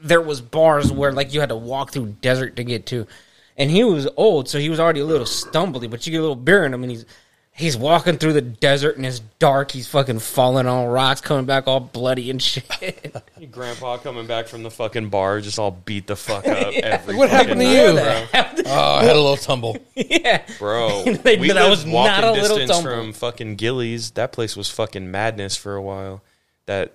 there 0.00 0.20
was 0.20 0.40
bars 0.40 0.90
where 0.90 1.12
like 1.12 1.34
you 1.34 1.40
had 1.40 1.50
to 1.50 1.56
walk 1.56 1.92
through 1.92 2.16
desert 2.22 2.56
to 2.56 2.64
get 2.64 2.86
to. 2.86 3.06
And 3.56 3.70
he 3.70 3.84
was 3.84 4.08
old, 4.16 4.48
so 4.48 4.58
he 4.58 4.70
was 4.70 4.80
already 4.80 5.00
a 5.00 5.04
little 5.04 5.26
stumbly, 5.26 5.90
but 5.90 6.06
you 6.06 6.12
get 6.12 6.18
a 6.18 6.22
little 6.22 6.34
beer 6.36 6.64
in 6.64 6.72
him 6.72 6.82
and 6.82 6.90
he's 6.90 7.04
he's 7.60 7.76
walking 7.76 8.16
through 8.18 8.32
the 8.32 8.40
desert 8.40 8.96
and 8.96 9.06
it's 9.06 9.20
dark, 9.38 9.70
he's 9.70 9.86
fucking 9.86 10.18
falling 10.18 10.66
on 10.66 10.86
rocks, 10.88 11.20
coming 11.20 11.44
back 11.46 11.66
all 11.68 11.78
bloody 11.80 12.30
and 12.30 12.42
shit. 12.42 12.64
Your 13.38 13.48
grandpa 13.50 13.98
coming 13.98 14.26
back 14.26 14.48
from 14.48 14.62
the 14.62 14.70
fucking 14.70 15.08
bar, 15.10 15.40
just 15.40 15.58
all 15.58 15.70
beat 15.70 16.06
the 16.06 16.16
fuck 16.16 16.46
up. 16.46 16.72
every 16.74 17.14
What 17.16 17.30
fucking 17.30 17.60
happened 17.60 17.60
to 17.60 17.66
night, 17.66 18.32
you? 18.34 18.62
bro? 18.62 18.64
Oh, 18.72 18.94
I 18.96 19.04
had 19.04 19.16
a 19.16 19.20
little 19.20 19.36
tumble. 19.36 19.76
yeah. 19.94 20.42
Bro, 20.58 21.04
They- 21.04 21.36
we 21.38 21.48
that 21.48 21.54
lived 21.56 21.70
was 21.70 21.84
walking 21.86 22.10
not 22.22 22.24
a 22.24 22.32
little 22.32 22.56
distance 22.58 22.70
tumble. 22.82 22.90
from 23.02 23.12
fucking 23.12 23.56
Gilley's. 23.56 24.10
That 24.12 24.32
place 24.32 24.56
was 24.56 24.68
fucking 24.68 25.10
madness 25.10 25.56
for 25.56 25.74
a 25.76 25.82
while. 25.82 26.22
That 26.66 26.92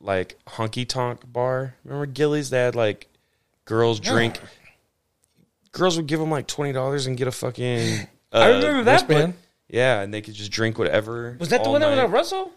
like 0.00 0.38
honky 0.46 0.86
tonk 0.88 1.20
bar. 1.30 1.74
Remember 1.84 2.06
Gilley's? 2.06 2.50
They 2.50 2.58
had 2.58 2.74
like 2.74 3.06
girls 3.66 4.00
drink. 4.00 4.40
Girls 5.72 5.96
would 5.96 6.06
give 6.06 6.18
them 6.20 6.30
like 6.30 6.46
twenty 6.46 6.72
dollars 6.72 7.06
and 7.06 7.16
get 7.16 7.28
a 7.28 7.32
fucking. 7.32 8.00
Uh, 8.32 8.36
I 8.38 8.48
remember 8.48 8.84
that, 8.84 9.06
but 9.06 9.14
wristband? 9.14 9.34
Yeah, 9.72 10.00
and 10.00 10.12
they 10.12 10.20
could 10.20 10.34
just 10.34 10.50
drink 10.50 10.78
whatever. 10.78 11.36
was 11.38 11.48
that 11.50 11.62
the 11.62 11.66
all 11.66 11.72
one 11.72 11.80
that 11.80 11.90
was 11.90 11.98
on 11.98 12.10
Russell? 12.10 12.52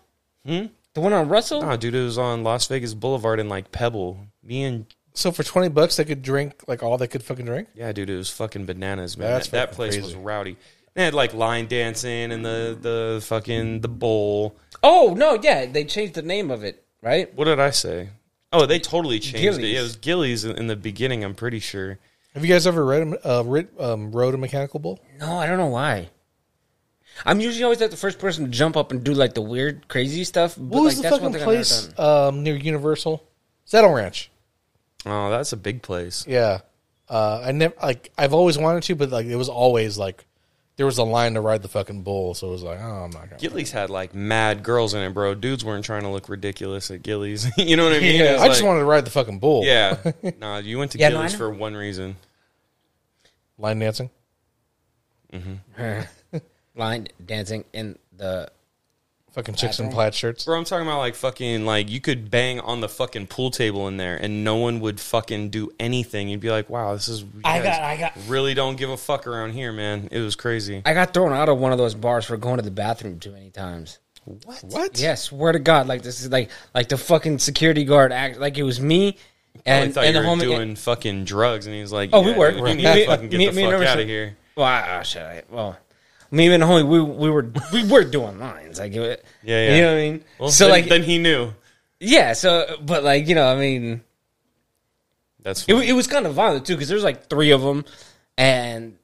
Hmm? 0.46 0.66
The 0.94 1.02
one 1.02 1.14
on 1.14 1.30
Russell? 1.30 1.62
Nah, 1.62 1.76
dude, 1.76 1.96
it 1.96 2.04
was 2.04 2.18
on 2.18 2.44
Las 2.44 2.68
Vegas 2.68 2.94
Boulevard 2.94 3.40
in 3.40 3.50
like 3.50 3.72
Pebble. 3.72 4.20
Me 4.44 4.64
and 4.64 4.86
So 5.14 5.32
for 5.32 5.44
twenty 5.44 5.70
bucks, 5.70 5.96
they 5.96 6.06
could 6.06 6.22
drink 6.22 6.64
like 6.68 6.84
all 6.84 6.98
they 6.98 7.08
could 7.08 7.24
fucking 7.24 7.46
drink. 7.46 7.70
Yeah, 7.76 7.92
dude, 7.92 8.10
it 8.10 8.18
was 8.18 8.30
fucking 8.30 8.66
bananas, 8.66 9.18
man. 9.18 9.32
That's 9.32 9.48
that, 9.48 9.52
that 9.52 9.66
fucking 9.70 9.76
place 9.76 9.94
crazy. 9.94 10.06
was 10.06 10.16
rowdy. 10.16 10.58
They 10.94 11.06
had 11.06 11.14
like 11.14 11.34
line 11.34 11.68
dancing 11.68 12.32
and 12.32 12.46
the 12.46 12.78
the 12.80 13.22
fucking 13.26 13.82
the 13.82 13.88
bowl. 13.88 14.56
Oh 14.84 15.16
no, 15.18 15.40
yeah, 15.42 15.66
they 15.66 15.86
changed 15.86 16.14
the 16.14 16.22
name 16.22 16.52
of 16.52 16.64
it, 16.64 16.84
right? 17.02 17.34
What 17.36 17.46
did 17.46 17.60
I 17.60 17.72
say? 17.72 18.10
Oh, 18.52 18.68
they 18.68 18.78
totally 18.78 19.20
changed 19.20 19.38
it. 19.38 19.42
Gilley's. 19.42 19.74
Yeah, 19.74 19.80
it 19.80 19.84
was 19.84 19.96
Gilley's 19.96 20.46
in 20.46 20.58
in 20.58 20.68
the 20.68 20.76
beginning. 20.76 21.24
I'm 21.24 21.36
pretty 21.36 21.60
sure. 21.60 21.98
Have 22.36 22.44
you 22.44 22.52
guys 22.52 22.66
ever 22.68 22.84
read 22.84 23.16
uh, 23.24 23.44
rid, 23.46 23.70
um, 23.80 24.12
rode 24.12 24.34
a 24.34 24.38
mechanical 24.38 24.80
bull? 24.80 25.00
No, 25.20 25.38
I 25.38 25.46
don't 25.48 25.58
know 25.58 25.68
why. 25.68 26.10
I'm 27.26 27.40
usually 27.40 27.64
always 27.64 27.80
like 27.80 27.92
the 27.92 27.98
first 27.98 28.20
person 28.20 28.46
to 28.46 28.52
jump 28.52 28.76
up 28.76 28.92
and 28.92 29.04
do 29.04 29.14
like 29.14 29.34
the 29.34 29.42
weird, 29.42 29.88
crazy 29.88 30.24
stuff. 30.24 30.56
But 30.56 30.64
What 30.66 30.84
was 30.84 30.96
like, 30.98 31.04
the 31.04 31.10
that's 31.10 31.22
one 31.22 31.34
fucking 31.34 31.46
thing 31.46 31.50
I've 31.60 31.70
never 31.70 31.94
place 31.94 32.00
um, 32.00 32.44
near 32.44 32.56
Universal? 32.56 33.24
Saddle 33.66 33.94
Ranch. 33.94 34.30
Oh, 35.06 35.30
that's 35.30 35.54
a 35.54 35.58
big 35.58 35.82
place. 35.82 36.26
Yeah, 36.28 36.60
uh, 37.10 37.42
I 37.46 37.52
never 37.52 37.74
like. 37.82 38.12
I've 38.18 38.34
always 38.34 38.58
wanted 38.58 38.84
to, 38.84 38.96
but 38.96 39.10
like 39.10 39.26
it 39.26 39.36
was 39.36 39.50
always 39.50 39.98
like 39.98 40.26
there 40.76 40.86
was 40.86 40.98
a 40.98 41.04
line 41.04 41.36
to 41.36 41.42
ride 41.42 41.62
the 41.62 41.68
fucking 41.68 42.02
bull, 42.04 42.34
so 42.34 42.48
it 42.48 42.52
was 42.52 42.64
like, 42.64 42.80
oh, 42.80 43.04
I'm 43.04 43.12
not 43.12 43.30
gonna. 43.30 43.38
Gilley's 43.40 43.72
had 43.72 43.90
like 43.90 44.16
mad 44.16 44.64
girls 44.64 44.94
in 44.94 45.02
it, 45.02 45.14
bro. 45.14 45.36
Dudes 45.36 45.64
weren't 45.64 45.86
trying 45.86 46.02
to 46.04 46.10
look 46.10 46.30
ridiculous 46.30 46.90
at 46.90 47.04
Gilley's. 47.04 47.46
you 47.58 47.76
know 47.78 47.84
what 47.84 47.94
I 47.94 48.00
mean? 48.00 48.20
Yeah. 48.20 48.32
It 48.32 48.34
was 48.34 48.42
I 48.44 48.48
just 48.48 48.64
wanted 48.64 48.80
to 48.80 48.86
ride 48.86 49.06
the 49.06 49.12
fucking 49.12 49.40
bull. 49.40 49.64
Yeah, 49.66 49.98
nah. 50.40 50.58
You 50.58 50.80
went 50.80 50.92
to 50.92 50.98
Yeah, 50.98 51.10
Gilley's 51.10 51.34
know. 51.34 51.38
for 51.38 51.50
one 51.50 51.76
reason. 51.76 52.16
line 53.58 53.80
dancing. 53.80 54.10
Line 56.76 57.08
dancing 57.26 57.66
in 57.74 57.98
the. 58.16 58.50
Fucking 59.34 59.56
chicks 59.56 59.80
in 59.80 59.90
plaid 59.90 60.14
shirts. 60.14 60.46
Bro, 60.46 60.60
I'm 60.60 60.64
talking 60.64 60.86
about 60.86 61.00
like 61.00 61.16
fucking 61.16 61.66
like 61.66 61.90
you 61.90 62.00
could 62.00 62.30
bang 62.30 62.60
on 62.60 62.82
the 62.82 62.88
fucking 62.90 63.26
pool 63.26 63.50
table 63.50 63.88
in 63.88 63.98
there 63.98 64.16
and 64.16 64.44
no 64.44 64.58
one 64.58 64.80
would 64.82 65.00
fucking 65.00 65.50
do 65.50 65.72
anything. 65.80 66.30
You'd 66.30 66.40
be 66.40 66.52
like, 66.52 66.70
wow, 66.70 66.94
this 66.94 67.08
is 67.08 67.22
you 67.22 67.28
I 67.44 67.58
guys 67.58 67.64
got, 67.78 67.82
I 67.82 67.98
got, 67.98 68.14
really 68.28 68.54
don't 68.54 68.76
give 68.76 68.92
a 68.92 68.98
fuck 68.98 69.26
around 69.26 69.54
here, 69.54 69.72
man. 69.74 70.08
It 70.12 70.20
was 70.20 70.36
crazy. 70.36 70.84
I 70.86 70.94
got 70.94 71.16
thrown 71.16 71.34
out 71.34 71.50
of 71.50 71.58
one 71.58 71.72
of 71.72 71.80
those 71.80 71.96
bars 71.96 72.26
for 72.26 72.38
going 72.38 72.58
to 72.58 72.62
the 72.62 72.70
bathroom 72.70 73.18
too 73.18 73.32
many 73.32 73.50
times. 73.50 73.98
What? 74.24 74.64
What? 74.66 75.00
Yeah, 75.00 75.16
swear 75.16 75.52
to 75.52 75.58
God, 75.60 75.88
like 75.88 76.04
this 76.04 76.22
is 76.22 76.30
like 76.30 76.52
like 76.76 76.90
the 76.90 76.98
fucking 77.00 77.40
security 77.40 77.86
guard 77.86 78.12
act 78.12 78.38
like 78.40 78.60
it 78.60 78.64
was 78.64 78.80
me 78.80 79.18
I 79.56 79.60
and 79.66 79.94
thought 79.96 80.04
and 80.04 80.16
you 80.16 80.22
the 80.22 80.28
were 80.28 80.36
homie. 80.36 80.42
doing 80.42 80.76
fucking 80.76 81.26
drugs, 81.26 81.66
and 81.66 81.74
he 81.74 81.82
was 81.82 81.92
like, 81.92 82.12
Oh, 82.14 82.22
we 82.22 82.30
yeah, 82.34 82.38
were. 82.38 82.52
dude, 82.52 82.60
You 82.60 82.76
need 82.76 82.84
Me- 82.84 82.94
to 83.00 83.06
fucking 83.08 83.30
get 83.30 83.38
me- 83.40 83.46
the 83.48 83.52
me 83.54 83.64
fuck 83.64 83.82
out 83.88 84.00
of 84.00 84.08
here. 84.08 84.38
well, 84.56 84.68
I, 84.68 85.00
I, 85.00 85.02
shit, 85.02 85.24
I, 85.24 85.42
well, 85.50 85.76
me 86.34 86.52
and 86.52 86.62
the 86.64 86.68
homie, 86.68 86.88
we 86.88 87.00
we 87.02 87.30
were 87.30 87.50
we 87.72 87.88
were 87.88 88.04
doing 88.04 88.40
lines 88.40 88.80
like 88.80 88.94
it, 88.94 89.24
Yeah, 89.44 89.68
yeah. 89.70 89.76
you 89.76 89.82
know 89.82 89.88
what 89.92 89.98
I 89.98 90.02
mean. 90.02 90.24
Well, 90.40 90.50
so 90.50 90.66
then, 90.66 90.72
like 90.72 90.86
then 90.90 91.04
he 91.04 91.18
knew. 91.20 91.54
yeah, 92.00 92.34
so 92.34 92.78
but 92.82 93.04
like 93.04 93.28
you 93.28 93.36
know, 93.36 93.48
I 93.48 93.56
mean, 93.56 94.02
That's 95.42 95.66
it, 95.68 95.76
it 95.76 95.94
was 95.94 96.08
kind 96.08 96.26
of 96.26 96.34
violent 96.34 96.66
too 96.66 96.74
because 96.76 96.90
there's 96.90 97.04
like 97.04 97.30
three 97.30 97.52
of 97.52 97.62
them, 97.62 97.86
and 98.38 98.98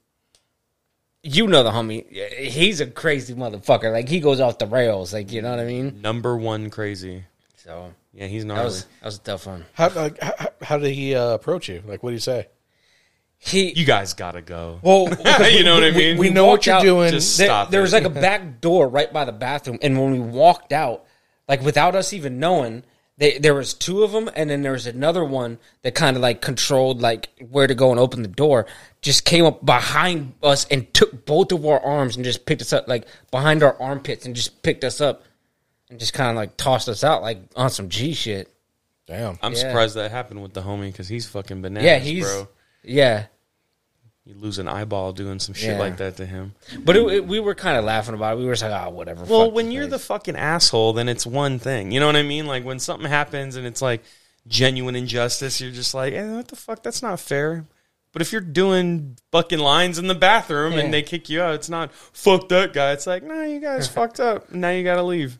you 1.21 1.47
know 1.47 1.63
the 1.63 1.71
homie, 1.71 2.05
he's 2.37 2.79
a 2.81 2.87
crazy 2.87 3.33
motherfucker. 3.35 3.91
Like 3.91 4.07
he 4.09 4.19
goes 4.19 4.39
off 4.39 4.57
the 4.57 4.67
rails, 4.67 5.13
like 5.13 5.31
you 5.31 5.41
know 5.41 5.51
what 5.51 5.59
I 5.59 5.65
mean. 5.65 6.01
number 6.01 6.35
one 6.37 6.69
crazy. 6.69 7.25
So 7.57 7.93
Yeah, 8.13 8.27
he's 8.27 8.43
that 8.43 8.47
gnarly. 8.47 8.63
was 8.65 8.83
that 9.01 9.05
was 9.05 9.17
a 9.17 9.21
tough 9.21 9.45
one. 9.47 9.65
How 9.73 9.89
like 9.89 10.19
how, 10.21 10.33
how 10.61 10.77
did 10.77 10.93
he 10.93 11.13
uh, 11.15 11.33
approach 11.33 11.67
you? 11.69 11.83
Like, 11.85 12.01
what 12.03 12.11
did 12.11 12.15
he 12.17 12.21
say? 12.21 12.47
He 13.41 13.71
you 13.71 13.85
guys 13.85 14.13
gotta 14.13 14.41
go. 14.41 14.79
well, 14.81 15.05
you 15.49 15.63
know 15.63 15.75
what 15.75 15.83
I 15.83 15.91
mean? 15.91 16.17
We 16.17 16.29
know 16.29 16.45
what 16.47 16.65
you're 16.65 16.75
out- 16.75 16.81
doing. 16.83 17.11
Just 17.11 17.37
there, 17.37 17.47
stop 17.47 17.71
there 17.71 17.79
it. 17.79 17.83
was 17.83 17.93
like 17.93 18.03
a 18.03 18.09
back 18.27 18.59
door 18.59 18.87
right 18.87 19.11
by 19.11 19.23
the 19.25 19.31
bathroom, 19.31 19.79
and 19.81 19.99
when 19.99 20.11
we 20.11 20.19
walked 20.19 20.73
out, 20.73 21.05
like 21.47 21.61
without 21.61 21.95
us 21.95 22.11
even 22.11 22.39
knowing, 22.39 22.83
they, 23.17 23.37
there 23.37 23.53
was 23.53 23.73
two 23.73 24.03
of 24.03 24.11
them, 24.11 24.29
and 24.35 24.49
then 24.49 24.61
there 24.61 24.73
was 24.73 24.87
another 24.87 25.23
one 25.23 25.57
that 25.83 25.95
kind 25.95 26.17
of 26.17 26.21
like 26.21 26.41
controlled 26.41 27.01
like 27.01 27.29
where 27.49 27.65
to 27.65 27.75
go 27.75 27.91
and 27.91 27.99
open 27.99 28.23
the 28.23 28.27
door. 28.27 28.65
Just 29.01 29.23
came 29.23 29.45
up 29.45 29.65
behind 29.65 30.33
us 30.43 30.65
and 30.69 30.93
took 30.93 31.25
both 31.25 31.53
of 31.53 31.65
our 31.65 31.79
arms 31.79 32.17
and 32.17 32.25
just 32.25 32.45
picked 32.45 32.61
us 32.61 32.73
up 32.73 32.89
like 32.89 33.07
behind 33.31 33.63
our 33.63 33.81
armpits 33.81 34.25
and 34.25 34.35
just 34.35 34.61
picked 34.63 34.83
us 34.83 34.99
up 34.99 35.23
and 35.89 35.97
just 35.97 36.13
kind 36.13 36.29
of 36.29 36.35
like 36.35 36.57
tossed 36.57 36.89
us 36.89 37.03
out 37.03 37.21
like 37.21 37.39
on 37.55 37.69
some 37.69 37.87
G 37.87 38.13
shit. 38.13 38.53
Damn. 39.07 39.39
I'm 39.41 39.53
yeah. 39.53 39.59
surprised 39.59 39.95
that 39.95 40.11
happened 40.11 40.41
with 40.41 40.53
the 40.53 40.61
homie 40.61 40.91
because 40.91 41.07
he's 41.07 41.25
fucking 41.25 41.61
bananas, 41.61 41.85
yeah, 41.85 41.97
he's 41.99 42.25
bro. 42.25 42.47
Yeah. 42.83 43.25
You 44.25 44.35
lose 44.35 44.59
an 44.59 44.67
eyeball 44.67 45.11
doing 45.13 45.39
some 45.39 45.55
shit 45.55 45.71
Yeah. 45.71 45.79
like 45.79 45.97
that 45.97 46.17
to 46.17 46.25
him. 46.25 46.53
But 46.79 46.95
it, 46.95 47.07
it- 47.13 47.27
we 47.27 47.39
were 47.39 47.55
kind 47.55 47.77
of 47.77 47.83
laughing 47.85 48.13
about 48.13 48.37
it. 48.37 48.39
We 48.39 48.45
were 48.45 48.53
just 48.53 48.61
like, 48.63 48.85
oh, 48.87 48.91
whatever. 48.91 49.23
Well, 49.25 49.45
fuck 49.45 49.53
when 49.55 49.71
you're 49.71 49.87
place." 49.87 50.01
the 50.01 50.05
fucking 50.05 50.35
asshole, 50.35 50.93
then 50.93 51.09
it's 51.09 51.25
one 51.25 51.57
thing. 51.57 51.91
You 51.91 51.99
know 51.99 52.05
what 52.05 52.15
I 52.15 52.21
mean? 52.23 52.45
Like 52.45 52.63
when 52.63 52.77
something 52.79 53.09
happens 53.09 53.55
and 53.55 53.65
it's 53.65 53.81
like 53.81 54.03
genuine 54.47 54.95
injustice, 54.95 55.59
you're 55.59 55.71
just 55.71 55.93
like, 55.95 56.13
eh, 56.13 56.35
what 56.35 56.47
the 56.47 56.55
fuck? 56.55 56.83
That's 56.83 57.01
not 57.01 57.19
fair. 57.19 57.65
But 58.11 58.21
if 58.21 58.31
you're 58.31 58.41
doing 58.41 59.17
fucking 59.31 59.59
lines 59.59 59.97
in 59.97 60.07
the 60.07 60.15
bathroom 60.15 60.73
Yeah. 60.73 60.79
and 60.81 60.93
they 60.93 61.01
kick 61.01 61.29
you 61.29 61.41
out, 61.41 61.55
it's 61.55 61.69
not 61.69 61.91
fuck 61.93 62.49
that 62.49 62.71
guy. 62.73 62.91
It's 62.91 63.07
like, 63.07 63.23
nah, 63.23 63.43
you 63.43 63.59
guys 63.59 63.87
fucked 63.91 64.19
up. 64.19 64.51
Now 64.51 64.69
you 64.69 64.83
gotta 64.83 65.03
leave. 65.03 65.39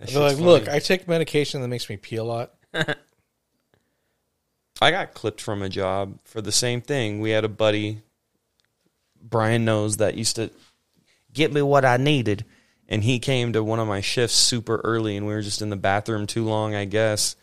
That 0.00 0.08
They're 0.08 0.20
like, 0.20 0.30
shit's 0.32 0.40
look. 0.40 0.68
I 0.68 0.80
take 0.80 1.06
medication 1.06 1.60
that 1.62 1.68
makes 1.68 1.88
me 1.88 1.96
pee 1.96 2.16
a 2.16 2.24
lot. 2.24 2.54
I 4.82 4.90
got 4.90 5.14
clipped 5.14 5.40
from 5.40 5.62
a 5.62 5.68
job 5.68 6.18
for 6.24 6.40
the 6.40 6.52
same 6.52 6.80
thing. 6.80 7.20
We 7.20 7.30
had 7.30 7.44
a 7.44 7.48
buddy, 7.48 8.02
Brian 9.20 9.64
knows 9.64 9.98
that 9.98 10.16
used 10.16 10.36
to 10.36 10.50
get 11.32 11.52
me 11.52 11.62
what 11.62 11.84
I 11.84 11.96
needed, 11.96 12.44
and 12.88 13.02
he 13.02 13.18
came 13.18 13.52
to 13.52 13.62
one 13.62 13.78
of 13.78 13.88
my 13.88 14.00
shifts 14.00 14.36
super 14.36 14.80
early, 14.84 15.16
and 15.16 15.26
we 15.26 15.32
were 15.32 15.42
just 15.42 15.62
in 15.62 15.70
the 15.70 15.76
bathroom 15.76 16.26
too 16.26 16.44
long, 16.44 16.74
I 16.74 16.84
guess. 16.84 17.36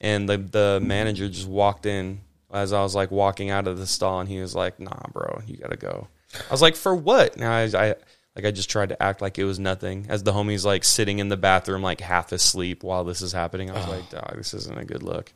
And 0.00 0.28
the 0.28 0.36
the 0.36 0.80
manager 0.82 1.28
just 1.28 1.48
walked 1.48 1.86
in 1.86 2.20
as 2.52 2.72
I 2.72 2.82
was 2.82 2.94
like 2.94 3.10
walking 3.10 3.50
out 3.50 3.66
of 3.66 3.78
the 3.78 3.86
stall, 3.86 4.20
and 4.20 4.28
he 4.28 4.40
was 4.40 4.54
like, 4.54 4.78
"Nah, 4.78 5.06
bro, 5.12 5.40
you 5.46 5.56
gotta 5.56 5.76
go." 5.76 6.08
I 6.34 6.52
was 6.52 6.62
like, 6.62 6.76
"For 6.76 6.94
what?" 6.94 7.36
Now 7.36 7.52
I, 7.52 7.62
I 7.62 7.94
like 8.36 8.44
I 8.44 8.50
just 8.50 8.70
tried 8.70 8.90
to 8.90 9.02
act 9.02 9.20
like 9.20 9.38
it 9.38 9.44
was 9.44 9.58
nothing, 9.58 10.06
as 10.08 10.22
the 10.22 10.32
homie's 10.32 10.64
like 10.64 10.84
sitting 10.84 11.20
in 11.20 11.28
the 11.28 11.36
bathroom 11.36 11.82
like 11.82 12.00
half 12.00 12.32
asleep 12.32 12.82
while 12.82 13.04
this 13.04 13.22
is 13.22 13.32
happening. 13.32 13.70
I 13.70 13.74
was 13.74 13.88
like, 13.88 14.10
"Dog, 14.10 14.34
this 14.36 14.54
isn't 14.54 14.78
a 14.78 14.84
good 14.84 15.02
look." 15.02 15.32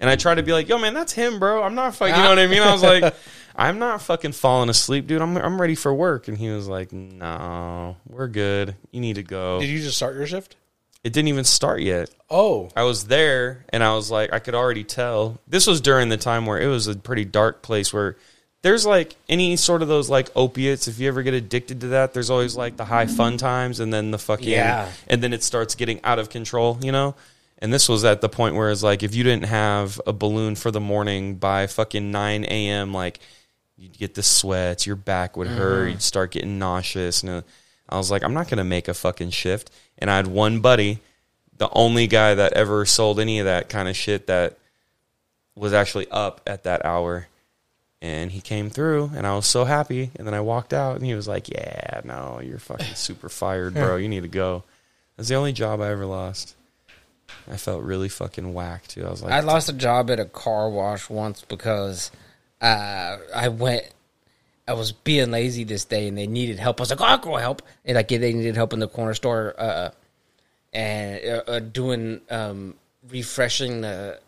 And 0.00 0.08
I 0.08 0.16
tried 0.16 0.36
to 0.36 0.42
be 0.42 0.52
like, 0.52 0.68
yo, 0.68 0.78
man, 0.78 0.94
that's 0.94 1.12
him, 1.12 1.38
bro. 1.38 1.62
I'm 1.62 1.74
not 1.74 1.94
fucking, 1.94 2.16
you 2.16 2.22
know 2.22 2.30
what 2.30 2.38
I 2.38 2.46
mean? 2.46 2.62
I 2.62 2.72
was 2.72 2.82
like, 2.82 3.14
I'm 3.56 3.78
not 3.78 4.00
fucking 4.00 4.32
falling 4.32 4.70
asleep, 4.70 5.06
dude. 5.06 5.20
I'm, 5.20 5.36
I'm 5.36 5.60
ready 5.60 5.74
for 5.74 5.92
work. 5.92 6.28
And 6.28 6.38
he 6.38 6.48
was 6.48 6.66
like, 6.68 6.90
no, 6.92 7.96
we're 8.08 8.28
good. 8.28 8.74
You 8.90 9.00
need 9.00 9.16
to 9.16 9.22
go. 9.22 9.60
Did 9.60 9.68
you 9.68 9.80
just 9.80 9.96
start 9.98 10.16
your 10.16 10.26
shift? 10.26 10.56
It 11.04 11.12
didn't 11.12 11.28
even 11.28 11.44
start 11.44 11.80
yet. 11.80 12.10
Oh, 12.28 12.70
I 12.76 12.82
was 12.84 13.04
there 13.06 13.64
and 13.70 13.82
I 13.82 13.94
was 13.94 14.10
like, 14.10 14.32
I 14.32 14.38
could 14.38 14.54
already 14.54 14.84
tell. 14.84 15.38
This 15.46 15.66
was 15.66 15.80
during 15.80 16.08
the 16.08 16.16
time 16.18 16.46
where 16.46 16.60
it 16.60 16.66
was 16.66 16.86
a 16.86 16.94
pretty 16.94 17.24
dark 17.24 17.62
place 17.62 17.92
where 17.92 18.16
there's 18.62 18.84
like 18.84 19.16
any 19.28 19.56
sort 19.56 19.80
of 19.80 19.88
those 19.88 20.10
like 20.10 20.28
opiates. 20.36 20.88
If 20.88 20.98
you 20.98 21.08
ever 21.08 21.22
get 21.22 21.32
addicted 21.32 21.80
to 21.82 21.86
that, 21.88 22.12
there's 22.12 22.28
always 22.28 22.54
like 22.54 22.76
the 22.76 22.84
high 22.84 23.06
fun 23.06 23.38
times 23.38 23.80
and 23.80 23.92
then 23.92 24.10
the 24.10 24.18
fucking, 24.18 24.48
Yeah. 24.48 24.90
and 25.08 25.22
then 25.22 25.32
it 25.32 25.42
starts 25.42 25.74
getting 25.74 26.02
out 26.04 26.18
of 26.18 26.28
control, 26.28 26.78
you 26.82 26.92
know? 26.92 27.14
And 27.60 27.72
this 27.72 27.88
was 27.88 28.04
at 28.04 28.20
the 28.20 28.28
point 28.28 28.54
where 28.54 28.70
it's 28.70 28.82
like, 28.82 29.02
if 29.02 29.14
you 29.14 29.22
didn't 29.22 29.44
have 29.44 30.00
a 30.06 30.12
balloon 30.12 30.54
for 30.54 30.70
the 30.70 30.80
morning 30.80 31.36
by 31.36 31.66
fucking 31.66 32.10
9 32.10 32.44
a.m., 32.44 32.92
like 32.94 33.20
you'd 33.76 33.98
get 33.98 34.14
the 34.14 34.22
sweats, 34.22 34.86
your 34.86 34.96
back 34.96 35.36
would 35.36 35.46
hurt, 35.46 35.82
mm-hmm. 35.82 35.90
you'd 35.90 36.02
start 36.02 36.30
getting 36.30 36.58
nauseous. 36.58 37.22
And 37.22 37.44
I 37.88 37.96
was 37.96 38.10
like, 38.10 38.22
I'm 38.22 38.34
not 38.34 38.48
going 38.48 38.58
to 38.58 38.64
make 38.64 38.88
a 38.88 38.94
fucking 38.94 39.30
shift. 39.30 39.70
And 39.98 40.10
I 40.10 40.16
had 40.16 40.26
one 40.26 40.60
buddy, 40.60 41.00
the 41.58 41.68
only 41.72 42.06
guy 42.06 42.34
that 42.34 42.54
ever 42.54 42.86
sold 42.86 43.20
any 43.20 43.40
of 43.40 43.44
that 43.44 43.68
kind 43.68 43.88
of 43.88 43.96
shit 43.96 44.26
that 44.28 44.58
was 45.54 45.74
actually 45.74 46.08
up 46.10 46.40
at 46.46 46.64
that 46.64 46.84
hour. 46.84 47.26
And 48.00 48.30
he 48.32 48.40
came 48.40 48.70
through, 48.70 49.10
and 49.14 49.26
I 49.26 49.36
was 49.36 49.44
so 49.44 49.66
happy. 49.66 50.10
And 50.16 50.26
then 50.26 50.32
I 50.32 50.40
walked 50.40 50.72
out, 50.72 50.96
and 50.96 51.04
he 51.04 51.12
was 51.12 51.28
like, 51.28 51.50
"Yeah, 51.50 52.00
no, 52.02 52.40
you're 52.42 52.58
fucking 52.58 52.94
super 52.94 53.28
fired, 53.28 53.74
bro. 53.74 53.96
You 53.96 54.08
need 54.08 54.22
to 54.22 54.28
go." 54.28 54.64
That's 55.18 55.28
the 55.28 55.34
only 55.34 55.52
job 55.52 55.82
I 55.82 55.90
ever 55.90 56.06
lost. 56.06 56.56
I 57.50 57.56
felt 57.56 57.82
really 57.82 58.08
fucking 58.08 58.52
whack 58.52 58.86
too. 58.86 59.04
I 59.06 59.10
was 59.10 59.22
like, 59.22 59.32
I 59.32 59.40
lost 59.40 59.68
a 59.68 59.72
job 59.72 60.10
at 60.10 60.20
a 60.20 60.24
car 60.24 60.70
wash 60.70 61.08
once 61.10 61.42
because 61.42 62.10
uh, 62.60 63.16
I 63.34 63.48
went. 63.48 63.84
I 64.68 64.74
was 64.74 64.92
being 64.92 65.32
lazy 65.32 65.64
this 65.64 65.84
day, 65.84 66.06
and 66.06 66.16
they 66.16 66.28
needed 66.28 66.60
help. 66.60 66.80
I 66.80 66.82
was 66.82 66.90
like, 66.90 67.00
"Oh, 67.00 67.04
"I'll 67.04 67.18
go 67.18 67.36
help." 67.36 67.62
And 67.84 67.96
like 67.96 68.08
they 68.08 68.32
needed 68.32 68.54
help 68.54 68.72
in 68.72 68.78
the 68.78 68.88
corner 68.88 69.14
store, 69.14 69.54
uh, 69.58 69.90
and 70.72 71.20
uh, 71.24 71.42
uh, 71.46 71.58
doing 71.58 72.20
um, 72.30 72.74
refreshing 73.08 73.80
the 73.80 74.20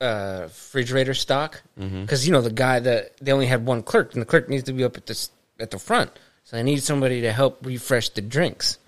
uh, 0.00 0.40
refrigerator 0.42 1.14
stock 1.14 1.62
because 1.76 2.26
you 2.26 2.32
know 2.32 2.40
the 2.40 2.50
guy 2.50 2.78
that 2.78 3.16
they 3.18 3.32
only 3.32 3.46
had 3.46 3.66
one 3.66 3.82
clerk, 3.82 4.12
and 4.12 4.22
the 4.22 4.26
clerk 4.26 4.48
needs 4.48 4.64
to 4.64 4.72
be 4.72 4.84
up 4.84 4.96
at 4.96 5.06
this 5.06 5.30
at 5.58 5.70
the 5.70 5.78
front. 5.78 6.10
So 6.44 6.56
I 6.58 6.62
need 6.62 6.82
somebody 6.82 7.20
to 7.22 7.32
help 7.32 7.64
refresh 7.64 8.08
the 8.10 8.22
drinks. 8.22 8.78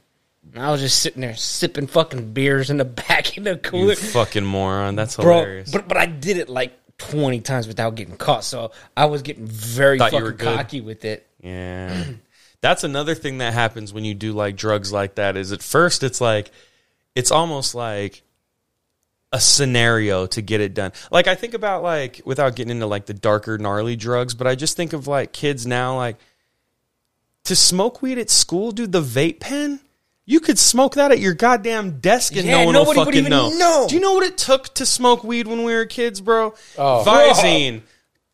And 0.54 0.62
I 0.62 0.70
was 0.70 0.80
just 0.80 1.00
sitting 1.00 1.20
there 1.20 1.36
sipping 1.36 1.86
fucking 1.86 2.32
beers 2.32 2.70
in 2.70 2.76
the 2.76 2.84
back 3.08 3.36
in 3.36 3.44
the 3.44 3.60
"You 3.72 3.94
fucking 3.94 4.44
moron." 4.44 4.96
That's 4.96 5.16
bro. 5.16 5.40
hilarious. 5.40 5.70
But 5.70 5.88
but 5.88 5.96
I 5.96 6.06
did 6.06 6.36
it 6.36 6.48
like 6.48 6.72
twenty 6.98 7.40
times 7.40 7.66
without 7.66 7.94
getting 7.94 8.16
caught, 8.16 8.44
so 8.44 8.72
I 8.96 9.06
was 9.06 9.22
getting 9.22 9.46
very 9.46 9.98
Thought 9.98 10.12
you 10.12 10.20
fucking 10.20 10.36
good. 10.36 10.56
cocky 10.56 10.80
with 10.80 11.04
it. 11.04 11.26
Yeah. 11.40 12.04
That's 12.60 12.84
another 12.84 13.16
thing 13.16 13.38
that 13.38 13.54
happens 13.54 13.92
when 13.92 14.04
you 14.04 14.14
do 14.14 14.32
like 14.32 14.56
drugs 14.56 14.92
like 14.92 15.16
that 15.16 15.36
is 15.36 15.50
at 15.50 15.62
first 15.62 16.04
it's 16.04 16.20
like 16.20 16.52
it's 17.16 17.32
almost 17.32 17.74
like 17.74 18.22
a 19.32 19.40
scenario 19.40 20.26
to 20.26 20.42
get 20.42 20.60
it 20.60 20.74
done. 20.74 20.92
Like 21.10 21.26
I 21.26 21.34
think 21.34 21.54
about 21.54 21.82
like 21.82 22.20
without 22.24 22.54
getting 22.54 22.70
into 22.70 22.86
like 22.86 23.06
the 23.06 23.14
darker 23.14 23.58
gnarly 23.58 23.96
drugs, 23.96 24.34
but 24.34 24.46
I 24.46 24.54
just 24.54 24.76
think 24.76 24.92
of 24.92 25.08
like 25.08 25.32
kids 25.32 25.66
now 25.66 25.96
like 25.96 26.18
to 27.44 27.56
smoke 27.56 28.00
weed 28.02 28.18
at 28.18 28.30
school, 28.30 28.70
dude, 28.70 28.92
the 28.92 29.02
vape 29.02 29.40
pen 29.40 29.80
you 30.24 30.40
could 30.40 30.58
smoke 30.58 30.94
that 30.94 31.10
at 31.10 31.18
your 31.18 31.34
goddamn 31.34 31.98
desk 32.00 32.36
and 32.36 32.44
Yeah, 32.46 32.58
no 32.60 32.66
one 32.66 32.74
will 32.74 32.84
nobody 32.84 32.98
would 33.00 33.04
fucking 33.06 33.18
even 33.20 33.30
know. 33.30 33.50
know. 33.50 33.86
Do 33.88 33.94
you 33.94 34.00
know 34.00 34.12
what 34.14 34.24
it 34.24 34.38
took 34.38 34.72
to 34.74 34.86
smoke 34.86 35.24
weed 35.24 35.46
when 35.46 35.64
we 35.64 35.74
were 35.74 35.84
kids, 35.86 36.20
bro? 36.20 36.54
Oh. 36.78 37.02
Visine, 37.06 37.82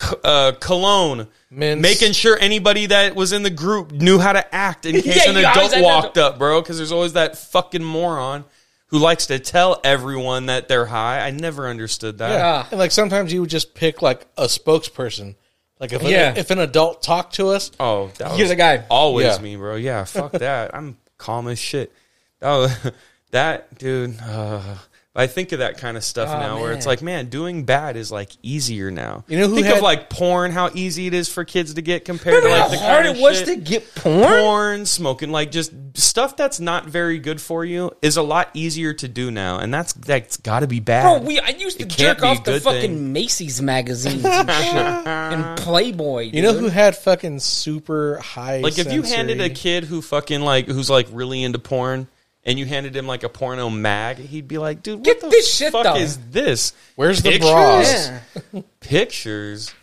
c- 0.02 0.16
uh, 0.22 0.52
cologne, 0.60 1.28
Mints. 1.50 1.80
making 1.82 2.12
sure 2.12 2.36
anybody 2.38 2.86
that 2.86 3.14
was 3.16 3.32
in 3.32 3.42
the 3.42 3.50
group 3.50 3.90
knew 3.92 4.18
how 4.18 4.32
to 4.34 4.54
act 4.54 4.84
in 4.86 4.94
case 5.02 5.06
Yeah, 5.24 5.30
an 5.30 5.36
you 5.38 5.46
always 5.46 5.56
adult 5.56 5.72
had 5.72 5.82
that- 5.82 5.82
walked 5.84 6.18
up, 6.18 6.38
bro. 6.38 6.60
Because 6.60 6.76
there's 6.76 6.92
always 6.92 7.14
that 7.14 7.38
fucking 7.38 7.82
moron 7.84 8.44
who 8.88 8.98
likes 8.98 9.26
to 9.26 9.38
tell 9.38 9.80
everyone 9.84 10.46
that 10.46 10.68
they're 10.68 10.86
high. 10.86 11.20
I 11.26 11.30
never 11.30 11.68
understood 11.68 12.18
that. 12.18 12.30
Yeah. 12.32 12.66
And 12.70 12.78
like 12.78 12.90
sometimes 12.90 13.32
you 13.32 13.40
would 13.42 13.50
just 13.50 13.74
pick 13.74 14.02
like 14.02 14.26
a 14.36 14.44
spokesperson. 14.44 15.36
Like 15.80 15.92
if 15.92 16.02
Yeah. 16.02 16.30
an, 16.30 16.36
if 16.36 16.50
an 16.50 16.58
adult 16.58 17.02
talked 17.02 17.34
to 17.36 17.48
us, 17.48 17.70
Oh, 17.80 18.08
that 18.18 18.30
You're 18.32 18.40
was 18.44 18.48
the 18.50 18.56
guy. 18.56 18.84
Always 18.90 19.26
Yeah. 19.36 19.42
me, 19.42 19.56
bro. 19.56 19.76
Yeah, 19.76 20.04
fuck 20.04 20.32
that. 20.40 20.74
I'm 20.74 20.96
calm 21.18 21.48
as 21.48 21.58
shit. 21.58 21.92
Oh, 22.40 22.74
that 23.30 23.78
dude. 23.78 24.18
Uh, 24.22 24.76
I 25.18 25.26
think 25.26 25.52
of 25.52 25.58
that 25.58 25.78
kind 25.78 25.96
of 25.96 26.04
stuff 26.04 26.28
Oh, 26.30 26.38
now, 26.38 26.60
where 26.60 26.72
it's 26.72 26.86
like, 26.86 27.02
man, 27.02 27.26
doing 27.26 27.64
bad 27.64 27.96
is 27.96 28.10
like 28.12 28.30
easier 28.42 28.90
now. 28.90 29.24
You 29.28 29.38
know 29.38 29.48
who 29.48 29.56
think 29.56 29.66
had- 29.66 29.76
of 29.78 29.82
like 29.82 30.08
porn, 30.08 30.52
how 30.52 30.70
easy 30.72 31.08
it 31.08 31.14
is 31.14 31.28
for 31.28 31.44
kids 31.44 31.74
to 31.74 31.82
get 31.82 32.04
compared 32.04 32.42
to 32.44 32.48
like 32.48 32.60
how 32.62 32.68
the 32.68 32.78
hard 32.78 33.04
kind 33.04 33.06
it 33.08 33.16
of 33.16 33.20
was 33.22 33.38
shit- 33.38 33.46
to 33.48 33.56
get 33.56 33.94
porn? 33.96 34.24
porn, 34.40 34.86
smoking, 34.86 35.30
like 35.30 35.50
just 35.50 35.72
stuff 35.94 36.36
that's 36.36 36.60
not 36.60 36.86
very 36.86 37.18
good 37.18 37.40
for 37.40 37.64
you 37.64 37.90
is 38.00 38.16
a 38.16 38.22
lot 38.22 38.48
easier 38.54 38.92
to 38.94 39.08
do 39.08 39.30
now, 39.30 39.58
and 39.58 39.74
that's 39.74 39.92
that's 39.94 40.36
got 40.36 40.60
to 40.60 40.66
be 40.68 40.80
bad. 40.80 41.02
Bro, 41.20 41.26
we 41.26 41.40
I 41.40 41.48
used 41.48 41.78
to 41.78 41.82
It 41.84 41.88
jerk 41.90 42.22
off 42.22 42.44
the 42.44 42.60
fucking 42.60 42.80
thing. 42.80 43.12
Macy's 43.12 43.60
magazines 43.60 44.24
and 44.24 44.48
shit 44.50 44.76
and 44.76 45.58
Playboy. 45.58 46.30
you 46.32 46.42
know 46.42 46.52
who 46.52 46.68
had 46.68 46.96
fucking 46.96 47.40
super 47.40 48.18
high. 48.18 48.60
like 48.60 48.78
if 48.78 48.92
you 48.92 49.02
handed 49.02 49.40
a 49.40 49.50
kid 49.50 49.84
who 49.84 50.00
fucking 50.00 50.40
like 50.42 50.66
who's 50.66 50.88
like 50.88 51.08
really 51.10 51.42
into 51.42 51.58
porn 51.58 52.06
and 52.48 52.58
you 52.58 52.64
handed 52.64 52.96
him 52.96 53.06
like 53.06 53.22
a 53.22 53.28
porno 53.28 53.68
mag, 53.68 54.16
he'd 54.16 54.48
be 54.48 54.58
like, 54.58 54.82
"Dude, 54.82 55.00
what 55.00 55.04
Get 55.04 55.20
the 55.20 55.28
this 55.28 55.54
shit, 55.54 55.70
fuck 55.72 55.84
though." 55.84 55.96
is 55.96 56.18
this? 56.30 56.72
Where's 56.96 57.22
the 57.22 57.32
Pictures? 57.32 57.50
bras? 57.50 58.10
Yeah. 58.52 58.62
Pictures? 58.80 59.74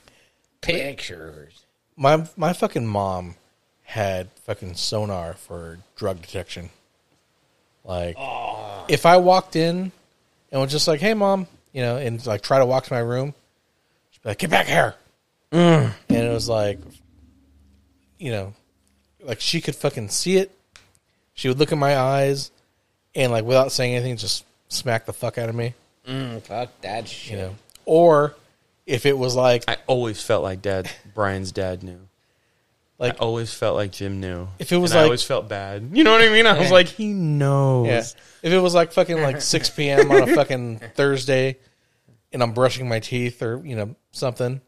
pictures. 0.61 1.63
My 1.95 2.27
my 2.35 2.53
fucking 2.53 2.87
mom 2.87 3.35
had 3.83 4.31
fucking 4.45 4.73
sonar 4.75 5.33
for 5.33 5.77
drug 5.95 6.21
detection. 6.21 6.71
Like, 7.83 8.17
if 8.87 9.05
I 9.05 9.17
walked 9.17 9.55
in 9.55 9.91
and 10.51 10.61
was 10.61 10.71
just 10.71 10.87
like, 10.87 10.99
"Hey, 10.99 11.13
mom," 11.13 11.47
you 11.71 11.83
know, 11.83 11.97
and 11.97 12.25
like 12.25 12.41
try 12.41 12.57
to 12.57 12.65
walk 12.65 12.85
to 12.85 12.93
my 12.93 12.99
room, 12.99 13.35
she'd 14.09 14.23
be 14.23 14.29
like, 14.29 14.39
"Get 14.39 14.49
back 14.49 14.65
here," 14.65 14.95
mm. 15.51 15.91
and 16.09 16.17
it 16.17 16.33
was 16.33 16.49
like, 16.49 16.79
you 18.17 18.31
know, 18.31 18.53
like 19.21 19.39
she 19.39 19.61
could 19.61 19.75
fucking 19.75 20.09
see 20.09 20.37
it. 20.37 20.51
She 21.35 21.47
would 21.47 21.59
look 21.59 21.71
in 21.71 21.77
my 21.77 21.97
eyes, 21.97 22.49
and 23.15 23.31
like 23.31 23.43
without 23.45 23.71
saying 23.71 23.95
anything, 23.95 24.17
just 24.17 24.45
smack 24.69 25.05
the 25.05 25.13
fuck 25.13 25.37
out 25.37 25.49
of 25.49 25.55
me, 25.55 25.73
Mm, 26.07 26.41
fuck 26.43 26.69
that 26.81 27.07
shit. 27.07 27.31
you 27.31 27.37
know. 27.37 27.55
Or 27.85 28.35
if 28.85 29.05
it 29.05 29.17
was 29.17 29.35
like, 29.35 29.63
I 29.67 29.77
always 29.87 30.21
felt 30.21 30.43
like 30.43 30.61
dad, 30.61 30.89
Brian's 31.13 31.51
dad 31.51 31.81
knew. 31.83 31.99
like 32.97 33.13
I 33.15 33.17
always 33.17 33.53
felt 33.53 33.75
like 33.75 33.91
Jim 33.91 34.19
knew. 34.21 34.47
If 34.59 34.71
it 34.71 34.77
was 34.77 34.91
And 34.91 34.99
I 34.99 35.01
like- 35.03 35.07
always 35.07 35.23
felt 35.23 35.47
bad. 35.49 35.89
You 35.93 36.03
know 36.03 36.11
what 36.11 36.21
I 36.21 36.29
mean? 36.29 36.45
I 36.47 36.57
was 36.59 36.71
like, 36.71 36.87
he 36.87 37.07
knows. 37.13 37.87
Yeah. 37.87 37.99
If 38.43 38.53
it 38.53 38.59
was 38.59 38.73
like 38.73 38.91
fucking 38.91 39.21
like 39.21 39.41
6 39.41 39.69
p.m. 39.75 40.11
on 40.11 40.29
a 40.29 40.35
fucking 40.35 40.79
Thursday 40.95 41.57
and 42.31 42.41
I'm 42.43 42.53
brushing 42.53 42.87
my 42.87 42.99
teeth 42.99 43.41
or, 43.41 43.61
you 43.65 43.75
know, 43.75 43.95
something, 44.11 44.61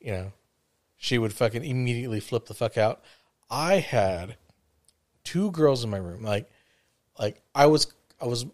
you 0.00 0.12
know, 0.12 0.32
she 0.96 1.18
would 1.18 1.32
fucking 1.32 1.64
immediately 1.64 2.20
flip 2.20 2.46
the 2.46 2.54
fuck 2.54 2.76
out. 2.78 3.02
I 3.50 3.76
had 3.80 4.36
two 5.24 5.50
girls 5.50 5.82
in 5.84 5.90
my 5.90 5.98
room. 5.98 6.22
Like, 6.22 6.48
like 7.18 7.40
I 7.54 7.66
was, 7.66 7.92
I 8.20 8.26
was, 8.26 8.46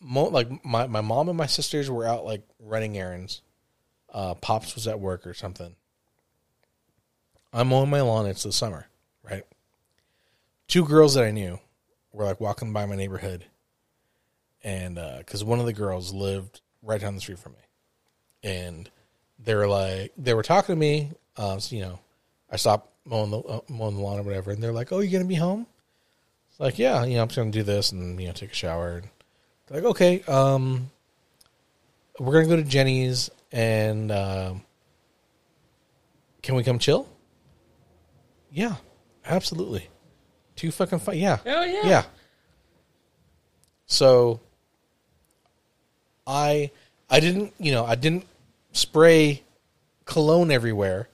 mo- 0.00 0.28
like 0.28 0.64
my, 0.64 0.86
my 0.86 1.00
mom 1.00 1.28
and 1.28 1.38
my 1.38 1.46
sisters 1.46 1.90
were 1.90 2.06
out 2.06 2.24
like 2.24 2.42
running 2.60 2.96
errands. 2.98 3.42
Uh, 4.12 4.34
Pops 4.34 4.74
was 4.74 4.86
at 4.86 5.00
work 5.00 5.26
or 5.26 5.34
something. 5.34 5.74
I'm 7.52 7.68
mowing 7.68 7.90
my 7.90 8.00
lawn. 8.00 8.26
It's 8.26 8.42
the 8.42 8.52
summer, 8.52 8.86
right? 9.22 9.44
Two 10.68 10.84
girls 10.84 11.14
that 11.14 11.24
I 11.24 11.30
knew 11.30 11.58
were 12.12 12.24
like 12.24 12.40
walking 12.40 12.72
by 12.72 12.86
my 12.86 12.96
neighborhood, 12.96 13.44
and 14.62 15.00
because 15.18 15.44
one 15.44 15.60
of 15.60 15.66
the 15.66 15.72
girls 15.72 16.12
lived 16.12 16.60
right 16.82 17.00
down 17.00 17.14
the 17.14 17.20
street 17.20 17.38
from 17.38 17.52
me, 17.52 17.58
and 18.42 18.90
they 19.42 19.54
were 19.54 19.68
like 19.68 20.12
they 20.16 20.34
were 20.34 20.42
talking 20.42 20.74
to 20.74 20.78
me. 20.78 21.12
Uh, 21.36 21.58
so, 21.58 21.76
you 21.76 21.82
know, 21.82 21.98
I 22.50 22.56
stopped 22.56 22.90
mowing 23.04 23.30
the 23.30 23.38
uh, 23.38 23.60
mowing 23.68 23.96
the 23.96 24.02
lawn 24.02 24.18
or 24.18 24.22
whatever, 24.22 24.50
and 24.50 24.62
they're 24.62 24.72
like, 24.72 24.92
"Oh, 24.92 25.00
you 25.00 25.10
gonna 25.10 25.24
be 25.24 25.34
home?" 25.34 25.66
It's 26.56 26.60
like, 26.60 26.78
"Yeah, 26.78 27.04
you 27.04 27.16
know, 27.16 27.22
I'm 27.22 27.28
just 27.28 27.36
gonna 27.36 27.50
do 27.50 27.62
this 27.62 27.92
and 27.92 28.18
you 28.18 28.28
know 28.28 28.32
take 28.32 28.52
a 28.52 28.54
shower." 28.54 28.96
And 28.96 29.10
like, 29.68 29.84
"Okay, 29.84 30.22
um, 30.22 30.90
we're 32.18 32.32
gonna 32.32 32.46
go 32.46 32.56
to 32.56 32.62
Jenny's 32.62 33.28
and 33.52 34.10
um, 34.10 34.62
can 36.40 36.54
we 36.54 36.64
come 36.64 36.78
chill?" 36.78 37.06
Yeah, 38.50 38.76
absolutely. 39.26 39.90
Two 40.54 40.70
fucking 40.70 41.00
fun. 41.00 41.18
Yeah. 41.18 41.40
Hell 41.44 41.66
yeah. 41.66 41.86
Yeah. 41.86 42.04
So 43.84 44.40
I 46.26 46.70
I 47.10 47.20
didn't, 47.20 47.52
you 47.58 47.72
know, 47.72 47.84
I 47.84 47.96
didn't 47.96 48.24
spray 48.72 49.42
cologne 50.06 50.50
everywhere. 50.50 51.10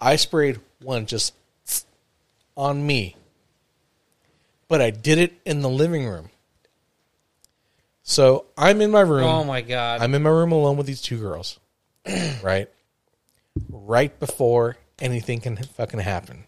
I 0.00 0.14
sprayed 0.14 0.60
one 0.80 1.06
just 1.06 1.34
on 2.56 2.86
me. 2.86 3.16
But 4.74 4.82
I 4.82 4.90
did 4.90 5.18
it 5.18 5.40
in 5.44 5.60
the 5.60 5.68
living 5.68 6.04
room. 6.04 6.30
So 8.02 8.46
I'm 8.58 8.80
in 8.80 8.90
my 8.90 9.02
room. 9.02 9.22
Oh 9.22 9.44
my 9.44 9.60
god. 9.60 10.02
I'm 10.02 10.12
in 10.16 10.22
my 10.24 10.30
room 10.30 10.50
alone 10.50 10.76
with 10.76 10.88
these 10.88 11.00
two 11.00 11.16
girls. 11.16 11.60
right? 12.42 12.68
Right 13.70 14.18
before 14.18 14.76
anything 14.98 15.40
can 15.40 15.56
fucking 15.58 16.00
happen, 16.00 16.46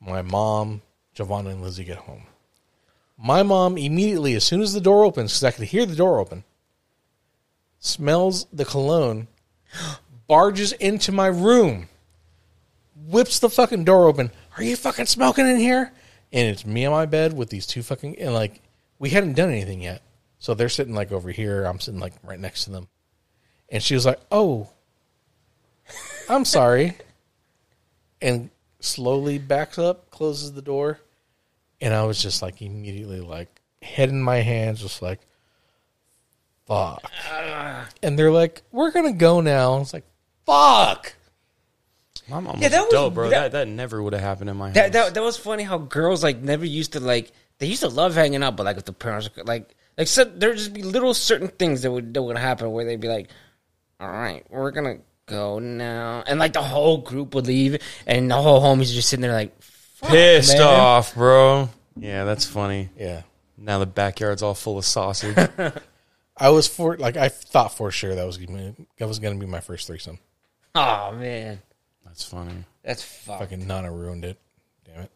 my 0.00 0.22
mom, 0.22 0.80
Giovanna, 1.12 1.50
and 1.50 1.60
Lizzie 1.60 1.84
get 1.84 1.98
home. 1.98 2.22
My 3.18 3.42
mom 3.42 3.76
immediately, 3.76 4.32
as 4.36 4.44
soon 4.44 4.62
as 4.62 4.72
the 4.72 4.80
door 4.80 5.04
opens, 5.04 5.32
because 5.32 5.44
I 5.44 5.50
could 5.50 5.68
hear 5.68 5.84
the 5.84 5.94
door 5.94 6.18
open, 6.18 6.44
smells 7.78 8.46
the 8.50 8.64
cologne, 8.64 9.28
barges 10.26 10.72
into 10.72 11.12
my 11.12 11.26
room, 11.26 11.90
whips 12.96 13.38
the 13.38 13.50
fucking 13.50 13.84
door 13.84 14.08
open. 14.08 14.30
Are 14.56 14.62
you 14.62 14.76
fucking 14.76 15.04
smoking 15.04 15.46
in 15.46 15.58
here? 15.58 15.92
And 16.32 16.48
it's 16.48 16.64
me 16.64 16.86
on 16.86 16.92
my 16.92 17.06
bed 17.06 17.32
with 17.32 17.50
these 17.50 17.66
two 17.66 17.82
fucking 17.82 18.18
and 18.18 18.32
like 18.34 18.60
we 18.98 19.10
hadn't 19.10 19.34
done 19.34 19.50
anything 19.50 19.80
yet. 19.80 20.02
So 20.38 20.54
they're 20.54 20.68
sitting 20.68 20.94
like 20.94 21.12
over 21.12 21.30
here. 21.30 21.64
I'm 21.64 21.80
sitting 21.80 22.00
like 22.00 22.14
right 22.22 22.38
next 22.38 22.64
to 22.64 22.70
them. 22.70 22.88
And 23.68 23.82
she 23.82 23.94
was 23.94 24.06
like, 24.06 24.20
"Oh, 24.30 24.68
I'm 26.28 26.44
sorry," 26.44 26.96
and 28.22 28.50
slowly 28.80 29.38
backs 29.38 29.78
up, 29.78 30.10
closes 30.10 30.52
the 30.52 30.62
door, 30.62 30.98
and 31.80 31.94
I 31.94 32.04
was 32.04 32.20
just 32.20 32.42
like 32.42 32.62
immediately 32.62 33.20
like 33.20 33.60
head 33.82 34.08
in 34.08 34.22
my 34.22 34.38
hands, 34.38 34.80
just 34.80 35.02
like, 35.02 35.20
"Fuck!" 36.66 37.10
And 38.02 38.18
they're 38.18 38.32
like, 38.32 38.62
"We're 38.72 38.90
gonna 38.90 39.12
go 39.12 39.40
now." 39.40 39.74
I 39.74 39.78
was 39.78 39.92
like, 39.92 40.06
"Fuck!" 40.46 41.14
My 42.30 42.40
mom 42.40 42.56
Yeah, 42.58 42.68
was 42.68 42.70
that 42.72 42.80
was- 42.84 42.90
dope, 42.92 43.14
bro. 43.14 43.28
that- 43.30 43.52
That, 43.52 43.66
that 43.66 43.68
never 43.68 44.02
would 44.02 44.12
have 44.14 44.22
happened 44.22 44.48
in 44.50 44.56
my 44.56 44.68
house. 44.68 44.74
That, 44.76 44.92
that 44.92 45.14
that 45.14 45.22
was 45.22 45.36
funny 45.36 45.62
how 45.64 45.78
girls 45.78 46.22
like 46.22 46.40
never 46.40 46.64
used 46.64 46.92
to 46.94 47.00
like 47.00 47.32
they 47.58 47.66
used 47.66 47.82
to 47.82 47.88
love 47.88 48.14
hanging 48.14 48.42
out, 48.42 48.56
but 48.56 48.64
like 48.64 48.76
if 48.78 48.84
the 48.84 48.92
parents 48.92 49.28
like 49.44 49.74
like 49.98 50.08
so 50.08 50.24
there'd 50.24 50.56
just 50.56 50.72
be 50.72 50.82
little 50.82 51.12
certain 51.12 51.48
things 51.48 51.82
that 51.82 51.90
would 51.90 52.14
that 52.14 52.22
would 52.22 52.38
happen 52.38 52.70
where 52.72 52.84
they'd 52.86 53.00
be 53.00 53.08
like, 53.08 53.28
"All 54.00 54.08
right, 54.10 54.44
we're 54.48 54.70
gonna 54.70 54.98
go 55.26 55.58
now," 55.58 56.22
and 56.26 56.38
like 56.38 56.54
the 56.54 56.62
whole 56.62 56.98
group 56.98 57.34
would 57.34 57.46
leave, 57.46 57.82
and 58.06 58.30
the 58.30 58.36
whole 58.40 58.60
homies 58.62 58.90
are 58.90 58.94
just 58.94 59.08
sitting 59.10 59.20
there 59.22 59.32
like, 59.32 59.60
Fuck, 59.60 60.08
Pissed 60.10 60.56
man. 60.56 60.62
off, 60.62 61.14
bro. 61.14 61.68
Yeah, 61.96 62.24
that's 62.24 62.46
funny. 62.46 62.88
Yeah. 62.96 63.22
Now 63.58 63.78
the 63.78 63.84
backyard's 63.86 64.42
all 64.42 64.54
full 64.54 64.78
of 64.78 64.86
sausage. 64.86 65.36
I 66.36 66.48
was 66.48 66.66
for 66.66 66.96
like 66.96 67.18
I 67.18 67.28
thought 67.28 67.76
for 67.76 67.90
sure 67.90 68.14
that 68.14 68.24
was 68.26 68.38
gonna 68.38 68.72
be, 68.72 68.86
that 68.98 69.06
was 69.06 69.18
gonna 69.18 69.34
be 69.38 69.44
my 69.44 69.60
first 69.60 69.86
threesome. 69.86 70.18
Oh 70.74 71.12
man, 71.12 71.60
that's 72.04 72.24
funny. 72.24 72.64
that's 72.82 73.02
fucked. 73.02 73.40
Fucking 73.40 73.66
Nana 73.66 73.90
ruined 73.92 74.24
it. 74.24 74.38
Damn 74.84 75.02
it. 75.04 75.10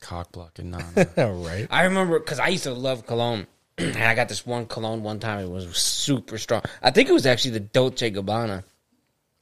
Cock 0.00 0.32
blocking 0.32 0.70
Nana. 0.70 1.08
right. 1.16 1.66
I 1.70 1.84
remember 1.84 2.18
because 2.18 2.38
I 2.38 2.48
used 2.48 2.64
to 2.64 2.74
love 2.74 3.06
cologne, 3.06 3.46
and 3.78 3.96
I 3.96 4.14
got 4.14 4.28
this 4.28 4.44
one 4.46 4.66
cologne 4.66 5.02
one 5.02 5.20
time. 5.20 5.40
It 5.44 5.48
was 5.50 5.76
super 5.76 6.38
strong. 6.38 6.62
I 6.82 6.90
think 6.90 7.08
it 7.08 7.12
was 7.12 7.26
actually 7.26 7.52
the 7.52 7.60
Dolce 7.60 8.10
Gabbana. 8.10 8.64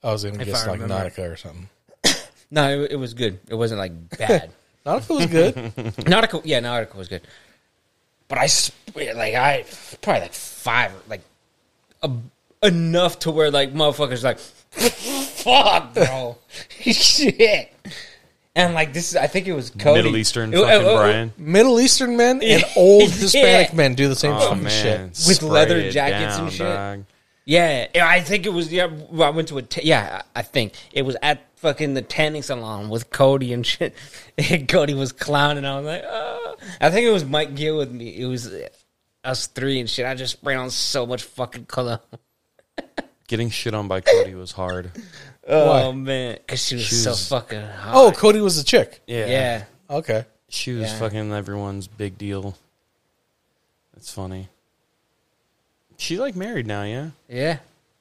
I 0.04 0.12
was 0.12 0.24
gonna 0.24 0.40
If 0.40 0.46
guess 0.46 0.64
I 0.64 0.70
like 0.70 0.80
remember. 0.80 1.10
Nautica 1.10 1.32
or 1.32 1.36
something. 1.36 1.68
No, 2.50 2.82
it, 2.82 2.92
it 2.92 2.96
was 2.96 3.14
good. 3.14 3.38
It 3.48 3.54
wasn't 3.54 3.78
like 3.78 4.18
bad. 4.18 4.50
Nautica 4.86 5.16
was 5.16 5.26
good. 5.26 5.54
Nautica, 6.04 6.42
yeah, 6.44 6.60
Nautica 6.60 6.96
was 6.96 7.08
good. 7.08 7.22
But 8.28 8.36
I 8.38 8.46
swear, 8.46 9.14
like 9.14 9.34
I 9.34 9.64
probably 10.02 10.20
like 10.22 10.32
five, 10.34 10.92
like 11.08 11.22
a, 12.02 12.10
enough 12.62 13.20
to 13.20 13.30
where 13.30 13.50
like 13.50 13.72
motherfuckers 13.72 14.22
like, 14.22 14.38
fuck, 14.72 15.94
bro, 15.94 16.38
shit. 16.80 17.72
And 18.54 18.74
like 18.74 18.92
this, 18.92 19.10
is, 19.10 19.16
I 19.16 19.26
think 19.28 19.46
it 19.48 19.54
was 19.54 19.70
Cody. 19.70 20.02
Middle 20.02 20.16
Eastern 20.16 20.52
It- 20.52 20.58
fucking 20.58 20.70
it- 20.86 20.90
it- 20.90 20.96
Brian. 20.96 21.32
Middle 21.38 21.80
Eastern 21.80 22.16
men 22.18 22.42
and 22.42 22.64
old 22.76 23.10
Hispanic 23.10 23.70
Yeah. 23.70 23.74
men 23.76 23.94
do 23.94 24.08
the 24.08 24.16
same 24.16 24.32
Oh 24.34 24.40
fucking 24.48 24.64
man, 24.64 25.12
shit. 25.14 25.26
With 25.28 25.42
leather 25.42 25.78
it 25.78 25.92
jackets 25.92 26.36
and 26.38 26.50
shit. 26.52 26.60
dog. 26.60 27.04
Yeah, 27.44 27.88
yeah, 27.94 28.06
I 28.06 28.20
think 28.20 28.46
it 28.46 28.52
was. 28.52 28.72
Yeah, 28.72 28.88
I 29.20 29.30
went 29.30 29.48
to 29.48 29.58
a. 29.58 29.62
T- 29.62 29.80
yeah, 29.84 30.22
I 30.36 30.40
I 30.40 30.42
think 30.42 30.74
it 30.92 31.02
was 31.02 31.16
at 31.22 31.42
fucking 31.56 31.94
the 31.94 32.02
tanning 32.02 32.42
salon 32.42 32.88
with 32.88 33.10
Cody 33.10 33.52
and 33.52 33.66
shit. 33.66 33.94
And 34.38 34.68
Cody 34.68 34.94
was 34.94 35.12
clowning. 35.12 35.64
I 35.64 35.76
was 35.76 35.86
like, 35.86 36.02
oh. 36.06 36.54
I 36.80 36.90
think 36.90 37.06
it 37.06 37.10
was 37.10 37.24
Mike 37.24 37.54
Gill 37.56 37.78
with 37.78 37.90
me. 37.90 38.16
It 38.16 38.26
was 38.26 38.46
uh, 38.46 38.68
us 39.24 39.46
three 39.48 39.80
and 39.80 39.90
shit. 39.90 40.06
I 40.06 40.14
just 40.14 40.34
sprayed 40.34 40.56
on 40.56 40.70
so 40.70 41.04
much 41.04 41.22
fucking 41.24 41.66
color. 41.66 42.00
Getting 43.32 43.48
shit 43.48 43.72
on 43.72 43.88
by 43.88 44.02
Cody 44.02 44.34
was 44.34 44.52
hard. 44.52 44.90
Oh 45.48 45.88
Why? 45.88 45.92
man, 45.92 46.34
because 46.36 46.62
she 46.62 46.74
was 46.74 46.84
She 46.84 46.96
so 46.96 47.12
was- 47.12 47.28
fucking 47.30 47.62
hot. 47.62 47.94
Oh, 47.94 48.12
Cody 48.12 48.40
was 48.42 48.58
the 48.58 48.62
chick. 48.62 49.00
Yeah. 49.06 49.24
yeah. 49.26 49.64
Okay. 49.88 50.26
She 50.50 50.72
was 50.72 50.90
Yeah. 50.92 50.98
fucking 50.98 51.32
everyone's 51.32 51.86
big 51.88 52.18
deal. 52.18 52.58
That's 53.94 54.12
funny. 54.12 54.50
She's 55.96 56.18
like 56.18 56.36
married 56.36 56.66
now, 56.66 56.82
yeah? 56.82 57.10
Yeah. 57.26 57.58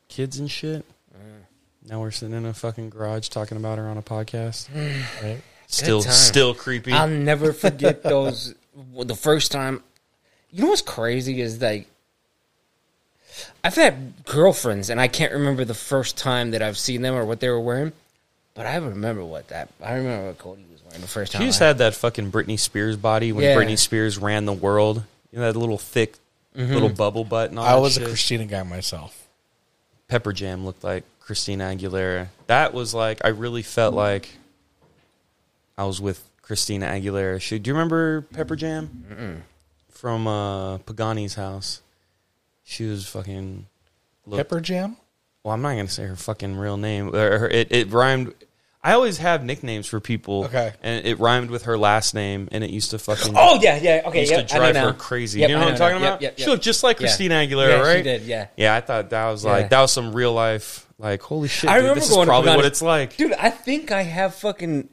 Kids 0.09 0.37
and 0.37 0.51
shit. 0.51 0.83
Mm. 1.15 1.89
Now 1.89 2.01
we're 2.01 2.11
sitting 2.11 2.35
in 2.35 2.45
a 2.45 2.53
fucking 2.53 2.89
garage 2.89 3.29
talking 3.29 3.55
about 3.55 3.77
her 3.77 3.87
on 3.87 3.97
a 3.97 4.01
podcast. 4.03 4.67
Right. 5.23 5.41
Still 5.67 6.01
time. 6.01 6.11
still 6.11 6.53
creepy. 6.53 6.91
I'll 6.91 7.07
never 7.07 7.53
forget 7.53 8.03
those. 8.03 8.53
well, 8.91 9.05
the 9.05 9.15
first 9.15 9.53
time, 9.53 9.81
you 10.51 10.61
know 10.63 10.71
what's 10.71 10.81
crazy 10.81 11.39
is 11.39 11.61
like, 11.61 11.87
I've 13.63 13.75
had 13.75 14.25
girlfriends 14.25 14.89
and 14.89 14.99
I 14.99 15.07
can't 15.07 15.33
remember 15.33 15.65
the 15.65 15.73
first 15.73 16.17
time 16.17 16.51
that 16.51 16.61
I've 16.61 16.77
seen 16.77 17.01
them 17.01 17.13
or 17.15 17.25
what 17.25 17.39
they 17.39 17.49
were 17.49 17.59
wearing, 17.59 17.91
but 18.53 18.65
I 18.65 18.75
remember 18.77 19.23
what 19.23 19.47
that. 19.49 19.69
I 19.83 19.93
remember 19.95 20.27
what 20.27 20.37
Cody 20.37 20.63
was 20.71 20.83
wearing 20.85 21.01
the 21.01 21.07
first 21.07 21.31
time. 21.31 21.41
She 21.41 21.47
just 21.47 21.61
I- 21.61 21.67
had 21.67 21.77
that 21.79 21.93
fucking 21.95 22.31
Britney 22.31 22.57
Spears 22.59 22.97
body 22.97 23.31
when 23.31 23.43
Yeah. 23.43 23.55
Britney 23.55 23.77
Spears 23.77 24.17
ran 24.17 24.45
the 24.45 24.53
world. 24.53 25.03
You 25.31 25.39
know 25.39 25.51
that 25.51 25.57
little 25.57 25.77
thick 25.77 26.15
little 26.55 26.89
bubble 26.89 27.23
butt 27.23 27.49
and 27.49 27.57
all 27.59 27.65
I 27.65 27.73
that 27.75 27.79
was 27.81 27.95
a 27.97 27.99
shit? 28.01 28.09
Christina 28.09 28.45
guy 28.45 28.63
myself. 28.63 29.27
Pepper 30.09 30.33
Jam 30.33 30.65
looked 30.65 30.83
like 30.83 31.05
Christina 31.21 31.63
Aguilera. 31.65 32.27
That 32.47 32.73
was 32.73 32.93
like 32.93 33.23
I 33.23 33.29
really 33.29 33.61
felt 33.61 33.93
like 33.93 34.29
I 35.77 35.85
was 35.85 36.01
with 36.01 36.21
Christina 36.41 36.87
Aguilera. 36.87 37.39
She, 37.39 37.57
do 37.59 37.69
you 37.69 37.73
remember 37.73 38.21
Pepper 38.33 38.57
Jam 38.57 39.43
from 39.89 40.27
uh, 40.27 40.79
Pagani's 40.79 41.35
house? 41.35 41.81
She 42.63 42.85
was 42.85 43.07
fucking. 43.07 43.65
looked- 44.25 44.37
Pepper 44.37 44.61
Jam. 44.61 44.97
Well, 45.43 45.53
I'm 45.53 45.61
not 45.61 45.69
gonna 45.75 45.87
say 45.87 46.05
her 46.05 46.15
fucking 46.15 46.55
real 46.55 46.77
name. 46.77 47.13
Or 47.15 47.39
her- 47.39 47.49
It, 47.49 47.71
it 47.71 47.91
rhymed. 47.91 48.33
I 48.83 48.93
always 48.93 49.19
have 49.19 49.43
nicknames 49.43 49.85
for 49.87 49.99
people. 49.99 50.45
Okay. 50.45 50.73
and 50.81 51.05
it 51.05 51.19
rhymed 51.19 51.51
with 51.51 51.63
her 51.63 51.77
last 51.77 52.15
name, 52.15 52.49
and 52.51 52.63
it 52.63 52.71
used 52.71 52.91
to 52.91 52.99
fucking. 52.99 53.33
Oh 53.37 53.59
yeah, 53.61 53.77
yeah. 53.77 54.01
Okay, 54.05 54.21
used 54.21 54.31
yeah, 54.31 54.41
to 54.41 54.55
drive 54.55 54.75
her 54.75 54.93
crazy. 54.93 55.39
Yep, 55.41 55.49
you 55.49 55.55
know 55.55 55.61
what 55.63 55.71
I'm 55.73 55.77
talking 55.77 56.01
now. 56.01 56.07
about? 56.07 56.21
Yep, 56.21 56.31
yep, 56.37 56.45
She 56.45 56.49
looked 56.51 56.63
just 56.63 56.83
like 56.83 56.99
Yeah. 56.99 57.07
Christina 57.07 57.35
Aguilera, 57.35 57.69
Yeah, 57.69 57.79
right? 57.81 57.97
she 57.97 58.03
did. 58.03 58.21
Yeah. 58.23 58.47
Yeah, 58.57 58.75
I 58.75 58.81
thought 58.81 59.09
that 59.11 59.29
was 59.29 59.45
like 59.45 59.63
Yeah. 59.63 59.67
that 59.69 59.81
was 59.81 59.91
some 59.91 60.13
real 60.13 60.33
life. 60.33 60.87
Like, 60.97 61.21
holy 61.23 61.47
shit! 61.47 61.67
I 61.69 61.75
dude, 61.75 61.81
remember 61.83 61.99
this 61.99 62.09
going 62.09 62.21
is 62.21 62.27
probably 62.27 62.55
what 62.55 62.65
it's 62.65 62.81
like. 62.81 63.17
Dude, 63.17 63.33
I 63.33 63.49
think 63.49 63.91
I 63.91 64.03
have 64.03 64.35
fucking 64.35 64.89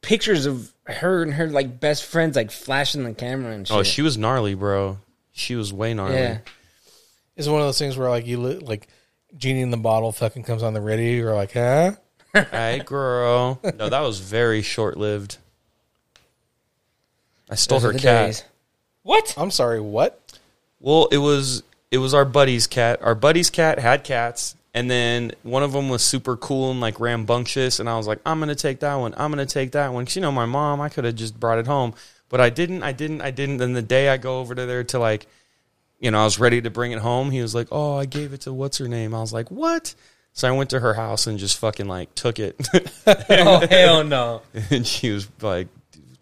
pictures 0.00 0.46
of 0.46 0.72
her 0.84 1.22
and 1.22 1.34
her 1.34 1.48
like 1.48 1.80
best 1.80 2.04
friends 2.04 2.36
like 2.36 2.50
flashing 2.52 3.02
the 3.04 3.12
camera 3.14 3.52
and 3.52 3.66
oh, 3.66 3.74
shit. 3.74 3.76
Oh, 3.78 3.82
she 3.82 4.02
was 4.02 4.16
gnarly, 4.18 4.54
bro. 4.54 4.98
She 5.32 5.54
was 5.56 5.72
way 5.72 5.94
gnarly. 5.94 6.14
yeah. 6.16 6.38
Is 7.36 7.48
one 7.48 7.60
of 7.60 7.66
those 7.66 7.78
things 7.78 7.96
where 7.96 8.08
like 8.10 8.26
you 8.26 8.38
li- 8.40 8.58
like 8.58 8.88
genie 9.36 9.62
in 9.62 9.70
the 9.70 9.76
bottle 9.76 10.12
fucking 10.12 10.42
comes 10.44 10.62
on 10.62 10.74
the 10.74 10.80
radio. 10.80 11.10
You're 11.16 11.34
like, 11.34 11.52
huh? 11.52 11.92
Hey, 12.50 12.80
girl. 12.84 13.60
No, 13.78 13.88
that 13.90 14.00
was 14.00 14.20
very 14.20 14.62
short 14.62 14.96
lived. 14.96 15.36
I 17.50 17.54
stole 17.56 17.78
Those 17.78 17.84
are 17.84 17.88
her 17.88 17.92
the 17.94 17.98
cat. 17.98 18.26
days. 18.26 18.44
What? 19.02 19.34
I'm 19.36 19.50
sorry. 19.50 19.80
What? 19.80 20.18
Well, 20.80 21.08
it 21.12 21.18
was 21.18 21.62
it 21.90 21.98
was 21.98 22.14
our 22.14 22.24
buddy's 22.24 22.66
cat. 22.66 23.00
Our 23.02 23.14
buddy's 23.14 23.50
cat 23.50 23.78
had 23.78 24.04
cats, 24.04 24.56
and 24.74 24.90
then 24.90 25.32
one 25.42 25.62
of 25.62 25.72
them 25.72 25.88
was 25.88 26.02
super 26.02 26.36
cool 26.36 26.70
and 26.70 26.80
like 26.80 26.98
rambunctious. 27.00 27.80
And 27.80 27.88
I 27.88 27.96
was 27.96 28.06
like, 28.06 28.20
I'm 28.24 28.38
gonna 28.40 28.54
take 28.54 28.80
that 28.80 28.94
one. 28.94 29.12
I'm 29.16 29.30
gonna 29.30 29.44
take 29.46 29.72
that 29.72 29.92
one. 29.92 30.06
Cause 30.06 30.16
you 30.16 30.22
know 30.22 30.32
my 30.32 30.46
mom, 30.46 30.80
I 30.80 30.88
could 30.88 31.04
have 31.04 31.14
just 31.16 31.38
brought 31.38 31.58
it 31.58 31.66
home, 31.66 31.94
but 32.28 32.40
I 32.40 32.48
didn't. 32.50 32.82
I 32.82 32.92
didn't. 32.92 33.20
I 33.20 33.30
didn't. 33.30 33.58
Then 33.58 33.72
the 33.74 33.82
day 33.82 34.08
I 34.08 34.16
go 34.16 34.40
over 34.40 34.54
to 34.54 34.64
there 34.66 34.84
to 34.84 34.98
like, 34.98 35.26
you 36.02 36.10
know, 36.10 36.20
I 36.20 36.24
was 36.24 36.38
ready 36.38 36.60
to 36.60 36.68
bring 36.68 36.92
it 36.92 36.98
home. 36.98 37.30
He 37.30 37.40
was 37.40 37.54
like, 37.54 37.68
Oh, 37.70 37.96
I 37.96 38.04
gave 38.04 38.34
it 38.34 38.42
to 38.42 38.52
what's 38.52 38.76
her 38.78 38.88
name. 38.88 39.14
I 39.14 39.20
was 39.20 39.32
like, 39.32 39.50
What? 39.50 39.94
So 40.34 40.48
I 40.48 40.52
went 40.52 40.70
to 40.70 40.80
her 40.80 40.94
house 40.94 41.26
and 41.26 41.38
just 41.38 41.58
fucking 41.58 41.86
like 41.86 42.14
took 42.14 42.38
it, 42.38 42.56
oh 43.06 43.66
hell 43.70 44.02
no! 44.02 44.40
and 44.70 44.86
she 44.86 45.10
was 45.10 45.28
like, 45.42 45.68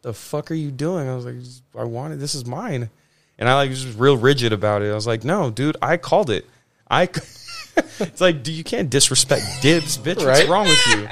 the 0.02 0.12
fuck 0.12 0.50
are 0.50 0.54
you 0.54 0.70
doing?" 0.70 1.08
I 1.08 1.14
was 1.14 1.24
like, 1.24 1.36
"I 1.78 1.84
wanted 1.84 2.18
this 2.18 2.34
is 2.34 2.44
mine," 2.44 2.90
and 3.38 3.48
I 3.48 3.54
like 3.54 3.70
was 3.70 3.84
just 3.84 3.98
real 3.98 4.16
rigid 4.16 4.52
about 4.52 4.82
it. 4.82 4.90
I 4.90 4.94
was 4.94 5.06
like, 5.06 5.22
"No, 5.24 5.50
dude, 5.50 5.76
I 5.80 5.96
called 5.96 6.30
it. 6.30 6.44
I." 6.90 7.04
it's 8.00 8.20
like, 8.20 8.42
do 8.42 8.52
you 8.52 8.64
can't 8.64 8.90
disrespect 8.90 9.44
dibs, 9.62 9.96
bitch? 9.96 10.24
What's 10.24 10.48
wrong 10.48 10.66
with 10.66 10.86
you, 10.88 11.08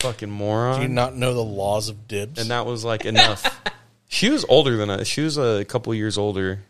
fucking 0.00 0.30
moron? 0.30 0.76
Do 0.76 0.82
you 0.82 0.88
not 0.88 1.16
know 1.16 1.32
the 1.32 1.42
laws 1.42 1.88
of 1.88 2.06
dibs? 2.06 2.40
and 2.40 2.50
that 2.50 2.66
was 2.66 2.84
like 2.84 3.06
enough. 3.06 3.58
she 4.08 4.28
was 4.28 4.44
older 4.50 4.76
than 4.76 4.90
us. 4.90 5.06
She 5.06 5.22
was 5.22 5.38
a 5.38 5.64
couple 5.64 5.94
years 5.94 6.18
older. 6.18 6.60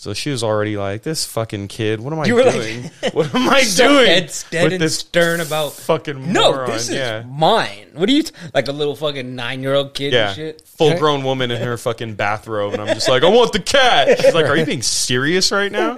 So 0.00 0.14
she 0.14 0.30
was 0.30 0.44
already 0.44 0.76
like, 0.76 1.02
this 1.02 1.24
fucking 1.24 1.66
kid, 1.66 1.98
what 1.98 2.12
am 2.12 2.20
I 2.20 2.26
You 2.26 2.36
were 2.36 2.44
like- 2.44 2.52
doing? 2.54 2.82
what 3.14 3.34
am 3.34 3.48
I 3.48 3.62
So 3.62 3.88
doing? 3.88 4.06
dead, 4.06 4.32
dead 4.52 4.62
with 4.62 4.72
and 4.74 4.80
this 4.82 4.96
stern 5.00 5.40
about. 5.40 5.72
fucking 5.72 6.32
No, 6.32 6.52
moron? 6.52 6.70
this 6.70 6.88
is 6.88 6.94
yeah. 6.94 7.24
mine. 7.28 7.88
What 7.94 8.08
are 8.08 8.12
you 8.12 8.22
t- 8.22 8.32
like 8.54 8.68
a 8.68 8.72
little 8.72 8.94
fucking 8.94 9.34
nine 9.34 9.60
year 9.60 9.74
old 9.74 9.94
kid 9.94 10.12
Yeah, 10.12 10.28
and 10.28 10.36
shit? 10.36 10.60
full 10.66 10.96
grown 11.00 11.24
woman 11.24 11.50
in 11.50 11.60
her 11.60 11.76
fucking 11.76 12.14
bathrobe, 12.14 12.74
and 12.74 12.82
I'm 12.82 12.94
just 12.94 13.08
like, 13.08 13.24
I 13.24 13.28
want 13.28 13.52
the 13.52 13.58
cat. 13.58 14.20
She's 14.20 14.34
like, 14.34 14.46
Are 14.46 14.56
you 14.56 14.64
being 14.64 14.82
serious 14.82 15.50
right 15.50 15.72
now? 15.72 15.96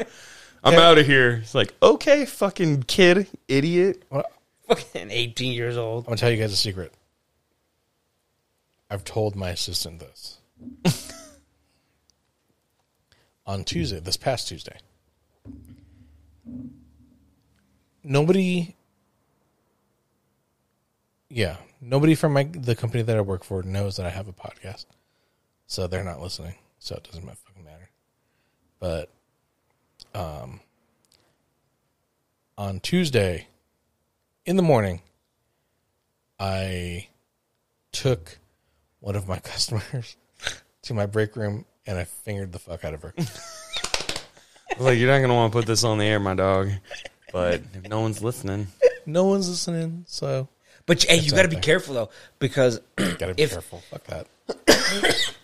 I'm 0.65 0.79
out 0.79 0.97
of 0.97 1.05
here. 1.05 1.41
It's 1.43 1.55
like, 1.55 1.75
okay, 1.83 2.25
fucking 2.25 2.85
kid, 2.85 3.27
idiot. 3.49 4.03
Well, 4.09 4.25
Fucking 4.67 5.11
18 5.11 5.53
years 5.53 5.77
old. 5.77 6.05
I'm 6.05 6.13
gonna 6.13 6.17
tell 6.17 6.31
you 6.31 6.39
guys 6.39 6.53
a 6.55 6.57
secret. 6.57 6.95
I've 8.89 9.05
told 9.05 9.37
my 9.37 9.51
assistant 9.51 10.01
this 10.01 10.39
on 13.51 13.65
Tuesday, 13.65 13.99
this 13.99 14.17
past 14.17 14.47
Tuesday. 14.47 14.79
Nobody, 18.05 18.77
yeah, 21.29 21.57
nobody 21.81 22.15
from 22.15 22.33
my 22.33 22.45
the 22.45 22.77
company 22.77 23.03
that 23.03 23.17
I 23.17 23.21
work 23.21 23.43
for 23.43 23.65
knows 23.65 23.97
that 23.97 24.07
I 24.07 24.11
have 24.11 24.29
a 24.29 24.33
podcast, 24.33 24.87
so 25.67 25.89
they're 25.89 26.05
not 26.05 26.21
listening. 26.21 26.55
So 26.79 26.95
it 26.95 27.03
doesn't 27.03 27.27
fucking 27.27 27.65
matter. 27.65 27.91
But, 28.79 29.11
um, 30.15 30.61
on 32.57 32.79
Tuesday, 32.79 33.49
in 34.47 34.55
the 34.55 34.63
morning, 34.63 35.03
I 36.39 37.09
took 37.91 38.39
one 39.01 39.17
of 39.17 39.27
my 39.27 39.39
customers 39.41 40.17
to 40.83 40.95
my 40.95 41.07
break 41.07 41.35
room 41.35 41.65
and 41.87 41.99
I 41.99 42.05
fingered 42.05 42.53
the 42.53 42.59
fuck 42.59 42.85
out 42.85 42.95
of 42.95 43.03
her. 43.03 43.15
Like 44.79 44.99
you're 44.99 45.11
not 45.11 45.21
gonna 45.21 45.35
want 45.35 45.53
to 45.53 45.59
put 45.59 45.67
this 45.67 45.85
on 45.85 45.99
the 45.99 46.05
air, 46.05 46.21
my 46.21 46.35
dog. 46.35 46.71
But 47.33 47.55
if 47.75 47.89
no 47.89 48.01
one's 48.01 48.23
listening, 48.23 48.69
no 49.05 49.25
one's 49.25 49.49
listening, 49.49 50.05
so 50.07 50.49
But 50.87 51.03
hey, 51.03 51.17
you 51.17 51.33
got 51.33 51.43
to 51.43 51.49
be 51.49 51.57
okay. 51.57 51.65
careful 51.65 51.95
though, 51.95 52.11
because 52.39 52.81
gotta 52.97 53.35
be 53.35 53.43
if 53.43 53.51
careful. 53.51 53.83
Fuck 53.91 54.05
that. 54.05 54.27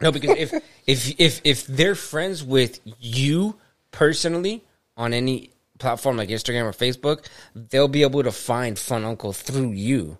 no, 0.00 0.12
because 0.12 0.36
if 0.36 0.52
if 0.86 1.20
if 1.20 1.40
if 1.44 1.66
they're 1.66 1.94
friends 1.94 2.42
with 2.42 2.80
you 2.98 3.56
personally 3.90 4.64
on 4.96 5.12
any 5.12 5.50
platform 5.78 6.16
like 6.16 6.28
Instagram 6.28 6.64
or 6.64 6.72
Facebook, 6.72 7.26
they'll 7.54 7.88
be 7.88 8.02
able 8.02 8.22
to 8.22 8.32
find 8.32 8.78
Fun 8.78 9.04
Uncle 9.04 9.32
through 9.32 9.70
you. 9.72 10.18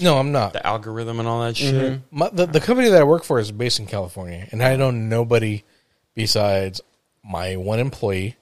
No, 0.00 0.18
I'm 0.18 0.32
not. 0.32 0.52
the 0.52 0.66
algorithm 0.66 1.18
and 1.20 1.28
all 1.28 1.40
that 1.42 1.54
mm-hmm. 1.54 1.78
shit. 1.78 2.00
My, 2.10 2.28
the, 2.30 2.46
the 2.46 2.60
company 2.60 2.88
that 2.90 3.00
I 3.00 3.04
work 3.04 3.24
for 3.24 3.38
is 3.38 3.50
based 3.50 3.78
in 3.78 3.86
California, 3.86 4.46
and 4.50 4.62
I 4.62 4.76
know 4.76 4.90
nobody 4.90 5.64
besides 6.14 6.80
my 7.24 7.56
one 7.56 7.78
employee 7.78 8.36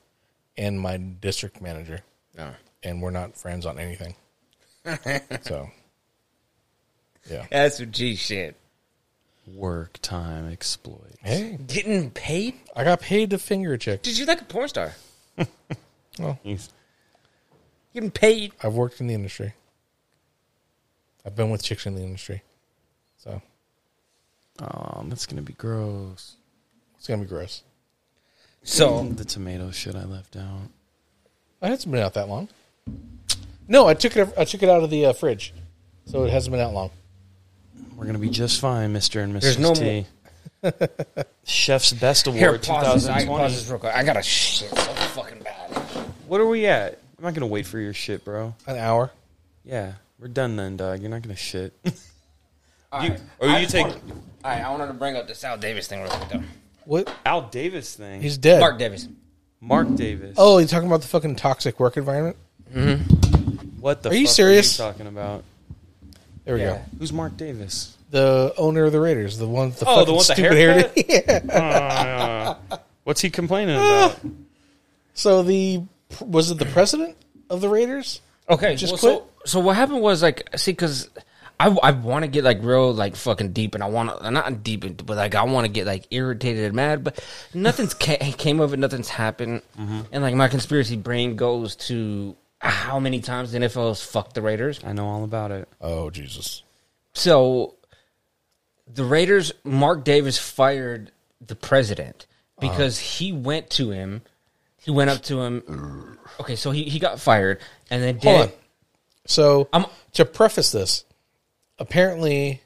and 0.56 0.80
my 0.80 0.96
district 0.96 1.60
manager, 1.60 2.00
No. 2.36 2.50
and 2.82 3.02
we're 3.02 3.10
not 3.10 3.36
friends 3.36 3.66
on 3.66 3.78
anything. 3.78 4.14
so, 5.42 5.70
yeah. 7.30 7.46
That's 7.50 7.78
some 7.78 7.90
G 7.90 8.16
shit. 8.16 8.56
Work 9.46 9.98
time 10.00 10.50
exploit. 10.50 11.16
Hey, 11.22 11.58
Getting 11.66 12.10
paid? 12.10 12.54
I 12.74 12.84
got 12.84 13.00
paid 13.00 13.30
to 13.30 13.38
finger 13.38 13.76
check. 13.76 14.02
Did 14.02 14.16
you 14.16 14.24
like 14.24 14.40
a 14.40 14.44
porn 14.44 14.68
star? 14.68 14.94
well, 16.18 16.38
He's- 16.42 16.70
Getting 17.92 18.10
paid? 18.10 18.52
I've 18.62 18.74
worked 18.74 19.00
in 19.00 19.06
the 19.06 19.14
industry. 19.14 19.54
I've 21.26 21.34
been 21.36 21.50
with 21.50 21.62
chicks 21.62 21.86
in 21.86 21.94
the 21.94 22.02
industry, 22.02 22.42
so 23.16 23.40
Oh, 24.60 25.04
that's 25.08 25.26
gonna 25.26 25.42
be 25.42 25.52
gross. 25.54 26.36
it's 26.98 27.06
gonna 27.08 27.22
be 27.22 27.28
gross. 27.28 27.62
So 28.62 29.04
The 29.04 29.24
tomato 29.24 29.70
shit 29.70 29.94
I 29.94 30.04
left 30.04 30.36
out. 30.36 30.68
It 31.62 31.68
hasn't 31.68 31.92
been 31.92 32.02
out 32.02 32.14
that 32.14 32.28
long. 32.28 32.48
No, 33.66 33.86
I 33.88 33.94
took 33.94 34.16
it. 34.16 34.28
I 34.36 34.44
took 34.44 34.62
it 34.62 34.68
out 34.68 34.82
of 34.82 34.90
the 34.90 35.06
uh, 35.06 35.12
fridge, 35.14 35.54
so 36.04 36.24
it 36.24 36.30
hasn't 36.30 36.52
been 36.52 36.60
out 36.60 36.74
long. 36.74 36.90
We're 37.96 38.04
gonna 38.06 38.18
be 38.18 38.28
just 38.30 38.60
fine, 38.60 38.92
Mister 38.92 39.20
and 39.20 39.34
Mrs. 39.34 39.40
There's 39.40 39.58
no 39.58 39.74
T. 39.74 40.06
Chef's 41.44 41.92
Best 41.92 42.26
here, 42.26 42.48
Award 42.48 42.62
pause 42.62 43.06
this. 43.06 43.10
I 43.10 43.26
pause 43.26 43.54
this 43.54 43.68
real 43.68 43.78
quick. 43.78 43.94
I 43.94 44.02
got 44.02 44.16
a 44.16 44.22
shit 44.22 44.70
so 44.70 44.76
fucking 44.76 45.40
bad. 45.42 45.70
What 46.26 46.40
are 46.40 46.46
we 46.46 46.66
at? 46.66 46.98
I'm 47.18 47.24
not 47.24 47.34
gonna 47.34 47.46
wait 47.46 47.66
for 47.66 47.78
your 47.78 47.92
shit, 47.94 48.24
bro. 48.24 48.54
An 48.66 48.76
hour. 48.76 49.10
Yeah, 49.64 49.92
we're 50.24 50.28
done 50.32 50.56
then, 50.56 50.76
dog. 50.78 51.00
You're 51.02 51.10
not 51.10 51.20
gonna 51.20 51.36
shit. 51.36 51.74
All 52.92 53.04
You- 53.04 53.10
right. 53.10 53.20
or 53.40 53.48
you 53.48 53.54
I- 53.56 53.64
take- 53.66 53.86
All 53.86 53.92
right, 54.44 54.62
I 54.64 54.70
wanted 54.70 54.86
to 54.86 54.94
bring 54.94 55.16
up 55.16 55.26
the 55.28 55.34
Sal 55.34 55.58
Davis 55.58 55.86
thing 55.86 56.00
real 56.00 56.10
quick 56.10 56.28
though. 56.30 56.42
What? 56.86 57.14
Al 57.26 57.42
Davis 57.42 57.94
thing. 57.94 58.22
He's 58.22 58.38
dead. 58.38 58.60
Mark 58.60 58.78
Davis. 58.78 59.06
Mark 59.60 59.94
Davis. 59.96 60.34
Oh, 60.38 60.58
you 60.58 60.66
talking 60.66 60.88
about 60.88 61.02
the 61.02 61.08
fucking 61.08 61.36
toxic 61.36 61.78
work 61.78 61.96
environment? 61.98 62.36
Mm-hmm. 62.74 63.80
what 63.80 64.02
the? 64.02 64.10
Are 64.10 64.14
you 64.14 64.26
fuck 64.26 64.34
serious? 64.34 64.80
Are 64.80 64.86
you 64.86 64.92
talking 64.92 65.06
about 65.08 65.44
There 66.46 66.54
we 66.54 66.62
Yeah. 66.62 66.76
go. 66.76 66.82
who's 66.98 67.12
Mark 67.12 67.36
Davis? 67.36 67.96
The 68.10 68.54
owner 68.56 68.84
of 68.84 68.92
the 68.92 69.00
Raiders, 69.00 69.36
the 69.38 69.46
one 69.48 69.68
with 69.68 69.80
the 69.80 69.86
Oh, 69.86 70.04
fucking 70.04 70.06
the 70.06 70.12
one 70.12 70.18
with 70.18 70.26
the 70.28 70.34
stupid 70.34 70.56
haircut? 70.56 70.94
hairdo. 70.96 71.44
yeah. 71.48 72.54
Uh, 72.70 72.78
what's 73.04 73.20
he 73.20 73.28
complaining 73.28 73.76
about? 73.76 74.18
So 75.16 75.42
the 75.44 75.82
was 76.20 76.50
it 76.50 76.58
the 76.58 76.64
president 76.66 77.16
of 77.48 77.60
the 77.60 77.68
Raiders? 77.68 78.20
Okay, 78.50 78.74
Just 78.74 79.00
well, 79.02 79.20
quit? 79.20 79.33
So, 79.44 79.58
so 79.58 79.60
what 79.60 79.76
happened 79.76 80.00
was 80.00 80.22
like, 80.22 80.48
see, 80.56 80.72
because 80.72 81.08
I, 81.58 81.68
I 81.68 81.90
want 81.92 82.24
to 82.24 82.28
get 82.28 82.44
like 82.44 82.58
real 82.62 82.92
like 82.92 83.16
fucking 83.16 83.52
deep, 83.52 83.74
and 83.74 83.84
I 83.84 83.88
want 83.88 84.20
to 84.20 84.30
not 84.30 84.62
deep, 84.62 84.84
but 85.04 85.16
like 85.16 85.34
I 85.34 85.44
want 85.44 85.66
to 85.66 85.72
get 85.72 85.86
like 85.86 86.06
irritated 86.10 86.64
and 86.64 86.74
mad, 86.74 87.04
but 87.04 87.22
nothing's 87.54 87.94
ca- 88.00 88.32
came 88.32 88.60
of 88.60 88.72
it, 88.72 88.78
nothing's 88.78 89.08
happened, 89.08 89.62
mm-hmm. 89.78 90.02
and 90.10 90.22
like 90.22 90.34
my 90.34 90.48
conspiracy 90.48 90.96
brain 90.96 91.36
goes 91.36 91.76
to 91.76 92.36
how 92.58 92.98
many 92.98 93.20
times 93.20 93.52
the 93.52 93.58
NFL 93.58 93.88
has 93.88 94.02
fucked 94.02 94.34
the 94.34 94.42
Raiders. 94.42 94.80
I 94.84 94.92
know 94.92 95.06
all 95.06 95.24
about 95.24 95.52
it. 95.52 95.68
Oh 95.80 96.10
Jesus! 96.10 96.62
So 97.12 97.76
the 98.92 99.04
Raiders, 99.04 99.52
Mark 99.62 100.04
Davis 100.04 100.38
fired 100.38 101.12
the 101.40 101.54
president 101.54 102.26
because 102.60 102.98
uh-huh. 102.98 103.16
he 103.18 103.32
went 103.32 103.70
to 103.70 103.90
him. 103.90 104.22
He 104.78 104.90
went 104.90 105.08
up 105.08 105.22
to 105.24 105.40
him. 105.40 106.18
Okay, 106.40 106.56
so 106.56 106.72
he, 106.72 106.84
he 106.84 106.98
got 106.98 107.20
fired, 107.20 107.60
and 107.90 108.02
then 108.02 108.14
Hold 108.18 108.22
Dan, 108.22 108.42
on. 108.48 108.52
So 109.26 109.68
I'm- 109.72 109.86
to 110.12 110.24
preface 110.24 110.72
this, 110.72 111.04
apparently, 111.78 112.62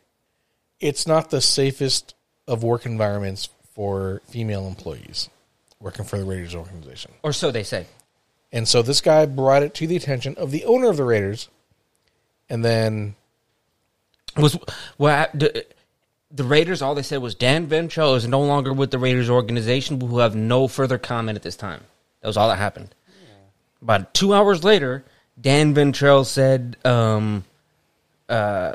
it's 0.80 1.06
not 1.06 1.30
the 1.30 1.40
safest 1.40 2.14
of 2.46 2.62
work 2.62 2.86
environments 2.86 3.48
for 3.74 4.22
female 4.28 4.66
employees 4.66 5.28
working 5.80 6.04
for 6.04 6.18
the 6.18 6.24
Raiders 6.24 6.54
organization. 6.54 7.12
or 7.22 7.32
so 7.32 7.50
they 7.50 7.62
say. 7.62 7.86
And 8.50 8.66
so 8.66 8.82
this 8.82 9.00
guy 9.00 9.26
brought 9.26 9.62
it 9.62 9.74
to 9.74 9.86
the 9.86 9.96
attention 9.96 10.34
of 10.36 10.50
the 10.50 10.64
owner 10.64 10.88
of 10.88 10.96
the 10.96 11.04
Raiders, 11.04 11.48
and 12.48 12.64
then 12.64 13.14
was 14.36 14.58
well 14.96 15.26
the, 15.34 15.66
the 16.30 16.44
Raiders. 16.44 16.80
All 16.80 16.94
they 16.94 17.02
said 17.02 17.18
was 17.18 17.34
Dan 17.34 17.66
Ventrelle 17.66 18.16
is 18.16 18.26
no 18.26 18.40
longer 18.40 18.72
with 18.72 18.90
the 18.90 18.98
Raiders 18.98 19.28
organization. 19.28 20.00
Who 20.00 20.18
have 20.18 20.34
no 20.34 20.66
further 20.66 20.98
comment 20.98 21.36
at 21.36 21.42
this 21.42 21.56
time. 21.56 21.82
That 22.20 22.28
was 22.28 22.36
all 22.36 22.48
that 22.48 22.56
happened. 22.56 22.94
About 23.82 24.14
two 24.14 24.34
hours 24.34 24.64
later, 24.64 25.04
Dan 25.40 25.74
Ventrelle 25.74 26.26
said, 26.26 26.76
um, 26.84 27.44
uh, 28.28 28.74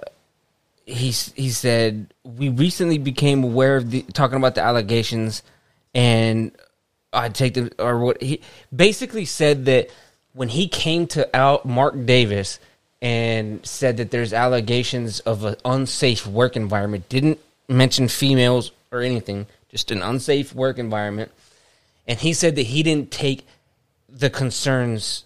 he 0.85 1.11
he 1.11 1.49
said 1.49 2.14
we 2.23 2.49
recently 2.49 2.98
became 2.98 3.44
aware 3.44 3.77
of 3.77 3.90
the 3.90 4.02
talking 4.14 4.38
about 4.38 4.56
the 4.56 4.61
allegations, 4.61 5.44
and 5.94 6.52
I 7.11 7.30
take 7.30 7.53
the 7.53 7.72
or 7.80 7.99
what 7.99 8.22
he 8.22 8.41
basically 8.76 9.26
said 9.26 9.65
that 9.65 9.90
when 10.34 10.49
he 10.49 10.68
came 10.68 11.07
to 11.07 11.35
out 11.35 11.65
Mark 11.65 12.06
Davis 12.06 12.60
and 13.02 13.65
said 13.65 13.98
that 13.98 14.11
there's 14.11 14.34
allegations 14.34 15.19
of 15.22 15.44
an 15.45 15.56
unsafe 15.64 16.26
work 16.26 16.56
environment, 16.56 17.07
didn't 17.10 17.40
mention 17.68 18.07
females 18.07 18.72
or 18.91 19.02
anything, 19.02 19.45
just 19.69 19.91
an 19.91 20.02
unsafe 20.02 20.53
work 20.53 20.77
environment, 20.77 21.31
and 22.07 22.19
he 22.19 22.34
said 22.34 22.56
that 22.56 22.64
he 22.64 22.84
didn't 22.84 23.11
take 23.11 23.45
the 24.10 24.30
concerns 24.30 25.23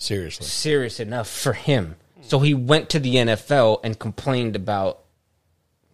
seriously, 0.00 0.46
serious 0.46 0.98
enough 0.98 1.28
for 1.28 1.52
him. 1.52 1.94
So 2.22 2.40
he 2.40 2.52
went 2.54 2.90
to 2.90 2.98
the 2.98 3.14
NFL 3.16 3.80
and 3.84 3.98
complained 3.98 4.56
about 4.56 5.00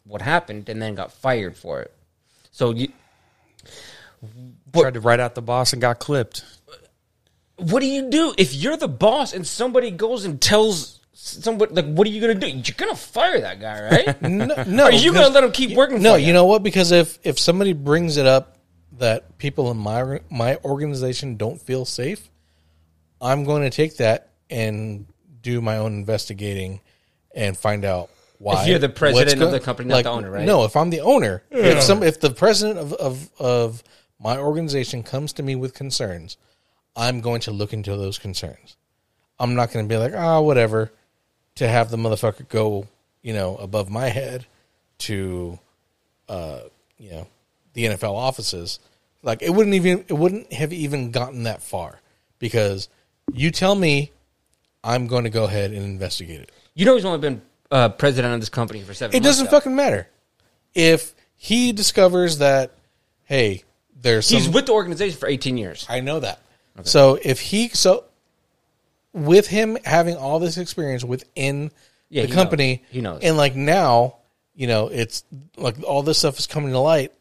what 0.04 0.22
happened 0.22 0.68
and 0.68 0.80
then 0.80 0.94
got 0.94 1.12
fired 1.12 1.56
for 1.56 1.80
it. 1.82 1.92
So 2.50 2.70
you, 2.72 2.88
Tried 4.72 4.94
to 4.94 5.00
write 5.00 5.20
out 5.20 5.34
the 5.34 5.42
boss 5.42 5.72
and 5.72 5.80
got 5.80 5.98
clipped. 5.98 6.44
what 7.56 7.80
do 7.80 7.86
you 7.86 8.10
do 8.10 8.34
if 8.36 8.54
you're 8.54 8.76
the 8.76 8.88
boss 8.88 9.32
and 9.32 9.46
somebody 9.46 9.90
goes 9.90 10.24
and 10.24 10.40
tells 10.40 11.00
somebody 11.14 11.74
like 11.74 11.86
what 11.86 12.06
are 12.06 12.10
you 12.10 12.20
going 12.20 12.38
to 12.38 12.46
do? 12.46 12.52
You're 12.52 12.74
going 12.76 12.90
to 12.94 12.96
fire 13.00 13.40
that 13.40 13.60
guy, 13.60 13.82
right? 13.88 14.22
no, 14.22 14.46
no 14.66 14.84
Are 14.84 14.92
you 14.92 15.12
going 15.12 15.26
to 15.26 15.32
let 15.32 15.44
him 15.44 15.52
keep 15.52 15.76
working 15.76 16.02
No, 16.02 16.14
for 16.14 16.18
you 16.18 16.32
know 16.32 16.44
what? 16.44 16.62
Because 16.62 16.92
if 16.92 17.18
if 17.24 17.38
somebody 17.38 17.72
brings 17.72 18.16
it 18.18 18.26
up 18.26 18.58
that 18.98 19.38
people 19.38 19.70
in 19.70 19.76
my 19.78 20.20
my 20.30 20.56
organization 20.64 21.36
don't 21.36 21.60
feel 21.60 21.84
safe, 21.84 22.28
I'm 23.20 23.44
going 23.44 23.62
to 23.62 23.70
take 23.70 23.96
that 23.96 24.30
and 24.50 25.06
do 25.42 25.60
my 25.60 25.78
own 25.78 25.94
investigating 25.94 26.80
and 27.34 27.56
find 27.56 27.84
out 27.84 28.10
why. 28.38 28.62
If 28.62 28.68
you're 28.68 28.78
the 28.78 28.88
president 28.88 29.40
what's 29.40 29.46
of 29.46 29.52
the 29.52 29.60
company, 29.60 29.88
not 29.88 30.04
the 30.04 30.10
owner, 30.10 30.30
right? 30.30 30.46
No, 30.46 30.64
if 30.64 30.76
I'm 30.76 30.90
the 30.90 31.00
owner, 31.00 31.42
if 31.50 31.82
some 31.82 32.02
if 32.02 32.20
the 32.20 32.30
president 32.30 32.78
of, 32.78 32.92
of 32.94 33.30
of 33.38 33.82
my 34.18 34.38
organization 34.38 35.02
comes 35.02 35.32
to 35.34 35.42
me 35.42 35.54
with 35.54 35.74
concerns, 35.74 36.36
I'm 36.96 37.20
going 37.20 37.40
to 37.42 37.50
look 37.50 37.72
into 37.72 37.96
those 37.96 38.18
concerns. 38.18 38.76
I'm 39.38 39.54
not 39.54 39.70
going 39.70 39.86
to 39.86 39.88
be 39.88 39.98
like, 39.98 40.14
ah, 40.14 40.40
whatever, 40.40 40.92
to 41.56 41.68
have 41.68 41.90
the 41.90 41.98
motherfucker 41.98 42.48
go, 42.48 42.88
you 43.22 43.34
know, 43.34 43.56
above 43.56 43.90
my 43.90 44.08
head 44.08 44.46
to, 44.98 45.58
uh, 46.28 46.60
you 46.96 47.10
know, 47.10 47.26
the 47.74 47.84
NFL 47.84 48.14
offices. 48.14 48.80
Like 49.22 49.42
it 49.42 49.50
wouldn't 49.50 49.74
even 49.74 50.04
it 50.08 50.14
wouldn't 50.14 50.52
have 50.52 50.72
even 50.72 51.10
gotten 51.10 51.42
that 51.44 51.62
far 51.62 52.00
because 52.38 52.88
you 53.32 53.50
tell 53.50 53.74
me 53.74 54.12
I'm 54.84 55.06
going 55.06 55.24
to 55.24 55.30
go 55.30 55.44
ahead 55.44 55.72
and 55.72 55.82
investigate 55.84 56.40
it. 56.40 56.52
You 56.74 56.84
know, 56.86 56.94
he's 56.94 57.04
only 57.04 57.18
been 57.18 57.42
uh, 57.70 57.88
president 57.90 58.34
of 58.34 58.40
this 58.40 58.48
company 58.48 58.82
for 58.82 58.94
seven. 58.94 59.14
It 59.16 59.20
months 59.20 59.26
doesn't 59.28 59.44
now. 59.46 59.50
fucking 59.50 59.74
matter 59.74 60.08
if 60.74 61.14
he 61.36 61.72
discovers 61.72 62.38
that. 62.38 62.72
Hey, 63.24 63.64
there's 64.00 64.26
some, 64.26 64.38
He's 64.38 64.48
with 64.48 64.66
the 64.66 64.72
organization 64.72 65.18
for 65.18 65.28
eighteen 65.28 65.56
years. 65.58 65.86
I 65.88 66.00
know 66.00 66.20
that. 66.20 66.40
So 66.84 67.18
if 67.22 67.40
he 67.40 67.68
so 67.70 68.04
with 69.12 69.46
him 69.48 69.78
having 69.84 70.16
all 70.16 70.38
this 70.38 70.58
experience 70.58 71.02
within 71.02 71.70
Yeah, 72.10 72.22
the 72.22 72.28
he 72.28 72.34
company, 72.34 72.76
knows. 72.76 72.92
He 72.92 73.00
knows. 73.00 73.20
and 73.22 73.36
like 73.38 73.56
now, 73.56 74.16
you 74.54 74.66
know, 74.66 74.88
it's 74.88 75.24
like 75.56 75.82
all 75.82 76.02
this 76.02 76.18
stuff 76.18 76.38
is 76.38 76.46
coming 76.46 76.70
to 76.72 76.78
light. 76.78 77.12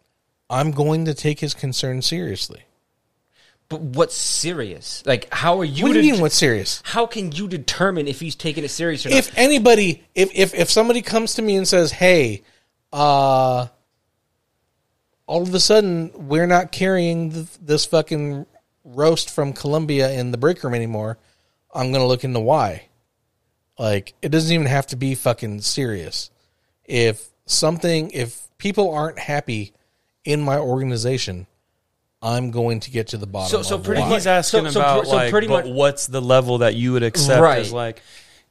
I'm 0.50 0.72
going 0.72 1.06
to 1.06 1.14
take 1.14 1.40
his 1.40 1.54
concern 1.54 2.02
seriously. 2.02 2.64
But 3.68 3.82
what's 3.82 4.16
serious? 4.16 5.04
Like, 5.06 5.28
how 5.34 5.60
are 5.60 5.66
you? 5.66 5.84
What 5.86 5.94
do 5.94 6.02
you 6.02 6.14
mean? 6.14 6.22
What's 6.22 6.36
serious? 6.36 6.84
How 6.86 7.06
can 7.08 7.32
you 7.32 7.48
determine 7.48 8.08
if 8.08 8.20
he's 8.20 8.36
taking 8.36 8.64
it 8.64 8.70
serious 8.70 9.06
or 9.06 9.10
not? 9.10 9.18
If 9.18 9.36
anybody, 9.38 10.04
if 10.14 10.30
if 10.36 10.54
if 10.54 10.70
somebody 10.70 11.02
comes 11.02 11.36
to 11.36 11.42
me 11.42 11.56
and 11.56 11.68
says, 11.68 11.92
"Hey, 11.92 12.44
uh, 12.94 13.68
all 15.26 15.42
of 15.42 15.54
a 15.54 15.60
sudden 15.60 16.12
we're 16.28 16.48
not 16.48 16.72
carrying 16.72 17.32
th- 17.32 17.48
this 17.60 17.86
fucking 17.88 18.46
roast 18.84 19.32
from 19.32 19.52
Colombia 19.54 20.12
in 20.12 20.32
the 20.32 20.38
break 20.38 20.64
room 20.64 20.76
anymore," 20.76 21.18
I'm 21.74 21.92
gonna 21.92 22.08
look 22.08 22.24
into 22.24 22.40
why. 22.40 22.88
Like, 23.80 24.14
it 24.22 24.30
doesn't 24.30 24.54
even 24.54 24.68
have 24.68 24.88
to 24.88 24.96
be 24.96 25.16
fucking 25.16 25.62
serious. 25.62 26.30
If 26.86 27.30
something, 27.46 28.12
if 28.12 28.48
people 28.58 28.92
aren't 28.94 29.20
happy 29.20 29.74
in 30.24 30.42
my 30.42 30.58
organization, 30.58 31.48
I'm 32.26 32.52
going 32.52 32.80
to 32.82 32.92
get 32.92 33.10
to 33.10 33.18
the 33.18 33.28
bottom. 33.28 33.50
So- 33.50 33.62
so 33.62 33.76
of 33.76 33.84
pretty 33.84 34.02
why. 34.02 34.14
He's 34.16 34.28
asking 34.28 34.66
So- 34.66 34.72
so 34.72 34.80
about 34.80 35.00
pr- 35.04 35.06
so 35.10 35.16
like, 35.16 35.30
pretty 35.32 35.48
but 35.48 35.66
much- 35.66 35.74
what's 35.74 36.08
the 36.08 36.22
level 36.22 36.58
that 36.60 36.76
you 36.76 36.94
would 36.94 37.04
accept 37.04 37.42
Right. 37.42 37.60
as 37.60 37.72
like, 37.72 38.02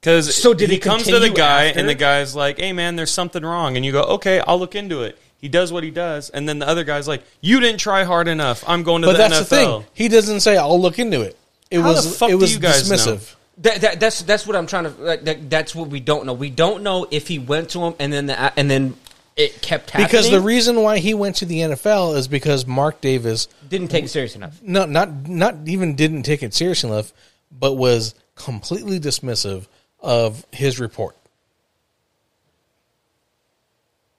because 0.01 0.35
So 0.35 0.55
did 0.55 0.69
he 0.71 0.77
he 0.77 0.81
comes 0.81 1.05
to 1.05 1.19
the 1.19 1.31
guy 1.31 1.67
after? 1.67 1.81
and 1.81 1.89
the 1.89 1.95
guy's 1.95 2.35
like, 2.37 2.59
"Hey 2.59 2.73
man, 2.73 2.95
there's 2.97 3.11
something 3.11 3.43
wrong," 3.45 3.77
and 3.77 3.85
you 3.85 3.91
go, 3.93 4.03
"Okay, 4.03 4.41
I'll 4.47 4.59
look 4.59 4.75
into 4.75 5.03
it." 5.03 5.19
He 5.41 5.49
does 5.49 5.73
what 5.73 5.83
he 5.85 5.91
does, 5.91 6.31
and 6.31 6.49
then 6.49 6.59
the 6.59 6.69
other 6.69 6.85
guy's 6.85 7.07
like, 7.09 7.23
"You 7.43 7.61
didn't 7.61 7.79
try 7.81 8.05
hard 8.05 8.29
enough. 8.29 8.63
I'm 8.67 8.83
going 8.83 9.03
to 9.03 9.09
But 9.09 9.13
the 9.15 9.19
that's 9.19 9.35
NFL." 9.35 9.49
the 9.49 9.57
thing. 9.57 9.85
He 9.95 10.09
doesn't 10.09 10.41
say, 10.41 10.57
"I'll 10.57 10.81
look 10.81 10.99
into 10.99 11.21
it." 11.23 11.37
It 11.71 11.81
How 11.81 11.89
the 11.89 11.95
was 11.95 12.17
fuck 12.19 12.29
it 12.29 12.33
do 12.33 12.39
was 12.39 12.53
you 12.55 12.61
guys 12.61 12.89
know? 12.89 12.97
dismissive. 12.97 13.35
That, 13.59 13.81
that 13.83 14.01
that's 14.01 14.23
that's 14.23 14.47
what 14.47 14.57
I'm 14.57 14.67
trying 14.67 14.85
to. 14.85 14.91
Like, 15.01 15.25
that, 15.25 15.49
that's 15.51 15.75
what 15.75 15.89
we 15.89 16.01
don't 16.01 16.27
know. 16.27 16.33
We 16.33 16.51
don't 16.51 16.83
know 16.83 17.07
if 17.11 17.29
he 17.29 17.39
went 17.39 17.71
to 17.71 17.81
him 17.85 17.95
and 17.99 18.13
then 18.13 18.27
the, 18.27 18.59
and 18.59 18.71
then 18.71 18.95
it 19.37 19.61
kept 19.63 19.91
happening 19.91 20.07
Because 20.07 20.31
the 20.31 20.41
reason 20.41 20.81
why 20.83 20.99
he 20.99 21.13
went 21.15 21.37
to 21.37 21.45
the 21.47 21.59
NFL 21.61 22.17
is 22.17 22.29
because 22.29 22.67
Mark 22.67 23.01
Davis 23.01 23.49
didn't 23.69 23.89
take 23.89 24.05
it 24.05 24.09
serious 24.09 24.37
enough. 24.37 24.61
no 24.63 24.87
not 24.87 25.29
not 25.29 25.57
even 25.67 25.97
didn't 25.97 26.23
take 26.23 26.43
it 26.43 26.55
serious 26.55 26.85
enough, 26.85 27.13
but 27.51 27.75
was 27.75 28.15
completely 28.37 28.99
dismissive 29.01 29.67
of 30.01 30.45
his 30.53 30.79
report. 30.81 31.17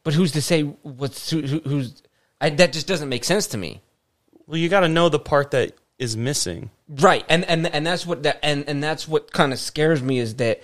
But 0.04 0.14
who's 0.14 0.32
to 0.34 0.42
say 0.42 0.62
what's 0.64 1.30
who, 1.30 1.42
who- 1.42 1.60
who's? 1.62 2.02
I, 2.40 2.50
that 2.52 2.74
just 2.74 2.88
doesn't 2.88 3.10
make 3.10 3.24
sense 3.24 3.48
to 3.48 3.58
me. 3.58 3.82
well, 4.46 4.58
you 4.58 4.70
got 4.70 4.82
to 4.82 4.90
know 4.90 5.10
the 5.10 5.20
part 5.20 5.52
that 5.52 5.74
is 5.98 6.16
missing. 6.18 6.70
Right, 6.90 7.26
and 7.30 7.44
and 7.46 7.66
and 7.68 7.88
that's 7.88 8.06
what 8.06 8.24
that 8.24 8.40
and 8.44 8.66
and 8.68 8.84
that's 8.84 9.08
what 9.08 9.32
kind 9.32 9.52
of 9.54 9.60
scares 9.60 10.04
me 10.04 10.20
is 10.20 10.36
that 10.36 10.62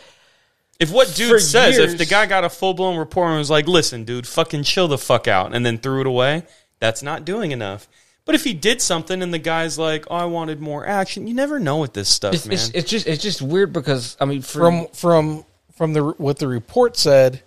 If 0.82 0.92
what 0.92 1.14
dude 1.16 1.30
For 1.30 1.40
says, 1.40 1.78
years- 1.78 1.94
if 1.94 1.98
the 2.00 2.06
guy 2.06 2.26
got 2.26 2.44
a 2.44 2.50
full 2.50 2.74
blown 2.74 2.98
report 2.98 3.30
and 3.30 3.38
was 3.38 3.50
like, 3.50 3.68
"Listen, 3.68 4.04
dude, 4.04 4.28
fucking 4.28 4.64
chill 4.64 4.88
the 4.88 4.98
fuck 4.98 5.28
out," 5.28 5.54
and 5.56 5.66
then 5.66 5.78
threw 5.78 6.02
it 6.02 6.08
away, 6.08 6.44
that's 6.80 7.04
not 7.04 7.24
doing 7.24 7.52
enough. 7.52 7.88
But 8.26 8.36
if 8.36 8.44
he 8.44 8.54
did 8.54 8.82
something 8.82 9.22
and 9.22 9.34
the 9.34 9.40
guy's 9.40 9.78
like, 9.78 10.06
"Oh, 10.10 10.16
I 10.16 10.26
wanted 10.26 10.60
more 10.60 10.86
action," 10.86 11.28
you 11.28 11.34
never 11.34 11.60
know 11.60 11.78
with 11.78 11.94
this 11.94 12.10
stuff, 12.10 12.34
it's, 12.34 12.46
man. 12.48 12.54
it's, 12.56 12.70
it's 12.70 12.90
just 12.90 13.08
it's 13.08 13.22
just 13.22 13.42
weird 13.42 13.72
because 13.74 14.18
I 14.20 14.26
mean 14.26 14.42
for, 14.42 14.60
From 14.60 14.88
from 14.88 15.46
from 15.76 15.94
the 15.94 16.04
what 16.18 16.40
the 16.40 16.48
report 16.48 16.98
said 16.98 17.42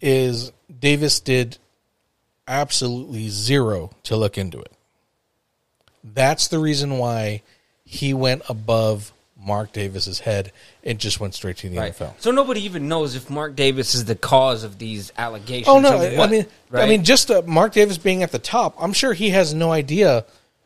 is 0.00 0.52
Davis 0.80 1.20
did 1.20 1.56
absolutely 2.46 3.28
zero 3.28 3.90
to 4.04 4.16
look 4.16 4.36
into 4.36 4.60
it. 4.60 4.72
That's 6.04 6.48
the 6.48 6.58
reason 6.58 6.98
why 6.98 7.42
he 7.84 8.12
went 8.12 8.42
above 8.48 9.12
Mark 9.44 9.72
Davis's 9.72 10.20
head 10.20 10.52
and 10.84 10.98
just 10.98 11.20
went 11.20 11.34
straight 11.34 11.56
to 11.58 11.68
the 11.68 11.78
right. 11.78 11.92
NFL. 11.92 12.14
So 12.18 12.30
nobody 12.30 12.64
even 12.64 12.88
knows 12.88 13.14
if 13.14 13.28
Mark 13.28 13.56
Davis 13.56 13.94
is 13.94 14.04
the 14.04 14.14
cause 14.14 14.64
of 14.64 14.78
these 14.78 15.12
allegations. 15.16 15.68
Oh 15.68 15.80
no! 15.80 15.98
or 15.98 16.06
I 16.06 16.16
what, 16.16 16.30
mean, 16.30 16.46
I 16.72 16.86
mean, 16.86 17.04
just 17.04 17.30
uh, 17.30 17.42
Mark 17.46 17.72
Davis 17.72 17.98
being 17.98 18.22
at 18.22 18.32
the 18.32 18.38
top, 18.38 18.76
I'm 18.78 18.92
sure 18.92 19.12
he 19.12 19.30
has 19.30 19.52
no 19.54 19.72
idea 19.72 20.24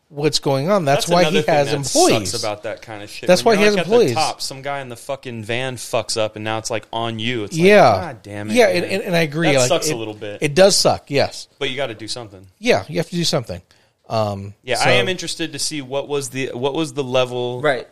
what's 0.09 0.39
going 0.39 0.71
on. 0.71 0.85
That's, 0.85 1.09
why 1.09 1.25
he 1.25 1.43
thing 1.43 1.55
has 1.55 1.71
that 1.71 1.77
employees. 1.77 2.31
Sucks 2.31 2.43
about 2.43 2.63
that 2.63 2.83
kind 2.83 3.03
of 3.03 3.11
shit. 3.11 3.27
That's 3.27 3.45
When 3.45 3.57
why 3.57 3.57
he 3.57 3.63
you're, 3.63 3.71
has 3.71 3.77
like, 3.77 3.87
employees. 3.87 4.11
At 4.13 4.15
the 4.15 4.21
top, 4.21 4.41
some 4.41 4.63
guy 4.63 4.81
in 4.81 4.89
the 4.89 4.97
fucking 4.97 5.45
van 5.45 5.77
fucks 5.77 6.17
up, 6.17 6.37
and 6.37 6.45
now 6.45 6.59
it's 6.59 6.71
like 6.71 6.87
on 6.93 7.19
you. 7.19 7.45
It's 7.45 7.57
yeah, 7.57 7.91
like, 7.91 8.01
God 8.01 8.23
damn 8.23 8.51
it. 8.51 8.55
Yeah, 8.55 8.69
and, 8.69 8.85
and, 8.85 9.03
and 9.03 9.17
I 9.17 9.21
agree. 9.21 9.53
That 9.53 9.61
like, 9.61 9.69
sucks 9.69 9.89
it, 9.89 9.95
a 9.95 9.97
little 9.97 10.15
bit, 10.15 10.43
It 10.43 10.55
does 10.55 10.77
suck. 10.77 11.11
Yes. 11.11 11.49
but 11.59 11.71
you 11.71 11.77
got 11.77 11.89
to 11.89 11.95
do 11.95 12.09
something. 12.09 12.47
Yeah, 12.59 12.85
you 12.89 12.99
have 12.99 13.09
to 13.11 13.17
do 13.17 13.25
something. 13.25 13.63
Um, 14.09 14.55
Yeah, 14.63 14.77
so- 14.77 14.91
I 14.91 14.95
am 14.95 15.09
interested 15.09 15.53
to 15.53 15.59
see 15.59 15.83
what 15.83 16.09
was 16.09 16.31
the 16.31 16.51
what 16.53 16.75
was 16.75 16.93
the 16.93 17.05
level 17.05 17.61
right. 17.61 17.89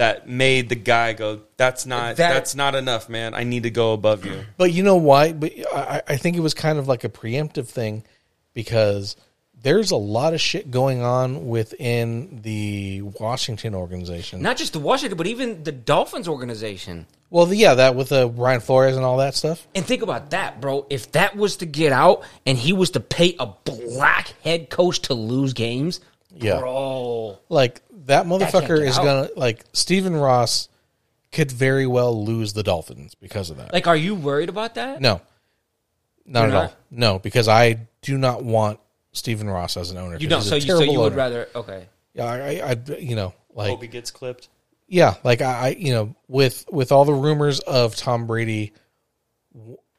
That 0.00 0.26
made 0.26 0.70
the 0.70 0.74
guy 0.74 1.12
go. 1.12 1.40
That's 1.58 1.84
not 1.84 2.16
That- 2.16 2.32
that's 2.32 2.54
not 2.54 2.74
enough, 2.74 3.10
man. 3.10 3.34
I 3.34 3.44
need 3.44 3.64
to 3.64 3.70
go 3.70 3.92
above 3.92 4.24
you. 4.24 4.46
But 4.56 4.72
you 4.72 4.82
know 4.82 4.96
why? 4.96 5.32
But 5.34 5.52
I, 5.74 6.00
I 6.08 6.16
think 6.16 6.38
it 6.38 6.40
was 6.40 6.54
kind 6.54 6.78
of 6.78 6.88
like 6.88 7.04
a 7.04 7.10
preemptive 7.10 7.68
thing 7.68 8.02
because 8.54 9.14
there's 9.62 9.90
a 9.90 9.96
lot 9.96 10.32
of 10.32 10.40
shit 10.40 10.70
going 10.70 11.02
on 11.02 11.48
within 11.48 12.40
the 12.42 13.02
Washington 13.20 13.74
organization. 13.74 14.40
Not 14.40 14.56
just 14.56 14.72
the 14.72 14.78
Washington, 14.78 15.18
but 15.18 15.26
even 15.26 15.64
the 15.64 15.72
Dolphins 15.72 16.28
organization. 16.28 17.06
well, 17.28 17.44
the, 17.44 17.56
yeah, 17.56 17.74
that 17.74 17.94
with 17.94 18.10
uh, 18.10 18.26
Brian 18.28 18.60
Flores 18.60 18.96
and 18.96 19.04
all 19.04 19.18
that 19.18 19.34
stuff. 19.34 19.68
And 19.74 19.84
think 19.84 20.00
about 20.00 20.30
that, 20.30 20.62
bro. 20.62 20.86
If 20.88 21.12
that 21.12 21.36
was 21.36 21.56
to 21.58 21.66
get 21.66 21.92
out 21.92 22.24
and 22.46 22.56
he 22.56 22.72
was 22.72 22.92
to 22.92 23.00
pay 23.00 23.36
a 23.38 23.46
black 23.66 24.28
head 24.42 24.70
coach 24.70 25.00
to 25.02 25.14
lose 25.14 25.52
games, 25.52 26.00
Yeah. 26.34 26.58
bro. 26.60 27.38
Like 27.48 27.82
that 28.06 28.26
motherfucker 28.26 28.78
get 28.78 28.88
is 28.88 28.98
out. 28.98 29.04
gonna 29.04 29.28
like 29.36 29.64
Stephen 29.72 30.16
Ross 30.16 30.68
could 31.32 31.50
very 31.52 31.86
well 31.86 32.24
lose 32.24 32.52
the 32.52 32.62
Dolphins 32.62 33.14
because 33.14 33.50
of 33.50 33.56
that. 33.58 33.72
Like, 33.72 33.86
are 33.86 33.96
you 33.96 34.14
worried 34.14 34.48
about 34.48 34.74
that? 34.74 35.00
no, 35.00 35.20
not 36.26 36.40
You're 36.40 36.48
at 36.48 36.52
not? 36.52 36.64
all. 36.70 36.76
No, 36.90 37.18
because 37.18 37.48
I 37.48 37.86
do 38.02 38.16
not 38.18 38.42
want 38.44 38.80
Stephen 39.12 39.48
Ross 39.48 39.76
as 39.76 39.90
an 39.90 39.98
owner. 39.98 40.16
You 40.18 40.28
'cause 40.28 40.48
don't. 40.48 40.50
So 40.50 40.54
you, 40.56 40.78
so 40.78 40.80
you 40.82 40.98
would 41.00 41.12
owner. 41.12 41.16
rather. 41.16 41.48
Okay. 41.54 41.86
Yeah, 42.14 42.24
I, 42.24 42.38
I, 42.38 42.70
I, 42.70 42.96
you 42.98 43.14
know, 43.16 43.32
like 43.54 43.68
Hope 43.70 43.82
he 43.82 43.88
gets 43.88 44.10
clipped. 44.10 44.48
yeah, 44.88 45.14
like 45.22 45.40
I, 45.40 45.52
I, 45.52 45.68
you 45.78 45.92
know, 45.92 46.14
with 46.28 46.64
with 46.70 46.90
all 46.92 47.04
the 47.04 47.12
rumors 47.14 47.60
of 47.60 47.94
Tom 47.94 48.26
Brady, 48.26 48.72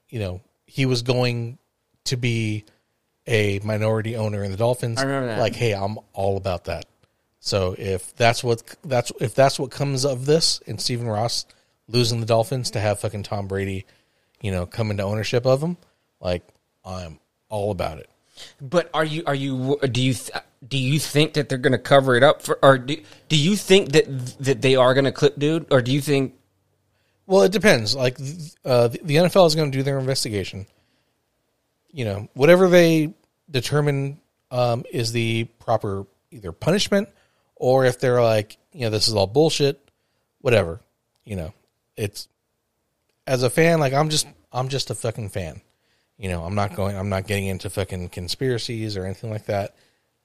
you 0.10 0.20
know, 0.20 0.42
he 0.66 0.86
was 0.86 1.02
going 1.02 1.58
to 2.06 2.18
be 2.18 2.66
a 3.32 3.60
minority 3.64 4.18
owner 4.18 4.44
in 4.44 4.52
the 4.52 4.58
Dolphins. 4.58 5.00
I 5.00 5.04
remember 5.04 5.28
that. 5.28 5.40
Like, 5.40 5.56
hey, 5.56 5.74
I'm 5.74 5.98
all 6.12 6.36
about 6.36 6.66
that. 6.66 6.86
So 7.40 7.76
if 7.78 8.14
that's 8.16 8.44
what 8.44 8.62
that's 8.84 9.12
if 9.20 9.34
that's 9.34 9.58
what 9.58 9.72
comes 9.72 10.06
of 10.06 10.26
this, 10.26 10.62
and 10.68 10.80
Stephen 10.80 11.08
Ross 11.08 11.46
losing 11.88 12.20
the 12.20 12.26
Dolphins 12.26 12.72
to 12.72 12.80
have 12.80 13.00
fucking 13.00 13.24
Tom 13.24 13.48
Brady, 13.48 13.86
you 14.42 14.52
know, 14.52 14.66
come 14.66 14.92
into 14.92 15.04
ownership 15.04 15.46
of 15.48 15.62
them, 15.62 15.78
like 16.20 16.44
I'm 16.86 17.20
all 17.50 17.72
about 17.72 17.98
it. 18.00 18.10
But 18.60 18.90
are 18.94 19.06
you? 19.06 19.24
Are 19.26 19.36
you? 19.36 19.80
Do 19.80 20.02
you? 20.02 20.14
Th- 20.14 20.44
do 20.68 20.78
you 20.78 21.00
think 21.00 21.34
that 21.34 21.50
they're 21.50 21.58
going 21.58 21.72
to 21.72 21.80
cover 21.80 22.16
it 22.16 22.22
up 22.22 22.44
for? 22.44 22.60
Or 22.62 22.78
do, 22.78 22.96
do 23.30 23.38
you 23.38 23.56
think 23.56 23.94
that 23.94 24.06
that 24.40 24.62
they 24.62 24.76
are 24.76 24.94
going 24.94 25.06
to 25.06 25.12
clip 25.12 25.40
dude? 25.40 25.68
Or 25.72 25.82
do 25.82 25.92
you 25.92 26.02
think? 26.02 26.36
Well, 27.26 27.44
it 27.44 27.52
depends. 27.52 27.96
Like 27.96 28.20
uh, 28.66 28.90
the 28.90 29.00
the 29.04 29.16
NFL 29.16 29.48
is 29.48 29.56
going 29.56 29.72
to 29.72 29.78
do 29.78 29.84
their 29.84 30.00
investigation. 30.00 30.68
You 31.92 32.06
know, 32.06 32.30
whatever 32.34 32.68
they 32.68 33.14
determine 33.52 34.20
um, 34.50 34.86
is 34.92 35.12
the 35.12 35.44
proper 35.60 36.06
either 36.32 36.52
punishment, 36.52 37.10
or 37.56 37.86
if 37.86 38.00
they're 38.00 38.22
like, 38.22 38.58
you 38.74 38.82
know, 38.82 38.90
this 38.90 39.08
is 39.08 39.14
all 39.14 39.28
bullshit, 39.28 39.80
whatever. 40.40 40.80
You 41.26 41.36
know, 41.36 41.54
it's 41.98 42.28
as 43.28 43.44
a 43.44 43.50
fan, 43.50 43.80
like 43.80 43.94
I'm 43.94 44.10
just 44.10 44.28
I'm 44.52 44.70
just 44.70 44.90
a 44.90 44.96
fucking 44.96 45.30
fan. 45.30 45.62
You 46.18 46.30
know, 46.30 46.44
I'm 46.44 46.56
not 46.56 46.76
going. 46.76 46.96
I'm 46.98 47.10
not 47.10 47.26
getting 47.28 47.48
into 47.48 47.70
fucking 47.70 48.10
conspiracies 48.10 48.96
or 48.98 49.06
anything 49.06 49.30
like 49.32 49.46
that. 49.46 49.76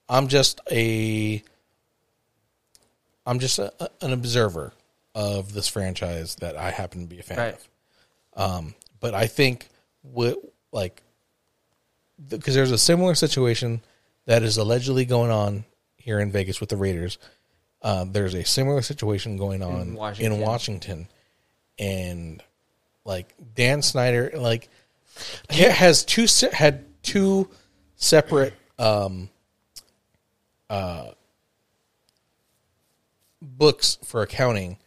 I'm 0.09 0.29
just 0.29 0.61
a. 0.71 1.43
I'm 3.27 3.39
just 3.39 3.59
a, 3.59 3.73
a- 3.83 3.91
an 4.03 4.13
observer 4.13 4.73
of 5.15 5.53
this 5.53 5.69
franchise 5.69 6.37
that 6.37 6.57
I 6.57 6.71
happen 6.71 7.01
to 7.03 7.07
be 7.07 7.19
a 7.19 7.23
fan 7.23 7.39
Right. 7.39 7.55
of. 7.55 8.51
Um, 8.51 8.75
but 9.01 9.15
I 9.15 9.27
think 9.27 9.69
what 10.03 10.39
like 10.73 11.03
because 12.29 12.55
there's 12.55 12.71
a 12.71 12.79
similar 12.79 13.15
situation 13.15 13.83
that 14.27 14.43
is 14.43 14.57
allegedly 14.57 15.05
going 15.05 15.31
on 15.31 15.65
here 15.97 16.19
in 16.21 16.31
Vegas 16.31 16.61
with 16.61 16.69
the 16.69 16.77
Raiders. 16.77 17.19
Um, 17.83 18.13
there's 18.13 18.35
a 18.35 18.45
similar 18.45 18.83
situation 18.83 19.37
going 19.37 19.63
on 19.63 19.81
in 19.81 19.95
Washington. 19.95 20.41
Washington, 20.41 21.09
and 21.79 22.43
like 23.05 23.35
Dan 23.55 23.83
Snyder, 23.83 24.31
like 24.35 24.69
he 25.51 25.63
has 25.63 26.05
two 26.05 26.27
se- 26.27 26.53
had 26.53 26.85
two 27.03 27.49
separate 27.97 28.55
um, 28.79 29.29
uh, 30.69 31.11
books 33.41 33.99
for 34.05 34.23
accounting 34.23 34.79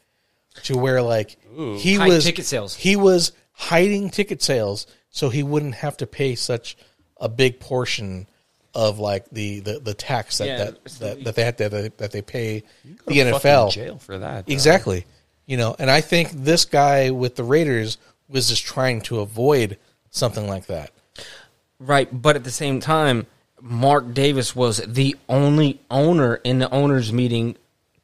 to 0.63 0.77
where 0.77 1.01
like 1.01 1.37
he 1.77 1.95
Hide 1.95 2.07
was 2.07 2.25
ticket 2.25 2.45
sales. 2.45 2.75
He 2.75 2.95
was 2.95 3.31
hiding 3.53 4.09
ticket 4.09 4.41
sales 4.41 4.87
so 5.09 5.29
he 5.29 5.43
wouldn't 5.43 5.75
have 5.75 5.97
to 5.97 6.07
pay 6.07 6.35
such 6.35 6.77
a 7.19 7.29
big 7.29 7.59
portion 7.59 8.27
of 8.73 8.99
like 8.99 9.29
the 9.31 9.59
the, 9.61 9.79
the 9.79 9.93
tax 9.93 10.37
that, 10.37 10.47
Yeah, 10.47 10.57
that, 10.57 10.89
so 10.89 11.05
that 11.05 11.23
that 11.23 11.35
they 11.35 11.43
have 11.43 11.55
to 11.57 11.69
that, 11.69 11.97
that 11.97 12.11
they 12.11 12.21
pay 12.21 12.61
Go 12.61 13.13
the 13.13 13.23
to 13.23 13.31
fucking 13.31 13.41
NFL 13.41 13.71
jail 13.71 13.97
for 13.97 14.17
that. 14.17 14.45
dog. 14.45 14.51
exactly. 14.51 15.05
You 15.45 15.57
know, 15.57 15.75
and 15.79 15.89
I 15.89 16.01
think 16.01 16.31
this 16.31 16.65
guy 16.65 17.09
with 17.09 17.35
the 17.35 17.43
Raiders 17.43 17.97
was 18.27 18.49
just 18.49 18.65
trying 18.65 19.01
to 19.01 19.19
avoid 19.19 19.79
something 20.11 20.47
like 20.47 20.67
that. 20.67 20.91
Right, 21.79 22.09
but 22.11 22.35
at 22.35 22.43
the 22.43 22.51
same 22.51 22.79
time, 22.79 23.25
Mark 23.61 24.13
Davis 24.13 24.55
was 24.55 24.77
the 24.77 25.15
only 25.27 25.81
owner 25.89 26.35
in 26.35 26.59
the 26.59 26.69
owners 26.71 27.11
meeting 27.11 27.57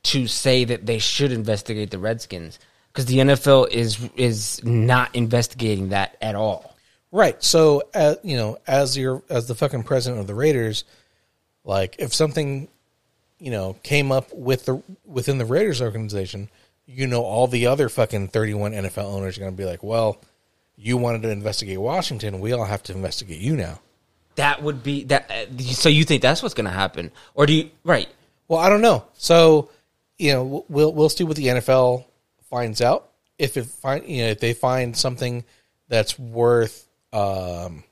to 0.03 0.27
say 0.27 0.63
that 0.65 0.85
they 0.85 0.99
should 0.99 1.31
investigate 1.31 1.91
the 1.91 1.99
Redskins 1.99 2.59
because 2.87 3.05
the 3.05 3.17
NFL 3.17 3.69
is 3.69 4.09
is 4.15 4.63
not 4.63 5.13
investigating 5.15 5.89
that 5.89 6.15
at 6.21 6.35
all. 6.35 6.74
Right. 7.15 7.41
So, 7.41 7.83
uh, 7.93 8.15
you 8.23 8.35
know, 8.35 8.57
as 8.67 8.97
your 8.97 9.23
as 9.29 9.47
the 9.47 9.55
fucking 9.55 9.83
president 9.83 10.19
of 10.19 10.27
the 10.27 10.35
Raiders, 10.35 10.83
like 11.63 11.95
if 11.97 12.13
something, 12.13 12.67
you 13.39 13.51
know, 13.51 13.77
came 13.83 14.11
up 14.11 14.33
with 14.33 14.65
the 14.65 14.83
within 15.05 15.37
the 15.37 15.45
Raiders 15.45 15.81
organization, 15.81 16.49
you 16.85 17.07
know, 17.07 17.23
all 17.23 17.47
the 17.47 17.67
other 17.67 17.87
fucking 17.87 18.27
thirty 18.27 18.53
one 18.53 18.73
NFL 18.73 19.05
owners 19.05 19.37
are 19.37 19.39
going 19.39 19.53
to 19.53 19.57
be 19.57 19.63
like, 19.63 19.81
well, 19.81 20.21
you 20.75 20.97
wanted 20.97 21.21
to 21.21 21.29
investigate 21.29 21.79
Washington, 21.79 22.41
we 22.41 22.51
all 22.51 22.65
have 22.65 22.83
to 22.83 22.91
investigate 22.91 23.39
you 23.39 23.55
now. 23.55 23.79
That 24.35 24.61
would 24.61 24.83
be 24.83 25.05
that. 25.05 25.31
Uh, 25.31 25.57
so 25.71 25.87
you 25.87 26.03
think 26.03 26.21
that's 26.21 26.43
what's 26.43 26.53
going 26.53 26.65
to 26.65 26.71
happen, 26.71 27.11
or 27.33 27.45
do 27.45 27.53
you? 27.53 27.69
Right. 27.85 28.09
Well, 28.49 28.59
I 28.59 28.67
don't 28.67 28.81
know. 28.81 29.05
So, 29.13 29.69
you 30.17 30.33
know, 30.33 30.65
we'll 30.67 30.91
we'll 30.91 31.07
see 31.07 31.23
what 31.23 31.37
the 31.37 31.47
NFL 31.47 32.03
finds 32.49 32.81
out. 32.81 33.07
If 33.39 33.55
it 33.55 33.67
find 33.67 34.05
you 34.05 34.23
know 34.23 34.29
if 34.31 34.41
they 34.41 34.53
find 34.53 34.97
something 34.97 35.45
that's 35.87 36.19
worth 36.19 36.84
um, 37.15 37.83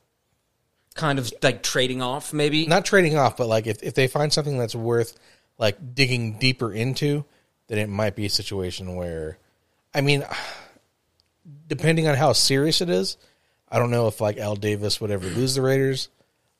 Kind 0.95 1.17
of 1.17 1.33
like 1.41 1.63
trading 1.63 2.01
off, 2.03 2.33
maybe. 2.33 2.67
not 2.67 2.85
trading 2.85 3.17
off, 3.17 3.35
but 3.37 3.47
like 3.47 3.65
if, 3.65 3.81
if 3.81 3.95
they 3.95 4.07
find 4.07 4.31
something 4.31 4.57
that's 4.59 4.75
worth 4.75 5.17
like 5.57 5.95
digging 5.95 6.37
deeper 6.37 6.71
into, 6.71 7.25
then 7.67 7.79
it 7.79 7.89
might 7.89 8.15
be 8.15 8.25
a 8.25 8.29
situation 8.29 8.95
where, 8.95 9.39
I 9.93 10.01
mean, 10.01 10.23
depending 11.67 12.07
on 12.07 12.15
how 12.15 12.33
serious 12.33 12.81
it 12.81 12.89
is, 12.89 13.17
I 13.69 13.79
don't 13.79 13.89
know 13.91 14.07
if 14.07 14.21
like 14.21 14.37
Al 14.37 14.55
Davis 14.55 15.01
would 15.01 15.09
ever 15.11 15.25
lose 15.27 15.55
the 15.55 15.61
Raiders, 15.63 16.09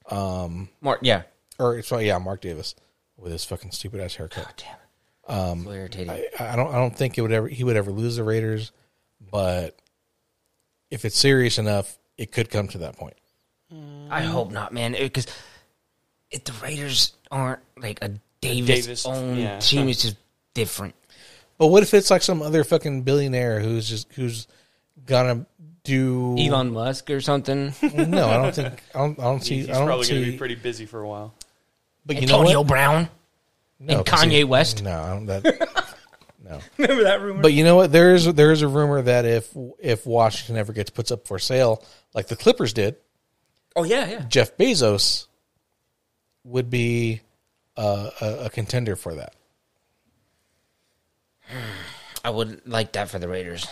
Um, 0.10 0.70
Mark, 0.82 1.00
yeah. 1.04 1.24
or 1.60 1.82
sorry, 1.84 2.08
yeah, 2.08 2.18
Mark 2.18 2.42
Davis 2.42 2.74
with 3.18 3.32
his 3.32 3.46
fucking 3.46 3.72
stupid 3.72 4.00
ass 4.02 4.16
haircut. 4.16 4.64
Damn 4.66 4.76
it. 4.76 5.32
Um, 5.32 5.64
so 5.66 5.72
irritating. 5.72 6.10
I, 6.10 6.28
I 6.40 6.56
don't 6.56 6.68
I 6.74 6.78
don't 6.78 6.96
think 6.96 7.18
it 7.18 7.22
would 7.22 7.32
ever 7.32 7.48
he 7.48 7.64
would 7.64 7.78
ever 7.78 7.92
lose 7.92 8.16
the 8.18 8.24
Raiders, 8.24 8.72
but 9.32 9.78
if 10.92 11.06
it's 11.06 11.18
serious 11.18 11.58
enough, 11.60 11.98
it 12.18 12.32
could 12.32 12.50
come 12.50 12.68
to 12.70 12.80
that 12.80 12.98
point. 12.98 13.16
I 13.72 14.22
mm. 14.22 14.26
hope 14.26 14.52
not, 14.52 14.74
man. 14.74 14.94
Because 14.94 15.28
if 16.30 16.44
the 16.44 16.54
Raiders 16.64 17.14
aren't 17.32 17.62
like 17.78 18.00
a 18.02 18.12
Davis, 18.42 18.86
Davis, 18.86 19.06
owned 19.06 19.40
yeah. 19.40 19.60
team, 19.60 19.88
it's 19.88 20.04
just 20.04 20.18
different. 20.54 20.96
But 21.58 21.68
what 21.68 21.84
if 21.84 21.94
it's 21.94 22.12
like 22.12 22.22
some 22.22 22.42
other 22.42 22.64
fucking 22.64 23.04
billionaire 23.04 23.60
who's 23.60 23.88
just 23.88 24.12
who's 24.14 24.48
gonna 25.06 25.46
do 25.84 26.36
Elon 26.40 26.72
Musk 26.72 27.10
or 27.10 27.22
something. 27.22 27.74
No, 27.94 28.30
I 28.30 28.38
don't 28.38 28.56
think 28.56 28.82
I 28.96 29.00
don't, 29.00 29.20
I 29.20 29.24
don't 29.24 29.42
see. 29.42 29.58
He's 29.58 29.70
I 29.70 29.74
don't 29.74 29.86
probably 29.86 30.08
going 30.08 30.24
to 30.24 30.32
be 30.32 30.38
pretty 30.38 30.56
busy 30.56 30.86
for 30.86 31.02
a 31.02 31.08
while. 31.08 31.34
but 32.06 32.22
you 32.22 32.28
know 32.28 32.40
Antonio 32.40 32.60
what? 32.60 32.68
Brown. 32.68 33.10
No, 33.80 33.98
and 33.98 34.06
'cause 34.06 34.24
Kanye 34.24 34.32
he- 34.32 34.44
West. 34.44 34.84
No, 34.84 34.98
I 34.98 35.10
don't, 35.10 35.26
that, 35.26 35.44
no. 36.44 36.60
Remember 36.78 37.04
that 37.04 37.22
rumor? 37.22 37.42
But 37.42 37.54
you 37.54 37.64
know 37.64 37.76
what? 37.76 37.92
There 37.92 38.14
is 38.14 38.32
there 38.34 38.52
is 38.52 38.62
a 38.62 38.68
rumor 38.68 39.02
that 39.02 39.26
if 39.26 39.56
if 39.80 40.06
Washington 40.06 40.58
ever 40.58 40.74
gets 40.74 40.90
puts 40.90 41.12
up 41.12 41.28
for 41.28 41.40
sale, 41.40 41.84
like 42.14 42.28
the 42.28 42.36
Clippers 42.36 42.74
did, 42.74 42.98
oh 43.76 43.84
yeah, 43.84 44.10
yeah. 44.10 44.26
Jeff 44.28 44.58
Bezos 44.58 45.28
would 46.44 46.70
be 46.70 47.22
uh, 47.78 48.10
a, 48.22 48.46
a 48.46 48.50
contender 48.50 48.96
for 48.96 49.16
that. 49.16 49.34
I 52.26 52.30
wouldn't 52.30 52.68
like 52.68 52.94
that 52.94 53.10
for 53.10 53.20
the 53.20 53.28
Raiders. 53.28 53.68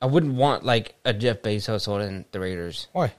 I 0.00 0.06
wouldn't 0.06 0.34
want 0.34 0.64
like 0.64 0.94
a 1.04 1.12
Jeff 1.12 1.42
Bezos 1.42 1.88
owning 1.88 2.24
the 2.30 2.40
Raiders. 2.40 2.88
Why? 2.92 3.12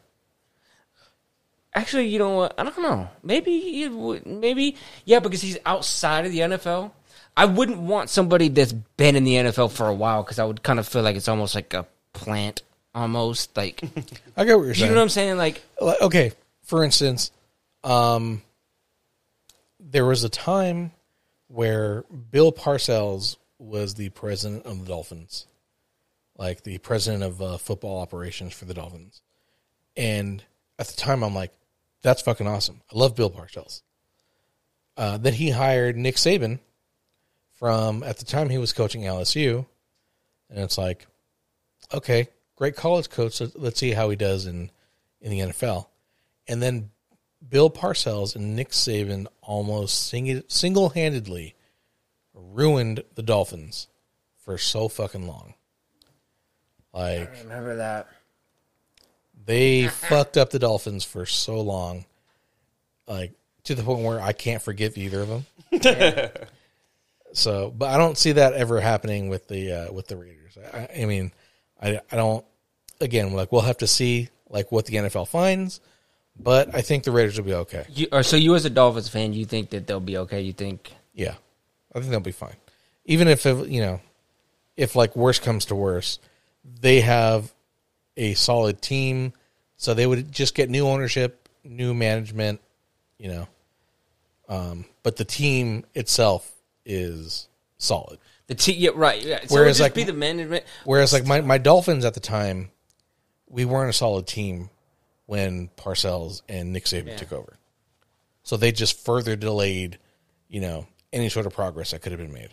Actually, 1.73 2.07
you 2.07 2.19
know 2.19 2.35
what? 2.35 2.55
I 2.57 2.63
don't 2.63 2.81
know. 2.81 3.09
Maybe 3.21 3.83
it 3.83 3.91
would. 3.91 4.25
Maybe 4.25 4.75
yeah, 5.05 5.19
because 5.19 5.41
he's 5.41 5.57
outside 5.65 6.25
of 6.25 6.31
the 6.31 6.39
NFL. 6.39 6.91
I 7.39 7.45
wouldn't 7.45 7.79
want 7.79 8.09
somebody 8.09 8.49
that's 8.49 8.73
been 8.73 9.15
in 9.15 9.23
the 9.23 9.35
NFL 9.35 9.71
for 9.71 9.87
a 9.87 9.93
while 9.93 10.23
because 10.23 10.39
I 10.39 10.43
would 10.43 10.61
kind 10.61 10.77
of 10.77 10.85
feel 10.85 11.03
like 11.03 11.15
it's 11.15 11.29
almost 11.29 11.55
like 11.55 11.73
a 11.73 11.85
plant, 12.11 12.63
almost 12.93 13.55
like 13.55 13.81
I 14.35 14.43
get 14.43 14.57
what 14.57 14.65
you're 14.65 14.73
saying. 14.73 14.89
you 14.89 14.93
know 14.93 14.99
what 14.99 15.03
I'm 15.03 15.09
saying. 15.09 15.37
Like 15.37 15.61
Like, 15.79 16.01
okay, 16.01 16.33
for 16.63 16.83
instance, 16.83 17.31
um, 17.85 18.41
there 19.79 20.05
was 20.05 20.25
a 20.25 20.29
time 20.29 20.91
where 21.47 22.03
Bill 22.29 22.51
Parcells 22.51 23.37
was 23.57 23.93
the 23.93 24.09
president 24.09 24.65
of 24.65 24.81
the 24.81 24.89
Dolphins, 24.89 25.47
like 26.37 26.63
the 26.63 26.77
president 26.79 27.23
of 27.23 27.41
uh, 27.41 27.57
football 27.57 28.01
operations 28.01 28.53
for 28.53 28.65
the 28.65 28.73
Dolphins. 28.73 29.21
And 29.95 30.43
at 30.77 30.87
the 30.87 30.97
time, 30.97 31.23
I'm 31.23 31.35
like, 31.35 31.53
that's 32.01 32.21
fucking 32.21 32.47
awesome. 32.47 32.81
I 32.93 32.97
love 32.99 33.15
Bill 33.15 33.31
Parcells. 33.31 33.81
Uh, 34.97 35.17
then 35.17 35.31
he 35.31 35.51
hired 35.51 35.95
Nick 35.95 36.17
Saban 36.17 36.59
from, 37.59 38.03
at 38.03 38.17
the 38.17 38.25
time, 38.25 38.49
he 38.49 38.57
was 38.57 38.73
coaching 38.73 39.01
LSU. 39.01 39.65
And 40.49 40.59
it's 40.59 40.77
like, 40.77 41.05
okay, 41.93 42.27
great 42.55 42.75
college 42.75 43.09
coach. 43.09 43.39
Let- 43.41 43.59
Let's 43.59 43.79
see 43.79 43.91
how 43.91 44.09
he 44.09 44.15
does 44.15 44.45
in, 44.47 44.71
in 45.21 45.29
the 45.31 45.39
NFL. 45.39 45.87
And 46.47 46.61
then 46.63 46.89
Bill 47.47 47.69
Parcells 47.69 48.35
and 48.35 48.55
Nick 48.55 48.69
Saban 48.69 49.27
almost 49.41 50.07
single 50.07 50.89
handedly 50.89 51.55
ruined 52.33 53.03
the 53.15 53.21
Dolphins 53.23 53.87
for 54.43 54.57
so 54.57 54.87
fucking 54.87 55.27
long. 55.27 55.53
Like 56.93 57.29
I 57.35 57.41
remember 57.43 57.75
that. 57.75 58.07
they 59.45 59.87
fucked 59.89 60.37
up 60.37 60.49
the 60.49 60.57
Dolphins 60.59 61.03
for 61.03 61.25
so 61.27 61.61
long, 61.61 62.05
like 63.07 63.33
to 63.65 63.75
the 63.75 63.83
point 63.83 64.03
where 64.03 64.19
I 64.19 64.33
can't 64.33 64.61
forgive 64.61 64.97
either 64.97 65.21
of 65.21 65.27
them. 65.27 65.45
so, 67.33 67.73
but 67.75 67.89
I 67.89 67.97
don't 67.97 68.17
see 68.17 68.33
that 68.33 68.53
ever 68.53 68.79
happening 68.79 69.29
with 69.29 69.47
the 69.47 69.71
uh, 69.71 69.93
with 69.93 70.07
the 70.07 70.17
Raiders. 70.17 70.57
I, 70.73 71.01
I 71.01 71.05
mean, 71.05 71.31
I 71.81 71.99
I 72.11 72.15
don't. 72.15 72.45
Again, 73.01 73.33
like 73.33 73.51
we'll 73.51 73.61
have 73.61 73.77
to 73.77 73.87
see 73.87 74.29
like 74.49 74.71
what 74.71 74.85
the 74.85 74.97
NFL 74.97 75.27
finds, 75.27 75.79
but 76.37 76.73
I 76.75 76.81
think 76.81 77.03
the 77.03 77.11
Raiders 77.11 77.37
will 77.37 77.45
be 77.45 77.53
okay. 77.53 77.85
You, 77.89 78.07
or 78.11 78.23
so 78.23 78.35
you 78.35 78.55
as 78.55 78.65
a 78.65 78.69
Dolphins 78.69 79.09
fan, 79.09 79.33
you 79.33 79.45
think 79.45 79.69
that 79.69 79.87
they'll 79.87 79.99
be 79.99 80.17
okay? 80.17 80.41
You 80.41 80.53
think 80.53 80.91
Yeah, 81.13 81.35
I 81.93 81.99
think 81.99 82.11
they'll 82.11 82.19
be 82.19 82.31
fine. 82.31 82.55
Even 83.05 83.27
if 83.27 83.45
it, 83.45 83.67
you 83.67 83.81
know, 83.81 84.01
if 84.75 84.95
like 84.95 85.15
worse 85.15 85.39
comes 85.39 85.65
to 85.65 85.75
worse, 85.75 86.19
they 86.81 87.01
have 87.01 87.53
a 88.17 88.33
solid 88.33 88.81
team, 88.81 89.33
so 89.77 89.93
they 89.93 90.05
would 90.05 90.31
just 90.31 90.55
get 90.55 90.69
new 90.69 90.87
ownership, 90.87 91.47
new 91.63 91.93
management, 91.93 92.59
you 93.17 93.29
know. 93.29 93.47
Um, 94.49 94.85
but 95.03 95.15
the 95.15 95.25
team 95.25 95.85
itself 95.93 96.51
is 96.89 97.47
solid. 97.77 98.19
the 98.47 98.55
T? 98.55 98.73
Yeah, 98.73 98.89
right. 98.95 99.23
Yeah. 99.23 99.39
So 99.45 99.55
Whereas, 99.55 99.79
like- 99.79 99.93
be 99.93 100.03
the 100.03 100.11
management. 100.13 100.65
Whereas 100.83 101.13
like 101.13 101.25
my, 101.25 101.39
my 101.41 101.57
Dolphins 101.59 102.03
at 102.03 102.13
the 102.15 102.19
time, 102.19 102.71
we 103.47 103.63
weren't 103.63 103.89
a 103.89 103.93
solid 103.93 104.27
team 104.27 104.69
when 105.27 105.69
Parcells 105.77 106.41
and 106.49 106.73
Nick 106.73 106.85
Saban 106.85 107.07
Yeah. 107.07 107.17
took 107.17 107.31
over. 107.31 107.57
So 108.43 108.57
they 108.57 108.71
just 108.71 108.99
further 109.05 109.35
delayed, 109.35 109.99
you 110.49 110.59
know, 110.59 110.87
any 111.13 111.29
sort 111.29 111.45
of 111.45 111.53
progress 111.53 111.91
that 111.91 112.01
could 112.01 112.11
have 112.11 112.19
been 112.19 112.33
made. 112.33 112.49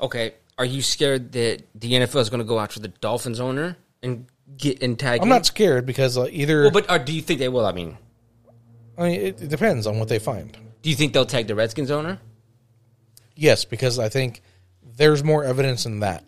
Okay, 0.00 0.34
are 0.58 0.64
you 0.64 0.82
scared 0.82 1.32
that 1.32 1.62
the 1.74 1.92
NFL 1.92 2.20
is 2.20 2.30
going 2.30 2.40
to 2.40 2.44
go 2.46 2.58
after 2.58 2.80
the 2.80 2.88
Dolphins 2.88 3.38
owner 3.40 3.76
and 4.02 4.26
get 4.56 4.82
and 4.82 4.98
tag? 4.98 5.20
I'm 5.20 5.24
him? 5.24 5.28
not 5.28 5.46
scared 5.46 5.86
because 5.86 6.18
either. 6.18 6.62
Well, 6.62 6.70
but 6.72 6.90
or 6.90 6.98
do 6.98 7.12
you 7.12 7.22
think 7.22 7.38
they 7.38 7.48
will? 7.48 7.64
I 7.64 7.72
mean, 7.72 7.96
I 8.98 9.02
mean, 9.02 9.20
it, 9.20 9.42
it 9.42 9.48
depends 9.48 9.86
on 9.86 9.98
what 9.98 10.08
they 10.08 10.18
find. 10.18 10.56
Do 10.82 10.90
you 10.90 10.96
think 10.96 11.12
they'll 11.12 11.26
tag 11.26 11.46
the 11.46 11.54
Redskins 11.54 11.90
owner? 11.90 12.18
Yes, 13.34 13.64
because 13.64 13.98
I 13.98 14.08
think 14.08 14.42
there's 14.96 15.24
more 15.24 15.44
evidence 15.44 15.86
in 15.86 16.00
that. 16.00 16.24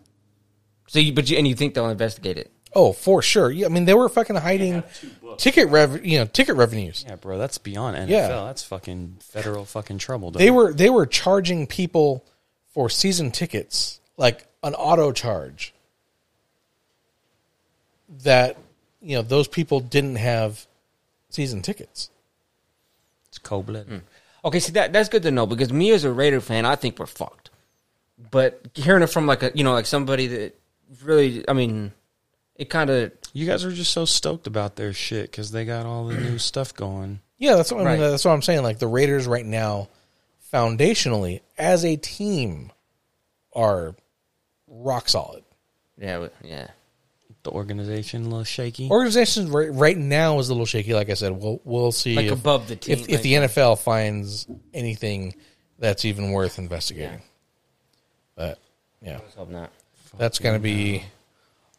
So, 0.87 0.99
you, 0.99 1.13
but 1.13 1.29
you, 1.29 1.37
and 1.37 1.47
you 1.47 1.55
think 1.55 1.73
they'll 1.73 1.89
investigate 1.89 2.37
it? 2.37 2.51
Oh, 2.73 2.91
for 2.91 3.21
sure. 3.21 3.49
Yeah, 3.49 3.67
I 3.67 3.69
mean, 3.69 3.85
they 3.85 3.93
were 3.93 4.09
fucking 4.09 4.35
hiding 4.35 4.83
ticket 5.37 5.69
rev, 5.69 6.05
you 6.05 6.19
know, 6.19 6.25
ticket 6.25 6.55
revenues. 6.55 7.05
Yeah, 7.07 7.15
bro, 7.15 7.37
that's 7.37 7.57
beyond 7.57 7.95
NFL. 7.95 8.09
Yeah. 8.09 8.27
That's 8.27 8.63
fucking 8.63 9.17
federal 9.21 9.63
fucking 9.63 9.97
trouble. 9.99 10.31
Dog. 10.31 10.39
They 10.39 10.51
were 10.51 10.73
they 10.73 10.89
were 10.89 11.05
charging 11.05 11.67
people 11.67 12.25
for 12.73 12.89
season 12.89 13.31
tickets 13.31 14.01
like 14.17 14.45
an 14.61 14.73
auto 14.73 15.13
charge 15.13 15.73
that 18.23 18.57
you 19.01 19.15
know 19.15 19.21
those 19.21 19.47
people 19.47 19.79
didn't 19.79 20.17
have 20.17 20.67
season 21.29 21.61
tickets. 21.61 22.09
It's 23.29 23.37
cold 23.37 23.67
blooded. 23.67 23.87
Hmm. 23.87 23.97
Okay, 24.45 24.59
see 24.59 24.71
that 24.73 24.93
that's 24.93 25.09
good 25.09 25.23
to 25.23 25.31
know 25.31 25.45
because 25.47 25.73
me 25.73 25.89
as 25.91 26.03
a 26.03 26.11
Raider 26.11 26.39
fan, 26.39 26.65
I 26.65 26.75
think 26.75 26.99
we're 26.99 27.07
fucked. 27.07 27.49
but 28.31 28.61
hearing 28.75 29.01
it 29.03 29.07
from 29.07 29.25
like 29.27 29.41
a 29.43 29.51
you 29.55 29.63
know 29.63 29.73
like 29.73 29.87
somebody 29.87 30.27
that 30.27 30.59
really, 31.03 31.43
I 31.49 31.53
mean, 31.53 31.91
it 32.55 32.69
kind 32.69 32.89
of 32.91 33.11
You 33.33 33.47
guys 33.47 33.65
are 33.65 33.71
just 33.71 33.91
so 33.91 34.05
stoked 34.05 34.45
about 34.47 34.75
their 34.75 34.93
shit 34.93 35.31
because 35.31 35.51
they 35.51 35.65
got 35.65 35.85
all 35.87 36.05
the 36.07 36.13
new 36.15 36.37
stuff 36.51 36.73
going. 36.73 37.19
Yeah, 37.37 37.55
that's 37.55 37.71
what 37.71 37.81
I 37.81 37.91
mean. 37.91 38.01
Right. 38.01 38.09
That's 38.09 38.23
what 38.23 38.31
I'm 38.31 38.41
saying. 38.43 38.61
Like 38.63 38.79
the 38.79 38.87
Raiders 38.87 39.27
right 39.27 39.45
now, 39.45 39.89
foundationally 40.53 41.41
as 41.57 41.83
a 41.83 41.97
team, 41.97 42.71
are 43.53 43.95
rock 44.67 45.09
solid. 45.09 45.43
yeah 45.97 46.27
yeah. 46.43 46.67
The 47.45 47.51
organization 47.51 48.23
a 48.23 48.25
little 48.27 48.43
shaky. 48.43 48.89
Organization 48.89 49.51
right, 49.51 49.71
right 49.71 49.95
now 49.97 50.39
is 50.39 50.49
a 50.49 50.53
little 50.53 50.65
shaky. 50.65 50.93
Like 50.95 51.09
I 51.11 51.13
said, 51.13 51.31
we'll 51.31 51.61
we'll 51.63 51.91
see 51.91 52.15
Like 52.15 52.25
if, 52.25 52.31
above 52.33 52.67
the 52.67 52.75
team, 52.75 52.97
if, 52.97 53.07
if 53.07 53.21
the 53.21 53.33
NFL 53.33 53.77
finds 53.79 54.47
anything 54.73 55.35
that's 55.77 56.05
even 56.05 56.31
worth 56.31 56.57
investigating. 56.57 57.21
But 58.35 58.57
yeah, 58.99 59.19
Let's 59.19 59.35
hope 59.35 59.49
not. 59.49 59.69
that's 60.17 60.39
going 60.39 60.55
to 60.55 60.59
be 60.59 61.03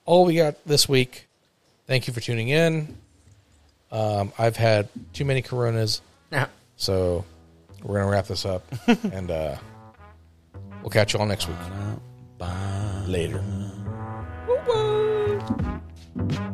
all 0.04 0.24
we 0.24 0.36
got 0.36 0.54
this 0.64 0.88
week. 0.88 1.26
Thank 1.88 2.06
you 2.06 2.12
for 2.14 2.20
tuning 2.20 2.48
in. 2.48 2.96
Um, 3.90 4.32
I've 4.38 4.56
had 4.56 4.88
too 5.12 5.24
many 5.24 5.42
Coronas, 5.42 6.00
Yeah. 6.30 6.46
so 6.76 7.24
we're 7.82 7.96
going 7.96 8.06
to 8.06 8.12
wrap 8.12 8.26
this 8.28 8.44
up, 8.44 8.62
and 9.12 9.30
uh, 9.32 9.56
we'll 10.82 10.90
catch 10.90 11.12
you 11.12 11.18
all 11.20 11.26
next 11.26 11.48
week. 11.48 11.56
Bye. 12.38 13.04
Later. 13.08 13.42
Thank 15.46 16.32
you. 16.32 16.45